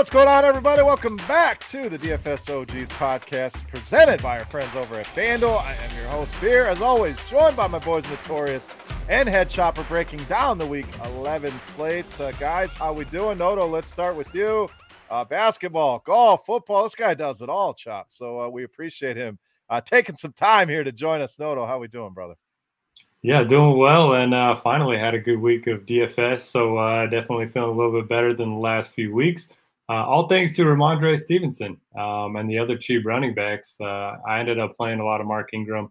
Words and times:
What's 0.00 0.08
going 0.08 0.28
on, 0.28 0.46
everybody? 0.46 0.82
Welcome 0.82 1.18
back 1.28 1.60
to 1.68 1.90
the 1.90 1.98
DFS 1.98 2.48
OGs 2.48 2.88
podcast 2.92 3.68
presented 3.68 4.22
by 4.22 4.38
our 4.38 4.46
friends 4.46 4.74
over 4.74 4.94
at 4.94 5.04
FanDuel. 5.04 5.60
I 5.60 5.74
am 5.74 5.94
your 5.94 6.08
host, 6.08 6.32
Beer, 6.40 6.64
as 6.64 6.80
always, 6.80 7.18
joined 7.28 7.54
by 7.54 7.66
my 7.66 7.80
boys 7.80 8.08
Notorious 8.08 8.66
and 9.10 9.28
Head 9.28 9.50
Chopper 9.50 9.82
breaking 9.82 10.24
down 10.24 10.56
the 10.56 10.66
week 10.66 10.86
11 11.04 11.52
slate. 11.60 12.06
Uh, 12.18 12.32
guys, 12.32 12.74
how 12.74 12.94
we 12.94 13.04
doing? 13.04 13.36
Noto, 13.36 13.66
let's 13.66 13.90
start 13.90 14.16
with 14.16 14.34
you. 14.34 14.70
Uh, 15.10 15.22
basketball, 15.22 16.02
golf, 16.06 16.46
football, 16.46 16.84
this 16.84 16.94
guy 16.94 17.12
does 17.12 17.42
it 17.42 17.50
all, 17.50 17.74
Chop. 17.74 18.06
So 18.08 18.40
uh, 18.40 18.48
we 18.48 18.64
appreciate 18.64 19.18
him 19.18 19.38
uh, 19.68 19.82
taking 19.82 20.16
some 20.16 20.32
time 20.32 20.70
here 20.70 20.82
to 20.82 20.92
join 20.92 21.20
us. 21.20 21.38
Noto, 21.38 21.66
how 21.66 21.78
we 21.78 21.88
doing, 21.88 22.14
brother? 22.14 22.36
Yeah, 23.20 23.44
doing 23.44 23.76
well, 23.76 24.14
and 24.14 24.32
uh, 24.32 24.56
finally 24.56 24.96
had 24.96 25.12
a 25.12 25.18
good 25.18 25.38
week 25.38 25.66
of 25.66 25.84
DFS. 25.84 26.38
So 26.38 26.78
uh, 26.78 27.04
definitely 27.04 27.48
feeling 27.48 27.68
a 27.68 27.72
little 27.74 28.00
bit 28.00 28.08
better 28.08 28.32
than 28.32 28.52
the 28.52 28.60
last 28.60 28.92
few 28.92 29.14
weeks. 29.14 29.48
Uh, 29.90 30.06
all 30.06 30.28
thanks 30.28 30.54
to 30.54 30.62
Rhamondre 30.62 31.18
Stevenson 31.18 31.76
um, 31.98 32.36
and 32.36 32.48
the 32.48 32.56
other 32.56 32.78
cheap 32.78 33.04
running 33.04 33.34
backs. 33.34 33.74
Uh, 33.80 34.18
I 34.24 34.38
ended 34.38 34.60
up 34.60 34.76
playing 34.76 35.00
a 35.00 35.04
lot 35.04 35.20
of 35.20 35.26
Mark 35.26 35.48
Ingram 35.52 35.90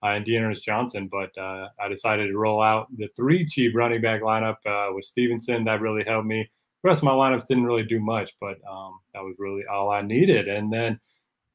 uh, 0.00 0.10
and 0.10 0.24
D'Ernest 0.24 0.64
Johnson, 0.64 1.08
but 1.10 1.36
uh, 1.36 1.66
I 1.80 1.88
decided 1.88 2.28
to 2.28 2.38
roll 2.38 2.62
out 2.62 2.86
the 2.96 3.08
three 3.16 3.44
cheap 3.44 3.74
running 3.74 4.00
back 4.00 4.22
lineup 4.22 4.58
uh, 4.64 4.94
with 4.94 5.04
Stevenson. 5.04 5.64
That 5.64 5.80
really 5.80 6.04
helped 6.04 6.28
me. 6.28 6.48
The 6.84 6.88
rest 6.88 7.00
of 7.00 7.04
my 7.06 7.10
lineups 7.10 7.48
didn't 7.48 7.64
really 7.64 7.82
do 7.82 7.98
much, 7.98 8.32
but 8.40 8.58
um, 8.70 9.00
that 9.12 9.24
was 9.24 9.34
really 9.40 9.62
all 9.66 9.90
I 9.90 10.02
needed. 10.02 10.46
And 10.46 10.72
then, 10.72 11.00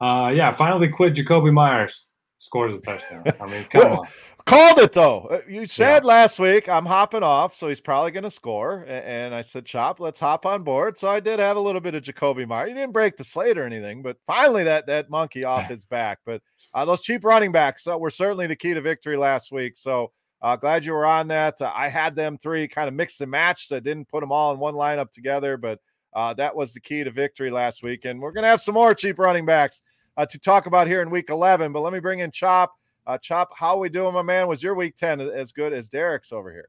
uh, 0.01 0.33
yeah, 0.35 0.51
finally 0.51 0.89
quit 0.89 1.15
Jakobi 1.15 1.53
Meyers. 1.53 2.09
Scores 2.37 2.75
a 2.75 2.79
touchdown. 2.79 3.23
I 3.39 3.47
mean, 3.47 3.63
come 3.71 3.93
on. 3.93 4.07
Called 4.47 4.79
it 4.79 4.93
though. 4.93 5.27
Uh, 5.29 5.41
you 5.45 5.65
said 5.65 6.03
yeah. 6.03 6.07
last 6.07 6.39
week 6.39 6.69
I'm 6.69 6.85
hopping 6.85 7.21
off, 7.21 7.53
so 7.53 7.67
he's 7.67 7.81
probably 7.81 8.11
going 8.11 8.23
to 8.23 8.31
score. 8.31 8.85
And 8.87 9.35
I 9.35 9.41
said, 9.41 9.65
"Chop, 9.65 9.99
let's 9.99 10.21
hop 10.21 10.45
on 10.45 10.63
board." 10.63 10.97
So 10.97 11.09
I 11.09 11.19
did 11.19 11.39
have 11.39 11.57
a 11.57 11.59
little 11.59 11.81
bit 11.81 11.95
of 11.95 12.03
Jakobi 12.03 12.47
Meyer. 12.47 12.67
He 12.67 12.73
didn't 12.73 12.93
break 12.93 13.17
the 13.17 13.25
slate 13.25 13.57
or 13.57 13.65
anything, 13.65 14.01
but 14.01 14.15
finally 14.25 14.63
that 14.63 14.87
that 14.87 15.09
monkey 15.09 15.43
off 15.43 15.65
his 15.69 15.83
back. 15.83 16.19
But 16.25 16.41
uh, 16.73 16.85
those 16.85 17.01
cheap 17.01 17.25
running 17.25 17.51
backs 17.51 17.87
uh, 17.87 17.97
were 17.97 18.09
certainly 18.09 18.47
the 18.47 18.55
key 18.55 18.73
to 18.73 18.79
victory 18.79 19.17
last 19.17 19.51
week. 19.51 19.75
So 19.75 20.13
uh, 20.41 20.55
glad 20.55 20.85
you 20.85 20.93
were 20.93 21.05
on 21.05 21.27
that. 21.27 21.59
Uh, 21.59 21.73
I 21.75 21.89
had 21.89 22.15
them 22.15 22.37
three 22.37 22.69
kind 22.69 22.87
of 22.87 22.93
mixed 22.93 23.19
and 23.19 23.29
matched. 23.29 23.73
I 23.73 23.81
didn't 23.81 24.07
put 24.07 24.21
them 24.21 24.31
all 24.31 24.53
in 24.53 24.59
one 24.59 24.75
lineup 24.75 25.11
together, 25.11 25.57
but 25.57 25.79
uh, 26.15 26.33
that 26.35 26.55
was 26.55 26.71
the 26.71 26.79
key 26.79 27.03
to 27.03 27.11
victory 27.11 27.51
last 27.51 27.83
week. 27.83 28.05
And 28.05 28.21
we're 28.21 28.31
going 28.31 28.43
to 28.43 28.49
have 28.49 28.61
some 28.61 28.75
more 28.75 28.93
cheap 28.93 29.19
running 29.19 29.45
backs 29.45 29.81
to 30.17 30.39
talk 30.39 30.67
about 30.67 30.87
here 30.87 31.01
in 31.01 31.09
Week 31.09 31.29
11. 31.29 31.73
But 31.73 31.81
let 31.81 31.91
me 31.91 31.99
bring 31.99 32.19
in 32.19 32.31
Chop. 32.31 32.71
Uh, 33.07 33.17
Chop, 33.17 33.53
how 33.55 33.77
we 33.77 33.87
doing, 33.87 34.13
my 34.13 34.21
man? 34.21 34.49
Was 34.49 34.61
your 34.61 34.75
week 34.75 34.97
10 34.97 35.21
as 35.21 35.53
good 35.53 35.71
as 35.71 35.89
Derek's 35.89 36.33
over 36.33 36.51
here? 36.51 36.67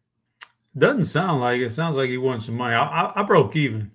Doesn't 0.78 1.06
sound 1.06 1.41
like 1.41 1.60
it. 1.60 1.72
Sounds 1.72 1.97
like 1.97 2.10
he 2.10 2.16
won 2.16 2.41
some 2.41 2.54
money. 2.54 2.76
I, 2.76 2.84
I, 2.84 3.21
I 3.21 3.22
broke 3.25 3.56
even. 3.56 3.91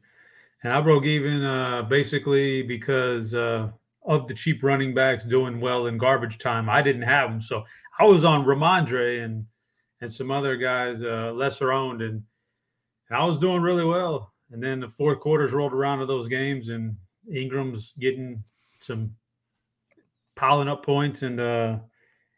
And 0.61 0.73
I 0.73 0.81
broke 0.81 1.05
even 1.05 1.41
uh, 1.41 1.83
basically 1.83 2.61
because 2.61 3.33
uh, 3.33 3.69
of 4.05 4.27
the 4.27 4.33
cheap 4.33 4.61
running 4.61 4.93
backs 4.93 5.23
doing 5.23 5.61
well 5.61 5.87
in 5.87 5.97
garbage 5.97 6.37
time. 6.37 6.69
I 6.69 6.81
didn't 6.81 7.03
have 7.03 7.29
them. 7.29 7.39
So 7.41 7.63
I 7.97 8.03
was 8.03 8.25
on 8.25 8.45
Rhamondre 8.45 9.23
and 9.23 9.45
and 10.01 10.11
some 10.11 10.29
other 10.29 10.57
guys 10.57 11.01
uh, 11.01 11.31
lesser 11.33 11.71
owned. 11.71 12.01
And, 12.01 12.21
and 13.09 13.17
I 13.17 13.23
was 13.23 13.39
doing 13.39 13.61
really 13.61 13.85
well. 13.85 14.33
And 14.51 14.61
then 14.61 14.81
the 14.81 14.89
fourth 14.89 15.21
quarters 15.21 15.53
rolled 15.53 15.71
around 15.71 15.99
to 15.99 16.05
those 16.05 16.27
games 16.27 16.67
and 16.67 16.97
Ingram's 17.33 17.93
getting 17.97 18.43
some 18.79 19.15
piling 20.35 20.67
up 20.67 20.85
points 20.85 21.21
and 21.21 21.39
uh 21.39 21.77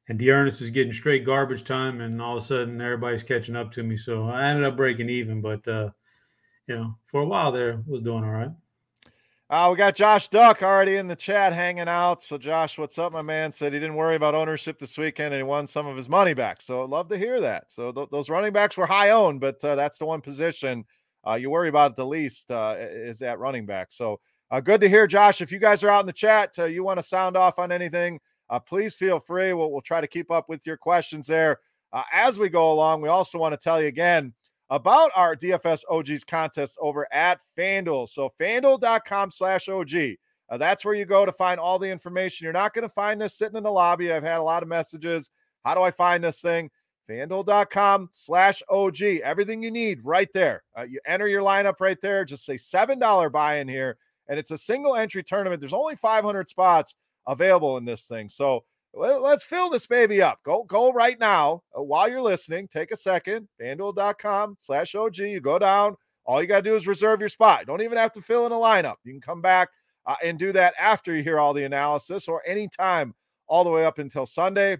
and 0.07 0.19
D'Ernest 0.19 0.61
is 0.61 0.69
getting 0.69 0.93
straight 0.93 1.25
garbage 1.25 1.63
time, 1.63 2.01
and 2.01 2.21
all 2.21 2.37
of 2.37 2.43
a 2.43 2.45
sudden 2.45 2.79
everybody's 2.81 3.23
catching 3.23 3.55
up 3.55 3.71
to 3.73 3.83
me. 3.83 3.97
So 3.97 4.25
I 4.25 4.49
ended 4.49 4.65
up 4.65 4.77
breaking 4.77 5.09
even, 5.09 5.41
but 5.41 5.67
uh, 5.67 5.89
you 6.67 6.75
know, 6.75 6.95
for 7.05 7.21
a 7.21 7.25
while 7.25 7.51
there, 7.51 7.83
was 7.87 8.01
doing 8.01 8.23
all 8.23 8.31
right. 8.31 8.51
Uh, 9.47 9.69
we 9.71 9.77
got 9.77 9.95
Josh 9.95 10.27
Duck 10.29 10.63
already 10.63 10.95
in 10.95 11.07
the 11.07 11.15
chat 11.15 11.53
hanging 11.53 11.87
out. 11.87 12.23
So, 12.23 12.35
Josh, 12.35 12.79
what's 12.79 12.97
up, 12.97 13.13
my 13.13 13.21
man? 13.21 13.51
Said 13.51 13.73
he 13.73 13.79
didn't 13.79 13.95
worry 13.95 14.15
about 14.15 14.33
ownership 14.33 14.79
this 14.79 14.97
weekend 14.97 15.35
and 15.35 15.39
he 15.39 15.43
won 15.43 15.67
some 15.67 15.85
of 15.85 15.95
his 15.95 16.09
money 16.09 16.33
back. 16.33 16.61
So, 16.61 16.83
I'd 16.83 16.89
love 16.89 17.09
to 17.09 17.17
hear 17.17 17.39
that. 17.41 17.69
So, 17.69 17.91
th- 17.91 18.09
those 18.11 18.27
running 18.27 18.53
backs 18.53 18.75
were 18.75 18.87
high 18.87 19.11
owned, 19.11 19.41
but 19.41 19.63
uh, 19.63 19.75
that's 19.75 19.99
the 19.99 20.07
one 20.07 20.21
position 20.21 20.83
uh, 21.27 21.35
you 21.35 21.49
worry 21.49 21.69
about 21.69 21.95
the 21.95 22.05
least 22.05 22.51
uh, 22.51 22.75
is 22.79 23.21
at 23.21 23.39
running 23.39 23.65
back. 23.65 23.91
So, 23.91 24.19
uh, 24.51 24.59
good 24.59 24.81
to 24.81 24.89
hear, 24.89 25.07
Josh. 25.07 25.41
If 25.41 25.51
you 25.51 25.59
guys 25.59 25.83
are 25.83 25.89
out 25.89 26.01
in 26.01 26.05
the 26.05 26.13
chat, 26.13 26.53
uh, 26.59 26.65
you 26.65 26.83
want 26.83 26.99
to 26.99 27.03
sound 27.03 27.35
off 27.35 27.57
on 27.57 27.71
anything, 27.71 28.19
uh, 28.49 28.59
please 28.59 28.95
feel 28.95 29.19
free. 29.19 29.53
We'll, 29.53 29.71
we'll 29.71 29.81
try 29.81 30.01
to 30.01 30.07
keep 30.07 30.31
up 30.31 30.49
with 30.49 30.65
your 30.65 30.77
questions 30.77 31.27
there 31.27 31.59
uh, 31.93 32.03
as 32.11 32.37
we 32.37 32.49
go 32.49 32.71
along. 32.71 33.01
We 33.01 33.09
also 33.09 33.37
want 33.37 33.53
to 33.53 33.63
tell 33.63 33.81
you 33.81 33.87
again 33.87 34.33
about 34.69 35.11
our 35.15 35.35
DFS 35.35 35.83
OGs 35.89 36.23
contest 36.23 36.77
over 36.81 37.07
at 37.13 37.39
FanDuel. 37.57 38.09
So 38.09 38.31
fanduel.com 38.39 39.31
slash 39.31 39.69
OG. 39.69 39.93
Uh, 40.49 40.57
that's 40.57 40.85
where 40.85 40.93
you 40.93 41.05
go 41.05 41.25
to 41.25 41.31
find 41.31 41.59
all 41.59 41.79
the 41.79 41.89
information. 41.89 42.45
You're 42.45 42.53
not 42.53 42.73
going 42.73 42.87
to 42.87 42.93
find 42.93 43.19
this 43.19 43.37
sitting 43.37 43.57
in 43.57 43.63
the 43.63 43.71
lobby. 43.71 44.11
I've 44.11 44.23
had 44.23 44.39
a 44.39 44.43
lot 44.43 44.63
of 44.63 44.69
messages. 44.69 45.31
How 45.63 45.73
do 45.73 45.81
I 45.81 45.91
find 45.91 46.23
this 46.23 46.41
thing? 46.41 46.69
FanDuel.com 47.09 48.09
slash 48.11 48.61
OG. 48.69 49.01
Everything 49.23 49.61
you 49.61 49.71
need 49.71 49.99
right 50.03 50.29
there. 50.33 50.63
Uh, 50.77 50.83
you 50.83 50.99
enter 51.05 51.27
your 51.27 51.41
lineup 51.41 51.79
right 51.79 51.99
there. 52.01 52.25
Just 52.25 52.45
say 52.45 52.55
$7 52.55 53.31
buy 53.31 53.57
in 53.57 53.67
here. 53.67 53.97
And 54.27 54.39
it's 54.39 54.51
a 54.51 54.57
single 54.57 54.95
entry 54.95 55.23
tournament. 55.23 55.59
There's 55.59 55.73
only 55.73 55.95
500 55.95 56.49
spots 56.49 56.95
available 57.27 57.77
in 57.77 57.85
this 57.85 58.05
thing. 58.05 58.29
So 58.29 58.63
let's 58.93 59.43
fill 59.43 59.69
this 59.69 59.87
baby 59.87 60.21
up. 60.21 60.39
Go 60.43 60.63
go 60.63 60.91
right 60.91 61.19
now 61.19 61.63
uh, 61.77 61.83
while 61.83 62.09
you're 62.09 62.21
listening. 62.21 62.67
Take 62.67 62.91
a 62.91 62.97
second. 62.97 63.47
FanDuel.com 63.61 64.57
slash 64.59 64.95
OG. 64.95 65.17
You 65.17 65.41
go 65.41 65.59
down. 65.59 65.95
All 66.25 66.41
you 66.41 66.47
got 66.47 66.63
to 66.63 66.69
do 66.69 66.75
is 66.75 66.87
reserve 66.87 67.19
your 67.19 67.29
spot. 67.29 67.61
You 67.61 67.65
don't 67.67 67.81
even 67.81 67.97
have 67.97 68.11
to 68.13 68.21
fill 68.21 68.45
in 68.45 68.51
a 68.51 68.55
lineup. 68.55 68.95
You 69.03 69.13
can 69.13 69.21
come 69.21 69.41
back 69.41 69.69
uh, 70.07 70.15
and 70.23 70.39
do 70.39 70.51
that 70.53 70.73
after 70.79 71.15
you 71.15 71.23
hear 71.23 71.39
all 71.39 71.53
the 71.53 71.65
analysis 71.65 72.27
or 72.27 72.41
anytime 72.47 73.13
all 73.47 73.63
the 73.63 73.69
way 73.69 73.85
up 73.85 73.99
until 73.99 74.25
Sunday. 74.25 74.77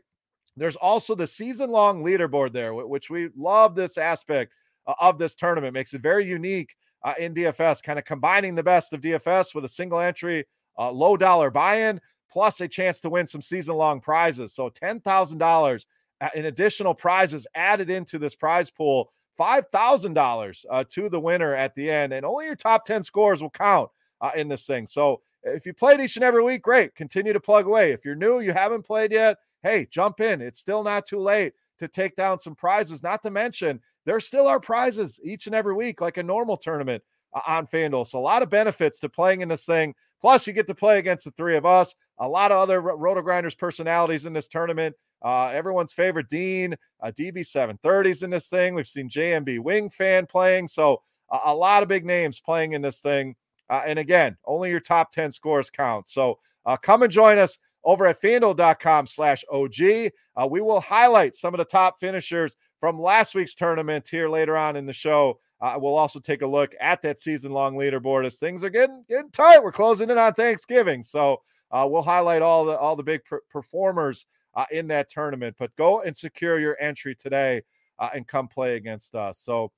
There's 0.58 0.76
also 0.76 1.16
the 1.16 1.28
season 1.28 1.70
long 1.70 2.04
leaderboard 2.04 2.54
there, 2.54 2.74
which 2.74 3.10
we 3.10 3.30
love 3.36 3.76
this 3.76 3.98
aspect 3.98 4.54
uh, 4.88 4.94
of 5.00 5.20
this 5.20 5.36
tournament. 5.36 5.74
Makes 5.74 5.94
it 5.94 6.02
very 6.02 6.26
unique 6.26 6.76
uh, 7.04 7.14
in 7.20 7.34
DFS, 7.34 7.84
kind 7.84 8.00
of 8.00 8.06
combining 8.06 8.56
the 8.56 8.64
best 8.64 8.94
of 8.94 9.02
DFS 9.02 9.54
with 9.54 9.66
a 9.66 9.70
single 9.70 10.00
entry, 10.00 10.46
uh, 10.80 10.90
low 10.90 11.18
dollar 11.18 11.52
buy 11.52 11.82
in, 11.82 12.00
plus 12.36 12.60
a 12.60 12.68
chance 12.68 13.00
to 13.00 13.10
win 13.10 13.26
some 13.26 13.42
season 13.42 13.76
long 13.76 14.02
prizes. 14.02 14.52
So 14.52 14.70
$10,000 14.70 15.86
uh, 16.20 16.28
in 16.36 16.46
additional 16.48 16.94
prizes 16.94 17.48
added 17.56 17.90
into 17.90 18.20
this 18.20 18.36
prize 18.36 18.70
pool. 18.70 19.14
$5,000 19.40 20.66
uh, 20.70 20.84
to 20.90 21.08
the 21.08 21.20
winner 21.20 21.56
at 21.56 21.74
the 21.76 21.90
end, 21.90 22.12
and 22.12 22.26
only 22.26 22.46
your 22.46 22.56
top 22.56 22.84
10 22.84 23.04
scores 23.04 23.42
will 23.42 23.50
count 23.50 23.90
uh, 24.20 24.32
in 24.36 24.50
this 24.50 24.68
thing. 24.68 24.86
So 24.86 25.22
if 25.44 25.66
you 25.66 25.74
played 25.74 26.02
each 26.02 26.18
and 26.18 26.26
every 26.26 26.44
week, 26.44 26.62
great. 26.62 26.94
Continue 26.94 27.32
to 27.32 27.40
plug 27.40 27.68
away. 27.68 27.94
If 27.94 28.04
you're 28.04 28.16
new, 28.16 28.42
you 28.42 28.52
haven't 28.52 28.86
played 28.86 29.14
yet, 29.14 29.38
hey, 29.64 29.88
jump 29.90 30.20
in. 30.20 30.42
It's 30.42 30.60
still 30.60 30.84
not 30.84 31.06
too 31.06 31.20
late 31.20 31.54
to 31.80 31.88
take 31.88 32.18
down 32.18 32.38
some 32.40 32.56
prizes. 32.56 33.02
Not 33.02 33.22
to 33.24 33.32
mention, 33.32 33.80
there 34.06 34.20
still 34.20 34.48
are 34.48 34.60
prizes 34.60 35.22
each 35.24 35.48
and 35.48 35.56
every 35.56 35.74
week, 35.74 36.02
like 36.02 36.18
a 36.18 36.24
normal 36.24 36.58
tournament 36.58 37.02
uh, 37.34 37.42
on 37.48 37.66
FanDuel. 37.66 38.06
So 38.06 38.20
a 38.20 38.22
lot 38.22 38.44
of 38.44 38.50
benefits 38.50 39.00
to 39.00 39.10
playing 39.10 39.40
in 39.40 39.48
this 39.48 39.66
thing. 39.66 39.96
Plus, 40.26 40.48
you 40.48 40.54
get 40.54 40.66
to 40.66 40.74
play 40.74 40.98
against 40.98 41.26
the 41.26 41.30
three 41.38 41.56
of 41.56 41.68
us. 41.68 41.94
A 42.18 42.28
lot 42.28 42.52
of 42.52 42.58
other 42.58 42.82
Roto 42.82 43.22
Grinders 43.22 43.54
personalities 43.54 44.26
in 44.26 44.34
this 44.34 44.48
tournament. 44.48 44.96
Uh, 45.24 45.50
everyone's 45.50 45.94
favorite 45.94 46.28
Dean, 46.30 46.76
uh, 47.04 47.12
DB730s 47.12 48.24
in 48.24 48.32
this 48.32 48.48
thing. 48.48 48.74
We've 48.74 48.88
seen 48.88 49.08
JMB 49.08 49.60
Wing 49.60 49.88
fan 49.88 50.26
playing. 50.26 50.68
So 50.68 51.04
a 51.46 51.54
lot 51.54 51.84
of 51.84 51.90
big 51.90 52.06
names 52.06 52.40
playing 52.40 52.74
in 52.74 52.82
this 52.82 53.02
thing. 53.02 53.36
Uh, 53.70 53.84
and 53.86 54.00
again, 54.00 54.36
only 54.46 54.72
your 54.72 54.80
top 54.80 55.12
10 55.12 55.32
scores 55.32 55.70
count. 55.70 56.10
So 56.10 56.40
uh, 56.66 56.76
come 56.76 57.04
and 57.04 57.12
join 57.12 57.38
us 57.38 57.60
over 57.84 58.08
at 58.08 58.20
fanduel.com 58.20 59.06
slash 59.06 59.44
OG. 59.54 60.12
Uh, 60.36 60.48
we 60.50 60.60
will 60.60 60.82
highlight 60.82 61.36
some 61.36 61.54
of 61.54 61.60
the 61.60 61.66
top 61.66 62.00
finishers 62.00 62.56
from 62.80 63.00
last 63.00 63.36
week's 63.36 63.54
tournament 63.54 64.10
here 64.10 64.28
later 64.28 64.58
on 64.58 64.76
in 64.76 64.88
the 64.88 64.92
show. 64.92 65.40
Uh, 65.62 65.76
we'll 65.78 65.96
also 65.96 66.20
take 66.20 66.42
a 66.42 66.48
look 66.48 66.74
at 66.82 67.02
that 67.02 67.20
season 67.20 67.52
long 67.52 67.76
leaderboard 67.76 68.26
as 68.26 68.38
things 68.38 68.64
are 68.64 68.70
getting, 68.70 69.04
getting 69.10 69.32
tight. 69.32 69.64
We're 69.64 69.72
closing 69.72 70.10
in 70.10 70.18
on 70.18 70.34
Thanksgiving. 70.34 71.02
So 71.02 71.42
uh, 71.72 71.88
we'll 71.90 72.02
highlight 72.02 72.42
all 72.42 72.66
the 72.66 72.78
all 72.78 72.96
the 72.96 73.04
big 73.04 73.24
per- 73.24 73.42
performers 73.50 74.26
uh, 74.56 74.66
in 74.72 74.88
that 74.88 75.10
tournament. 75.10 75.56
But 75.58 75.76
go 75.78 76.02
and 76.02 76.16
secure 76.16 76.60
your 76.60 76.78
entry 76.80 77.16
today 77.16 77.62
uh, 78.00 78.10
and 78.14 78.28
come 78.28 78.48
play 78.48 78.76
against 78.76 79.16
us. 79.16 79.40
So, 79.40 79.72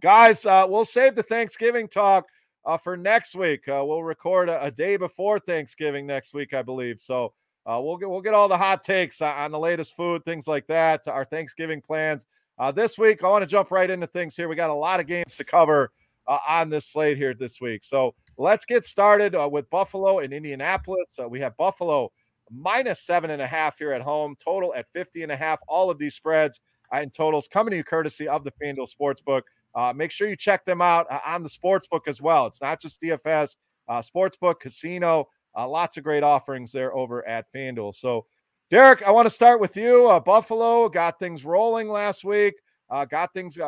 guys, 0.00 0.44
we'll 0.44 0.84
save 0.84 1.16
the 1.16 1.22
Thanksgiving 1.22 1.88
talk 1.88 2.26
uh, 2.68 2.76
for 2.76 2.96
next 2.96 3.34
week. 3.34 3.66
Uh, 3.66 3.82
we'll 3.84 4.02
record 4.02 4.50
a, 4.50 4.62
a, 4.62 4.70
day 4.70 4.96
before 4.96 5.40
Thanksgiving 5.40 6.06
next 6.06 6.34
week, 6.34 6.52
I 6.52 6.60
believe. 6.60 7.00
So 7.00 7.32
uh, 7.66 7.80
we'll 7.82 7.96
get 7.96 8.10
we'll 8.10 8.20
get 8.20 8.34
all 8.34 8.48
the 8.48 8.58
hot 8.58 8.82
takes 8.82 9.22
on 9.22 9.50
the 9.50 9.58
latest 9.58 9.96
food, 9.96 10.22
things 10.24 10.46
like 10.46 10.66
that, 10.66 11.08
our 11.08 11.24
Thanksgiving 11.24 11.80
plans. 11.80 12.26
Uh, 12.58 12.72
this 12.72 12.98
week, 12.98 13.22
I 13.22 13.28
want 13.28 13.42
to 13.42 13.46
jump 13.46 13.70
right 13.70 13.88
into 13.88 14.06
things 14.08 14.36
here. 14.36 14.48
We 14.48 14.56
got 14.56 14.70
a 14.70 14.74
lot 14.74 14.98
of 14.98 15.06
games 15.06 15.36
to 15.36 15.44
cover 15.44 15.92
uh, 16.26 16.38
on 16.48 16.70
this 16.70 16.86
slate 16.86 17.16
here 17.16 17.32
this 17.32 17.60
week. 17.60 17.84
So 17.84 18.14
let's 18.36 18.64
get 18.64 18.84
started 18.84 19.34
uh, 19.34 19.48
with 19.50 19.70
Buffalo 19.70 20.18
and 20.18 20.32
Indianapolis. 20.32 21.18
we 21.28 21.40
have 21.40 21.56
Buffalo 21.56 22.10
minus 22.50 23.00
seven 23.02 23.30
and 23.30 23.42
a 23.42 23.46
half 23.46 23.78
here 23.78 23.92
at 23.92 24.02
home, 24.02 24.34
total 24.42 24.74
at 24.74 24.86
50 24.92 25.22
and 25.22 25.32
a 25.32 25.36
half. 25.36 25.60
All 25.68 25.90
of 25.90 25.98
these 25.98 26.14
spreads 26.14 26.60
and 26.92 27.12
totals 27.12 27.48
coming 27.48 27.70
to 27.72 27.76
you 27.76 27.84
courtesy 27.84 28.26
of 28.26 28.44
the 28.44 28.52
FanDuel 28.62 28.88
Sportsbook. 28.92 29.42
Uh, 29.74 29.92
make 29.92 30.10
sure 30.10 30.28
you 30.28 30.36
check 30.36 30.64
them 30.64 30.80
out 30.80 31.06
uh, 31.10 31.20
on 31.24 31.42
the 31.42 31.48
sportsbook 31.48 32.08
as 32.08 32.20
well. 32.20 32.46
It's 32.46 32.60
not 32.60 32.80
just 32.80 33.00
DFS, 33.00 33.56
uh, 33.88 34.00
sportsbook, 34.00 34.60
casino, 34.60 35.28
uh, 35.56 35.68
lots 35.68 35.96
of 35.96 36.04
great 36.04 36.22
offerings 36.22 36.72
there 36.72 36.94
over 36.94 37.26
at 37.28 37.46
FanDuel. 37.54 37.94
So, 37.94 38.26
Derek, 38.70 39.02
I 39.02 39.10
want 39.10 39.26
to 39.26 39.30
start 39.30 39.60
with 39.60 39.76
you. 39.76 40.08
Uh, 40.08 40.20
Buffalo 40.20 40.88
got 40.88 41.18
things 41.18 41.44
rolling 41.44 41.88
last 41.88 42.22
week, 42.22 42.54
uh, 42.90 43.04
got 43.06 43.32
things 43.32 43.58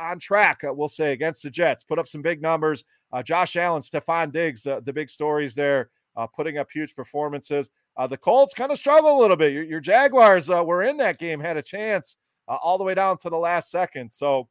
on 0.00 0.18
track, 0.18 0.60
we'll 0.62 0.88
say, 0.88 1.12
against 1.12 1.42
the 1.42 1.50
Jets. 1.50 1.84
Put 1.84 1.98
up 1.98 2.08
some 2.08 2.22
big 2.22 2.40
numbers. 2.40 2.84
Josh 3.24 3.56
Allen, 3.56 3.82
Stefon 3.82 4.32
Diggs, 4.32 4.62
the 4.62 4.92
big 4.94 5.08
stories 5.08 5.54
there, 5.54 5.90
putting 6.34 6.58
up 6.58 6.70
huge 6.70 6.94
performances. 6.94 7.70
the 8.08 8.16
Colts 8.16 8.54
kind 8.54 8.72
of 8.72 8.78
struggle 8.78 9.18
a 9.18 9.20
little 9.20 9.36
bit. 9.36 9.52
Your, 9.52 9.64
your 9.64 9.80
Jaguars 9.80 10.48
were 10.48 10.82
in 10.82 10.96
that 10.98 11.18
game, 11.18 11.40
had 11.40 11.56
a 11.56 11.62
chance 11.62 12.16
all 12.48 12.78
the 12.78 12.84
way 12.84 12.94
down 12.94 13.18
to 13.18 13.30
the 13.30 13.36
last 13.36 13.70
second. 13.70 14.12
So, 14.12 14.48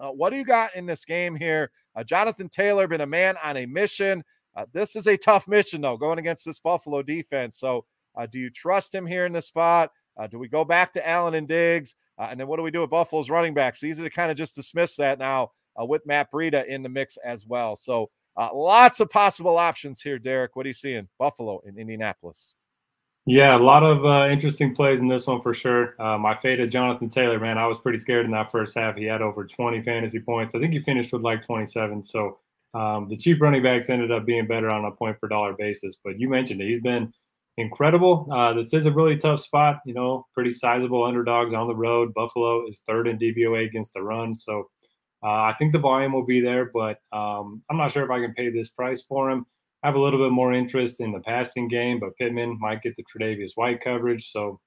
uh, 0.00 0.10
what 0.10 0.30
do 0.30 0.36
you 0.36 0.44
got 0.44 0.74
in 0.76 0.86
this 0.86 1.04
game 1.04 1.34
here? 1.34 1.70
Uh, 1.96 2.04
Jonathan 2.04 2.48
Taylor 2.48 2.86
been 2.86 3.00
a 3.00 3.06
man 3.06 3.36
on 3.42 3.56
a 3.56 3.66
mission. 3.66 4.22
Uh, 4.56 4.64
this 4.72 4.96
is 4.96 5.08
a 5.08 5.16
tough 5.16 5.48
mission 5.48 5.80
though, 5.80 5.96
going 5.96 6.18
against 6.18 6.44
this 6.44 6.60
Buffalo 6.60 7.02
defense. 7.02 7.58
So, 7.58 7.78
uh, 7.78 7.80
do 8.26 8.38
you 8.38 8.50
trust 8.50 8.94
him 8.94 9.06
here 9.06 9.26
in 9.26 9.32
the 9.32 9.40
spot? 9.42 9.90
Uh, 10.18 10.26
do 10.26 10.38
we 10.38 10.48
go 10.48 10.64
back 10.64 10.92
to 10.92 11.08
Allen 11.08 11.34
and 11.34 11.48
Diggs? 11.48 11.94
Uh, 12.18 12.28
and 12.30 12.38
then 12.38 12.48
what 12.48 12.56
do 12.56 12.62
we 12.62 12.70
do 12.70 12.80
with 12.80 12.90
Buffalo's 12.90 13.30
running 13.30 13.54
backs? 13.54 13.84
Easy 13.84 14.02
to 14.02 14.10
kind 14.10 14.30
of 14.30 14.36
just 14.36 14.56
dismiss 14.56 14.96
that 14.96 15.18
now 15.18 15.52
with 15.76 16.04
Matt 16.06 16.32
Breida 16.32 16.66
in 16.66 16.82
the 16.82 16.88
mix 16.88 17.16
as 17.18 17.46
well. 17.46 17.76
So, 17.76 18.10
lots 18.36 18.98
of 18.98 19.10
possible 19.10 19.56
options 19.56 20.00
here, 20.00 20.18
Derek. 20.18 20.56
What 20.56 20.66
are 20.66 20.68
you 20.68 20.74
seeing? 20.74 21.08
Buffalo 21.18 21.60
in 21.64 21.78
Indianapolis. 21.78 22.56
Yeah, 23.30 23.58
a 23.58 23.58
lot 23.58 23.82
of 23.82 24.06
uh, 24.06 24.32
interesting 24.32 24.74
plays 24.74 25.02
in 25.02 25.08
this 25.08 25.26
one 25.26 25.42
for 25.42 25.52
sure. 25.52 26.00
Um, 26.00 26.24
I 26.24 26.34
faded 26.36 26.70
Jonathan 26.70 27.10
Taylor, 27.10 27.38
man. 27.38 27.58
I 27.58 27.66
was 27.66 27.78
pretty 27.78 27.98
scared 27.98 28.24
in 28.24 28.30
that 28.30 28.50
first 28.50 28.74
half. 28.74 28.96
He 28.96 29.04
had 29.04 29.20
over 29.20 29.44
20 29.44 29.82
fantasy 29.82 30.18
points. 30.18 30.54
I 30.54 30.60
think 30.60 30.72
he 30.72 30.80
finished 30.80 31.12
with 31.12 31.20
like 31.20 31.44
27. 31.44 32.02
So 32.04 32.38
um, 32.72 33.06
the 33.06 33.18
cheap 33.18 33.42
running 33.42 33.62
backs 33.62 33.90
ended 33.90 34.10
up 34.10 34.24
being 34.24 34.46
better 34.46 34.70
on 34.70 34.86
a 34.86 34.92
point 34.92 35.20
per 35.20 35.28
dollar 35.28 35.52
basis. 35.52 35.98
But 36.02 36.18
you 36.18 36.30
mentioned 36.30 36.62
it. 36.62 36.68
He's 36.68 36.80
been 36.80 37.12
incredible. 37.58 38.28
Uh, 38.32 38.54
this 38.54 38.72
is 38.72 38.86
a 38.86 38.92
really 38.92 39.16
tough 39.16 39.40
spot. 39.40 39.80
You 39.84 39.92
know, 39.92 40.26
pretty 40.32 40.52
sizable 40.52 41.04
underdogs 41.04 41.52
on 41.52 41.66
the 41.66 41.74
road. 41.74 42.14
Buffalo 42.14 42.66
is 42.66 42.82
third 42.86 43.08
in 43.08 43.18
DVOA 43.18 43.66
against 43.66 43.92
the 43.92 44.02
run. 44.02 44.36
So 44.36 44.70
uh, 45.22 45.26
I 45.26 45.54
think 45.58 45.72
the 45.72 45.80
volume 45.80 46.12
will 46.12 46.24
be 46.24 46.40
there, 46.40 46.70
but 46.72 47.00
um, 47.12 47.62
I'm 47.68 47.76
not 47.76 47.90
sure 47.90 48.04
if 48.04 48.10
I 48.10 48.20
can 48.20 48.34
pay 48.34 48.50
this 48.50 48.68
price 48.68 49.02
for 49.02 49.30
him. 49.30 49.44
I 49.82 49.88
have 49.88 49.96
a 49.96 50.00
little 50.00 50.24
bit 50.24 50.32
more 50.32 50.52
interest 50.52 51.00
in 51.00 51.12
the 51.12 51.20
passing 51.20 51.68
game, 51.68 52.00
but 52.00 52.16
Pittman 52.16 52.58
might 52.60 52.82
get 52.82 52.96
the 52.96 53.04
Tre'Davious 53.04 53.52
White 53.56 53.80
coverage. 53.80 54.30
So, 54.30 54.60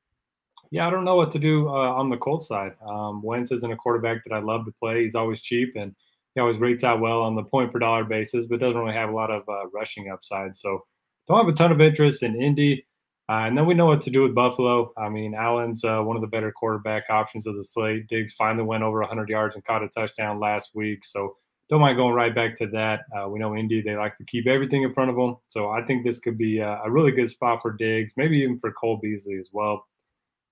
yeah, 0.69 0.87
I 0.87 0.89
don't 0.89 1.05
know 1.05 1.15
what 1.15 1.31
to 1.33 1.39
do 1.39 1.67
uh, 1.67 1.93
on 1.93 2.09
the 2.09 2.17
Colts 2.17 2.47
side. 2.47 2.73
Um, 2.85 3.21
Wentz 3.21 3.51
isn't 3.51 3.71
a 3.71 3.75
quarterback 3.75 4.23
that 4.25 4.33
I 4.33 4.39
love 4.39 4.65
to 4.65 4.73
play. 4.79 5.03
He's 5.03 5.15
always 5.15 5.41
cheap 5.41 5.73
and 5.75 5.93
he 6.33 6.41
always 6.41 6.59
rates 6.59 6.85
out 6.85 7.01
well 7.01 7.21
on 7.21 7.35
the 7.35 7.43
point 7.43 7.73
per 7.73 7.79
dollar 7.79 8.05
basis, 8.05 8.47
but 8.47 8.59
doesn't 8.59 8.79
really 8.79 8.93
have 8.93 9.09
a 9.09 9.15
lot 9.15 9.31
of 9.31 9.43
uh, 9.49 9.67
rushing 9.73 10.09
upside. 10.09 10.55
So, 10.57 10.85
don't 11.27 11.45
have 11.45 11.53
a 11.53 11.57
ton 11.57 11.71
of 11.71 11.81
interest 11.81 12.23
in 12.23 12.41
Indy. 12.41 12.85
Uh, 13.29 13.45
and 13.45 13.57
then 13.57 13.65
we 13.65 13.73
know 13.73 13.85
what 13.85 14.01
to 14.01 14.09
do 14.09 14.23
with 14.23 14.35
Buffalo. 14.35 14.91
I 14.97 15.07
mean, 15.07 15.33
Allen's 15.33 15.85
uh, 15.85 16.01
one 16.01 16.17
of 16.17 16.21
the 16.21 16.27
better 16.27 16.51
quarterback 16.51 17.09
options 17.09 17.47
of 17.47 17.55
the 17.55 17.63
slate. 17.63 18.07
Diggs 18.07 18.33
finally 18.33 18.65
went 18.65 18.83
over 18.83 18.99
100 18.99 19.29
yards 19.29 19.55
and 19.55 19.63
caught 19.63 19.83
a 19.83 19.87
touchdown 19.89 20.39
last 20.39 20.71
week. 20.73 21.05
So 21.05 21.37
don't 21.69 21.79
mind 21.79 21.95
going 21.95 22.13
right 22.13 22.35
back 22.35 22.57
to 22.57 22.67
that. 22.67 23.01
Uh, 23.15 23.29
we 23.29 23.39
know 23.39 23.55
Indy, 23.55 23.81
they 23.81 23.95
like 23.95 24.17
to 24.17 24.25
keep 24.25 24.47
everything 24.47 24.83
in 24.83 24.93
front 24.93 25.09
of 25.09 25.15
them. 25.15 25.37
So 25.47 25.69
I 25.69 25.81
think 25.83 26.03
this 26.03 26.19
could 26.19 26.37
be 26.37 26.59
a, 26.59 26.81
a 26.83 26.91
really 26.91 27.11
good 27.11 27.29
spot 27.29 27.61
for 27.61 27.71
Diggs, 27.71 28.13
maybe 28.17 28.39
even 28.39 28.59
for 28.59 28.73
Cole 28.73 28.99
Beasley 29.01 29.37
as 29.37 29.49
well. 29.53 29.87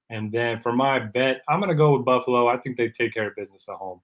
And 0.10 0.32
then 0.32 0.62
for 0.62 0.72
my 0.72 1.00
bet, 1.00 1.41
I'm 1.50 1.60
going 1.60 1.70
to 1.70 1.75
go 1.75 1.98
with 1.98 2.05
Buffalo. 2.05 2.48
I 2.48 2.58
think 2.58 2.77
they 2.77 2.88
take 2.88 3.13
care 3.13 3.27
of 3.27 3.36
business 3.36 3.67
at 3.67 3.75
home. 3.75 4.00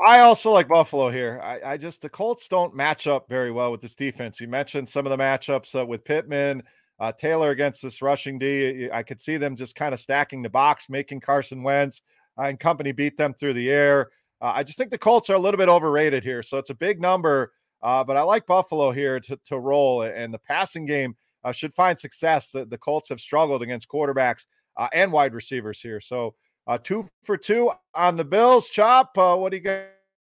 I 0.00 0.20
also 0.20 0.50
like 0.50 0.66
Buffalo 0.66 1.10
here. 1.10 1.40
I, 1.42 1.72
I, 1.72 1.76
just, 1.76 2.02
the 2.02 2.08
Colts 2.08 2.48
don't 2.48 2.74
match 2.74 3.06
up 3.06 3.28
very 3.28 3.52
well 3.52 3.70
with 3.70 3.80
this 3.80 3.94
defense. 3.94 4.40
You 4.40 4.48
mentioned 4.48 4.88
some 4.88 5.06
of 5.06 5.10
the 5.10 5.22
matchups 5.22 5.80
uh, 5.80 5.86
with 5.86 6.04
Pittman, 6.04 6.64
uh, 6.98 7.12
Taylor 7.12 7.50
against 7.50 7.80
this 7.80 8.02
rushing 8.02 8.38
D. 8.38 8.88
I 8.92 9.04
could 9.04 9.20
see 9.20 9.36
them 9.36 9.54
just 9.54 9.76
kind 9.76 9.94
of 9.94 10.00
stacking 10.00 10.42
the 10.42 10.50
box, 10.50 10.88
making 10.88 11.20
Carson 11.20 11.62
Wentz 11.62 12.02
uh, 12.38 12.42
and 12.44 12.58
company 12.58 12.90
beat 12.90 13.16
them 13.16 13.34
through 13.34 13.54
the 13.54 13.70
air. 13.70 14.10
Uh, 14.40 14.52
I 14.54 14.64
just 14.64 14.78
think 14.78 14.90
the 14.90 14.98
Colts 14.98 15.30
are 15.30 15.34
a 15.34 15.38
little 15.38 15.58
bit 15.58 15.68
overrated 15.68 16.24
here. 16.24 16.42
So 16.42 16.58
it's 16.58 16.70
a 16.70 16.74
big 16.74 17.00
number, 17.00 17.52
uh, 17.82 18.02
but 18.02 18.16
I 18.16 18.22
like 18.22 18.46
Buffalo 18.46 18.90
here 18.90 19.20
to, 19.20 19.38
to 19.44 19.60
roll. 19.60 20.02
And 20.02 20.34
the 20.34 20.38
passing 20.38 20.86
game 20.86 21.14
uh, 21.44 21.52
should 21.52 21.72
find 21.72 21.98
success. 21.98 22.50
The, 22.50 22.64
the 22.64 22.78
Colts 22.78 23.10
have 23.10 23.20
struggled 23.20 23.62
against 23.62 23.88
quarterbacks 23.88 24.46
and 24.92 25.12
wide 25.12 25.34
receivers 25.34 25.80
here. 25.80 26.00
So 26.00 26.34
uh, 26.66 26.78
two 26.78 27.08
for 27.24 27.36
two 27.36 27.70
on 27.94 28.16
the 28.16 28.24
Bills. 28.24 28.68
Chop, 28.68 29.16
uh, 29.18 29.36
what 29.36 29.50
do 29.50 29.58
you 29.58 29.84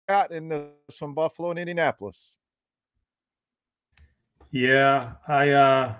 got 0.09 0.33
in 0.33 0.49
this 0.49 1.01
one, 1.01 1.15
Buffalo 1.15 1.51
and 1.51 1.59
Indianapolis? 1.59 2.37
Yeah, 4.51 5.13
I 5.27 5.51
uh 5.51 5.95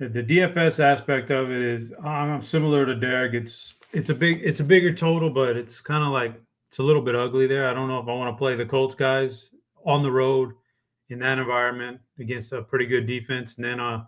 the 0.00 0.22
DFS 0.22 0.80
aspect 0.80 1.30
of 1.30 1.50
it 1.50 1.60
is 1.62 1.92
I'm 2.02 2.42
similar 2.42 2.86
to 2.86 2.94
Derek. 2.94 3.34
It's 3.34 3.74
it's 3.92 4.10
a 4.10 4.14
big 4.14 4.40
it's 4.44 4.60
a 4.60 4.64
bigger 4.64 4.92
total, 4.92 5.30
but 5.30 5.56
it's 5.56 5.80
kind 5.80 6.04
of 6.04 6.10
like 6.10 6.40
it's 6.68 6.78
a 6.78 6.82
little 6.82 7.02
bit 7.02 7.14
ugly 7.14 7.46
there. 7.46 7.68
I 7.68 7.74
don't 7.74 7.88
know 7.88 7.98
if 7.98 8.08
I 8.08 8.14
want 8.14 8.34
to 8.34 8.38
play 8.38 8.54
the 8.54 8.66
Colts 8.66 8.94
guys 8.94 9.50
on 9.84 10.02
the 10.02 10.10
road 10.10 10.52
in 11.08 11.18
that 11.20 11.38
environment 11.38 12.00
against 12.18 12.52
a 12.52 12.62
pretty 12.62 12.86
good 12.86 13.06
defense. 13.06 13.56
And 13.56 13.64
then 13.64 13.80
uh, 13.80 14.04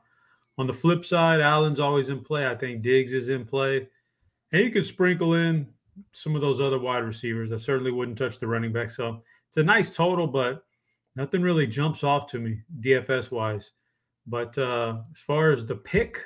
on 0.59 0.67
the 0.67 0.73
flip 0.73 1.05
side, 1.05 1.41
Allen's 1.41 1.81
always 1.81 2.11
in 2.11 2.23
play. 2.23 2.47
I 2.47 2.55
think 2.55 2.83
Diggs 2.83 3.13
is 3.13 3.29
in 3.29 3.45
play. 3.45 3.89
And 4.53 4.63
you 4.63 4.71
could 4.71 4.85
sprinkle 4.85 5.35
in 5.35 5.67
some 6.13 6.35
of 6.35 6.41
those 6.41 6.61
other 6.61 6.79
wide 6.79 7.05
receivers. 7.05 7.53
I 7.53 7.57
certainly 7.57 7.93
wouldn't 7.93 8.19
touch 8.19 8.39
the 8.39 8.47
running 8.47 8.73
back. 8.73 8.91
So 8.91 9.23
it's 9.49 9.57
a 9.57 9.63
nice 9.63 9.95
total, 9.95 10.27
but 10.27 10.65
nothing 11.17 11.43
really 11.43 11.67
jumps 11.67 12.05
off 12.05 12.27
to 12.29 12.39
me 12.39 12.61
DFS 12.81 13.31
wise. 13.31 13.73
But 14.27 14.57
uh, 14.59 14.99
as 15.15 15.21
far 15.21 15.51
as 15.51 15.65
the 15.67 15.77
pick, 15.77 16.25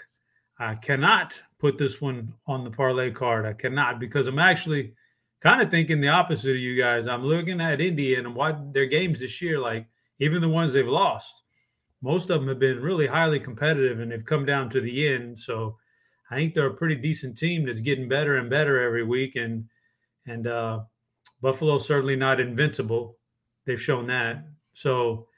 I 0.59 0.75
cannot 0.75 1.40
put 1.59 1.78
this 1.78 2.00
one 2.00 2.33
on 2.47 2.64
the 2.64 2.71
parlay 2.71 3.11
card. 3.11 3.47
I 3.47 3.52
cannot 3.52 3.99
because 3.99 4.26
I'm 4.26 4.38
actually 4.38 4.95
kind 5.40 5.61
of 5.61 5.71
thinking 5.71 6.00
the 6.00 6.09
opposite 6.09 6.50
of 6.50 6.57
you 6.57 6.81
guys. 6.81 7.07
I'm 7.07 7.25
looking 7.25 7.61
at 7.61 7.81
Indy 7.81 8.14
and 8.14 8.35
what 8.35 8.73
their 8.73 8.87
games 8.87 9.21
this 9.21 9.43
year, 9.43 9.59
like 9.59 9.87
even 10.19 10.40
the 10.40 10.49
ones 10.49 10.73
they've 10.73 10.87
lost, 10.87 11.43
most 12.02 12.31
of 12.31 12.40
them 12.40 12.49
have 12.49 12.59
been 12.59 12.81
really 12.81 13.07
highly 13.07 13.40
competitive 13.40 14.00
and 14.00 14.12
they've 14.12 14.25
come 14.25 14.45
down 14.45 14.71
to 14.71 14.81
the 14.81 15.09
end. 15.09 15.38
So 15.38 15.76
I 16.31 16.37
think 16.37 16.54
they're 16.54 16.66
a 16.66 16.75
pretty 16.75 16.97
decent 16.97 17.37
team 17.37 17.66
that's 17.66 17.81
getting 17.81 18.09
better 18.09 18.37
and 18.37 18.49
better 18.49 18.81
every 18.81 19.04
week. 19.04 19.37
And 19.37 19.69
and 20.26 20.47
uh, 20.47 20.81
Buffalo's 21.43 21.87
certainly 21.87 22.16
not 22.16 22.40
invincible. 22.40 23.19
They've 23.66 23.81
shown 23.81 24.07
that. 24.09 24.45
So 24.73 25.28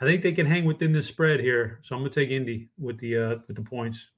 I 0.00 0.04
think 0.04 0.22
they 0.22 0.32
can 0.32 0.46
hang 0.46 0.64
within 0.64 0.92
this 0.92 1.06
spread 1.06 1.40
here. 1.40 1.78
So 1.82 1.94
I'm 1.94 2.02
going 2.02 2.10
to 2.10 2.20
take 2.20 2.30
Indy 2.30 2.68
with 2.78 2.98
the 2.98 3.16
uh, 3.16 3.36
with 3.46 3.56
the 3.56 3.62
points. 3.62 4.08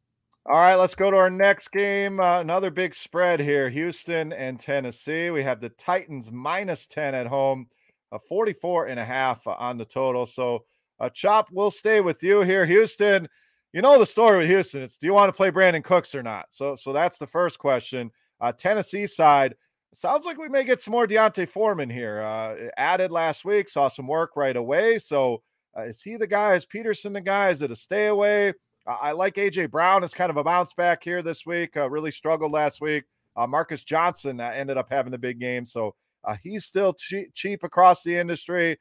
All 0.47 0.57
right, 0.57 0.75
let's 0.75 0.95
go 0.95 1.11
to 1.11 1.17
our 1.17 1.31
next 1.31 1.69
game. 1.69 2.21
Uh, 2.21 2.41
another 2.41 2.71
big 2.71 2.95
spread 2.95 3.41
here 3.41 3.71
Houston 3.71 4.31
and 4.35 4.61
Tennessee. 4.61 5.31
We 5.31 5.43
have 5.43 5.59
the 5.59 5.71
Titans 5.71 6.31
minus 6.31 6.87
10 6.87 7.15
at 7.15 7.27
home, 7.27 7.67
a 8.13 8.19
44 8.19 8.89
and 8.89 9.01
a 9.01 9.05
half 9.05 9.47
on 9.47 9.79
the 9.79 9.87
total. 9.87 10.27
So, 10.27 10.67
uh, 11.01 11.09
Chop, 11.09 11.49
we'll 11.51 11.71
stay 11.71 12.03
with 12.03 12.23
you 12.23 12.43
here. 12.43 12.67
Houston, 12.67 13.27
you 13.75 13.83
know 13.83 13.99
the 13.99 14.07
story 14.07 14.39
with 14.39 14.47
Houston. 14.47 14.83
It's 14.83 14.97
do 14.97 15.09
you 15.09 15.13
want 15.13 15.29
to 15.29 15.37
play 15.37 15.51
Brandin 15.51 15.83
Cooks 15.83 16.15
or 16.15 16.23
not? 16.23 16.47
So, 16.51 16.77
so 16.77 16.93
that's 16.93 17.19
the 17.19 17.27
first 17.27 17.59
question. 17.59 18.09
Uh, 18.41 18.53
Tennessee 18.53 19.09
side, 19.09 19.57
sounds 19.93 20.27
like 20.27 20.39
we 20.39 20.49
may 20.49 20.63
get 20.63 20.81
some 20.81 20.93
more 20.93 21.09
D'Onta 21.09 21.49
Foreman 21.49 21.91
here. 21.91 22.21
Uh, 22.23 22.69
added 22.79 23.11
last 23.11 23.45
week, 23.45 23.69
saw 23.69 23.89
some 23.89 24.07
work 24.07 24.37
right 24.37 24.55
away. 24.55 24.99
So, 24.99 25.43
uh, 25.77 25.83
is 25.83 26.01
he 26.01 26.15
the 26.15 26.27
guy? 26.27 26.55
Is 26.55 26.65
Peterson 26.65 27.13
the 27.13 27.21
guy? 27.21 27.49
Is 27.49 27.63
it 27.63 27.73
a 27.73 27.77
stay 27.77 28.07
away? 28.07 28.53
I 28.87 29.11
like 29.11 29.35
AJ 29.35 29.73
Brown 29.73 30.05
as 30.05 30.15
kind 30.15 30.31
of 30.31 30.37
a 30.37 30.45
bounce 30.45 30.73
back 30.73 31.03
here 31.03 31.21
this 31.21 31.45
week. 31.45 31.77
Uh, 31.77 31.91
really 31.91 32.13
struggled 32.13 32.53
last 32.53 32.81
week. 32.81 33.03
Uh, 33.35 33.49
Marcus 33.49 33.83
Johnson 33.83 34.39
uh, 34.39 34.53
ended 34.55 34.77
up 34.77 34.87
having 34.89 35.11
the 35.11 35.19
big 35.19 35.41
game, 35.41 35.67
so 35.67 35.97
he's 36.43 36.65
still 36.65 36.93
che- 36.95 37.31
cheap 37.35 37.65
across 37.65 38.05
the 38.05 38.17
industry. 38.17 38.79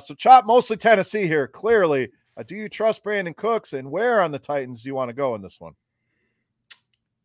So 0.00 0.14
chop 0.14 0.44
mostly 0.44 0.76
Tennessee 0.76 1.26
here. 1.26 1.48
Clearly, 1.48 2.10
Uh, 2.36 2.42
do 2.42 2.54
you 2.56 2.68
trust 2.68 3.04
Brandin 3.04 3.36
Cooks, 3.36 3.72
and 3.72 3.90
where 3.90 4.20
on 4.20 4.32
the 4.32 4.38
Titans 4.38 4.82
do 4.82 4.88
you 4.88 4.94
want 4.94 5.08
to 5.08 5.14
go 5.14 5.34
in 5.34 5.42
this 5.42 5.60
one? 5.60 5.74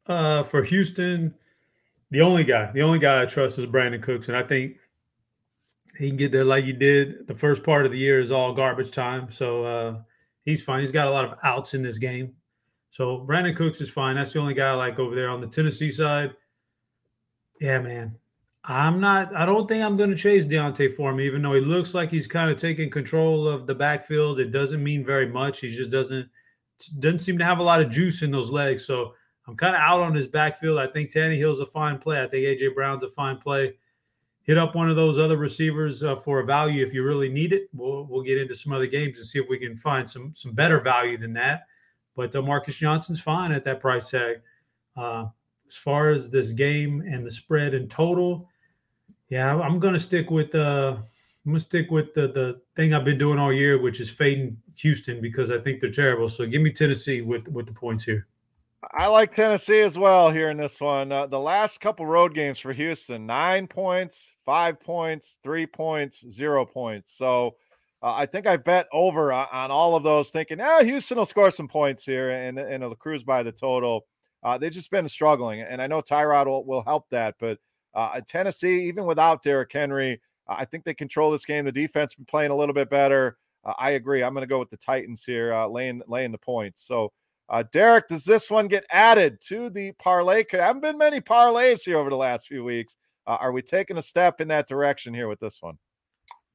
Uh, 0.05 0.43
for 0.43 0.63
Houston, 0.63 1.33
the 2.11 2.21
only 2.21 2.43
guy, 2.43 2.71
the 2.71 2.81
only 2.81 2.99
guy 2.99 3.21
I 3.21 3.25
trust 3.25 3.57
is 3.57 3.65
Brandin 3.65 4.01
Cooks, 4.01 4.27
and 4.27 4.37
I 4.37 4.43
think 4.43 4.77
he 5.97 6.07
can 6.07 6.17
get 6.17 6.31
there 6.31 6.45
like 6.45 6.65
he 6.65 6.73
did. 6.73 7.27
The 7.27 7.33
first 7.33 7.63
part 7.63 7.85
of 7.85 7.91
the 7.91 7.97
year 7.97 8.19
is 8.19 8.31
all 8.31 8.53
garbage 8.53 8.91
time, 8.91 9.31
so 9.31 9.63
uh, 9.63 9.99
He's 10.49 10.63
fine. 10.63 10.79
He's 10.79 10.91
got 10.91 11.07
a 11.07 11.11
lot 11.11 11.25
of 11.25 11.37
outs 11.43 11.75
in 11.75 11.83
this 11.83 11.99
game. 11.99 12.33
So 12.89 13.25
Brandin 13.29 13.55
Cooks 13.55 13.81
is 13.81 13.89
fine. 13.89 14.15
That's 14.15 14.33
the 14.33 14.39
only 14.39 14.55
guy 14.55 14.69
I 14.69 14.73
like 14.73 14.97
over 14.97 15.13
there 15.13 15.29
on 15.29 15.41
the 15.41 15.47
Tennessee 15.47 15.91
side. 15.91 16.33
Yeah, 17.61 17.79
man. 17.79 18.15
I'm 18.65 18.99
not, 18.99 19.35
I 19.35 19.45
don't 19.45 19.67
think 19.67 19.83
I'm 19.83 19.97
going 19.97 20.09
to 20.09 20.15
chase 20.15 20.45
D'Onta 20.45 20.93
Foreman, 20.93 21.25
even 21.25 21.41
though 21.41 21.53
he 21.53 21.61
looks 21.61 21.93
like 21.93 22.11
he's 22.11 22.27
kind 22.27 22.51
of 22.51 22.57
taking 22.57 22.89
control 22.89 23.47
of 23.47 23.67
the 23.67 23.75
backfield. 23.75 24.39
It 24.39 24.51
doesn't 24.51 24.83
mean 24.83 25.05
very 25.05 25.27
much. 25.27 25.61
He 25.61 25.69
just 25.69 25.89
doesn't 25.89 26.29
doesn't 26.99 27.19
seem 27.19 27.37
to 27.37 27.45
have 27.45 27.59
a 27.59 27.63
lot 27.63 27.81
of 27.81 27.89
juice 27.89 28.21
in 28.21 28.31
those 28.31 28.49
legs. 28.49 28.85
So 28.85 29.13
I'm 29.47 29.55
kind 29.55 29.75
of 29.75 29.81
out 29.81 29.99
on 29.99 30.13
his 30.13 30.27
backfield. 30.27 30.77
I 30.77 30.87
think 30.87 31.11
Tannehill's 31.11 31.59
a 31.59 31.65
fine 31.65 31.97
play. 31.97 32.21
I 32.21 32.27
think 32.27 32.45
AJ 32.45 32.75
Brown's 32.75 33.03
a 33.03 33.09
fine 33.09 33.37
play 33.37 33.73
hit 34.49 34.57
up 34.57 34.73
one 34.73 34.89
of 34.89 34.95
those 34.95 35.19
other 35.19 35.37
receivers 35.37 36.01
uh, 36.01 36.15
for 36.15 36.39
a 36.39 36.43
value 36.43 36.83
if 36.83 36.91
you 36.91 37.03
really 37.03 37.29
need 37.29 37.53
it. 37.53 37.69
We'll 37.71 38.07
we'll 38.07 38.23
get 38.23 38.39
into 38.39 38.55
some 38.55 38.73
other 38.73 38.87
games 38.87 39.19
and 39.19 39.27
see 39.27 39.37
if 39.37 39.47
we 39.47 39.59
can 39.59 39.77
find 39.77 40.09
some 40.09 40.33
some 40.33 40.53
better 40.53 40.79
value 40.79 41.19
than 41.19 41.33
that. 41.33 41.67
But 42.15 42.35
uh, 42.35 42.41
Marcus 42.41 42.75
Johnson's 42.75 43.21
fine 43.21 43.51
at 43.51 43.63
that 43.65 43.79
price 43.79 44.09
tag. 44.09 44.37
Uh, 44.97 45.27
as 45.67 45.75
far 45.75 46.09
as 46.09 46.31
this 46.31 46.51
game 46.51 47.01
and 47.01 47.23
the 47.23 47.29
spread 47.29 47.75
in 47.75 47.87
total, 47.87 48.48
yeah, 49.29 49.55
I'm 49.55 49.79
going 49.79 49.93
to 49.93 49.99
stick 49.99 50.29
with 50.29 50.53
uh, 50.55 50.97
I'm 51.45 51.53
to 51.53 51.59
stick 51.59 51.89
with 51.91 52.13
the 52.13 52.27
the 52.27 52.61
thing 52.75 52.93
I've 52.93 53.05
been 53.05 53.17
doing 53.17 53.39
all 53.39 53.53
year, 53.53 53.81
which 53.81 53.99
is 53.99 54.09
fading 54.09 54.57
Houston 54.75 55.21
because 55.21 55.49
I 55.51 55.57
think 55.57 55.79
they're 55.79 55.91
terrible. 55.91 56.29
So 56.29 56.45
give 56.45 56.61
me 56.61 56.71
Tennessee 56.71 57.21
with 57.21 57.47
with 57.47 57.65
the 57.65 57.73
points 57.73 58.03
here. 58.03 58.27
I 58.93 59.07
like 59.07 59.35
Tennessee 59.35 59.81
as 59.81 59.97
well 59.97 60.31
here 60.31 60.49
in 60.49 60.57
this 60.57 60.79
one. 60.79 61.11
Uh, 61.11 61.27
the 61.27 61.39
last 61.39 61.81
couple 61.81 62.05
road 62.05 62.33
games 62.33 62.59
for 62.59 62.71
Houston 62.71 63.25
nine 63.25 63.67
points, 63.67 64.35
five 64.45 64.79
points, 64.79 65.37
three 65.43 65.65
points, 65.65 66.25
zero 66.31 66.65
points. 66.65 67.13
So 67.13 67.55
uh, 68.01 68.13
I 68.13 68.25
think 68.25 68.47
I 68.47 68.55
bet 68.55 68.87
over 68.93 69.33
on, 69.33 69.47
on, 69.51 69.71
all 69.71 69.95
of 69.95 70.03
those, 70.03 70.29
thinking, 70.29 70.61
ah, 70.61 70.81
Houston 70.81 71.17
will 71.17 71.25
score 71.25 71.51
some 71.51 71.67
points 71.67 72.05
here 72.05 72.29
and, 72.29 72.57
and 72.57 72.83
it'll 72.83 72.95
cruise 72.95 73.23
by 73.23 73.43
the 73.43 73.51
total. 73.51 74.05
Uh, 74.43 74.57
they've 74.57 74.71
just 74.71 74.91
been 74.91 75.07
struggling. 75.09 75.61
And 75.61 75.81
I 75.81 75.87
know 75.87 76.01
Tyrod 76.01 76.45
will, 76.45 76.63
will 76.63 76.83
help 76.83 77.09
that. 77.09 77.35
But 77.37 77.59
uh, 77.93 78.21
Tennessee, 78.27 78.83
even 78.83 79.05
without 79.05 79.43
Derrick 79.43 79.71
Henry, 79.71 80.21
I 80.47 80.65
think 80.65 80.83
they 80.83 80.93
control 80.93 81.31
this 81.31 81.45
game. 81.45 81.65
The 81.65 81.71
defense 81.71 82.15
been 82.15 82.25
playing 82.25 82.51
a 82.51 82.55
little 82.55 82.73
bit 82.73 82.89
better. 82.89 83.37
Uh, 83.63 83.73
I 83.77 83.91
agree. 83.91 84.23
I'm 84.23 84.33
going 84.33 84.43
to 84.43 84.47
go 84.47 84.59
with 84.59 84.69
the 84.69 84.77
Titans 84.77 85.23
here, 85.23 85.53
uh, 85.53 85.67
laying 85.67 86.01
laying 86.07 86.31
the 86.31 86.37
points. 86.37 86.81
So 86.83 87.11
uh, 87.49 87.63
Derek, 87.71 88.07
does 88.07 88.23
this 88.23 88.51
one 88.51 88.67
get 88.67 88.85
added 88.91 89.39
to 89.47 89.69
the 89.69 89.91
parlay? 89.93 90.43
There 90.49 90.61
haven't 90.61 90.81
been 90.81 90.97
many 90.97 91.19
parlays 91.19 91.81
here 91.83 91.97
over 91.97 92.09
the 92.09 92.15
last 92.15 92.47
few 92.47 92.63
weeks. 92.63 92.95
Uh, 93.27 93.37
are 93.39 93.51
we 93.51 93.61
taking 93.61 93.97
a 93.97 94.01
step 94.01 94.39
in 94.41 94.47
that 94.49 94.67
direction 94.67 95.13
here 95.13 95.27
with 95.27 95.39
this 95.39 95.61
one? 95.61 95.77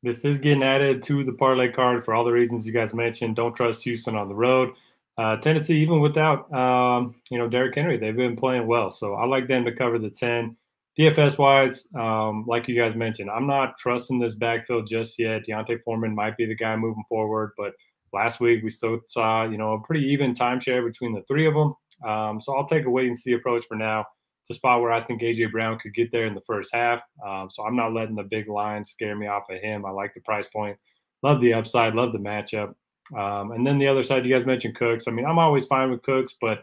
This 0.02 0.24
is 0.24 0.38
getting 0.38 0.62
added 0.62 1.02
to 1.04 1.24
the 1.24 1.32
parlay 1.32 1.70
card 1.70 2.04
for 2.04 2.14
all 2.14 2.24
the 2.24 2.32
reasons 2.32 2.66
you 2.66 2.72
guys 2.72 2.94
mentioned. 2.94 3.36
Don't 3.36 3.54
trust 3.54 3.82
Houston 3.84 4.16
on 4.16 4.28
the 4.28 4.34
road. 4.34 4.74
Uh, 5.16 5.36
Tennessee, 5.36 5.80
even 5.80 6.00
without 6.00 6.52
um, 6.52 7.14
you 7.30 7.38
know 7.38 7.48
Derrick 7.48 7.74
Henry, 7.74 7.96
they've 7.96 8.16
been 8.16 8.36
playing 8.36 8.66
well. 8.66 8.90
So 8.90 9.14
I 9.14 9.24
like 9.24 9.48
them 9.48 9.64
to 9.64 9.72
cover 9.72 9.98
the 9.98 10.10
ten. 10.10 10.56
DFS 10.98 11.38
wise, 11.38 11.88
um, 11.98 12.44
like 12.46 12.68
you 12.68 12.76
guys 12.76 12.94
mentioned, 12.94 13.28
I'm 13.28 13.46
not 13.46 13.78
trusting 13.78 14.20
this 14.20 14.34
backfield 14.34 14.86
just 14.88 15.18
yet. 15.18 15.44
D'Onta 15.44 15.82
Foreman 15.84 16.14
might 16.14 16.36
be 16.36 16.46
the 16.46 16.54
guy 16.54 16.76
moving 16.76 17.02
forward, 17.08 17.52
but 17.56 17.72
last 18.12 18.38
week 18.38 18.62
we 18.62 18.70
still 18.70 19.00
saw 19.08 19.44
you 19.44 19.58
know 19.58 19.72
a 19.72 19.80
pretty 19.80 20.06
even 20.06 20.34
timeshare 20.34 20.86
between 20.86 21.12
the 21.12 21.22
three 21.26 21.46
of 21.46 21.54
them. 21.54 21.74
Um, 22.08 22.40
so 22.40 22.56
I'll 22.56 22.66
take 22.66 22.86
a 22.86 22.90
wait 22.90 23.06
and 23.06 23.18
see 23.18 23.32
approach 23.32 23.64
for 23.66 23.76
now. 23.76 24.04
It's 24.42 24.50
a 24.50 24.54
spot 24.54 24.82
where 24.82 24.92
I 24.92 25.02
think 25.02 25.22
AJ 25.22 25.50
Brown 25.50 25.78
could 25.78 25.94
get 25.94 26.12
there 26.12 26.26
in 26.26 26.34
the 26.34 26.42
first 26.46 26.70
half. 26.72 27.00
Um, 27.26 27.48
so 27.50 27.64
I'm 27.64 27.76
not 27.76 27.94
letting 27.94 28.14
the 28.14 28.24
big 28.24 28.48
line 28.48 28.84
scare 28.84 29.16
me 29.16 29.26
off 29.26 29.44
of 29.50 29.60
him. 29.60 29.86
I 29.86 29.90
like 29.90 30.14
the 30.14 30.20
price 30.20 30.46
point, 30.46 30.76
love 31.22 31.40
the 31.40 31.54
upside, 31.54 31.94
love 31.94 32.12
the 32.12 32.18
matchup. 32.18 32.74
Um, 33.16 33.52
and 33.52 33.66
then 33.66 33.78
the 33.78 33.88
other 33.88 34.02
side, 34.02 34.24
you 34.24 34.34
guys 34.34 34.46
mentioned 34.46 34.76
Cooks. 34.76 35.08
I 35.08 35.10
mean, 35.10 35.26
I'm 35.26 35.38
always 35.38 35.66
fine 35.66 35.90
with 35.90 36.02
Cooks, 36.02 36.34
but 36.40 36.60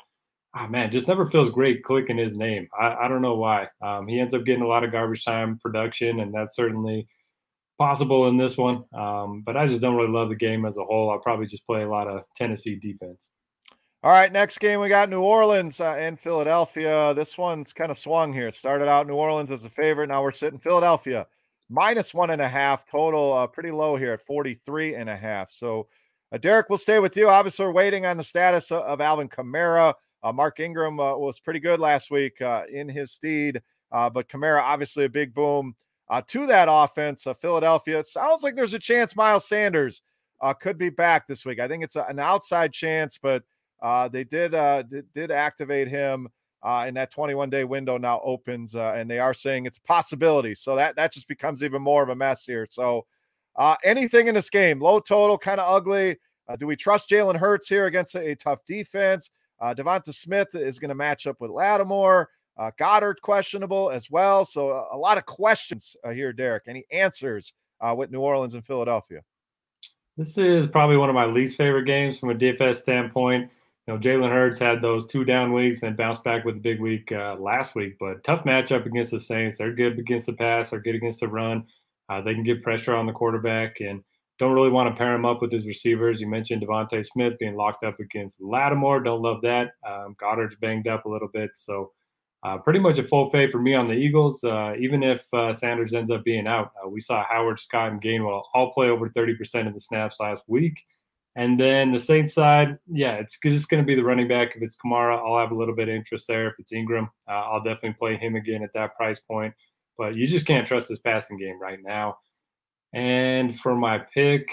oh 0.58 0.68
man, 0.68 0.92
just 0.92 1.08
never 1.08 1.26
feels 1.26 1.50
great 1.50 1.84
clicking 1.84 2.18
his 2.18 2.36
name. 2.36 2.68
I, 2.78 2.96
I 3.02 3.08
don't 3.08 3.22
know 3.22 3.36
why. 3.36 3.68
Um, 3.82 4.08
he 4.08 4.20
ends 4.20 4.34
up 4.34 4.46
getting 4.46 4.64
a 4.64 4.68
lot 4.68 4.84
of 4.84 4.92
garbage 4.92 5.24
time 5.24 5.58
production, 5.60 6.20
and 6.20 6.34
that's 6.34 6.56
certainly 6.56 7.08
possible 7.78 8.28
in 8.28 8.38
this 8.38 8.58
one. 8.58 8.84
Um, 8.94 9.42
but 9.46 9.58
I 9.58 9.68
just 9.68 9.82
don't 9.82 9.96
really 9.96 10.12
love 10.12 10.30
the 10.30 10.36
game 10.36 10.66
as 10.66 10.78
a 10.78 10.84
whole. 10.84 11.10
I'll 11.10 11.20
probably 11.20 11.48
just 11.48 11.66
play 11.66 11.84
a 11.84 11.90
lot 11.90 12.08
of 12.08 12.24
Tennessee 12.36 12.76
defense. 12.76 13.30
All 14.04 14.12
right, 14.12 14.32
next 14.32 14.60
game 14.60 14.80
we 14.80 14.90
got 14.90 15.10
New 15.10 15.22
Orleans 15.22 15.80
uh, 15.80 15.94
and 15.94 16.20
Philadelphia. 16.20 17.14
This 17.14 17.38
one's 17.38 17.72
kind 17.72 17.92
of 17.92 17.98
swung 17.98 18.34
here. 18.34 18.48
It 18.48 18.56
started 18.56 18.88
out 18.88 19.06
New 19.06 19.14
Orleans 19.14 19.52
as 19.52 19.66
a 19.66 19.70
favorite. 19.70 20.08
Now 20.08 20.24
we're 20.24 20.32
sitting 20.32 20.60
Philadelphia 20.60 21.28
minus 21.72 22.14
one 22.14 22.32
and 22.32 22.42
a 22.42 22.50
half 22.50 22.86
total, 22.86 23.34
uh, 23.34 23.48
pretty 23.48 23.72
low 23.72 23.96
here 23.96 24.14
at 24.14 24.22
43 24.22 24.96
and 24.96 25.10
a 25.10 25.16
half. 25.16 25.52
So, 25.52 25.88
uh, 26.32 26.38
Derek, 26.38 26.68
we'll 26.70 26.78
stay 26.78 27.00
with 27.00 27.16
you. 27.16 27.30
Obviously, 27.30 27.66
we're 27.66 27.72
waiting 27.72 28.06
on 28.06 28.18
the 28.18 28.24
status 28.24 28.72
of, 28.72 28.84
of 28.84 29.02
Alvin 29.02 29.30
Kamara. 29.30 29.94
Uh, 30.24 30.32
Mark 30.32 30.60
Ingram 30.60 31.00
uh, 31.00 31.18
was 31.18 31.40
pretty 31.40 31.60
good 31.60 31.80
last 31.80 32.12
week 32.12 32.42
uh, 32.42 32.64
in 32.72 32.88
his 32.88 33.12
steed, 33.12 33.62
but 33.92 34.30
Kamara 34.30 34.62
obviously 34.62 35.06
a 35.06 35.10
big 35.10 35.34
boom 35.34 35.76
uh, 36.12 36.22
to 36.28 36.46
that 36.46 36.68
offense. 36.70 37.26
Uh, 37.26 37.34
Philadelphia. 37.34 37.98
It 37.98 38.06
sounds 38.06 38.44
like 38.44 38.56
there's 38.56 38.76
a 38.76 38.80
chance 38.80 39.16
Miles 39.16 39.48
Sanders 39.48 40.04
uh, 40.42 40.54
could 40.54 40.78
be 40.78 40.90
back 40.90 41.26
this 41.26 41.46
week. 41.46 41.60
I 41.60 41.68
think 41.68 41.84
it's 41.84 41.96
a, 41.96 42.04
an 42.04 42.20
outside 42.20 42.74
chance, 42.74 43.18
but 43.18 43.44
uh, 43.82 44.10
they 44.10 44.26
did, 44.26 44.54
uh, 44.54 44.84
did, 45.14 45.32
activate 45.32 45.88
him. 45.88 46.28
Uh, 46.64 46.84
and 46.86 46.96
that 46.96 47.10
21 47.10 47.50
day 47.50 47.64
window 47.64 47.98
now 47.98 48.22
opens, 48.24 48.76
and 48.76 49.10
they 49.10 49.18
are 49.18 49.34
saying 49.34 49.66
it's 49.66 49.80
a 49.80 49.82
possibility. 49.82 50.54
So 50.54 50.76
that 50.76 50.96
that 50.96 51.12
just 51.12 51.28
becomes 51.28 51.64
even 51.64 51.82
more 51.82 52.04
of 52.04 52.10
a 52.10 52.16
mess 52.16 52.46
here. 52.46 52.68
So 52.70 53.08
anything 53.84 54.28
in 54.28 54.36
this 54.36 54.52
game, 54.52 54.80
low 54.80 55.00
total, 55.00 55.40
kind 55.40 55.60
of 55.60 55.68
ugly. 55.68 56.18
do 56.60 56.68
we 56.68 56.76
trust 56.76 57.10
Jalen 57.10 57.36
Hurts 57.36 57.68
here 57.68 57.88
against 57.88 58.14
a, 58.14 58.20
a 58.20 58.36
tough 58.36 58.60
defense? 58.68 59.32
Uh, 59.62 59.74
Devonta 59.74 60.14
Smith 60.14 60.56
is 60.56 60.80
going 60.80 60.90
to 60.90 60.96
match 60.96 61.28
up 61.28 61.40
with 61.40 61.52
Lattimore. 61.52 62.30
Uh, 62.58 62.72
Goedert 62.80 63.22
questionable 63.22 63.92
as 63.92 64.10
well. 64.10 64.44
So 64.44 64.70
a, 64.70 64.96
a 64.96 64.98
lot 64.98 65.18
of 65.18 65.26
questions 65.26 65.96
uh, 66.04 66.10
here, 66.10 66.34
Derek. 66.34 66.64
Any 66.68 66.86
answers 66.92 67.54
uh, 67.80 67.94
with 67.96 68.12
New 68.12 68.20
Orleans 68.20 68.56
and 68.56 68.66
Philadelphia? 68.66 69.22
This 70.18 70.38
is 70.38 70.68
probably 70.68 70.98
one 70.98 71.10
of 71.10 71.16
my 71.16 71.26
least 71.26 71.58
favorite 71.58 71.86
games 71.86 72.20
from 72.20 72.32
a 72.32 72.36
DFS 72.36 72.76
standpoint. 72.78 73.50
You 73.88 73.94
know, 73.94 74.00
Jalen 74.00 74.30
Hurts 74.30 74.60
had 74.60 74.82
those 74.82 75.08
two 75.08 75.24
down 75.24 75.54
weeks 75.54 75.84
and 75.84 75.98
bounced 75.98 76.24
back 76.24 76.46
with 76.46 76.58
a 76.58 76.60
big 76.60 76.80
week 76.80 77.12
uh, 77.12 77.36
last 77.40 77.74
week, 77.74 77.96
but 78.00 78.24
tough 78.24 78.44
matchup 78.44 78.86
against 78.86 79.12
the 79.12 79.20
Saints. 79.20 79.58
They're 79.58 79.74
good 79.74 79.98
against 79.98 80.28
the 80.28 80.34
pass, 80.34 80.70
they're 80.70 80.82
good 80.82 80.96
against 80.96 81.22
the 81.22 81.28
run. 81.28 81.66
Uh, 82.10 82.22
they 82.22 82.34
can 82.34 82.44
get 82.44 82.62
pressure 82.62 82.94
on 82.94 83.06
the 83.06 83.14
quarterback 83.14 83.80
and 83.80 84.04
don't 84.42 84.54
really 84.54 84.72
want 84.72 84.90
to 84.90 84.98
pair 84.98 85.14
him 85.14 85.24
up 85.24 85.40
with 85.40 85.52
his 85.52 85.68
receivers. 85.68 86.20
You 86.20 86.28
mentioned 86.28 86.64
Devonta 86.64 87.06
Smith 87.06 87.38
being 87.40 87.56
locked 87.56 87.84
up 87.84 88.00
against 88.00 88.42
Lattimore. 88.42 89.00
Don't 89.00 89.22
love 89.22 89.40
that. 89.44 89.74
Um, 89.88 90.16
Goedert's 90.20 90.56
banged 90.60 90.88
up 90.88 91.06
a 91.06 91.10
little 91.10 91.28
bit, 91.28 91.52
so 91.54 91.92
uh, 92.42 92.58
pretty 92.58 92.80
much 92.80 92.98
a 92.98 93.04
full 93.04 93.30
fade 93.30 93.52
for 93.52 93.60
me 93.60 93.76
on 93.76 93.88
the 93.88 93.94
Eagles. 93.94 94.44
Uh, 94.44 94.74
even 94.80 95.04
if 95.04 95.32
uh, 95.32 95.54
Sanders 95.54 95.94
ends 95.94 96.10
up 96.10 96.24
being 96.24 96.48
out, 96.48 96.72
uh, 96.84 96.90
we 96.90 97.00
saw 97.00 97.24
Howard, 97.24 97.60
Scott, 97.60 97.92
and 97.92 98.02
Gainwell 98.02 98.42
all 98.56 98.74
play 98.74 98.90
over 98.90 99.08
30% 99.10 99.68
of 99.68 99.76
the 99.76 99.80
snaps 99.80 100.18
last 100.20 100.42
week. 100.48 100.74
And 101.36 101.60
then 101.60 101.92
the 101.92 102.00
Saints 102.00 102.34
side, 102.34 102.80
yeah, 102.92 103.14
it's 103.18 103.38
just 103.44 103.70
going 103.70 103.84
to 103.84 103.86
be 103.86 103.94
the 103.94 104.04
running 104.04 104.28
back. 104.28 104.56
If 104.56 104.64
it's 104.64 104.76
Kamara, 104.76 105.20
I'll 105.20 105.40
have 105.40 105.52
a 105.52 105.56
little 105.56 105.76
bit 105.76 105.88
of 105.88 105.94
interest 105.94 106.26
there. 106.28 106.48
If 106.48 106.56
it's 106.58 106.74
Ingram, 106.74 107.12
uh, 107.30 107.34
I'll 107.34 107.64
definitely 107.64 107.94
play 107.94 108.18
him 108.18 108.36
again 108.36 108.64
at 108.64 108.74
that 108.74 108.96
price 108.98 109.20
point. 109.20 109.54
But 110.00 110.16
you 110.16 110.26
just 110.26 110.48
can't 110.48 110.66
trust 110.66 110.90
this 110.90 110.98
passing 110.98 111.38
game 111.38 111.62
right 111.62 111.78
now. 111.84 112.18
And 112.94 113.58
for 113.58 113.76
my 113.76 114.00
pick, 114.14 114.48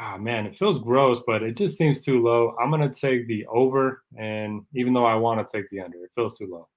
oh 0.00 0.18
man, 0.18 0.46
it 0.46 0.56
feels 0.56 0.80
gross, 0.80 1.20
but 1.26 1.42
it 1.42 1.56
just 1.56 1.76
seems 1.76 2.02
too 2.02 2.22
low. 2.22 2.54
I'm 2.60 2.70
going 2.70 2.88
to 2.88 3.00
take 3.00 3.26
the 3.26 3.46
over. 3.46 4.02
And 4.18 4.62
even 4.74 4.92
though 4.92 5.06
I 5.06 5.14
want 5.14 5.46
to 5.46 5.56
take 5.56 5.68
the 5.70 5.80
under, 5.80 6.04
it 6.04 6.10
feels 6.14 6.36
too 6.36 6.48
low. 6.50 6.68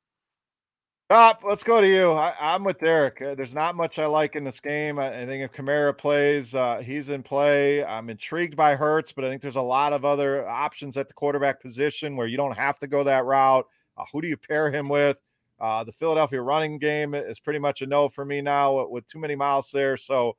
Chop, 1.12 1.44
let's 1.46 1.62
go 1.62 1.82
to 1.82 1.88
you. 1.88 2.12
I, 2.14 2.56
am 2.56 2.64
with 2.64 2.80
Derek. 2.80 3.22
Uh, 3.22 3.36
there's 3.36 3.54
not 3.54 3.76
much 3.76 4.00
I 4.00 4.06
like 4.06 4.38
in 4.38 4.46
this 4.46 4.62
game. 4.62 4.98
I, 4.98 5.24
I 5.24 5.26
think 5.26 5.44
if 5.44 5.52
Kamara 5.52 5.98
plays, 5.98 6.56
uh, 6.56 6.82
he's 6.82 7.10
in 7.10 7.22
play. 7.22 7.84
I'm 7.84 8.10
intrigued 8.10 8.56
by 8.56 8.78
Hurts, 8.78 9.12
but 9.12 9.26
I 9.26 9.30
think 9.30 9.42
there's 9.42 9.58
a 9.58 9.62
lot 9.62 9.92
of 9.92 10.06
other 10.06 10.48
options 10.48 10.96
at 10.96 11.10
the 11.10 11.14
quarterback 11.14 11.62
position 11.62 12.16
where 12.16 12.28
you 12.28 12.38
don't 12.38 12.56
have 12.56 12.80
to 12.80 12.88
go 12.88 13.04
that 13.04 13.26
route. 13.26 13.68
Uh, 13.98 14.06
who 14.14 14.22
do 14.22 14.30
you 14.30 14.38
pair 14.38 14.72
him 14.72 14.88
with? 14.88 15.18
Uh, 15.60 15.84
the 15.84 15.92
Philadelphia 15.92 16.42
running 16.42 16.80
game 16.80 17.14
is 17.14 17.42
pretty 17.42 17.60
much 17.60 17.82
a 17.82 17.86
no 17.88 18.08
for 18.08 18.24
me 18.24 18.42
now 18.42 18.88
with 18.88 19.06
too 19.06 19.20
many 19.20 19.36
miles 19.36 19.70
there. 19.70 19.98
So, 19.98 20.38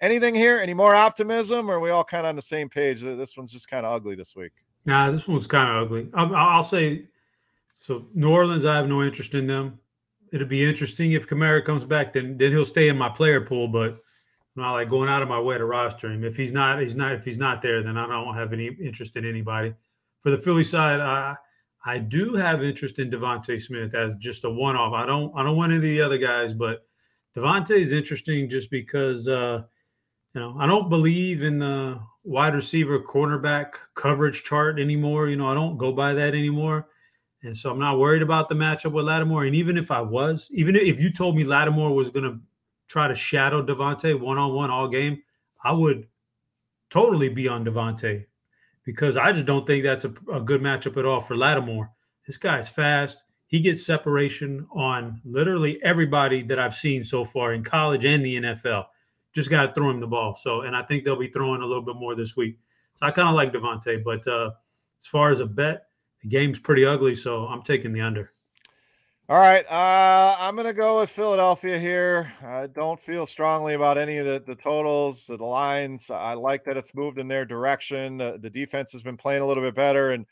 anything 0.00 0.34
here? 0.34 0.58
Any 0.58 0.74
more 0.74 0.94
optimism? 0.94 1.70
Or 1.70 1.74
are 1.74 1.80
we 1.80 1.90
all 1.90 2.04
kind 2.04 2.26
of 2.26 2.30
on 2.30 2.36
the 2.36 2.42
same 2.42 2.68
page? 2.68 3.00
This 3.00 3.36
one's 3.36 3.52
just 3.52 3.68
kind 3.68 3.84
of 3.86 3.92
ugly 3.92 4.14
this 4.14 4.34
week. 4.36 4.52
Nah, 4.84 5.10
this 5.10 5.26
one's 5.26 5.46
kind 5.46 5.68
of 5.70 5.84
ugly. 5.84 6.08
I'll, 6.14 6.34
I'll 6.34 6.62
say 6.62 7.08
so. 7.76 8.06
New 8.14 8.30
Orleans, 8.30 8.64
I 8.64 8.76
have 8.76 8.88
no 8.88 9.02
interest 9.02 9.34
in 9.34 9.46
them 9.46 9.78
it'll 10.32 10.46
be 10.46 10.68
interesting 10.68 11.12
if 11.12 11.26
Kamara 11.26 11.64
comes 11.64 11.84
back. 11.84 12.12
Then 12.12 12.36
then 12.36 12.52
he'll 12.52 12.64
stay 12.64 12.88
in 12.88 12.98
my 12.98 13.08
player 13.08 13.40
pool, 13.40 13.68
but 13.68 13.90
I'm 13.90 14.62
not 14.62 14.72
like 14.72 14.88
going 14.88 15.08
out 15.08 15.22
of 15.22 15.28
my 15.28 15.40
way 15.40 15.58
to 15.58 15.64
roster 15.64 16.10
him. 16.10 16.24
If 16.24 16.36
he's 16.36 16.52
not, 16.52 16.80
he's 16.80 16.94
not. 16.94 17.12
If 17.12 17.24
he's 17.24 17.38
not 17.38 17.62
there, 17.62 17.82
then 17.82 17.96
I 17.96 18.06
don't 18.06 18.34
have 18.34 18.52
any 18.52 18.66
interest 18.66 19.16
in 19.16 19.26
anybody. 19.26 19.74
For 20.20 20.30
the 20.30 20.38
Philly 20.38 20.64
side, 20.64 21.00
I 21.00 21.36
I 21.84 21.98
do 21.98 22.34
have 22.34 22.62
interest 22.62 22.98
in 22.98 23.10
DeVonta 23.10 23.60
Smith 23.60 23.94
as 23.94 24.16
just 24.16 24.44
a 24.44 24.50
one 24.50 24.76
off. 24.76 24.92
I 24.92 25.06
don't 25.06 25.32
I 25.36 25.42
don't 25.42 25.56
want 25.56 25.72
any 25.72 25.76
of 25.76 25.82
the 25.82 26.02
other 26.02 26.18
guys, 26.18 26.52
but 26.52 26.86
DeVonta 27.36 27.72
is 27.72 27.92
interesting 27.92 28.48
just 28.48 28.70
because 28.70 29.28
uh, 29.28 29.62
you 30.36 30.42
know 30.42 30.54
I 30.58 30.66
don't 30.66 30.90
believe 30.90 31.42
in 31.42 31.58
the 31.58 31.98
wide 32.22 32.54
receiver 32.54 33.00
cornerback 33.00 33.74
coverage 33.94 34.44
chart 34.44 34.78
anymore. 34.78 35.28
You 35.28 35.36
know 35.36 35.48
I 35.48 35.54
don't 35.54 35.78
go 35.78 35.92
by 35.92 36.12
that 36.12 36.34
anymore. 36.34 36.88
And 37.42 37.56
so 37.56 37.70
I'm 37.70 37.78
not 37.78 37.98
worried 37.98 38.22
about 38.22 38.48
the 38.48 38.54
matchup 38.54 38.92
with 38.92 39.06
Lattimore. 39.06 39.44
And 39.44 39.54
even 39.54 39.78
if 39.78 39.90
I 39.90 40.00
was, 40.00 40.48
even 40.52 40.74
if 40.74 40.98
you 41.00 41.12
told 41.12 41.36
me 41.36 41.44
Lattimore 41.44 41.94
was 41.94 42.10
going 42.10 42.24
to 42.24 42.40
try 42.88 43.08
to 43.08 43.14
shadow 43.14 43.64
DeVonta 43.64 44.18
one 44.18 44.36
on 44.36 44.52
one 44.52 44.70
all 44.70 44.88
game, 44.88 45.22
I 45.62 45.72
would 45.72 46.06
totally 46.90 47.28
be 47.28 47.46
on 47.48 47.64
DeVonta 47.64 48.24
because 48.84 49.16
I 49.16 49.32
just 49.32 49.46
don't 49.46 49.66
think 49.66 49.84
that's 49.84 50.04
a, 50.04 50.12
a 50.32 50.40
good 50.40 50.60
matchup 50.60 50.96
at 50.96 51.06
all 51.06 51.20
for 51.20 51.36
Lattimore. 51.36 51.90
This 52.26 52.36
guy's 52.36 52.68
fast. 52.68 53.24
He 53.46 53.60
gets 53.60 53.86
separation 53.86 54.66
on 54.74 55.20
literally 55.24 55.80
everybody 55.82 56.42
that 56.42 56.58
I've 56.58 56.74
seen 56.74 57.04
so 57.04 57.24
far 57.24 57.52
in 57.52 57.62
college 57.62 58.04
and 58.04 58.24
the 58.24 58.36
NFL. 58.36 58.86
Just 59.36 59.50
got 59.50 59.66
to 59.66 59.72
throw 59.74 59.90
him 59.90 60.00
the 60.00 60.06
ball. 60.06 60.34
So, 60.34 60.62
and 60.62 60.74
I 60.74 60.82
think 60.82 61.04
they'll 61.04 61.14
be 61.14 61.28
throwing 61.28 61.60
a 61.60 61.66
little 61.66 61.82
bit 61.82 61.96
more 61.96 62.14
this 62.14 62.36
week. 62.36 62.58
So 62.94 63.04
I 63.04 63.10
kind 63.10 63.28
of 63.28 63.34
like 63.34 63.52
DeVonta, 63.52 64.02
but 64.02 64.26
uh, 64.26 64.52
as 64.98 65.06
far 65.06 65.30
as 65.30 65.40
a 65.40 65.46
bet, 65.46 65.88
the 66.22 66.28
game's 66.28 66.58
pretty 66.58 66.86
ugly, 66.86 67.14
so 67.14 67.46
I'm 67.46 67.60
taking 67.60 67.92
the 67.92 68.00
under. 68.00 68.32
All 69.28 69.36
right, 69.36 69.66
uh, 69.70 70.36
I'm 70.38 70.54
going 70.54 70.66
to 70.66 70.72
go 70.72 71.00
with 71.00 71.10
Philadelphia 71.10 71.78
here. 71.78 72.32
I 72.42 72.68
don't 72.68 72.98
feel 72.98 73.26
strongly 73.26 73.74
about 73.74 73.98
any 73.98 74.16
of 74.16 74.24
the, 74.24 74.42
the 74.46 74.54
totals, 74.54 75.26
the 75.26 75.36
lines. 75.36 76.08
I 76.08 76.32
like 76.32 76.64
that 76.64 76.78
it's 76.78 76.94
moved 76.94 77.18
in 77.18 77.28
their 77.28 77.44
direction. 77.44 78.22
Uh, 78.22 78.38
the 78.40 78.48
defense 78.48 78.90
has 78.92 79.02
been 79.02 79.18
playing 79.18 79.42
a 79.42 79.46
little 79.46 79.62
bit 79.62 79.74
better, 79.74 80.12
and 80.12 80.24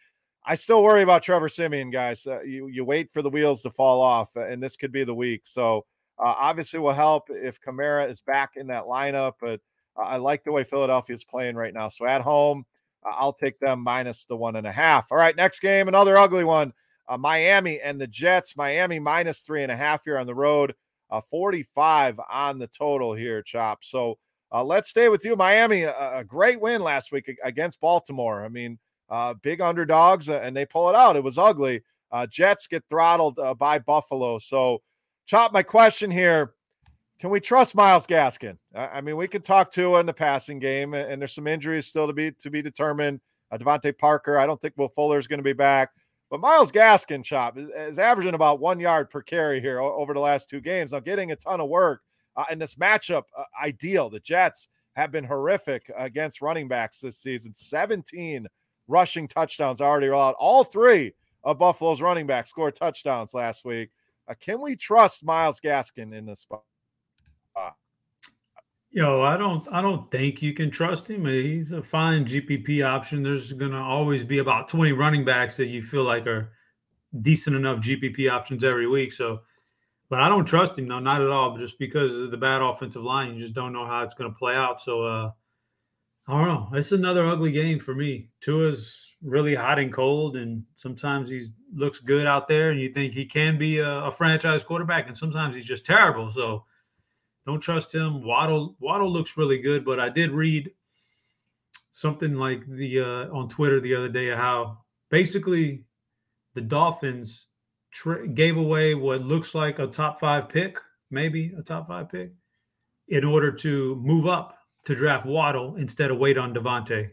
I 0.47 0.55
still 0.55 0.83
worry 0.83 1.03
about 1.03 1.23
Trevor 1.23 1.51
Siemian, 1.51 1.91
guys. 1.91 2.27
Uh, 2.27 2.41
you 2.41 2.69
you 2.69 2.87
wait 2.87 3.13
for 3.13 3.21
the 3.21 3.29
wheels 3.29 3.61
to 3.63 3.71
fall 3.71 4.01
off, 4.01 4.37
and 4.37 4.63
this 4.63 4.77
could 4.77 4.93
be 4.93 5.05
the 5.05 5.15
week. 5.15 5.43
So 5.45 5.85
uh, 6.19 6.35
obviously, 6.39 6.79
will 6.79 6.93
help 6.93 7.25
if 7.31 7.61
Kamara 7.61 8.09
is 8.09 8.21
back 8.21 8.53
in 8.57 8.67
that 8.69 8.85
lineup. 8.85 9.35
But 9.41 9.61
I 9.97 10.17
like 10.17 10.45
the 10.45 10.53
way 10.53 10.65
Philadelphia 10.65 11.15
is 11.15 11.25
playing 11.25 11.57
right 11.57 11.75
now. 11.75 11.89
So 11.89 12.07
at 12.07 12.21
home, 12.21 12.65
I'll 13.05 13.33
take 13.33 13.59
them 13.59 13.81
minus 13.81 14.25
the 14.25 14.37
one 14.37 14.57
and 14.57 14.67
a 14.67 14.73
half. 14.73 15.07
All 15.11 15.19
right, 15.19 15.37
next 15.37 15.61
game, 15.61 15.89
another 15.89 16.17
ugly 16.17 16.45
one. 16.45 16.73
Uh, 17.09 17.19
Miami 17.19 17.81
and 17.81 18.01
the 18.01 18.07
Jets. 18.07 18.57
Miami 18.57 18.99
minus 18.99 19.41
three 19.41 19.63
and 19.63 19.73
a 19.73 19.77
half 19.77 20.05
here 20.05 20.19
on 20.19 20.27
the 20.27 20.35
road. 20.35 20.75
Uh, 21.11 21.21
45 21.31 22.19
on 22.31 22.59
the 22.59 22.67
total 22.69 23.13
here, 23.13 23.43
Chop. 23.43 23.85
So 23.85 24.19
uh, 24.53 24.65
let's 24.65 24.89
stay 24.89 25.09
with 25.09 25.25
you. 25.25 25.37
Miami, 25.37 25.83
a, 25.83 26.19
a, 26.19 26.25
great 26.25 26.61
win 26.61 26.81
last 26.81 27.13
week 27.13 27.31
against 27.45 27.81
Baltimore. 27.81 28.45
I 28.45 28.49
mean, 28.49 28.79
uh, 29.11 29.35
big 29.43 29.61
underdogs, 29.61 30.29
uh, 30.29 30.41
and 30.43 30.57
they 30.57 30.65
pull 30.65 30.89
it 30.89 30.95
out. 30.95 31.17
It 31.17 31.23
was 31.23 31.39
ugly. 31.39 31.83
Uh, 32.11 32.27
Jets 32.27 32.67
get 32.67 32.85
throttled 32.89 33.39
by 33.59 33.79
Buffalo. 33.79 34.39
So, 34.39 34.81
Chop, 35.27 35.53
my 35.53 35.63
question 35.63 36.11
here 36.11 36.55
can 37.21 37.31
we 37.31 37.41
trust 37.41 37.75
Myles 37.75 38.07
Gaskin? 38.07 38.59
I 38.75 39.01
mean, 39.01 39.17
we 39.17 39.29
can 39.29 39.41
talk 39.41 39.71
to 39.73 39.97
in 39.97 40.05
the 40.05 40.13
passing 40.13 40.59
game, 40.59 40.95
and 40.95 41.21
there's 41.21 41.35
some 41.35 41.47
injuries 41.47 41.87
still 41.87 42.07
to 42.07 42.13
be 42.13 42.33
to 42.33 42.51
be 42.51 42.61
determined. 42.61 43.21
Uh, 43.51 43.57
DeVante 43.57 43.97
Parker, 43.97 44.37
I 44.39 44.47
don't 44.47 44.61
think 44.61 44.75
Will 44.77 44.89
Fuller 44.89 45.19
is 45.19 45.27
going 45.27 45.39
to 45.39 45.45
be 45.45 45.53
back, 45.53 45.91
but 46.31 46.41
Myles 46.41 46.73
Gaskin, 46.73 47.25
chop 47.25 47.57
is, 47.57 47.71
is, 47.71 47.99
averaging 47.99 48.35
about 48.35 48.61
one 48.61 48.81
yard 48.81 49.11
per 49.11 49.23
carry 49.23 49.61
here 49.61 49.81
over 49.81 50.13
the 50.13 50.21
last 50.21 50.51
two 50.51 50.61
games. 50.61 50.93
Now, 50.93 51.01
getting 51.01 51.33
a 51.33 51.37
ton 51.37 51.61
of 51.61 51.69
work 51.69 52.01
uh, 52.37 52.45
in 52.51 52.59
this 52.59 52.75
matchup, 52.75 53.23
uh, 53.39 53.45
ideal. 53.63 54.11
The 54.11 54.21
Jets 54.21 54.69
have 54.95 55.11
been 55.11 55.25
horrific 55.25 55.91
against 55.97 56.43
running 56.43 56.69
backs 56.69 57.01
this 57.01 57.19
season. 57.19 57.55
17 57.55 58.47
rushing 58.89 59.29
touchdowns 59.29 59.81
already 59.81 60.09
allowed. 60.09 60.35
All 60.39 60.65
three 60.65 61.15
of 61.45 61.59
Buffalo's 61.59 62.03
running 62.03 62.27
backs 62.27 62.51
scored 62.51 62.77
touchdowns 62.77 63.35
last 63.35 63.65
week. 63.65 63.91
Uh, 64.29 64.35
can 64.41 64.61
we 64.61 64.77
trust 64.77 65.25
Myles 65.25 65.61
Gaskin 65.61 66.15
in 66.15 66.27
this 66.27 66.41
spot? 66.41 66.63
Yo, 68.91 69.23
I 69.23 69.37
don't 69.37 69.67
I 69.73 69.83
don't 69.83 70.09
think 70.13 70.41
you 70.41 70.55
can 70.55 70.71
trust 70.71 71.11
him. 71.11 71.27
He's 71.27 71.73
a 71.73 71.83
fine 71.83 72.25
GPP 72.25 72.87
option. 72.87 73.25
There's 73.25 73.53
gonna 73.53 73.83
always 73.83 74.23
be 74.23 74.39
about 74.39 74.69
20 74.69 74.93
running 74.93 75.25
backs 75.25 75.57
that 75.57 75.67
you 75.67 75.83
feel 75.83 76.05
like 76.05 76.29
are 76.29 76.53
decent 77.21 77.57
enough 77.57 77.81
GPP 77.81 78.31
options 78.31 78.63
every 78.63 78.87
week. 78.87 79.11
So 79.11 79.41
but 80.11 80.21
I 80.21 80.29
don't 80.29 80.45
trust 80.45 80.79
him, 80.79 80.87
though, 80.87 81.01
not 81.01 81.23
at 81.23 81.29
all, 81.29 81.51
But 81.51 81.59
just 81.59 81.77
because 81.81 82.15
of 82.15 82.31
the 82.31 82.37
bad 82.37 82.63
offensive 82.63 83.03
line. 83.03 83.35
You 83.35 83.41
just 83.41 83.55
don't 83.55 83.73
know 83.73 83.85
how 83.85 84.03
it's 84.03 84.15
gonna 84.15 84.31
play 84.31 84.55
out. 84.55 84.81
So 84.81 85.03
uh 85.03 85.31
I 86.27 86.33
don't 86.33 86.47
know. 86.47 86.79
It's 86.79 86.93
another 86.93 87.27
ugly 87.27 87.53
game 87.53 87.79
for 87.79 87.95
me. 87.95 88.31
Tua's 88.41 89.15
really 89.23 89.55
hot 89.55 89.79
and 89.79 89.93
cold, 89.93 90.37
and 90.37 90.65
sometimes 90.75 91.29
he 91.29 91.43
looks 91.75 92.01
good 92.01 92.27
out 92.27 92.49
there, 92.49 92.71
and 92.71 92.81
you 92.81 92.93
think 92.93 93.13
he 93.13 93.27
can 93.27 93.59
be 93.59 93.79
a, 93.79 94.05
a 94.05 94.11
franchise 94.11 94.65
quarterback, 94.65 95.07
and 95.07 95.17
sometimes 95.17 95.55
he's 95.55 95.67
just 95.67 95.85
terrible. 95.85 96.31
So 96.31 96.65
don't 97.47 97.61
trust 97.61 97.95
him. 97.95 98.23
Waddle 98.23 98.75
Waddle 98.81 99.13
looks 99.13 99.37
really 99.37 99.59
good, 99.59 99.85
but 99.85 100.01
I 100.01 100.09
did 100.09 100.31
read 100.31 100.71
something 101.91 102.35
like 102.35 102.67
the 102.67 103.01
uh, 103.01 103.37
on 103.37 103.49
Twitter 103.49 103.81
the 103.81 103.95
other 103.95 104.09
day 104.09 104.29
how 104.31 104.79
basically 105.11 105.85
the 106.55 106.63
Dolphins 106.63 107.47
gave 108.33 108.57
away 108.57 108.95
what 108.95 109.23
looks 109.23 109.55
like 109.55 109.79
a 109.79 109.87
top 109.87 110.19
five 110.19 110.49
pick, 110.49 110.79
maybe 111.11 111.53
a 111.59 111.63
top 111.63 111.87
five 111.87 112.09
pick, 112.09 112.33
in 113.09 113.25
order 113.25 113.53
to 113.53 113.97
move 113.97 114.27
up 114.27 114.59
to 114.85 114.95
draft 114.95 115.27
Waddle 115.27 115.77
instead 115.77 116.11
of 116.11 116.19
wait 116.19 116.39
on 116.39 116.55
DeVonta. 116.55 117.11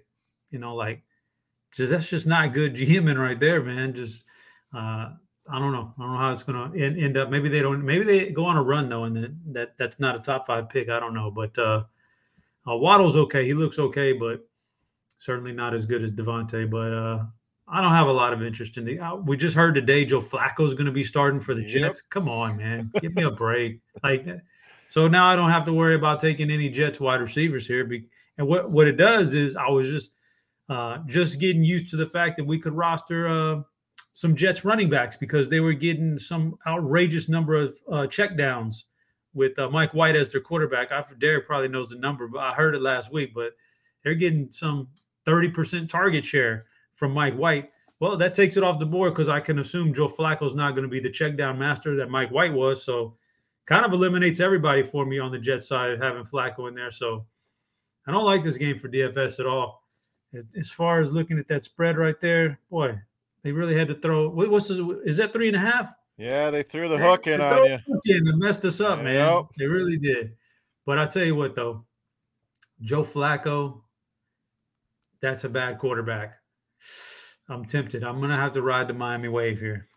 You 0.50 0.60
know, 0.60 0.76
like 0.76 1.04
just 1.74 1.92
that's 1.92 2.10
just 2.10 2.28
not 2.28 2.54
good 2.54 2.76
GMing 2.76 3.18
right 3.18 3.40
there, 3.40 3.62
man. 3.62 3.94
Just 3.94 4.24
uh, 4.76 5.10
I 5.50 5.60
don't 5.60 5.72
know. 5.72 5.94
I 5.98 6.02
don't 6.02 6.14
know 6.14 6.20
how 6.20 6.34
it's 6.34 6.44
going 6.44 6.72
to 6.72 7.04
end, 7.04 7.18
up. 7.18 7.30
Maybe 7.30 7.50
they 7.50 7.62
don't. 7.62 7.84
Maybe 7.84 8.04
they 8.04 8.30
go 8.30 8.46
on 8.46 8.58
a 8.58 8.64
run 8.64 8.90
though, 8.90 9.06
and 9.06 9.16
that, 9.16 9.54
that 9.54 9.78
that's 9.78 10.00
not 10.00 10.16
a 10.16 10.20
top 10.20 10.48
five 10.48 10.70
pick. 10.70 10.90
I 10.90 11.00
don't 11.00 11.14
know, 11.14 11.32
but 11.32 11.58
uh, 11.58 11.84
uh, 12.70 12.76
Waddle's 12.76 13.16
okay. 13.16 13.46
He 13.46 13.54
looks 13.54 13.80
okay, 13.80 14.14
but 14.14 14.48
certainly 15.18 15.52
not 15.52 15.74
as 15.74 15.86
good 15.86 16.04
as 16.04 16.12
DeVonta. 16.12 16.70
But 16.70 16.94
uh, 16.94 17.26
I 17.68 17.82
don't 17.82 17.94
have 17.94 18.08
a 18.08 18.14
lot 18.14 18.34
of 18.34 18.44
interest 18.44 18.78
in 18.78 18.86
the. 18.86 19.00
Uh, 19.00 19.16
we 19.16 19.36
just 19.36 19.56
heard 19.56 19.76
today 19.76 20.06
Joe 20.06 20.20
Flacco 20.20 20.68
is 20.68 20.74
going 20.74 20.86
to 20.86 20.92
be 20.92 21.04
starting 21.04 21.40
for 21.40 21.54
the 21.54 21.66
Jets. 21.66 22.02
Come 22.02 22.30
on, 22.30 22.58
man, 22.58 22.92
give 23.02 23.16
me 23.16 23.24
a 23.24 23.32
break. 23.32 23.80
Like, 24.04 24.26
so 24.92 25.08
now 25.08 25.26
I 25.26 25.38
don't 25.38 25.52
have 25.52 25.64
to 25.68 25.74
worry 25.74 25.96
about 25.96 26.20
taking 26.20 26.52
any 26.52 26.68
Jets 26.68 27.00
wide 27.00 27.22
receivers 27.22 27.66
here. 27.66 27.90
And 28.38 28.46
what 28.46 28.70
what 28.70 28.88
it 28.88 28.98
does 28.98 29.34
is 29.34 29.56
I 29.56 29.70
was 29.70 29.90
just 29.90 30.12
uh, 30.68 30.98
just 31.06 31.40
getting 31.40 31.64
used 31.64 31.88
to 31.92 31.96
the 31.96 32.06
fact 32.06 32.36
that 32.36 32.44
we 32.44 32.60
could 32.60 32.74
roster. 32.74 33.30
Uh, 33.30 33.62
some 34.12 34.36
Jets 34.36 34.66
running 34.66 34.90
backs 34.90 35.16
because 35.16 35.48
they 35.48 35.62
were 35.62 35.72
getting 35.72 36.20
some 36.20 36.58
outrageous 36.68 37.30
number 37.30 37.56
of 37.56 37.78
uh, 37.90 38.06
checkdowns 38.08 38.84
with 39.34 39.58
uh, 39.58 39.70
Mike 39.70 39.94
White 39.94 40.18
as 40.18 40.28
their 40.28 40.42
quarterback. 40.42 40.92
I 40.92 41.06
Derek 41.20 41.48
probably 41.48 41.70
knows 41.70 41.88
the 41.88 41.96
number, 41.96 42.28
but 42.28 42.40
I 42.40 42.52
heard 42.52 42.76
it 42.76 42.82
last 42.82 43.14
week. 43.14 43.34
But 43.34 43.54
they're 44.04 44.14
getting 44.14 44.52
some 44.52 44.90
30% 45.26 45.88
target 45.88 46.26
share 46.26 46.66
from 46.96 47.14
Mike 47.14 47.36
White 47.36 47.70
Well, 48.02 48.18
that 48.18 48.34
takes 48.34 48.58
it 48.58 48.64
off 48.64 48.78
the 48.78 48.86
board 48.86 49.14
because 49.14 49.30
I 49.30 49.40
can 49.40 49.60
assume 49.60 49.94
Joe 49.94 50.10
Flacco's 50.10 50.54
not 50.54 50.76
going 50.76 50.84
to 50.84 50.90
be 50.90 51.00
the 51.00 51.10
check 51.10 51.38
down 51.38 51.58
master 51.58 51.96
that 51.96 52.10
Mike 52.10 52.32
White 52.32 52.52
was. 52.52 52.84
So 52.84 53.16
kind 53.72 53.86
of 53.86 53.94
eliminates 53.94 54.42
everybody 54.42 54.84
for 54.84 55.06
me 55.06 55.18
on 55.18 55.32
the 55.32 55.40
Jet 55.40 55.64
side 55.64 55.98
having 56.02 56.26
Flacco 56.26 56.68
in 56.68 56.76
there. 56.76 56.92
So 56.92 57.26
I 58.06 58.12
don't 58.12 58.26
like 58.26 58.44
this 58.44 58.58
game 58.58 58.78
for 58.78 58.90
DFS 58.90 59.40
at 59.40 59.46
all. 59.46 59.88
As 60.58 60.70
far 60.70 61.00
as 61.00 61.14
looking 61.14 61.40
at 61.40 61.48
that 61.48 61.64
spread 61.64 61.98
right 61.98 62.20
there, 62.20 62.60
boy, 62.70 63.00
they 63.44 63.54
really 63.54 63.78
had 63.78 63.88
to 63.88 63.96
throw. 63.96 64.30
What's 64.30 64.68
this, 64.68 64.78
is 65.06 65.18
that 65.18 65.32
three 65.32 65.48
and 65.48 65.56
a 65.56 65.60
half? 65.60 65.94
Yeah, 66.18 66.50
they 66.50 66.64
threw 66.64 66.90
the 66.90 66.98
hook 66.98 67.28
in 67.28 67.40
on 67.40 67.66
you. 67.66 67.80
In 68.06 68.28
and 68.28 68.38
messed 68.40 68.66
us 68.66 68.82
up, 68.82 69.02
man. 69.02 69.16
Yep. 69.16 69.46
They 69.58 69.66
really 69.66 69.98
did. 69.98 70.34
But 70.86 71.00
I 71.00 71.06
tell 71.06 71.24
you 71.24 71.36
what, 71.36 71.56
though, 71.56 71.86
Joe 72.82 73.04
Flacco, 73.04 73.84
that's 75.22 75.46
a 75.46 75.50
bad 75.50 75.80
quarterback. 75.80 76.36
I'm 77.48 77.64
tempted. 77.64 78.04
I'm 78.04 78.20
gonna 78.20 78.36
have 78.36 78.54
to 78.54 78.62
ride 78.62 78.90
the 78.90 78.94
Miami 78.94 79.30
wave 79.30 79.60
here. 79.60 79.88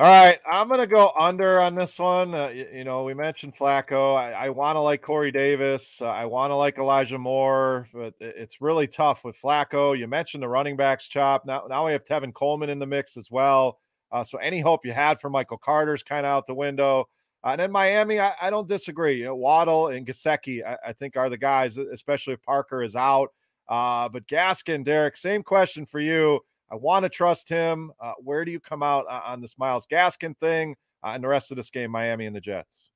All 0.00 0.06
right, 0.06 0.38
I'm 0.50 0.66
gonna 0.66 0.86
go 0.86 1.12
under 1.14 1.60
on 1.60 1.74
this 1.74 1.98
one. 1.98 2.34
Uh, 2.34 2.48
you, 2.48 2.66
you, 2.72 2.84
know, 2.84 3.04
we 3.04 3.12
mentioned 3.12 3.54
Flacco. 3.54 4.16
I, 4.16 4.32
I 4.32 4.48
want 4.48 4.76
to 4.76 4.80
like 4.80 5.02
Corey 5.02 5.30
Davis. 5.30 6.00
Uh, 6.00 6.06
I 6.06 6.24
want 6.24 6.52
to 6.52 6.54
like 6.54 6.78
Elijah 6.78 7.18
Moore, 7.18 7.86
but 7.92 8.14
it's 8.18 8.62
really 8.62 8.86
tough 8.86 9.24
with 9.24 9.38
Flacco. 9.38 9.98
You 9.98 10.08
mentioned 10.08 10.42
the 10.42 10.48
running 10.48 10.74
backs 10.74 11.06
chop. 11.06 11.44
Now, 11.44 11.66
now 11.68 11.84
we 11.84 11.92
have 11.92 12.06
Tevin 12.06 12.32
Coleman 12.32 12.70
in 12.70 12.78
the 12.78 12.86
mix 12.86 13.18
as 13.18 13.30
well. 13.30 13.78
Uh, 14.10 14.24
so 14.24 14.38
any 14.38 14.58
hope 14.58 14.86
you 14.86 14.92
had 14.94 15.20
for 15.20 15.28
Michael 15.28 15.58
Carter's 15.58 16.02
kind 16.02 16.24
of 16.24 16.30
out 16.30 16.46
the 16.46 16.54
window. 16.54 17.06
Uh, 17.44 17.48
and 17.48 17.60
then 17.60 17.70
Miami, 17.70 18.20
I, 18.20 18.32
I, 18.40 18.48
don't 18.48 18.66
disagree. 18.66 19.18
You 19.18 19.26
know, 19.26 19.36
Waddle 19.36 19.88
and 19.88 20.06
Gesicki, 20.06 20.64
I, 20.64 20.78
I, 20.82 20.92
think, 20.94 21.18
are 21.18 21.28
the 21.28 21.36
guys, 21.36 21.76
especially 21.76 22.32
if 22.32 22.42
Parker 22.42 22.82
is 22.82 22.96
out. 22.96 23.28
Uh, 23.68 24.08
but 24.08 24.26
Gaskin, 24.26 24.82
Derek, 24.82 25.18
same 25.18 25.42
question 25.42 25.84
for 25.84 26.00
you. 26.00 26.40
I 26.70 26.76
want 26.76 27.04
to 27.04 27.08
trust 27.08 27.48
him. 27.48 27.92
Uh, 28.00 28.12
where 28.18 28.44
do 28.44 28.52
you 28.52 28.60
come 28.60 28.82
out 28.82 29.06
on 29.08 29.40
this 29.40 29.58
Myles 29.58 29.86
Gaskin 29.90 30.36
thing 30.38 30.76
uh, 31.04 31.10
and 31.10 31.24
the 31.24 31.28
rest 31.28 31.50
of 31.50 31.56
this 31.56 31.70
game, 31.70 31.90
Miami 31.90 32.26
and 32.26 32.36
the 32.36 32.40
Jets? 32.40 32.90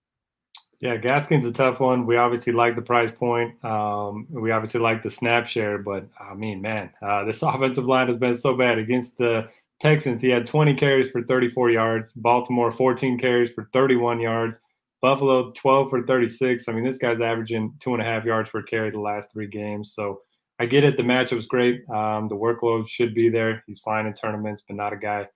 Yeah, 0.80 0.96
Gaskin's 0.96 1.46
a 1.46 1.52
tough 1.52 1.80
one. 1.80 2.04
We 2.04 2.16
obviously 2.16 2.52
like 2.52 2.76
the 2.76 2.82
price 2.82 3.10
point. 3.10 3.62
Um, 3.64 4.26
we 4.30 4.50
obviously 4.50 4.80
like 4.80 5.02
the 5.02 5.10
snap 5.10 5.46
share, 5.46 5.78
but 5.78 6.06
I 6.20 6.34
mean, 6.34 6.60
man, 6.60 6.90
uh, 7.00 7.24
this 7.24 7.42
offensive 7.42 7.86
line 7.86 8.08
has 8.08 8.18
been 8.18 8.36
so 8.36 8.54
bad 8.54 8.78
against 8.78 9.16
the 9.18 9.48
Texans. 9.80 10.20
He 10.20 10.28
had 10.28 10.46
20 10.46 10.74
carries 10.74 11.10
for 11.10 11.22
34 11.22 11.70
yards. 11.70 12.12
Baltimore 12.12 12.72
14 12.72 13.18
carries 13.18 13.50
for 13.50 13.68
31 13.72 14.20
yards. 14.20 14.60
Buffalo 15.00 15.52
12 15.52 15.90
for 15.90 16.02
36. 16.02 16.68
I 16.68 16.72
mean, 16.72 16.84
this 16.84 16.98
guy's 16.98 17.20
averaging 17.20 17.74
two 17.80 17.92
and 17.92 18.02
a 18.02 18.06
half 18.06 18.24
yards 18.24 18.50
per 18.50 18.62
carry 18.62 18.90
the 18.90 19.00
last 19.00 19.32
three 19.32 19.46
games. 19.46 19.92
So 19.92 20.22
I 20.60 20.66
get 20.66 20.84
it. 20.84 20.96
The 20.96 21.02
matchup's 21.02 21.46
great. 21.46 21.88
Um, 21.90 22.28
the 22.28 22.36
workload 22.36 22.88
should 22.88 23.14
be 23.14 23.28
there. 23.28 23.64
He's 23.66 23.80
fine 23.80 24.06
in 24.06 24.14
tournaments, 24.14 24.62
but 24.66 24.76
not 24.76 24.92
a 24.92 24.96
guy 24.96 25.26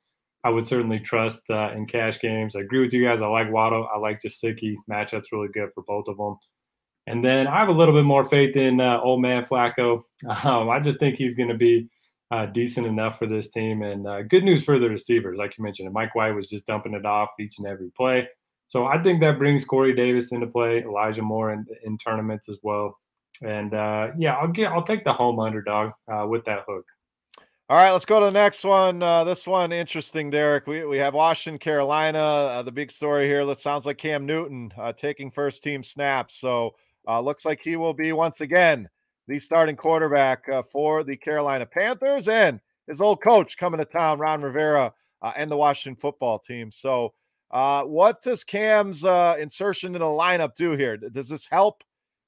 I 0.44 0.50
would 0.50 0.66
certainly 0.66 0.98
trust 0.98 1.50
uh, 1.50 1.72
in 1.74 1.87
cash 1.87 2.20
games. 2.20 2.54
I 2.54 2.61
agree 2.61 2.81
with 2.81 2.92
you 2.92 3.04
guys. 3.04 3.20
I 3.20 3.26
like 3.26 3.50
Waddle. 3.50 3.88
I 3.92 3.98
like 3.98 4.20
Gesicki. 4.22 4.76
Matchup's 4.90 5.33
really 5.33 5.48
good 5.52 5.70
for 5.74 5.83
both 5.83 6.07
of 6.09 6.16
them. 6.16 6.37
And 7.09 7.24
then 7.24 7.46
I 7.46 7.59
have 7.59 7.68
a 7.68 7.72
little 7.72 7.94
bit 7.94 8.04
more 8.04 8.24
faith 8.24 8.54
in 8.57 8.81
uh, 8.81 9.00
old 9.00 9.20
man 9.20 9.44
Flacco. 9.44 10.02
Um, 10.44 10.68
I 10.68 10.81
just 10.81 10.98
think 10.98 11.16
he's 11.16 11.37
going 11.37 11.48
to 11.48 11.57
be 11.57 11.88
uh, 12.31 12.46
decent 12.46 12.87
enough 12.87 13.18
for 13.18 13.26
this 13.26 13.50
team. 13.50 13.83
And 13.83 14.07
uh, 14.07 14.22
good 14.22 14.44
news 14.44 14.62
for 14.62 14.78
the 14.78 14.88
receivers, 14.88 15.38
like 15.38 15.57
you 15.57 15.64
mentioned. 15.64 15.92
Mike 15.92 16.14
White 16.14 16.35
was 16.35 16.48
just 16.48 16.66
dumping 16.66 16.94
it 16.94 17.07
off 17.07 17.31
each 17.40 17.59
and 17.59 17.66
every 17.66 17.90
play. 17.96 18.28
So 18.68 18.87
I 18.87 19.02
think 19.02 19.20
that 19.20 19.38
brings 19.38 19.64
Corey 19.64 19.94
Davis 19.94 20.33
into 20.33 20.46
play, 20.46 20.83
Elijah 20.83 21.22
Moore 21.22 21.52
in, 21.52 21.66
in 21.85 21.96
tournaments 21.98 22.48
as 22.48 22.59
well. 22.62 22.98
And 23.42 23.74
uh, 23.74 24.08
yeah, 24.18 24.34
I'll 24.34 24.48
get 24.48 24.72
I'll 24.72 24.84
take 24.84 25.04
the 25.04 25.12
home 25.12 25.38
underdog 25.38 25.92
uh, 26.12 26.26
with 26.26 26.44
that 26.46 26.64
hook. 26.66 26.84
All 27.70 27.76
right, 27.76 27.92
let's 27.92 28.06
go 28.06 28.18
to 28.18 28.26
the 28.26 28.32
next 28.32 28.64
one. 28.64 29.02
Uh, 29.02 29.24
this 29.24 29.46
one 29.46 29.72
interesting, 29.72 30.30
Derek. 30.30 30.66
We 30.66 30.84
we 30.86 30.98
have 30.98 31.14
Washington, 31.14 31.58
Carolina. 31.58 32.18
Uh, 32.18 32.62
the 32.62 32.72
big 32.72 32.90
story 32.90 33.26
here. 33.26 33.44
That 33.44 33.60
sounds 33.60 33.86
like 33.86 33.98
Cam 33.98 34.24
Newton 34.26 34.72
uh, 34.78 34.92
taking 34.92 35.30
first 35.30 35.62
team 35.62 35.82
snaps. 35.82 36.36
So 36.36 36.74
uh, 37.06 37.20
looks 37.20 37.44
like 37.44 37.60
he 37.62 37.76
will 37.76 37.94
be 37.94 38.12
once 38.12 38.40
again 38.40 38.88
the 39.28 39.38
starting 39.38 39.76
quarterback 39.76 40.46
for 40.72 41.04
the 41.04 41.14
Carolina 41.14 41.66
Panthers 41.66 42.28
and 42.28 42.58
his 42.86 43.02
old 43.02 43.22
coach 43.22 43.58
coming 43.58 43.78
to 43.78 43.84
town, 43.84 44.18
Ron 44.18 44.40
Rivera, 44.40 44.90
and 45.36 45.50
the 45.50 45.56
Washington 45.56 46.00
football 46.00 46.38
team. 46.38 46.72
So, 46.72 47.12
what 47.50 48.22
does 48.22 48.42
Cam's 48.42 49.04
insertion 49.04 49.94
in 49.94 50.00
the 50.00 50.06
lineup 50.06 50.54
do 50.54 50.70
here? 50.72 50.96
Does 50.96 51.28
this 51.28 51.46
help 51.46 51.84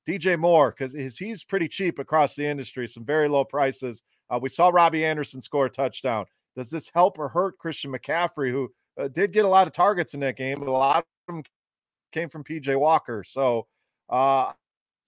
DJ 0.08 0.38
Moore? 0.38 0.74
Because 0.76 1.18
he's 1.18 1.44
pretty 1.44 1.68
cheap 1.68 1.98
across 1.98 2.34
the 2.34 2.46
industry, 2.46 2.86
some 2.88 3.04
very 3.04 3.28
low 3.28 3.44
prices. 3.44 4.02
Uh, 4.30 4.38
we 4.40 4.48
saw 4.48 4.68
Robbie 4.68 5.04
Anderson 5.04 5.40
score 5.40 5.66
a 5.66 5.70
touchdown. 5.70 6.26
Does 6.56 6.70
this 6.70 6.90
help 6.94 7.18
or 7.18 7.28
hurt 7.28 7.58
Christian 7.58 7.92
McCaffrey, 7.92 8.50
who 8.50 8.70
uh, 8.98 9.08
did 9.08 9.32
get 9.32 9.44
a 9.44 9.48
lot 9.48 9.66
of 9.66 9.72
targets 9.72 10.14
in 10.14 10.20
that 10.20 10.36
game, 10.36 10.58
but 10.58 10.68
a 10.68 10.72
lot 10.72 10.98
of 10.98 11.34
them 11.34 11.42
came 12.12 12.28
from 12.28 12.44
PJ 12.44 12.78
Walker? 12.78 13.24
So, 13.24 13.66
uh, 14.08 14.52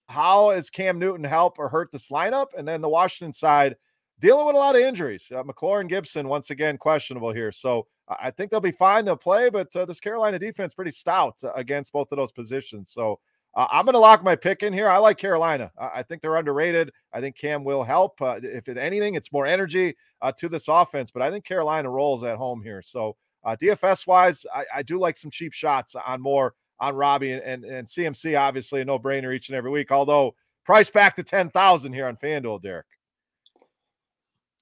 how 0.09 0.51
is 0.51 0.69
Cam 0.69 0.99
Newton 0.99 1.23
help 1.23 1.59
or 1.59 1.69
hurt 1.69 1.91
this 1.91 2.09
lineup? 2.09 2.47
And 2.57 2.67
then 2.67 2.81
the 2.81 2.89
Washington 2.89 3.33
side 3.33 3.75
dealing 4.19 4.45
with 4.45 4.55
a 4.55 4.59
lot 4.59 4.75
of 4.75 4.81
injuries. 4.81 5.31
Uh, 5.33 5.43
McLaurin 5.43 5.89
Gibson, 5.89 6.27
once 6.27 6.49
again, 6.49 6.77
questionable 6.77 7.33
here. 7.33 7.51
So 7.51 7.87
I 8.07 8.31
think 8.31 8.51
they'll 8.51 8.59
be 8.59 8.71
fine. 8.71 9.05
They'll 9.05 9.15
play, 9.15 9.49
but 9.49 9.73
uh, 9.75 9.85
this 9.85 9.99
Carolina 9.99 10.39
defense 10.39 10.73
pretty 10.73 10.91
stout 10.91 11.35
uh, 11.43 11.51
against 11.55 11.93
both 11.93 12.11
of 12.11 12.17
those 12.17 12.31
positions. 12.31 12.91
So 12.91 13.19
uh, 13.55 13.67
I'm 13.71 13.85
going 13.85 13.93
to 13.93 13.99
lock 13.99 14.23
my 14.23 14.35
pick 14.35 14.63
in 14.63 14.73
here. 14.73 14.89
I 14.89 14.97
like 14.97 15.17
Carolina. 15.17 15.71
I 15.77 16.03
think 16.03 16.21
they're 16.21 16.35
underrated. 16.35 16.91
I 17.13 17.21
think 17.21 17.37
Cam 17.37 17.63
will 17.63 17.83
help. 17.83 18.21
Uh, 18.21 18.39
if 18.41 18.67
it, 18.67 18.77
anything, 18.77 19.15
it's 19.15 19.31
more 19.31 19.45
energy 19.45 19.95
uh, 20.21 20.31
to 20.39 20.49
this 20.49 20.67
offense, 20.67 21.11
but 21.11 21.21
I 21.21 21.29
think 21.29 21.45
Carolina 21.45 21.89
rolls 21.89 22.23
at 22.23 22.37
home 22.37 22.61
here. 22.63 22.81
So 22.81 23.15
DFS 23.45 24.07
wise, 24.07 24.45
I, 24.53 24.65
I 24.75 24.83
do 24.83 24.99
like 24.99 25.17
some 25.17 25.29
cheap 25.29 25.53
shots 25.53 25.95
on 25.95 26.21
more 26.21 26.53
on 26.79 26.95
Robbie 26.95 27.33
and, 27.33 27.43
and, 27.43 27.63
and 27.63 27.87
CMC, 27.87 28.39
obviously 28.39 28.81
a 28.81 28.85
no 28.85 28.97
brainer 28.97 29.33
each 29.33 29.49
and 29.49 29.55
every 29.55 29.71
week. 29.71 29.91
Although 29.91 30.35
price 30.65 30.89
back 30.89 31.15
to 31.15 31.23
10,000 31.23 31.93
here 31.93 32.07
on 32.07 32.17
FanDuel, 32.17 32.61
Derek. 32.61 32.85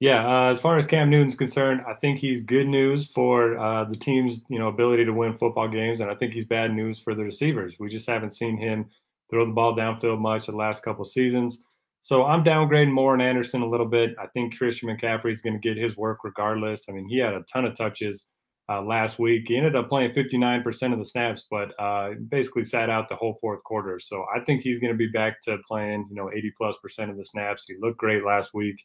Yeah, 0.01 0.27
uh, 0.27 0.51
as 0.51 0.59
far 0.59 0.79
as 0.79 0.87
Cam 0.87 1.11
Newton's 1.11 1.35
concerned, 1.35 1.81
I 1.87 1.93
think 1.93 2.17
he's 2.17 2.43
good 2.43 2.67
news 2.67 3.05
for 3.05 3.55
uh, 3.59 3.83
the 3.85 3.95
team's 3.95 4.43
you 4.49 4.57
know 4.57 4.67
ability 4.67 5.05
to 5.05 5.13
win 5.13 5.37
football 5.37 5.67
games, 5.67 6.01
and 6.01 6.09
I 6.09 6.15
think 6.15 6.33
he's 6.33 6.45
bad 6.45 6.73
news 6.73 6.99
for 6.99 7.13
the 7.13 7.23
receivers. 7.23 7.75
We 7.79 7.87
just 7.87 8.09
haven't 8.09 8.35
seen 8.35 8.57
him 8.57 8.89
throw 9.29 9.45
the 9.45 9.51
ball 9.53 9.75
downfield 9.75 10.19
much 10.19 10.47
the 10.47 10.53
last 10.53 10.81
couple 10.81 11.05
seasons. 11.05 11.63
So 12.01 12.25
I'm 12.25 12.43
downgrading 12.43 12.91
Moore 12.91 13.13
and 13.13 13.21
Anderson 13.21 13.61
a 13.61 13.69
little 13.69 13.85
bit. 13.85 14.15
I 14.19 14.25
think 14.33 14.57
Christian 14.57 14.89
McCaffrey 14.89 15.33
is 15.33 15.43
going 15.43 15.53
to 15.53 15.59
get 15.59 15.77
his 15.77 15.95
work 15.95 16.23
regardless. 16.23 16.85
I 16.89 16.93
mean, 16.93 17.07
he 17.07 17.19
had 17.19 17.35
a 17.35 17.45
ton 17.53 17.65
of 17.65 17.77
touches 17.77 18.25
uh, 18.69 18.81
last 18.81 19.19
week. 19.19 19.43
He 19.47 19.55
ended 19.55 19.75
up 19.75 19.87
playing 19.87 20.13
59% 20.13 20.93
of 20.93 20.97
the 20.97 21.05
snaps, 21.05 21.45
but 21.51 21.79
uh, 21.79 22.13
basically 22.29 22.63
sat 22.63 22.89
out 22.89 23.07
the 23.07 23.15
whole 23.15 23.37
fourth 23.39 23.63
quarter. 23.63 23.99
So 23.99 24.25
I 24.35 24.39
think 24.39 24.63
he's 24.63 24.79
going 24.79 24.93
to 24.93 24.97
be 24.97 25.09
back 25.09 25.43
to 25.43 25.57
playing, 25.67 26.07
you 26.09 26.15
know, 26.15 26.31
80 26.35 26.53
plus 26.57 26.75
percent 26.81 27.11
of 27.11 27.17
the 27.17 27.25
snaps. 27.25 27.65
He 27.67 27.75
looked 27.79 27.99
great 27.99 28.25
last 28.25 28.49
week. 28.55 28.77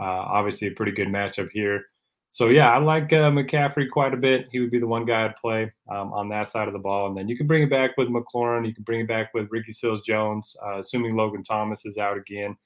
Uh, 0.00 0.04
obviously, 0.04 0.68
a 0.68 0.72
pretty 0.72 0.92
good 0.92 1.08
matchup 1.08 1.50
here. 1.52 1.84
So 2.30 2.48
yeah, 2.48 2.72
I 2.72 2.78
like 2.78 3.12
uh, 3.12 3.30
McCaffrey 3.30 3.88
quite 3.88 4.12
a 4.12 4.16
bit. 4.16 4.48
He 4.50 4.58
would 4.58 4.72
be 4.72 4.80
the 4.80 4.88
one 4.88 5.04
guy 5.04 5.24
I'd 5.24 5.36
play 5.36 5.70
um, 5.88 6.12
on 6.12 6.28
that 6.30 6.48
side 6.48 6.66
of 6.66 6.72
the 6.72 6.80
ball, 6.80 7.06
and 7.06 7.16
then 7.16 7.28
you 7.28 7.36
can 7.36 7.46
bring 7.46 7.62
it 7.62 7.70
back 7.70 7.96
with 7.96 8.08
McLaurin. 8.08 8.66
You 8.66 8.74
can 8.74 8.82
bring 8.82 9.00
it 9.00 9.08
back 9.08 9.32
with 9.34 9.46
Ricky 9.52 9.72
Seals 9.72 10.02
Jones, 10.02 10.56
uh, 10.66 10.78
assuming 10.80 11.14
Logan 11.14 11.44
Thomas 11.44 11.86
is 11.86 11.96
out 11.96 12.16
again. 12.16 12.56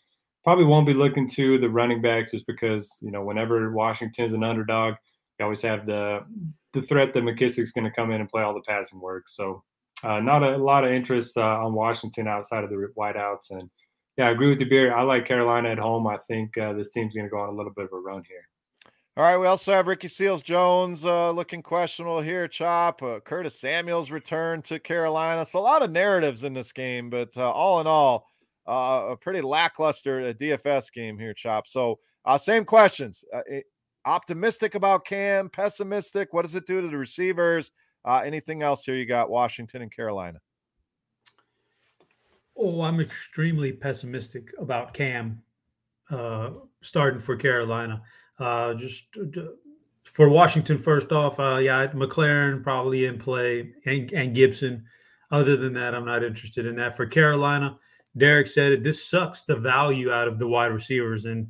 Probably 0.43 0.65
won't 0.65 0.87
be 0.87 0.95
looking 0.95 1.29
to 1.31 1.59
the 1.59 1.69
running 1.69 2.01
backs 2.01 2.31
just 2.31 2.47
because 2.47 2.97
you 3.03 3.11
know 3.11 3.23
whenever 3.23 3.71
Washington's 3.71 4.33
an 4.33 4.43
underdog, 4.43 4.95
you 5.39 5.45
always 5.45 5.61
have 5.61 5.85
the 5.85 6.21
the 6.73 6.81
threat 6.83 7.13
that 7.13 7.25
McKissic's 7.25 7.73
going 7.73 7.85
to 7.85 7.91
come 7.91 8.11
in 8.11 8.21
and 8.21 8.31
play 8.31 8.43
all 8.43 8.55
the 8.55 8.63
passing 8.63 9.01
work. 9.01 9.29
So 9.29 9.63
uh, 10.03 10.21
not 10.21 10.43
a, 10.43 10.57
lot 10.57 10.85
of 10.85 10.93
interest 10.93 11.37
uh, 11.37 11.43
on 11.43 11.75
Washington 11.75 12.29
outside 12.29 12.65
of 12.65 12.71
the 12.71 12.93
wideouts. 12.97 13.51
And 13.51 13.69
yeah, 14.19 14.27
I 14.27 14.31
agree 14.33 14.51
with 14.51 14.61
you, 14.61 14.69
Beer. 14.69 14.95
I 14.95 15.03
like 15.03 15.27
Carolina 15.27 15.71
at 15.71 15.79
home. 15.79 16.07
I 16.07 16.19
think 16.29 16.59
uh, 16.59 16.75
this 16.75 16.91
team's 16.91 17.15
going 17.15 17.27
to 17.27 17.31
go 17.31 17.39
on 17.39 17.49
a 17.49 17.57
little 17.57 17.73
bit 17.73 17.85
of 17.87 17.93
a 17.93 18.01
run 18.01 18.23
here. 18.29 18.47
All 19.17 19.25
right, 19.25 19.39
we 19.39 19.47
also 19.47 19.73
have 19.73 19.87
Ricky 19.87 20.09
Seals 20.09 20.43
Jones 20.43 21.05
uh, 21.05 21.31
looking 21.31 21.63
questionable 21.63 22.21
here. 22.21 22.47
Chop 22.47 23.03
uh, 23.03 23.21
Curtis 23.21 23.61
Samuel's 23.61 24.11
return 24.11 24.63
to 24.63 24.79
Carolina. 24.79 25.45
So 25.45 25.59
a 25.59 25.61
lot 25.61 25.83
of 25.83 25.91
narratives 25.91 26.45
in 26.45 26.53
this 26.53 26.73
game, 26.73 27.11
but 27.11 27.37
uh, 27.37 27.51
all 27.51 27.81
in 27.81 27.87
all, 27.87 28.29
a 28.67 29.17
pretty 29.21 29.41
lackluster 29.41 30.35
DFS 30.35 30.93
game 30.93 31.19
here, 31.19 31.33
Chop. 31.33 31.67
So 31.67 31.99
same 32.37 32.65
questions 32.65 33.25
optimistic 34.09 34.75
about 34.75 35.05
Cam, 35.05 35.51
pessimistic? 35.51 36.33
What 36.33 36.43
does 36.43 36.55
it 36.55 36.67
do 36.67 36.81
to 36.81 36.89
the 36.89 36.97
receivers? 36.97 37.71
Uh, 38.05 38.19
anything 38.25 38.63
else 38.63 38.85
here 38.85 38.95
you 38.95 39.07
got 39.07 39.31
Washington 39.31 39.83
and 39.83 39.95
Carolina? 39.95 40.41
Oh, 42.59 42.83
I'm 42.83 43.01
extremely 43.01 43.73
pessimistic 43.73 44.51
about 44.59 44.93
Cam 44.93 45.41
uh, 46.11 46.51
starting 46.81 47.21
for 47.21 47.37
Carolina. 47.37 48.03
Uh, 48.39 48.75
just 48.75 49.05
uh, 49.17 49.43
for 50.05 50.29
Washington, 50.29 50.79
first 50.79 51.13
off, 51.13 51.39
uh, 51.39 51.59
yeah, 51.59 51.87
McLaurin 51.89 52.63
probably 52.63 53.07
in 53.07 53.19
play 53.19 53.73
and, 53.85 54.13
and, 54.13 54.35
Gibson. 54.35 54.85
Other 55.31 55.57
than 55.57 55.75
that, 55.75 55.95
I'm 55.95 56.07
not 56.07 56.25
interested 56.25 56.67
in 56.67 56.77
that. 56.77 56.97
For 56.97 57.07
Carolina, 57.07 57.79
Derek 58.17 58.47
said 58.47 58.73
it. 58.73 58.83
This 58.83 59.05
sucks 59.05 59.43
the 59.43 59.57
value 59.57 60.11
out 60.11 60.27
of 60.27 60.39
the 60.39 60.49
wide 60.49 60.73
receivers, 60.73 61.27
and 61.27 61.49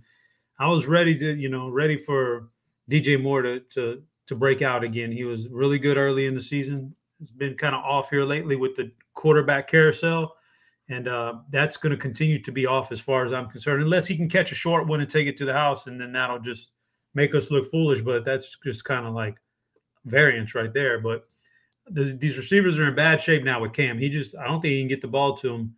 I 0.59 0.66
was 0.68 0.87
ready 0.87 1.16
to, 1.18 1.35
you 1.35 1.49
know, 1.49 1.68
ready 1.68 1.97
for 1.97 2.49
DJ 2.90 3.23
Moore 3.23 3.42
to 3.42 3.61
to 3.61 4.03
to 4.27 4.35
break 4.35 4.62
out 4.62 4.83
again. 4.83 5.12
He 5.12 5.25
was 5.25 5.49
really 5.49 5.79
good 5.79 5.97
early 5.97 6.27
in 6.27 6.35
the 6.35 6.40
season. 6.40 6.94
Has 7.21 7.31
been 7.31 7.55
kind 7.55 7.75
of 7.75 7.85
off 7.85 8.11
here 8.11 8.25
lately 8.25 8.57
with 8.57 8.75
the 8.77 8.90
quarterback 9.14 9.68
carousel, 9.68 10.35
and 10.88 11.09
uh, 11.09 11.35
that's 11.51 11.77
going 11.77 11.90
to 11.90 11.96
continue 11.96 12.40
to 12.42 12.53
be 12.53 12.66
off 12.66 12.92
as 12.92 13.01
far 13.01 13.24
as 13.24 13.33
I'm 13.33 13.48
concerned, 13.48 13.83
unless 13.83 14.07
he 14.07 14.16
can 14.16 14.29
catch 14.29 14.53
a 14.53 14.55
short 14.55 14.87
one 14.87 15.01
and 15.01 15.11
take 15.11 15.27
it 15.27 15.37
to 15.38 15.44
the 15.44 15.53
house, 15.53 15.87
and 15.87 16.01
then 16.01 16.12
that'll 16.12 16.38
just 16.38 16.70
make 17.14 17.35
us 17.35 17.51
look 17.51 17.70
foolish. 17.70 18.01
But 18.01 18.24
that's 18.24 18.57
just 18.64 18.85
kind 18.85 19.07
of 19.07 19.14
like 19.14 19.37
variance 20.05 20.55
right 20.55 20.72
there. 20.72 21.01
But 21.01 21.29
the, 21.90 22.16
these 22.18 22.38
receivers 22.38 22.79
are 22.79 22.88
in 22.88 22.94
bad 22.94 23.20
shape 23.20 23.44
now 23.44 23.61
with 23.61 23.72
Cam. 23.72 23.98
He 23.98 24.09
just 24.09 24.37
I 24.37 24.46
don't 24.46 24.61
think 24.61 24.72
he 24.72 24.81
can 24.81 24.88
get 24.88 25.01
the 25.01 25.09
ball 25.09 25.37
to 25.38 25.55
him 25.55 25.74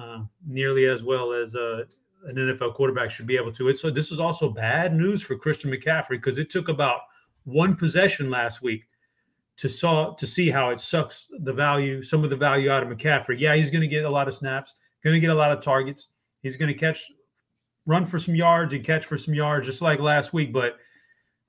uh, 0.00 0.22
nearly 0.46 0.86
as 0.86 1.02
well 1.02 1.32
as 1.32 1.54
uh, 1.54 1.84
an 2.26 2.36
NFL 2.36 2.74
quarterback 2.74 3.10
should 3.10 3.26
be 3.26 3.36
able 3.36 3.52
to. 3.52 3.68
It's 3.68 3.80
so 3.80 3.90
this 3.90 4.10
is 4.10 4.20
also 4.20 4.50
bad 4.50 4.94
news 4.94 5.22
for 5.22 5.36
Christian 5.36 5.70
McCaffrey 5.70 6.10
because 6.10 6.38
it 6.38 6.50
took 6.50 6.68
about 6.68 7.00
one 7.44 7.74
possession 7.76 8.30
last 8.30 8.62
week 8.62 8.84
to 9.60 9.68
saw 9.68 10.14
to 10.14 10.26
see 10.26 10.48
how 10.48 10.70
it 10.70 10.80
sucks 10.80 11.30
the 11.40 11.52
value, 11.52 12.02
some 12.02 12.24
of 12.24 12.30
the 12.30 12.36
value 12.36 12.70
out 12.70 12.82
of 12.82 12.88
McCaffrey. 12.88 13.38
Yeah, 13.38 13.54
he's 13.54 13.70
going 13.70 13.82
to 13.82 13.86
get 13.86 14.06
a 14.06 14.10
lot 14.10 14.26
of 14.26 14.32
snaps, 14.32 14.72
going 15.04 15.12
to 15.12 15.20
get 15.20 15.28
a 15.28 15.34
lot 15.34 15.52
of 15.52 15.60
targets. 15.60 16.08
He's 16.42 16.56
going 16.56 16.72
to 16.72 16.78
catch, 16.78 17.12
run 17.84 18.06
for 18.06 18.18
some 18.18 18.34
yards 18.34 18.72
and 18.72 18.82
catch 18.82 19.04
for 19.04 19.18
some 19.18 19.34
yards, 19.34 19.66
just 19.66 19.82
like 19.82 20.00
last 20.00 20.32
week. 20.32 20.50
But 20.50 20.78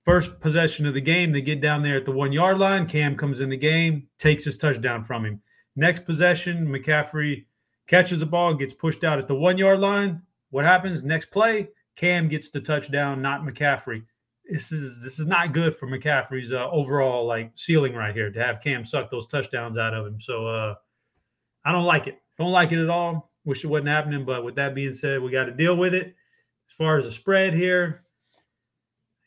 first 0.03 0.41
possession 0.41 0.85
of 0.85 0.93
the 0.93 0.99
game, 0.99 1.31
they 1.31 1.41
get 1.41 1.61
down 1.61 1.83
there 1.83 1.95
at 1.95 2.03
the 2.03 2.11
one 2.11 2.33
yard 2.33 2.59
line. 2.59 2.85
Cam 2.85 3.15
comes 3.15 3.39
in 3.39 3.47
the 3.47 3.55
game, 3.55 4.09
takes 4.17 4.43
his 4.43 4.57
touchdown 4.57 5.05
from 5.05 5.25
him. 5.25 5.41
Next 5.77 6.03
possession, 6.03 6.67
McCaffrey 6.67 7.45
catches 7.87 8.19
the 8.19 8.25
ball, 8.25 8.53
gets 8.53 8.73
pushed 8.73 9.05
out 9.05 9.19
at 9.19 9.27
the 9.29 9.35
one 9.35 9.57
yard 9.57 9.79
line. 9.79 10.21
What 10.49 10.65
happens? 10.65 11.05
Next 11.05 11.31
play, 11.31 11.69
Cam 11.95 12.27
gets 12.27 12.49
the 12.49 12.59
touchdown, 12.59 13.21
not 13.21 13.43
McCaffrey 13.43 14.03
this 14.51 14.73
is 14.73 15.01
this 15.01 15.17
is 15.17 15.25
not 15.25 15.53
good 15.53 15.73
for 15.73 15.87
McCaffrey's 15.87 16.51
uh, 16.51 16.69
overall 16.69 17.25
like 17.25 17.51
ceiling 17.55 17.93
right 17.93 18.13
here 18.13 18.29
to 18.29 18.43
have 18.43 18.59
Cam 18.59 18.83
suck 18.83 19.09
those 19.09 19.25
touchdowns 19.25 19.77
out 19.77 19.93
of 19.93 20.05
him. 20.05 20.19
So 20.19 20.45
uh, 20.45 20.75
I 21.63 21.71
don't 21.71 21.85
like 21.85 22.07
it. 22.07 22.21
Don't 22.37 22.51
like 22.51 22.73
it 22.73 22.83
at 22.83 22.89
all. 22.89 23.31
Wish 23.45 23.63
it 23.63 23.67
wasn't 23.67 23.87
happening. 23.87 24.25
But 24.25 24.43
with 24.43 24.55
that 24.55 24.75
being 24.75 24.93
said, 24.93 25.21
we 25.21 25.31
got 25.31 25.45
to 25.45 25.51
deal 25.51 25.77
with 25.77 25.93
it. 25.93 26.15
As 26.67 26.73
far 26.73 26.97
as 26.97 27.05
the 27.05 27.11
spread 27.11 27.53
here, 27.53 28.03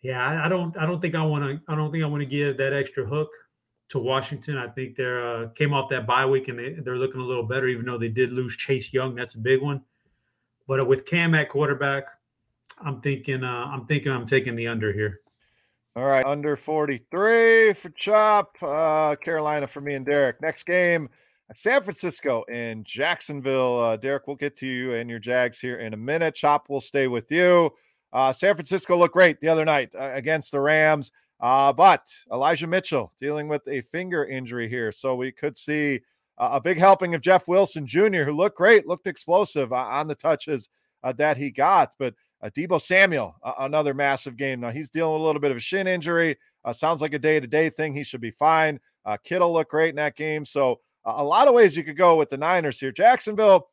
yeah, 0.03 0.23
I, 0.23 0.45
I 0.45 0.49
don't 0.51 0.77
I 0.77 0.85
don't 0.85 1.01
think 1.01 1.15
I 1.15 1.23
want 1.23 1.45
to 1.45 1.73
I 1.73 1.75
don't 1.75 1.91
think 1.91 2.05
I 2.05 2.07
want 2.07 2.21
to 2.21 2.27
give 2.27 2.59
that 2.59 2.75
extra 2.75 3.07
hook 3.07 3.31
to 3.89 3.99
Washington. 3.99 4.59
I 4.59 4.69
think 4.69 4.95
they're 4.95 5.27
uh, 5.27 5.49
came 5.55 5.73
off 5.73 5.89
that 5.89 6.07
bye 6.07 6.27
week 6.27 6.49
and 6.49 6.59
they 6.59 6.75
they're 6.75 6.99
looking 6.99 7.23
a 7.23 7.25
little 7.25 7.47
better, 7.47 7.67
even 7.69 7.87
though 7.87 7.99
they 7.99 8.09
did 8.09 8.31
lose 8.31 8.59
Chase 8.59 8.93
Young. 8.93 9.15
That's 9.15 9.37
a 9.37 9.39
big 9.39 9.63
one. 9.63 9.83
But 10.69 10.87
with 10.87 11.07
Cam 11.07 11.35
at 11.35 11.49
quarterback, 11.49 12.09
I'm 12.83 13.01
thinking. 13.01 13.45
Uh, 13.45 13.71
I'm 13.73 13.87
thinking. 13.87 14.13
I'm 14.13 14.27
taking 14.27 14.57
the 14.57 14.67
under 14.67 14.93
here. 14.93 15.21
All 15.97 16.05
right, 16.05 16.27
under 16.27 16.57
43 16.57 17.73
for 17.75 17.89
Chop. 17.91 18.57
Uh, 18.61 19.15
Carolina 19.15 19.69
for 19.69 19.81
me 19.81 19.95
and 19.95 20.05
Derek. 20.05 20.43
Next 20.43 20.65
game, 20.65 21.09
San 21.55 21.85
Francisco 21.85 22.45
and 22.51 22.85
Jacksonville. 22.85 23.79
Uh, 23.79 23.97
Derek, 23.97 24.27
we'll 24.27 24.35
get 24.35 24.57
to 24.57 24.67
you 24.67 24.95
and 24.95 25.09
your 25.09 25.21
Jags 25.21 25.61
here 25.61 25.79
in 25.79 25.95
a 25.95 25.97
minute. 25.97 26.35
Chop 26.35 26.69
will 26.69 26.81
stay 26.81 27.07
with 27.07 27.31
you. 27.31 27.71
Uh, 28.13 28.33
San 28.33 28.57
Francisco 28.57 28.97
looked 28.97 29.15
great 29.15 29.41
the 29.41 29.49
other 29.49 29.65
night 29.65 29.95
uh, 29.95 30.11
against 30.15 30.51
the 30.51 30.59
Rams, 30.59 31.13
uh, 31.41 31.73
but 31.73 32.13
Elijah 32.33 32.67
Mitchell 32.67 33.13
dealing 33.17 33.47
with 33.47 33.63
a 33.69 33.83
finger 33.83 34.25
injury 34.25 34.69
here, 34.69 34.91
so 34.91 35.15
we 35.15 35.31
could 35.31 35.57
see 35.57 36.01
a 36.39 36.61
big 36.61 36.79
helping 36.79 37.15
of 37.15 37.21
Jeff 37.21 37.47
Wilson 37.47 37.87
Jr., 37.87 38.25
who 38.25 38.33
looked 38.33 38.57
great, 38.57 38.89
looked 38.89 39.07
explosive 39.07 39.73
uh, 39.73 39.77
on 39.77 40.09
the 40.09 40.15
touches 40.17 40.69
that 41.17 41.37
he 41.37 41.51
got, 41.51 41.93
but 41.99 42.15
uh, 42.45 42.51
Deebo 42.51 42.81
Samuel, 42.81 43.35
uh, 43.43 43.53
another 43.61 43.95
massive 43.95 44.37
game. 44.37 44.61
Now 44.61 44.71
he's 44.71 44.91
dealing 44.91 45.15
with 45.15 45.23
a 45.23 45.25
little 45.25 45.41
bit 45.41 45.51
of 45.51 45.57
a 45.57 45.61
shin 45.61 45.87
injury. 45.87 46.37
Uh, 46.65 46.73
sounds 46.73 47.01
like 47.01 47.15
a 47.15 47.19
day 47.19 47.41
to 47.41 47.47
day 47.47 47.71
thing. 47.71 47.95
He 47.95 48.05
should 48.05 48.21
be 48.21 48.31
fine. 48.31 48.79
Uh, 49.07 49.17
Kittle 49.25 49.53
looked 49.53 49.71
great 49.71 49.91
in 49.91 49.97
that 49.97 50.17
game. 50.17 50.45
So 50.45 50.81
a 51.07 51.25
lot 51.25 51.49
of 51.49 51.55
ways 51.55 51.77
you 51.77 51.85
could 51.85 51.97
go 51.97 52.17
with 52.17 52.29
the 52.29 52.37
Niners 52.37 52.79
here. 52.79 52.93
Jacksonville 52.93 53.69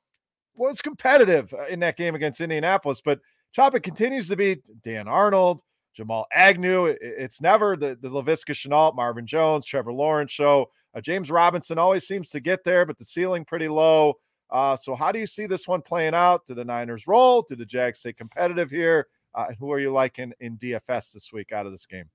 was 0.56 0.82
competitive 0.82 1.54
uh, 1.54 1.66
in 1.68 1.80
that 1.82 1.98
game 1.98 2.16
against 2.16 2.42
Indianapolis, 2.42 3.02
but 3.04 3.20
Chop 3.54 3.76
it 3.76 3.82
continues 3.82 4.30
to 4.30 4.38
be 4.38 4.62
Dan 4.82 5.10
Arnold, 5.10 5.62
Jamal 5.94 6.26
Agnew. 6.34 6.86
It, 6.86 7.00
it's 7.02 7.42
never 7.42 7.76
the, 7.76 7.98
the 8.02 8.10
Laviska 8.10 8.54
Shenault, 8.54 8.96
Marvin 8.96 9.28
Jones, 9.28 9.66
Trevor 9.66 9.92
Lawrence 9.92 10.32
show. 10.32 10.70
Uh, 10.96 11.02
James 11.02 11.30
Robinson 11.30 11.78
always 11.78 12.08
seems 12.08 12.30
to 12.30 12.40
get 12.40 12.64
there, 12.64 12.86
but 12.86 12.98
the 12.98 13.04
ceiling 13.04 13.44
pretty 13.44 13.68
low. 13.68 14.16
Uh, 14.52 14.76
so, 14.76 14.96
how 14.96 15.12
do 15.12 15.20
you 15.20 15.28
see 15.28 15.46
this 15.46 15.68
one 15.68 15.82
playing 15.82 16.14
out? 16.14 16.46
Do 16.46 16.54
the 16.54 16.66
Niners 16.66 17.08
roll? 17.08 17.44
Do 17.48 17.56
the 17.56 17.66
Jags 17.66 18.00
stay 18.00 18.14
competitive 18.14 18.70
here? 18.70 19.08
Uh, 19.34 19.48
who 19.60 19.72
are 19.72 19.80
you 19.80 19.92
liking 19.92 20.34
in 20.42 20.58
DFS 20.58 21.14
this 21.14 21.32
week 21.32 21.52
out 21.52 21.66
of 21.66 21.72
this 21.72 21.86
game? 21.86 22.10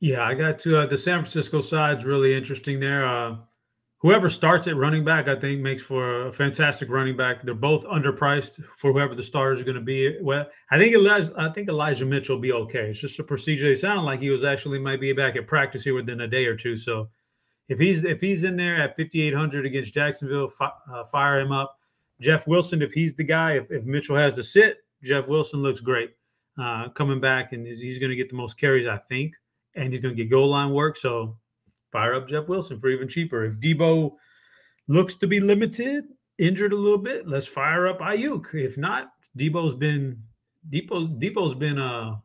Yeah, 0.00 0.24
I 0.24 0.34
got 0.34 0.58
to 0.60 0.80
uh, 0.80 0.86
the 0.86 0.98
San 0.98 1.20
Francisco 1.20 1.60
side's 1.60 2.04
really 2.04 2.34
interesting 2.34 2.80
there. 2.80 3.06
Uh, 3.06 3.36
whoever 3.98 4.30
starts 4.30 4.66
at 4.66 4.76
running 4.76 5.04
back, 5.04 5.28
I 5.28 5.34
think, 5.34 5.60
makes 5.60 5.82
for 5.82 6.26
a 6.26 6.32
fantastic 6.32 6.88
running 6.88 7.16
back. 7.16 7.42
They're 7.42 7.54
both 7.54 7.84
underpriced 7.84 8.62
for 8.76 8.92
whoever 8.92 9.14
the 9.14 9.22
starters 9.22 9.60
are 9.60 9.64
going 9.64 9.76
to 9.76 9.80
be. 9.80 10.16
Well, 10.20 10.46
I 10.70 10.78
think 10.78 10.94
Elijah, 10.94 11.32
I 11.36 11.50
think 11.50 11.68
Elijah 11.68 12.06
Mitchell 12.06 12.36
will 12.36 12.42
be 12.42 12.52
okay. 12.52 12.90
It's 12.90 13.00
just 13.00 13.18
a 13.18 13.24
procedure. 13.24 13.66
It 13.66 13.78
sounded 13.78 14.02
like 14.02 14.20
he 14.20 14.30
was 14.30 14.44
actually 14.44 14.78
might 14.78 15.00
be 15.00 15.12
back 15.12 15.36
at 15.36 15.46
practice 15.46 15.84
here 15.84 15.94
within 15.94 16.20
a 16.20 16.28
day 16.28 16.46
or 16.46 16.56
two. 16.56 16.76
So 16.76 17.08
if 17.68 17.78
he's 17.78 18.04
if 18.04 18.20
he's 18.20 18.44
in 18.44 18.56
there 18.56 18.76
at 18.76 18.96
5800 18.96 19.66
against 19.66 19.94
Jacksonville, 19.94 20.48
fi- 20.48 20.72
uh, 20.92 21.04
fire 21.04 21.40
him 21.40 21.52
up. 21.52 21.78
Jeff 22.20 22.46
Wilson, 22.46 22.82
if 22.82 22.92
he's 22.92 23.14
the 23.14 23.24
guy, 23.24 23.52
if, 23.52 23.70
if 23.70 23.84
Mitchell 23.84 24.16
has 24.16 24.34
to 24.36 24.42
sit, 24.42 24.78
Jeff 25.02 25.28
Wilson 25.28 25.62
looks 25.62 25.80
great 25.80 26.10
uh, 26.60 26.88
coming 26.88 27.20
back, 27.20 27.52
and 27.52 27.66
he's, 27.66 27.80
he's 27.80 27.98
going 27.98 28.10
to 28.10 28.16
get 28.16 28.28
the 28.28 28.36
most 28.36 28.58
carries, 28.58 28.86
I 28.86 28.98
think, 29.08 29.34
and 29.74 29.92
he's 29.92 30.02
going 30.02 30.16
to 30.16 30.22
get 30.22 30.30
goal 30.30 30.48
line 30.48 30.72
work. 30.72 30.96
So 30.96 31.36
fire 31.92 32.14
up 32.14 32.28
Jeff 32.28 32.48
Wilson 32.48 32.80
for 32.80 32.88
even 32.88 33.08
cheaper. 33.08 33.44
If 33.44 33.54
Deebo 33.54 34.12
looks 34.88 35.14
to 35.14 35.26
be 35.26 35.38
limited, 35.38 36.04
injured 36.38 36.72
a 36.72 36.76
little 36.76 36.98
bit, 36.98 37.28
let's 37.28 37.46
fire 37.46 37.86
up 37.86 38.00
Aiyuk. 38.00 38.54
If 38.54 38.76
not, 38.76 39.12
Deebo's 39.38 39.74
been 39.74 40.20
Deebo 40.70 41.20
Deebo's 41.20 41.54
been 41.54 41.78
a 41.78 42.20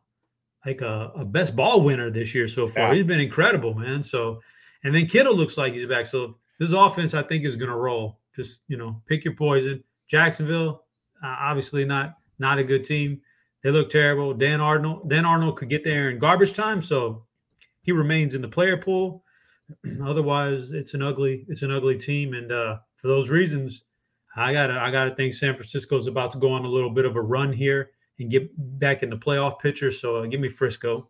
like 0.66 0.80
a, 0.80 1.12
a 1.14 1.24
best 1.24 1.54
ball 1.54 1.82
winner 1.82 2.10
this 2.10 2.34
year 2.34 2.48
so 2.48 2.66
far. 2.66 2.88
Yeah. 2.88 2.94
He's 2.94 3.06
been 3.06 3.20
incredible, 3.20 3.74
man. 3.74 4.02
So 4.02 4.40
and 4.84 4.94
then 4.94 5.06
Kittle 5.06 5.34
looks 5.34 5.56
like 5.56 5.72
he's 5.72 5.86
back. 5.86 6.06
So 6.06 6.36
this 6.58 6.72
offense, 6.72 7.14
I 7.14 7.22
think, 7.22 7.44
is 7.44 7.56
going 7.56 7.70
to 7.70 7.76
roll. 7.76 8.20
Just 8.36 8.60
you 8.68 8.76
know, 8.76 9.02
pick 9.06 9.24
your 9.24 9.34
poison. 9.34 9.82
Jacksonville, 10.06 10.84
uh, 11.22 11.36
obviously 11.40 11.84
not 11.84 12.18
not 12.38 12.58
a 12.58 12.64
good 12.64 12.84
team. 12.84 13.20
They 13.62 13.70
look 13.70 13.90
terrible. 13.90 14.34
Dan 14.34 14.60
Arnold, 14.60 15.08
Dan 15.08 15.24
Arnold 15.24 15.56
could 15.56 15.70
get 15.70 15.84
there 15.84 16.10
in 16.10 16.18
garbage 16.18 16.52
time, 16.52 16.82
so 16.82 17.24
he 17.82 17.92
remains 17.92 18.34
in 18.34 18.42
the 18.42 18.48
player 18.48 18.76
pool. 18.76 19.24
Otherwise, 20.04 20.72
it's 20.72 20.94
an 20.94 21.02
ugly 21.02 21.46
it's 21.48 21.62
an 21.62 21.70
ugly 21.70 21.96
team, 21.96 22.34
and 22.34 22.52
uh, 22.52 22.78
for 22.96 23.08
those 23.08 23.30
reasons, 23.30 23.84
I 24.36 24.52
gotta 24.52 24.74
I 24.74 24.90
gotta 24.90 25.14
think 25.14 25.32
San 25.32 25.54
Francisco 25.54 25.96
is 25.96 26.06
about 26.06 26.32
to 26.32 26.38
go 26.38 26.52
on 26.52 26.64
a 26.64 26.68
little 26.68 26.90
bit 26.90 27.06
of 27.06 27.16
a 27.16 27.22
run 27.22 27.52
here 27.52 27.92
and 28.18 28.30
get 28.30 28.50
back 28.78 29.02
in 29.02 29.10
the 29.10 29.16
playoff 29.16 29.58
picture. 29.60 29.90
So 29.90 30.16
uh, 30.16 30.26
give 30.26 30.40
me 30.40 30.48
Frisco. 30.48 31.08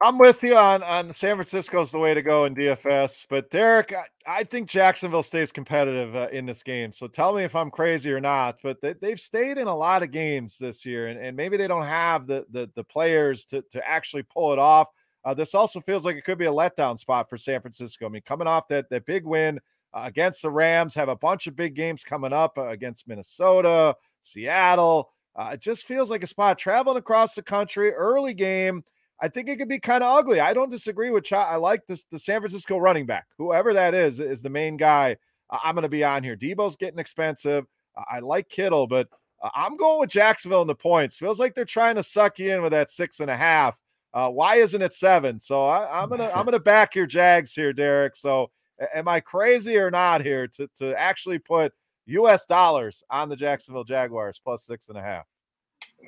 I'm 0.00 0.16
with 0.16 0.44
you 0.44 0.56
on 0.56 0.84
on 0.84 1.12
San 1.12 1.34
Francisco's 1.34 1.90
the 1.90 1.98
way 1.98 2.14
to 2.14 2.22
go 2.22 2.44
in 2.44 2.54
DFS, 2.54 3.26
but 3.28 3.50
Derek, 3.50 3.92
I, 3.92 4.04
I 4.28 4.44
think 4.44 4.68
Jacksonville 4.68 5.24
stays 5.24 5.50
competitive 5.50 6.14
uh, 6.14 6.28
in 6.30 6.46
this 6.46 6.62
game. 6.62 6.92
So 6.92 7.08
tell 7.08 7.34
me 7.34 7.42
if 7.42 7.56
I'm 7.56 7.70
crazy 7.70 8.12
or 8.12 8.20
not. 8.20 8.58
But 8.62 8.80
they, 8.80 8.94
have 9.02 9.18
stayed 9.18 9.58
in 9.58 9.66
a 9.66 9.74
lot 9.74 10.04
of 10.04 10.12
games 10.12 10.56
this 10.56 10.86
year, 10.86 11.08
and, 11.08 11.18
and 11.18 11.36
maybe 11.36 11.56
they 11.56 11.66
don't 11.66 11.86
have 11.86 12.28
the 12.28 12.46
the, 12.50 12.70
the 12.76 12.84
players 12.84 13.44
to 13.46 13.62
to 13.72 13.88
actually 13.88 14.22
pull 14.22 14.52
it 14.52 14.58
off. 14.60 14.86
Uh, 15.24 15.34
this 15.34 15.54
also 15.54 15.80
feels 15.80 16.04
like 16.04 16.14
it 16.14 16.24
could 16.24 16.38
be 16.38 16.46
a 16.46 16.52
letdown 16.52 16.96
spot 16.96 17.28
for 17.28 17.36
San 17.36 17.60
Francisco. 17.60 18.06
I 18.06 18.08
mean, 18.08 18.22
coming 18.24 18.46
off 18.46 18.68
that 18.68 18.88
that 18.90 19.04
big 19.04 19.24
win 19.24 19.58
uh, 19.92 20.02
against 20.04 20.42
the 20.42 20.50
Rams, 20.50 20.94
have 20.94 21.08
a 21.08 21.16
bunch 21.16 21.48
of 21.48 21.56
big 21.56 21.74
games 21.74 22.04
coming 22.04 22.32
up 22.32 22.56
uh, 22.56 22.68
against 22.68 23.08
Minnesota, 23.08 23.96
Seattle. 24.22 25.10
Uh, 25.34 25.50
it 25.54 25.60
just 25.60 25.86
feels 25.86 26.08
like 26.08 26.22
a 26.22 26.28
spot 26.28 26.56
traveling 26.56 26.98
across 26.98 27.34
the 27.34 27.42
country, 27.42 27.90
early 27.90 28.34
game. 28.34 28.84
I 29.20 29.28
think 29.28 29.48
it 29.48 29.56
could 29.56 29.68
be 29.68 29.80
kind 29.80 30.04
of 30.04 30.16
ugly. 30.16 30.40
I 30.40 30.54
don't 30.54 30.70
disagree 30.70 31.10
with 31.10 31.24
Ch- 31.24 31.32
I 31.32 31.56
like 31.56 31.86
this 31.86 32.04
the 32.04 32.18
San 32.18 32.40
Francisco 32.40 32.78
running 32.78 33.06
back, 33.06 33.26
whoever 33.36 33.74
that 33.74 33.94
is, 33.94 34.20
is 34.20 34.42
the 34.42 34.50
main 34.50 34.76
guy. 34.76 35.16
I'm 35.50 35.74
going 35.74 35.82
to 35.82 35.88
be 35.88 36.04
on 36.04 36.22
here. 36.22 36.36
Deebo's 36.36 36.76
getting 36.76 36.98
expensive. 36.98 37.66
I 38.10 38.20
like 38.20 38.48
Kittle, 38.48 38.86
but 38.86 39.08
I'm 39.54 39.76
going 39.76 40.00
with 40.00 40.10
Jacksonville 40.10 40.62
in 40.62 40.68
the 40.68 40.74
points. 40.74 41.16
Feels 41.16 41.40
like 41.40 41.54
they're 41.54 41.64
trying 41.64 41.96
to 41.96 42.02
suck 42.02 42.38
you 42.38 42.52
in 42.52 42.62
with 42.62 42.72
that 42.72 42.90
six 42.90 43.20
and 43.20 43.30
a 43.30 43.36
half. 43.36 43.78
Uh, 44.14 44.28
why 44.28 44.56
isn't 44.56 44.82
it 44.82 44.94
seven? 44.94 45.40
So 45.40 45.66
I, 45.66 46.02
am 46.02 46.08
gonna 46.08 46.30
I'm 46.34 46.44
gonna 46.46 46.58
back 46.58 46.94
your 46.94 47.06
Jags 47.06 47.54
here, 47.54 47.72
Derek. 47.72 48.16
So 48.16 48.50
am 48.94 49.08
I 49.08 49.20
crazy 49.20 49.76
or 49.76 49.90
not 49.90 50.22
here 50.22 50.46
to 50.48 50.68
to 50.76 50.98
actually 50.98 51.38
put 51.38 51.72
U.S. 52.06 52.46
dollars 52.46 53.04
on 53.10 53.28
the 53.28 53.36
Jacksonville 53.36 53.84
Jaguars 53.84 54.40
plus 54.42 54.64
six 54.64 54.88
and 54.88 54.98
a 54.98 55.02
half? 55.02 55.26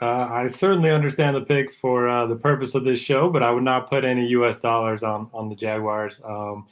Uh, 0.01 0.29
I 0.31 0.47
certainly 0.47 0.91
understand 0.91 1.37
the 1.37 1.43
pick 1.43 1.73
for 1.75 2.09
uh, 2.09 2.27
the 2.27 2.37
purpose 2.37 2.75
of 2.75 2.85
this 2.85 2.99
show, 2.99 3.29
but 3.29 3.43
I 3.43 3.51
would 3.51 3.65
not 3.65 3.91
put 3.91 4.05
any 4.05 4.27
U.S. 4.29 4.59
dollars 4.59 5.03
on 5.03 5.29
on 5.35 5.49
the 5.49 5.55
Jaguars. 5.55 6.21
Um, 6.25 6.67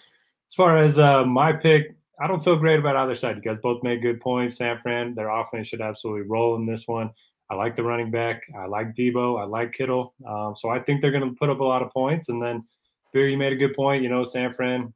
as 0.48 0.54
far 0.54 0.78
as 0.78 0.98
uh, 0.98 1.24
my 1.24 1.52
pick, 1.52 1.94
I 2.20 2.26
don't 2.26 2.42
feel 2.42 2.56
great 2.56 2.78
about 2.78 2.96
either 2.96 3.14
side. 3.14 3.36
You 3.36 3.42
guys 3.42 3.58
both 3.62 3.82
made 3.82 4.02
good 4.02 4.20
points. 4.20 4.56
San 4.56 4.80
Fran, 4.80 5.14
their 5.14 5.28
offense 5.28 5.68
should 5.68 5.80
absolutely 5.80 6.22
roll 6.22 6.56
in 6.56 6.66
this 6.66 6.88
one. 6.88 7.10
I 7.50 7.54
like 7.54 7.76
the 7.76 7.82
running 7.82 8.10
back. 8.10 8.42
I 8.58 8.66
like 8.66 8.94
Deebo. 8.94 9.40
I 9.40 9.44
like 9.44 9.72
Kittle. 9.72 10.14
Um, 10.26 10.54
so 10.56 10.68
I 10.68 10.80
think 10.80 11.00
they're 11.00 11.12
going 11.12 11.28
to 11.28 11.36
put 11.36 11.48
up 11.48 11.60
a 11.60 11.64
lot 11.64 11.82
of 11.82 11.90
points. 11.90 12.28
And 12.28 12.42
then, 12.42 12.64
Beer, 13.12 13.28
you 13.28 13.38
made 13.38 13.52
a 13.52 13.56
good 13.56 13.74
point. 13.74 14.02
You 14.02 14.10
know, 14.10 14.24
San 14.24 14.52
Fran, 14.52 14.92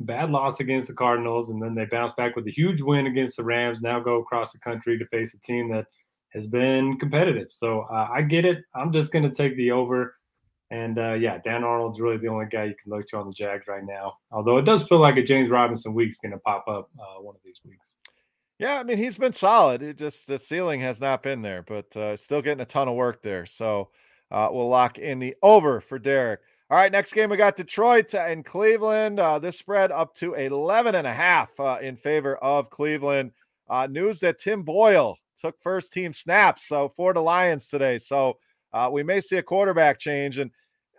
bad 0.00 0.30
loss 0.30 0.60
against 0.60 0.88
the 0.88 0.94
Cardinals, 0.94 1.50
and 1.50 1.62
then 1.62 1.74
they 1.74 1.84
bounce 1.84 2.12
back 2.14 2.36
with 2.36 2.46
a 2.46 2.52
huge 2.52 2.80
win 2.80 3.06
against 3.06 3.36
the 3.36 3.44
Rams. 3.44 3.80
Now 3.80 4.00
go 4.00 4.20
across 4.20 4.52
the 4.52 4.58
country 4.60 4.98
to 4.98 5.06
face 5.06 5.34
a 5.34 5.40
team 5.40 5.70
that 5.72 5.86
has 6.34 6.46
been 6.46 6.98
competitive. 6.98 7.50
So 7.50 7.82
uh, 7.82 8.08
I 8.12 8.22
get 8.22 8.44
it. 8.44 8.64
I'm 8.74 8.92
just 8.92 9.12
going 9.12 9.28
to 9.28 9.34
take 9.34 9.56
the 9.56 9.70
over. 9.70 10.16
And 10.70 10.98
uh, 10.98 11.12
yeah, 11.12 11.38
Dan 11.38 11.62
Arnold's 11.62 12.00
really 12.00 12.16
the 12.16 12.28
only 12.28 12.46
guy 12.46 12.64
you 12.64 12.74
can 12.82 12.90
look 12.90 13.06
to 13.08 13.18
on 13.18 13.28
the 13.28 13.32
Jags 13.32 13.68
right 13.68 13.84
now. 13.84 14.14
Although 14.32 14.58
it 14.58 14.64
does 14.64 14.86
feel 14.88 14.98
like 14.98 15.16
a 15.16 15.22
James 15.22 15.48
Robinson 15.48 15.94
week's 15.94 16.18
going 16.18 16.32
to 16.32 16.38
pop 16.38 16.66
up 16.66 16.90
uh, 16.98 17.20
one 17.20 17.36
of 17.36 17.40
these 17.44 17.60
weeks. 17.64 17.92
Yeah, 18.58 18.78
I 18.78 18.84
mean 18.84 18.98
he's 18.98 19.18
been 19.18 19.32
solid. 19.32 19.82
It 19.82 19.98
just 19.98 20.26
the 20.26 20.38
ceiling 20.38 20.80
has 20.80 21.00
not 21.00 21.22
been 21.22 21.42
there, 21.42 21.62
but 21.62 21.94
uh, 21.96 22.16
still 22.16 22.40
getting 22.40 22.62
a 22.62 22.66
ton 22.66 22.88
of 22.88 22.94
work 22.94 23.22
there. 23.22 23.46
So 23.46 23.90
uh, 24.30 24.48
we'll 24.50 24.68
lock 24.68 24.98
in 24.98 25.18
the 25.18 25.34
over 25.42 25.80
for 25.80 25.98
Derek. 25.98 26.40
All 26.70 26.78
right, 26.78 26.90
next 26.90 27.12
game 27.12 27.30
we 27.30 27.36
got 27.36 27.56
Detroit 27.56 28.14
and 28.14 28.44
Cleveland. 28.44 29.20
Uh, 29.20 29.38
this 29.38 29.58
spread 29.58 29.92
up 29.92 30.14
to 30.14 30.34
11 30.34 30.94
and 30.94 31.06
a 31.06 31.12
half 31.12 31.48
uh, 31.60 31.78
in 31.82 31.96
favor 31.96 32.36
of 32.36 32.70
Cleveland. 32.70 33.32
News 33.90 34.20
that 34.20 34.38
Tim 34.38 34.62
Boyle 34.62 35.18
took 35.38 35.60
first 35.60 35.92
team 35.92 36.12
snaps 36.12 36.66
so 36.66 36.92
for 36.96 37.12
the 37.12 37.20
Lions 37.20 37.68
today. 37.68 37.98
So 37.98 38.38
uh, 38.72 38.88
we 38.92 39.02
may 39.02 39.20
see 39.20 39.36
a 39.36 39.42
quarterback 39.42 39.98
change, 39.98 40.38
and 40.38 40.50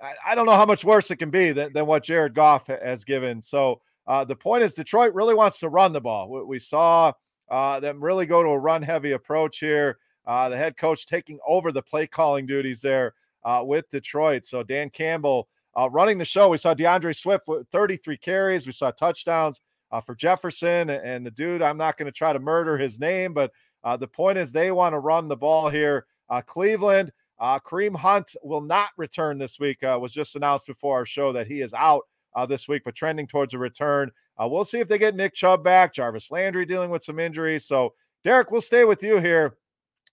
I, 0.02 0.14
I, 0.28 0.36
don't 0.36 0.46
know 0.46 0.56
how 0.56 0.66
much 0.66 0.86
worse 0.86 1.12
it 1.12 1.18
can 1.18 1.30
be 1.30 1.52
than, 1.52 1.74
than 1.74 1.86
what 1.86 2.04
Jared 2.04 2.34
Goff 2.34 2.68
has 2.68 3.04
given. 3.04 3.44
So 3.44 3.82
the 4.08 4.36
point 4.36 4.64
is, 4.64 4.74
Detroit 4.74 5.14
really 5.14 5.34
wants 5.34 5.60
to 5.60 5.70
run 5.70 5.92
the 5.92 6.02
ball. 6.02 6.30
we, 6.30 6.44
we 6.44 6.60
saw 6.60 7.12
uh, 7.50 7.80
them 7.80 8.04
really 8.04 8.26
go 8.26 8.44
to 8.44 8.50
a 8.50 8.60
run 8.60 8.82
heavy 8.82 9.12
approach 9.14 9.60
here. 9.60 9.98
Uh, 10.26 10.50
the 10.50 10.58
head 10.58 10.76
coach 10.78 11.06
taking 11.06 11.40
over 11.48 11.72
the 11.72 11.82
play 11.82 12.08
calling 12.08 12.46
duties 12.46 12.82
there 12.82 13.14
uh, 13.44 13.62
with 13.64 13.90
Detroit. 13.90 14.46
So 14.46 14.64
Dan 14.64 14.90
Campbell 14.90 15.48
uh, 15.78 15.90
running 15.92 16.18
the 16.18 16.26
show. 16.26 16.50
We 16.50 16.58
saw 16.58 16.74
D'Andre 16.74 17.14
Swift 17.14 17.48
with 17.48 17.68
33 17.70 18.18
carries. 18.18 18.66
We 18.66 18.72
saw 18.72 18.92
touchdowns 18.92 19.62
uh, 19.92 20.02
for 20.02 20.16
Jefferson 20.16 20.90
and 20.90 21.26
the 21.26 21.32
dude. 21.32 21.62
I'm 21.62 21.78
not 21.78 21.98
going 21.98 22.08
to 22.08 22.12
try 22.12 22.34
to 22.34 22.40
murder 22.40 22.78
his 22.78 23.00
name, 23.00 23.34
but 23.34 23.52
uh, 23.86 23.96
the 23.96 24.08
point 24.08 24.38
is 24.38 24.52
they 24.52 24.72
want 24.72 24.94
to 24.94 25.00
run 25.00 25.28
the 25.28 25.38
ball 25.38 25.70
here. 25.70 26.06
Cleveland. 26.46 27.12
Kareem 27.40 27.96
Hunt 27.96 28.36
will 28.44 28.62
not 28.62 28.90
return 28.98 29.38
this 29.38 29.60
week. 29.60 29.78
was 29.84 30.12
just 30.12 30.36
announced 30.36 30.68
before 30.68 30.98
our 30.98 31.06
show 31.06 31.32
that 31.32 31.48
he 31.48 31.62
is 31.62 31.74
out 31.74 32.04
this 32.50 32.68
week, 32.68 32.82
but 32.84 32.96
trending 32.96 33.28
towards 33.28 33.54
a 33.54 33.60
return. 33.60 34.12
Uh, 34.42 34.48
we'll 34.48 34.66
see 34.66 34.80
if 34.80 34.88
they 34.88 34.98
get 34.98 35.16
Nick 35.16 35.34
Chubb 35.34 35.64
back. 35.64 35.94
Jarvis 35.94 36.32
Landry 36.32 36.66
dealing 36.66 36.90
with 36.90 37.04
some 37.04 37.20
injuries. 37.20 37.66
So, 37.66 37.94
Derek, 38.24 38.52
we'll 38.52 38.62
stay 38.62 38.84
with 38.84 39.02
you 39.04 39.20
here. 39.20 39.58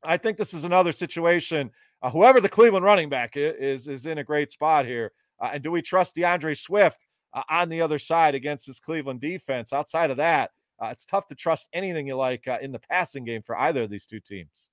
I 0.04 0.16
think 0.16 0.36
this 0.36 0.54
is 0.54 0.64
another 0.64 0.92
situation. 0.92 1.70
Uh, 2.02 2.10
whoever 2.10 2.40
the 2.40 2.48
Cleveland 2.48 2.84
running 2.84 3.08
back 3.08 3.32
is, 3.36 3.88
is 3.88 4.06
in 4.06 4.18
a 4.18 4.24
great 4.24 4.50
spot 4.50 4.84
here. 4.86 5.12
Uh, 5.40 5.50
and 5.54 5.62
do 5.62 5.70
we 5.70 5.82
trust 5.82 6.14
D'Andre 6.14 6.54
Swift 6.54 7.06
uh, 7.34 7.42
on 7.48 7.68
the 7.68 7.80
other 7.80 7.98
side 7.98 8.34
against 8.34 8.66
this 8.66 8.80
Cleveland 8.80 9.20
defense? 9.20 9.72
Outside 9.72 10.10
of 10.10 10.16
that, 10.18 10.50
uh, 10.82 10.88
it's 10.88 11.04
tough 11.04 11.26
to 11.28 11.34
trust 11.34 11.68
anything 11.72 12.06
you 12.06 12.16
like 12.16 12.46
uh, 12.48 12.58
in 12.60 12.72
the 12.72 12.78
passing 12.78 13.24
game 13.24 13.42
for 13.42 13.56
either 13.58 13.82
of 13.82 13.90
these 13.90 14.06
two 14.06 14.20
teams. 14.20 14.70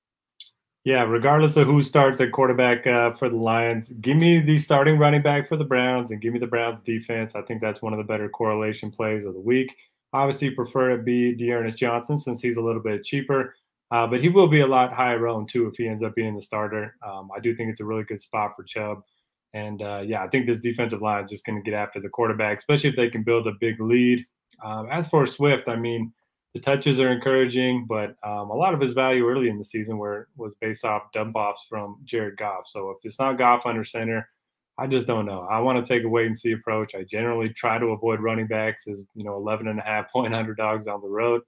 Yeah, 0.85 1.03
regardless 1.03 1.57
of 1.57 1.67
who 1.67 1.83
starts 1.83 2.21
at 2.21 2.31
quarterback 2.31 2.87
uh, 2.87 3.11
for 3.11 3.29
the 3.29 3.35
Lions, 3.35 3.89
give 4.01 4.17
me 4.17 4.39
the 4.39 4.57
starting 4.57 4.97
running 4.97 5.21
back 5.21 5.47
for 5.47 5.57
the 5.57 5.63
Browns 5.63 6.09
and 6.11 6.21
give 6.21 6.33
me 6.33 6.39
the 6.39 6.47
Browns 6.47 6.81
defense. 6.81 7.35
I 7.35 7.41
think 7.41 7.61
that's 7.61 7.81
one 7.81 7.93
of 7.93 7.97
the 7.97 8.05
better 8.05 8.29
correlation 8.29 8.89
plays 8.89 9.25
of 9.25 9.33
the 9.33 9.39
week. 9.39 9.75
Obviously, 10.13 10.49
prefer 10.51 10.95
to 10.95 11.03
be 11.03 11.35
D'Ernest 11.35 11.77
Johnson 11.77 12.17
since 12.17 12.41
he's 12.41 12.57
a 12.57 12.61
little 12.61 12.81
bit 12.81 13.03
cheaper, 13.03 13.55
uh, 13.91 14.07
but 14.07 14.21
he 14.21 14.29
will 14.29 14.47
be 14.47 14.61
a 14.61 14.67
lot 14.67 14.93
higher 14.93 15.27
owned 15.27 15.49
too 15.49 15.67
if 15.67 15.75
he 15.75 15.87
ends 15.87 16.01
up 16.01 16.15
being 16.15 16.35
the 16.35 16.41
starter. 16.41 16.95
Um, 17.05 17.29
I 17.35 17.39
do 17.39 17.55
think 17.55 17.69
it's 17.69 17.81
a 17.81 17.85
really 17.85 18.03
good 18.03 18.21
spot 18.21 18.53
for 18.55 18.63
Chubb. 18.63 19.03
And 19.53 19.81
uh, 19.81 20.01
yeah, 20.05 20.23
I 20.23 20.27
think 20.29 20.47
this 20.47 20.61
defensive 20.61 21.01
line 21.01 21.25
is 21.25 21.31
just 21.31 21.45
going 21.45 21.61
to 21.61 21.69
get 21.69 21.77
after 21.77 21.99
the 21.99 22.09
quarterback, 22.09 22.59
especially 22.59 22.89
if 22.89 22.95
they 22.95 23.09
can 23.09 23.23
build 23.23 23.47
a 23.47 23.53
big 23.59 23.79
lead. 23.81 24.25
Um, 24.63 24.89
as 24.91 25.07
for 25.07 25.25
Swift, 25.25 25.67
I 25.67 25.75
mean, 25.75 26.13
the 26.53 26.59
touches 26.59 26.99
are 26.99 27.11
encouraging, 27.11 27.85
but 27.87 28.15
um, 28.23 28.49
a 28.49 28.55
lot 28.55 28.73
of 28.73 28.81
his 28.81 28.93
value 28.93 29.27
early 29.27 29.49
in 29.49 29.59
the 29.59 29.65
season 29.65 29.97
was 29.99 30.55
based 30.59 30.83
off 30.83 31.11
dump 31.13 31.35
offs 31.35 31.65
from 31.69 31.97
Jared 32.05 32.37
Goff. 32.37 32.67
So 32.67 32.89
if 32.89 32.97
it's 33.03 33.19
not 33.19 33.37
Goff 33.37 33.65
under 33.65 33.85
center, 33.85 34.27
I 34.77 34.87
just 34.87 35.07
don't 35.07 35.25
know. 35.25 35.41
I 35.41 35.59
want 35.59 35.85
to 35.85 35.93
take 35.93 36.05
a 36.05 36.09
wait 36.09 36.27
and 36.27 36.37
see 36.37 36.53
approach. 36.53 36.95
I 36.95 37.03
generally 37.03 37.49
try 37.49 37.77
to 37.77 37.87
avoid 37.87 38.21
running 38.21 38.47
backs 38.47 38.87
as 38.87 39.07
you 39.13 39.23
know 39.23 39.35
11 39.35 39.67
and 39.67 39.79
a 39.79 39.83
half 39.83 40.09
point 40.11 40.33
underdogs 40.35 40.87
on 40.87 41.01
the 41.01 41.09
road. 41.09 41.41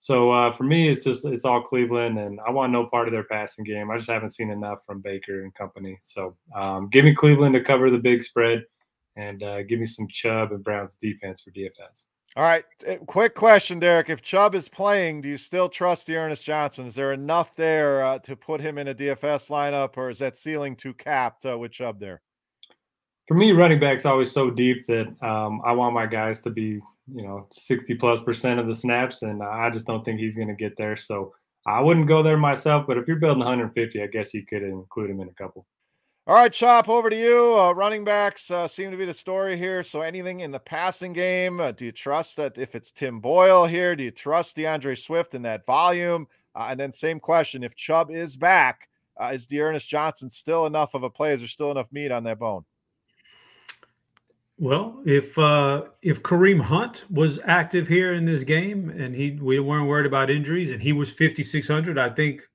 So 0.00 0.30
uh, 0.32 0.54
for 0.54 0.64
me, 0.64 0.90
it's 0.90 1.04
just 1.04 1.24
it's 1.24 1.46
all 1.46 1.62
Cleveland, 1.62 2.18
and 2.18 2.38
I 2.46 2.50
want 2.50 2.72
no 2.72 2.86
part 2.86 3.08
of 3.08 3.12
their 3.12 3.24
passing 3.24 3.64
game. 3.64 3.90
I 3.90 3.96
just 3.96 4.10
haven't 4.10 4.34
seen 4.34 4.50
enough 4.50 4.80
from 4.86 5.00
Baker 5.00 5.44
and 5.44 5.54
company. 5.54 5.98
So 6.02 6.36
um, 6.54 6.90
give 6.90 7.06
me 7.06 7.14
Cleveland 7.14 7.54
to 7.54 7.62
cover 7.62 7.90
the 7.90 7.96
big 7.96 8.22
spread, 8.22 8.64
and 9.16 9.42
uh, 9.42 9.62
give 9.62 9.80
me 9.80 9.86
some 9.86 10.06
Chubb 10.08 10.52
and 10.52 10.62
Browns 10.62 10.98
defense 11.00 11.40
for 11.40 11.52
DFS. 11.52 12.04
All 12.36 12.42
right. 12.42 12.64
Eh, 12.84 12.96
quick 13.06 13.36
question, 13.36 13.78
Derek. 13.78 14.10
If 14.10 14.20
Chubb 14.20 14.56
is 14.56 14.68
playing, 14.68 15.20
do 15.20 15.28
you 15.28 15.36
still 15.36 15.68
trust 15.68 16.08
D'Ernest 16.08 16.42
Johnson? 16.42 16.86
Is 16.86 16.96
there 16.96 17.12
enough 17.12 17.54
there 17.54 18.04
uh, 18.04 18.18
to 18.20 18.34
put 18.34 18.60
him 18.60 18.76
in 18.76 18.88
a 18.88 18.94
DFS 18.94 19.50
lineup, 19.50 19.96
or 19.96 20.10
is 20.10 20.18
that 20.18 20.36
ceiling 20.36 20.74
too 20.74 20.94
capped 20.94 21.46
uh, 21.46 21.56
with 21.56 21.70
Chubb 21.70 22.00
there? 22.00 22.22
For 23.28 23.34
me, 23.34 23.52
running 23.52 23.78
back's 23.78 24.04
always 24.04 24.32
so 24.32 24.50
deep 24.50 24.84
that 24.86 25.06
um, 25.22 25.62
I 25.64 25.72
want 25.72 25.94
my 25.94 26.06
guys 26.06 26.42
to 26.42 26.50
be, 26.50 26.80
you 27.14 27.22
know, 27.22 27.46
60 27.52 27.94
plus 27.94 28.20
percent 28.22 28.58
of 28.58 28.66
the 28.66 28.74
snaps, 28.74 29.22
and 29.22 29.40
I 29.40 29.70
just 29.70 29.86
don't 29.86 30.04
think 30.04 30.18
he's 30.18 30.36
going 30.36 30.48
to 30.48 30.54
get 30.54 30.76
there. 30.76 30.96
So 30.96 31.32
I 31.66 31.80
wouldn't 31.80 32.08
go 32.08 32.22
there 32.22 32.36
myself, 32.36 32.84
but 32.86 32.98
if 32.98 33.06
you're 33.06 33.16
building 33.16 33.38
150, 33.38 34.02
I 34.02 34.08
guess 34.08 34.34
you 34.34 34.44
could 34.44 34.62
include 34.62 35.08
him 35.08 35.20
in 35.20 35.28
a 35.28 35.34
couple. 35.34 35.66
All 36.26 36.34
right, 36.34 36.50
Chop, 36.50 36.88
over 36.88 37.10
to 37.10 37.16
you. 37.16 37.54
Uh, 37.54 37.72
running 37.72 38.02
backs 38.02 38.50
uh, 38.50 38.66
seem 38.66 38.90
to 38.90 38.96
be 38.96 39.04
the 39.04 39.12
story 39.12 39.58
here. 39.58 39.82
So, 39.82 40.00
anything 40.00 40.40
in 40.40 40.50
the 40.50 40.58
passing 40.58 41.12
game, 41.12 41.60
uh, 41.60 41.72
do 41.72 41.84
you 41.84 41.92
trust 41.92 42.38
that 42.38 42.56
if 42.56 42.74
it's 42.74 42.90
Tim 42.90 43.20
Boyle 43.20 43.66
here, 43.66 43.94
do 43.94 44.04
you 44.04 44.10
trust 44.10 44.56
D'Andre 44.56 44.94
Swift 44.94 45.34
in 45.34 45.42
that 45.42 45.66
volume? 45.66 46.26
Uh, 46.54 46.68
and 46.70 46.80
then, 46.80 46.94
same 46.94 47.20
question 47.20 47.62
if 47.62 47.76
Chubb 47.76 48.10
is 48.10 48.36
back, 48.36 48.88
uh, 49.20 49.32
is 49.34 49.46
D'Ernest 49.46 49.86
Johnson 49.86 50.30
still 50.30 50.64
enough 50.64 50.94
of 50.94 51.02
a 51.02 51.10
play? 51.10 51.34
Is 51.34 51.40
there 51.40 51.48
still 51.48 51.70
enough 51.70 51.92
meat 51.92 52.10
on 52.10 52.24
that 52.24 52.38
bone? 52.38 52.64
Well, 54.58 55.02
if 55.04 55.38
uh, 55.38 55.82
if 56.00 56.22
Kareem 56.22 56.62
Hunt 56.62 57.04
was 57.10 57.38
active 57.44 57.86
here 57.86 58.14
in 58.14 58.24
this 58.24 58.44
game 58.44 58.88
and 58.88 59.14
he 59.14 59.32
we 59.32 59.60
weren't 59.60 59.88
worried 59.88 60.06
about 60.06 60.30
injuries 60.30 60.70
and 60.70 60.80
he 60.80 60.94
was 60.94 61.10
5600, 61.10 61.98
I 61.98 62.08
think 62.08 62.48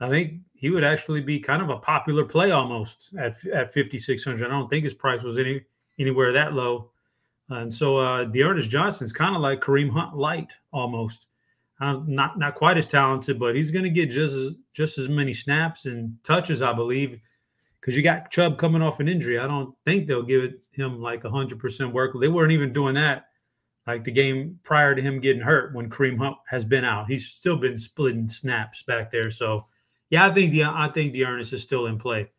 I 0.00 0.08
think 0.08 0.40
he 0.62 0.70
would 0.70 0.84
actually 0.84 1.20
be 1.20 1.40
kind 1.40 1.60
of 1.60 1.70
a 1.70 1.76
popular 1.76 2.24
play 2.24 2.52
almost 2.52 3.12
at 3.18 3.44
at 3.48 3.74
5600. 3.74 4.46
I 4.46 4.48
don't 4.48 4.70
think 4.70 4.84
his 4.84 4.94
price 4.94 5.22
was 5.22 5.36
any 5.36 5.60
anywhere 5.98 6.32
that 6.32 6.54
low. 6.54 6.92
And 7.48 7.74
so 7.74 7.98
uh 7.98 8.24
D'Ernest 8.24 8.70
Johnson's 8.70 9.12
kind 9.12 9.34
of 9.34 9.42
like 9.42 9.60
Kareem 9.60 9.90
Hunt 9.90 10.16
light 10.16 10.52
almost. 10.72 11.26
Uh, 11.80 11.98
not 12.06 12.38
not 12.38 12.54
quite 12.54 12.78
as 12.78 12.86
talented, 12.86 13.40
but 13.40 13.56
he's 13.56 13.72
going 13.72 13.82
to 13.82 13.90
get 13.90 14.08
just 14.08 14.36
as 14.36 14.54
just 14.72 14.98
as 14.98 15.08
many 15.08 15.34
snaps 15.34 15.86
and 15.86 16.16
touches, 16.22 16.62
I 16.62 16.72
believe, 16.72 17.18
because 17.80 17.96
you 17.96 18.04
got 18.04 18.30
Chubb 18.30 18.56
coming 18.56 18.82
off 18.82 19.00
an 19.00 19.08
injury. 19.08 19.40
I 19.40 19.48
don't 19.48 19.74
think 19.84 20.06
they'll 20.06 20.22
give 20.22 20.52
him 20.70 21.02
like 21.02 21.24
hundred 21.24 21.58
percent 21.58 21.92
work. 21.92 22.12
They 22.20 22.28
weren't 22.28 22.52
even 22.52 22.72
doing 22.72 22.94
that 22.94 23.26
like 23.88 24.04
the 24.04 24.12
game 24.12 24.60
prior 24.62 24.94
to 24.94 25.02
him 25.02 25.20
getting 25.20 25.42
hurt 25.42 25.74
when 25.74 25.90
Kareem 25.90 26.18
Hunt 26.18 26.36
has 26.46 26.64
been 26.64 26.84
out. 26.84 27.10
He's 27.10 27.26
still 27.26 27.56
been 27.56 27.78
splitting 27.78 28.28
snaps 28.28 28.84
back 28.84 29.10
there. 29.10 29.28
So 29.28 29.66
yeah, 30.12 30.26
I 30.26 30.30
think 30.30 30.52
the 30.52 30.64
I 30.64 30.88
think 30.88 31.14
D'Ernest 31.14 31.54
is 31.54 31.62
still 31.62 31.86
in 31.86 31.98
play, 31.98 32.30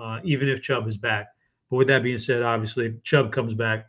uh, 0.00 0.20
even 0.24 0.48
if 0.48 0.62
Chubb 0.62 0.88
is 0.88 0.96
back. 0.96 1.28
But 1.68 1.76
with 1.76 1.88
that 1.88 2.02
being 2.02 2.18
said, 2.18 2.42
obviously 2.42 2.96
Chubb 3.04 3.30
comes 3.30 3.52
back. 3.52 3.88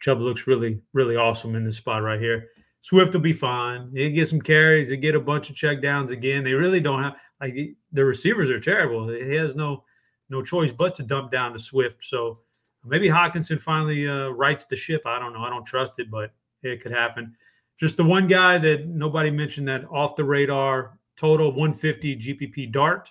Chubb 0.00 0.20
looks 0.20 0.48
really 0.48 0.80
really 0.92 1.14
awesome 1.14 1.54
in 1.54 1.64
this 1.64 1.76
spot 1.76 2.02
right 2.02 2.20
here. 2.20 2.48
Swift 2.80 3.12
will 3.12 3.20
be 3.20 3.32
fine. 3.32 3.92
He 3.94 4.10
get 4.10 4.26
some 4.26 4.40
carries. 4.40 4.90
He 4.90 4.96
get 4.96 5.14
a 5.14 5.20
bunch 5.20 5.48
of 5.48 5.54
check 5.54 5.80
downs 5.80 6.10
again. 6.10 6.42
They 6.42 6.54
really 6.54 6.80
don't 6.80 7.00
have 7.00 7.14
like 7.40 7.54
the 7.92 8.04
receivers 8.04 8.50
are 8.50 8.58
terrible. 8.58 9.08
He 9.08 9.36
has 9.36 9.54
no 9.54 9.84
no 10.28 10.42
choice 10.42 10.72
but 10.72 10.96
to 10.96 11.04
dump 11.04 11.30
down 11.30 11.52
to 11.52 11.60
Swift. 11.60 12.02
So 12.02 12.40
maybe 12.84 13.06
Hockenson 13.06 13.60
finally 13.60 14.08
uh, 14.08 14.30
rights 14.30 14.64
the 14.64 14.74
ship. 14.74 15.02
I 15.06 15.20
don't 15.20 15.32
know. 15.32 15.44
I 15.44 15.50
don't 15.50 15.64
trust 15.64 16.00
it, 16.00 16.10
but 16.10 16.34
it 16.64 16.82
could 16.82 16.90
happen. 16.90 17.36
Just 17.78 17.96
the 17.96 18.02
one 18.02 18.26
guy 18.26 18.58
that 18.58 18.88
nobody 18.88 19.30
mentioned 19.30 19.68
that 19.68 19.84
off 19.88 20.16
the 20.16 20.24
radar 20.24 20.98
total 21.16 21.48
150 21.48 22.16
GPP 22.16 22.72
dart 22.72 23.10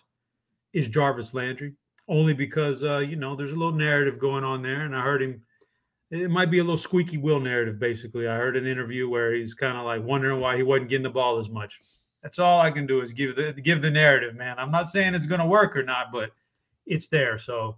is 0.73 0.87
Jarvis 0.87 1.33
Landry, 1.33 1.73
only 2.07 2.33
because 2.33 2.83
uh, 2.83 2.99
you 2.99 3.15
know 3.15 3.35
there's 3.35 3.51
a 3.51 3.55
little 3.55 3.73
narrative 3.73 4.19
going 4.19 4.43
on 4.43 4.61
there, 4.61 4.81
and 4.81 4.95
I 4.95 5.01
heard 5.01 5.21
him. 5.21 5.41
It 6.09 6.29
might 6.29 6.51
be 6.51 6.59
a 6.59 6.63
little 6.63 6.77
squeaky 6.77 7.17
wheel 7.17 7.39
narrative, 7.39 7.79
basically. 7.79 8.27
I 8.27 8.35
heard 8.35 8.57
an 8.57 8.67
interview 8.67 9.07
where 9.07 9.33
he's 9.33 9.53
kind 9.53 9.77
of 9.77 9.85
like 9.85 10.03
wondering 10.03 10.41
why 10.41 10.57
he 10.57 10.63
wasn't 10.63 10.89
getting 10.89 11.03
the 11.03 11.09
ball 11.09 11.37
as 11.37 11.49
much. 11.49 11.79
That's 12.21 12.37
all 12.37 12.59
I 12.59 12.69
can 12.69 12.85
do 12.85 13.01
is 13.01 13.13
give 13.13 13.35
the 13.35 13.53
give 13.53 13.81
the 13.81 13.91
narrative, 13.91 14.35
man. 14.35 14.59
I'm 14.59 14.71
not 14.71 14.89
saying 14.89 15.15
it's 15.15 15.25
going 15.25 15.39
to 15.39 15.47
work 15.47 15.75
or 15.75 15.83
not, 15.83 16.07
but 16.11 16.31
it's 16.85 17.07
there. 17.07 17.37
So 17.37 17.77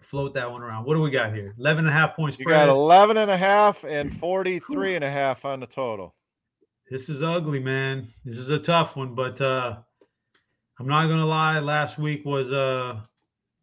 float 0.00 0.34
that 0.34 0.50
one 0.50 0.62
around. 0.62 0.84
What 0.84 0.94
do 0.94 1.00
we 1.00 1.10
got 1.10 1.32
here? 1.32 1.54
11 1.58 1.86
and 1.86 1.88
a 1.88 1.92
half 1.92 2.14
points. 2.14 2.38
You 2.38 2.44
got 2.44 2.68
11 2.68 3.16
and 3.16 3.30
a 3.30 3.36
half 3.36 3.84
and 3.84 4.14
43 4.18 4.96
and 4.96 5.04
a 5.04 5.10
half 5.10 5.44
on 5.44 5.60
the 5.60 5.66
total 5.66 6.14
this 6.90 7.08
is 7.08 7.22
ugly, 7.22 7.60
man. 7.60 8.12
This 8.24 8.38
is 8.38 8.50
a 8.50 8.58
tough 8.58 8.96
one, 8.96 9.14
but 9.14 9.40
uh 9.40 9.78
I'm 10.78 10.88
not 10.88 11.06
gonna 11.06 11.26
lie. 11.26 11.58
Last 11.60 11.98
week 11.98 12.24
was 12.24 12.52
uh 12.52 13.00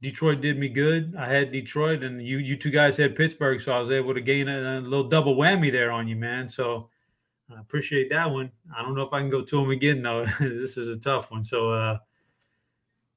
Detroit 0.01 0.41
did 0.41 0.57
me 0.57 0.67
good. 0.67 1.13
I 1.17 1.32
had 1.32 1.51
Detroit, 1.51 2.03
and 2.03 2.26
you 2.26 2.39
you 2.39 2.57
two 2.57 2.72
guys 2.72 2.97
had 2.97 3.15
Pittsburgh, 3.15 3.61
so 3.61 3.72
I 3.72 3.80
was 3.80 3.91
able 3.91 4.13
to 4.13 4.22
gain 4.22 4.47
a, 4.47 4.80
a 4.80 4.82
little 4.82 5.07
double 5.07 5.36
whammy 5.36 5.72
there 5.72 5.91
on 5.91 6.07
you, 6.07 6.15
man. 6.15 6.49
So 6.49 6.89
I 7.55 7.59
appreciate 7.59 8.09
that 8.09 8.30
one. 8.30 8.51
I 8.76 8.82
don't 8.82 8.95
know 8.95 9.03
if 9.03 9.13
I 9.13 9.19
can 9.19 9.30
go 9.30 9.41
to 9.41 9.55
them 9.57 9.69
again 9.69 10.01
though. 10.01 10.26
this 10.39 10.78
is 10.78 10.88
a 10.88 10.99
tough 10.99 11.30
one. 11.32 11.43
So 11.43 11.72
uh, 11.72 11.97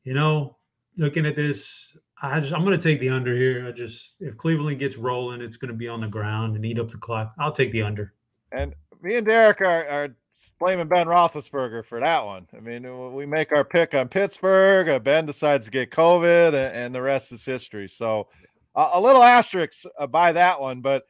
you 0.02 0.12
know, 0.12 0.58
looking 0.98 1.24
at 1.24 1.36
this, 1.36 1.96
I 2.20 2.40
just 2.40 2.52
I'm 2.52 2.64
gonna 2.64 2.78
take 2.78 3.00
the 3.00 3.08
under 3.08 3.34
here. 3.34 3.66
I 3.66 3.72
just 3.72 4.14
if 4.20 4.36
Cleveland 4.36 4.78
gets 4.78 4.96
rolling, 4.96 5.40
it's 5.40 5.56
gonna 5.56 5.72
be 5.72 5.88
on 5.88 6.02
the 6.02 6.08
ground 6.08 6.56
and 6.56 6.66
eat 6.66 6.78
up 6.78 6.90
the 6.90 6.98
clock. 6.98 7.32
I'll 7.38 7.52
take 7.52 7.72
the 7.72 7.82
under. 7.82 8.12
And 8.52 8.74
me 9.04 9.16
and 9.16 9.26
Derek 9.26 9.60
are, 9.60 9.86
are 9.86 10.16
blaming 10.58 10.88
Ben 10.88 11.06
Roethlisberger 11.06 11.84
for 11.84 12.00
that 12.00 12.24
one. 12.24 12.48
I 12.56 12.60
mean, 12.60 13.12
we 13.12 13.26
make 13.26 13.52
our 13.52 13.64
pick 13.64 13.94
on 13.94 14.08
Pittsburgh. 14.08 14.88
Uh, 14.88 14.98
ben 14.98 15.26
decides 15.26 15.66
to 15.66 15.70
get 15.70 15.90
COVID, 15.90 16.48
and, 16.48 16.74
and 16.74 16.94
the 16.94 17.02
rest 17.02 17.30
is 17.30 17.44
history. 17.44 17.86
So, 17.88 18.28
uh, 18.74 18.90
a 18.94 19.00
little 19.00 19.22
asterisk 19.22 19.84
uh, 19.98 20.06
by 20.06 20.32
that 20.32 20.58
one, 20.58 20.80
but 20.80 21.04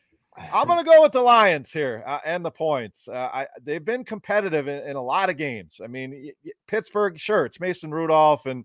I'm 0.53 0.67
going 0.67 0.85
to 0.85 0.91
go 0.91 1.01
with 1.03 1.13
the 1.13 1.23
Lions 1.23 1.71
here 1.71 2.03
uh, 2.05 2.19
and 2.25 2.45
the 2.45 2.51
points. 2.51 3.09
I, 3.09 3.47
they've 3.63 3.85
been 3.85 4.05
competitive 4.05 4.67
in, 4.67 4.83
in, 4.89 4.97
a 4.97 5.03
lot 5.03 5.31
of 5.31 5.37
games. 5.37 5.81
I 5.83 5.87
mean, 5.87 6.33
Pittsburgh, 6.67 7.19
sure, 7.19 7.47
it's 7.47 7.61
Mason 7.61 7.93
Rudolph, 7.93 8.47
and 8.47 8.65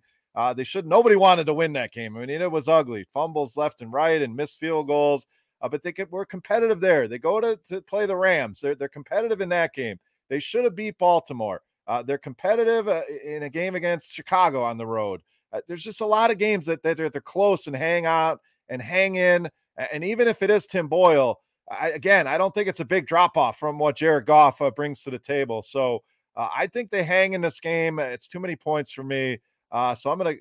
they 0.56 0.64
should. 0.64 0.88
Nobody 0.88 1.16
wanted 1.16 1.46
to 1.46 1.54
win 1.54 1.74
that 1.74 1.94
game. 1.94 2.18
I 2.18 2.22
mean, 2.22 2.42
it 2.42 2.52
was 2.52 2.68
ugly, 2.68 3.06
fumbles 3.14 3.56
left 3.56 3.82
and 3.82 3.94
right, 3.94 4.22
and 4.24 4.36
missed 4.36 4.60
field 4.60 4.88
goals. 4.88 5.28
But 5.68 5.84
they 5.84 5.94
were 6.10 6.26
competitive 6.26 6.80
there. 6.80 7.08
They 7.08 7.20
go 7.20 7.42
to, 7.42 7.58
to 7.68 7.82
play 7.82 8.06
the 8.06 8.16
Rams. 8.16 8.62
They're 8.62 8.76
they're 8.76 8.88
competitive 8.88 9.42
in 9.42 9.50
that 9.50 9.74
game. 9.74 10.00
They 10.30 10.40
should 10.40 10.64
have 10.64 10.76
beat 10.76 10.98
Baltimore. 10.98 11.62
Uh, 11.88 12.04
they're 12.04 12.20
competitive 12.20 12.88
uh, 12.88 13.02
in 13.26 13.44
a 13.44 13.50
game 13.50 13.76
against 13.76 14.14
Chicago 14.14 14.62
on 14.62 14.78
the 14.78 14.86
road. 14.86 15.22
Uh, 15.52 15.62
there's 15.68 15.84
just 15.84 16.02
a 16.02 16.06
lot 16.06 16.30
of 16.30 16.38
games 16.38 16.66
that, 16.68 16.84
that 16.84 16.98
they're, 16.98 17.10
they're, 17.10 17.22
close 17.22 17.66
and 17.66 17.76
hang 17.76 18.06
out 18.06 18.40
and 18.70 18.80
hang 18.80 19.16
in. 19.16 19.50
And 19.92 20.04
even 20.04 20.28
if 20.28 20.44
it 20.44 20.52
is 20.52 20.68
Tim 20.68 20.88
Boyle, 20.88 21.40
I, 21.70 21.90
again, 21.90 22.28
I 22.28 22.38
don't 22.38 22.54
think 22.54 22.68
it's 22.68 22.80
a 22.80 22.86
big 22.86 23.08
drop 23.08 23.38
off 23.38 23.58
from 23.58 23.80
what 23.80 23.96
Jared 23.96 24.28
Goff 24.28 24.62
uh, 24.62 24.70
brings 24.70 25.02
to 25.04 25.10
the 25.10 25.18
table. 25.18 25.64
So 25.64 26.04
uh, 26.36 26.50
I 26.56 26.68
think 26.68 26.92
they 26.92 27.04
hang 27.04 27.34
in 27.34 27.42
this 27.42 27.60
game. 27.60 27.98
It's 27.98 28.28
too 28.28 28.40
many 28.40 28.56
points 28.56 28.92
for 28.92 29.04
me. 29.04 29.40
Uh, 29.72 29.94
so 29.94 30.12
I'm 30.12 30.18
gonna 30.18 30.36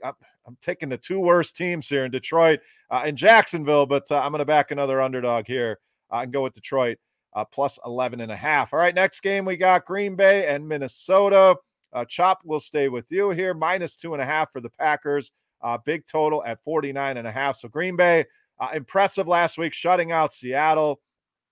I'm, 0.48 0.56
taking 0.62 0.88
the 0.88 0.96
two 0.96 1.20
worst 1.20 1.56
teams 1.56 1.88
here 1.88 2.04
in 2.04 2.10
Detroit 2.10 2.60
and 2.90 3.16
Jacksonville, 3.16 3.86
but 3.86 4.10
I'm 4.10 4.32
gonna 4.32 4.44
back 4.44 4.70
another 4.70 5.00
underdog 5.00 5.46
here 5.46 5.78
and 6.10 6.32
go 6.32 6.42
with 6.42 6.54
Detroit 6.54 6.98
uh, 7.34 7.44
plus 7.44 7.78
11 7.84 8.20
and 8.20 8.32
a 8.32 8.36
half. 8.36 8.72
All 8.72 8.78
right, 8.78 8.94
next 8.94 9.20
game 9.20 9.44
we 9.44 9.56
got 9.56 9.86
Green 9.86 10.16
Bay 10.16 10.46
and 10.46 10.66
Minnesota. 10.66 11.56
Uh, 11.92 12.04
Chop 12.04 12.40
will 12.44 12.60
stay 12.60 12.88
with 12.88 13.10
you 13.10 13.30
here, 13.30 13.54
minus 13.54 13.96
two 13.96 14.12
and 14.12 14.22
a 14.22 14.26
half 14.26 14.52
for 14.52 14.60
the 14.60 14.70
Packers. 14.70 15.32
Uh, 15.62 15.78
big 15.84 16.06
total 16.06 16.44
at 16.44 16.62
49 16.64 17.16
and 17.16 17.26
a 17.26 17.32
half. 17.32 17.56
So 17.56 17.68
Green 17.68 17.96
Bay, 17.96 18.24
uh, 18.60 18.68
impressive 18.74 19.26
last 19.26 19.58
week, 19.58 19.72
shutting 19.72 20.12
out 20.12 20.32
Seattle. 20.32 21.00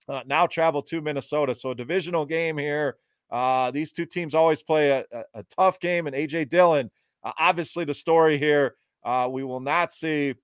Uh, 0.09 0.23
now 0.27 0.47
travel 0.47 0.83
to 0.83 1.01
Minnesota. 1.01 1.55
So 1.55 1.71
a 1.71 1.75
divisional 1.75 2.27
game 2.27 2.59
here. 2.59 2.97
Uh, 3.31 3.71
these 3.73 3.93
two 3.93 4.07
teams 4.07 4.35
always 4.35 4.63
play 4.63 4.91
a, 4.91 5.05
a, 5.13 5.41
a 5.41 5.43
tough 5.45 5.81
game. 5.81 6.07
And 6.07 6.15
AJ 6.15 6.49
Dillon, 6.49 6.91
uh, 7.25 7.33
obviously 7.39 7.85
the 7.85 7.95
story 7.95 8.39
here. 8.39 8.75
We 9.31 9.45
will 9.45 9.61
not 9.61 9.93
see 9.93 10.35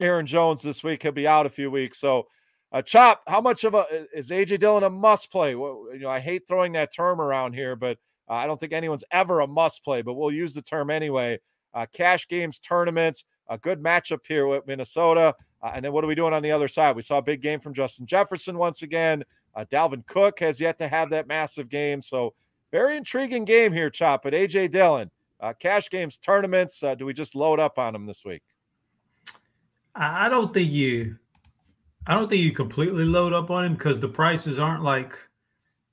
Aaron 0.00 0.26
Jones 0.26 0.62
this 0.62 0.82
week. 0.82 1.02
He'll 1.02 1.12
be 1.12 1.26
out 1.26 1.46
a 1.46 1.50
few 1.50 1.70
weeks. 1.70 1.98
So 1.98 2.26
uh, 2.74 2.82
Chop, 2.82 3.22
how 3.28 3.40
much 3.40 3.62
of 3.62 3.74
a 3.74 3.86
is 4.12 4.30
AJ 4.30 4.58
Dillon 4.58 4.82
a 4.82 4.90
must 4.90 5.30
play? 5.30 5.54
Well, 5.54 5.86
you 5.92 6.00
know, 6.00 6.10
I 6.10 6.18
hate 6.18 6.42
throwing 6.48 6.72
that 6.72 6.92
term 6.92 7.20
around 7.20 7.54
here, 7.54 7.76
but 7.76 7.98
uh, 8.28 8.34
I 8.34 8.46
don't 8.46 8.58
think 8.58 8.72
anyone's 8.72 9.04
ever 9.12 9.40
a 9.40 9.46
must 9.46 9.84
play, 9.84 10.02
but 10.02 10.14
we'll 10.14 10.32
use 10.32 10.54
the 10.54 10.62
term 10.62 10.90
anyway. 10.90 11.38
Uh, 11.72 11.86
cash 11.92 12.26
games, 12.26 12.58
tournaments, 12.58 13.24
a 13.48 13.58
good 13.58 13.80
matchup 13.80 14.20
here 14.26 14.48
with 14.48 14.66
Minnesota. 14.66 15.34
Uh, 15.62 15.70
and 15.72 15.84
then 15.84 15.92
what 15.92 16.02
are 16.02 16.08
we 16.08 16.16
doing 16.16 16.32
on 16.32 16.42
the 16.42 16.50
other 16.50 16.66
side? 16.66 16.96
We 16.96 17.02
saw 17.02 17.18
a 17.18 17.22
big 17.22 17.42
game 17.42 17.60
from 17.60 17.74
Justin 17.74 18.06
Jefferson 18.06 18.58
once 18.58 18.82
again. 18.82 19.22
Uh, 19.54 19.64
Dalvin 19.70 20.04
Cook 20.06 20.40
has 20.40 20.60
yet 20.60 20.76
to 20.78 20.88
have 20.88 21.10
that 21.10 21.28
massive 21.28 21.68
game. 21.68 22.02
So, 22.02 22.34
very 22.72 22.96
intriguing 22.96 23.44
game 23.44 23.72
here, 23.72 23.88
Chop. 23.88 24.24
But 24.24 24.32
AJ 24.32 24.72
Dillon, 24.72 25.08
uh, 25.08 25.10
cash 25.52 25.90
games, 25.90 26.18
tournaments, 26.18 26.82
do 26.98 27.04
we 27.04 27.12
just 27.12 27.34
load 27.34 27.60
up 27.60 27.78
on 27.78 27.92
them 27.92 28.06
this 28.06 28.24
week? 28.24 28.42
I 29.94 30.28
don't 30.28 30.52
think 30.52 30.72
you 30.72 31.16
I 32.06 32.14
don't 32.14 32.28
think 32.28 32.42
you 32.42 32.52
completely 32.52 33.04
load 33.04 33.32
up 33.32 33.50
on 33.50 33.64
him 33.64 33.74
because 33.74 33.98
the 33.98 34.08
prices 34.08 34.58
aren't 34.58 34.82
like 34.82 35.18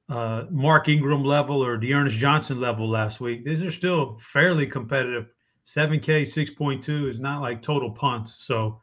uh, 0.10 0.46
Mark 0.50 0.90
Ingram 0.90 1.24
level 1.24 1.64
or 1.64 1.78
D'Ernest 1.78 2.18
Johnson 2.18 2.60
level 2.60 2.90
last 2.90 3.22
week. 3.22 3.46
These 3.46 3.64
are 3.64 3.72
still 3.72 4.18
fairly 4.20 4.68
competitive. 4.68 5.28
7K, 5.66 6.24
6.2 6.24 7.10
is 7.10 7.20
not 7.22 7.42
like 7.42 7.62
total 7.62 7.92
punts. 7.92 8.44
So, 8.46 8.82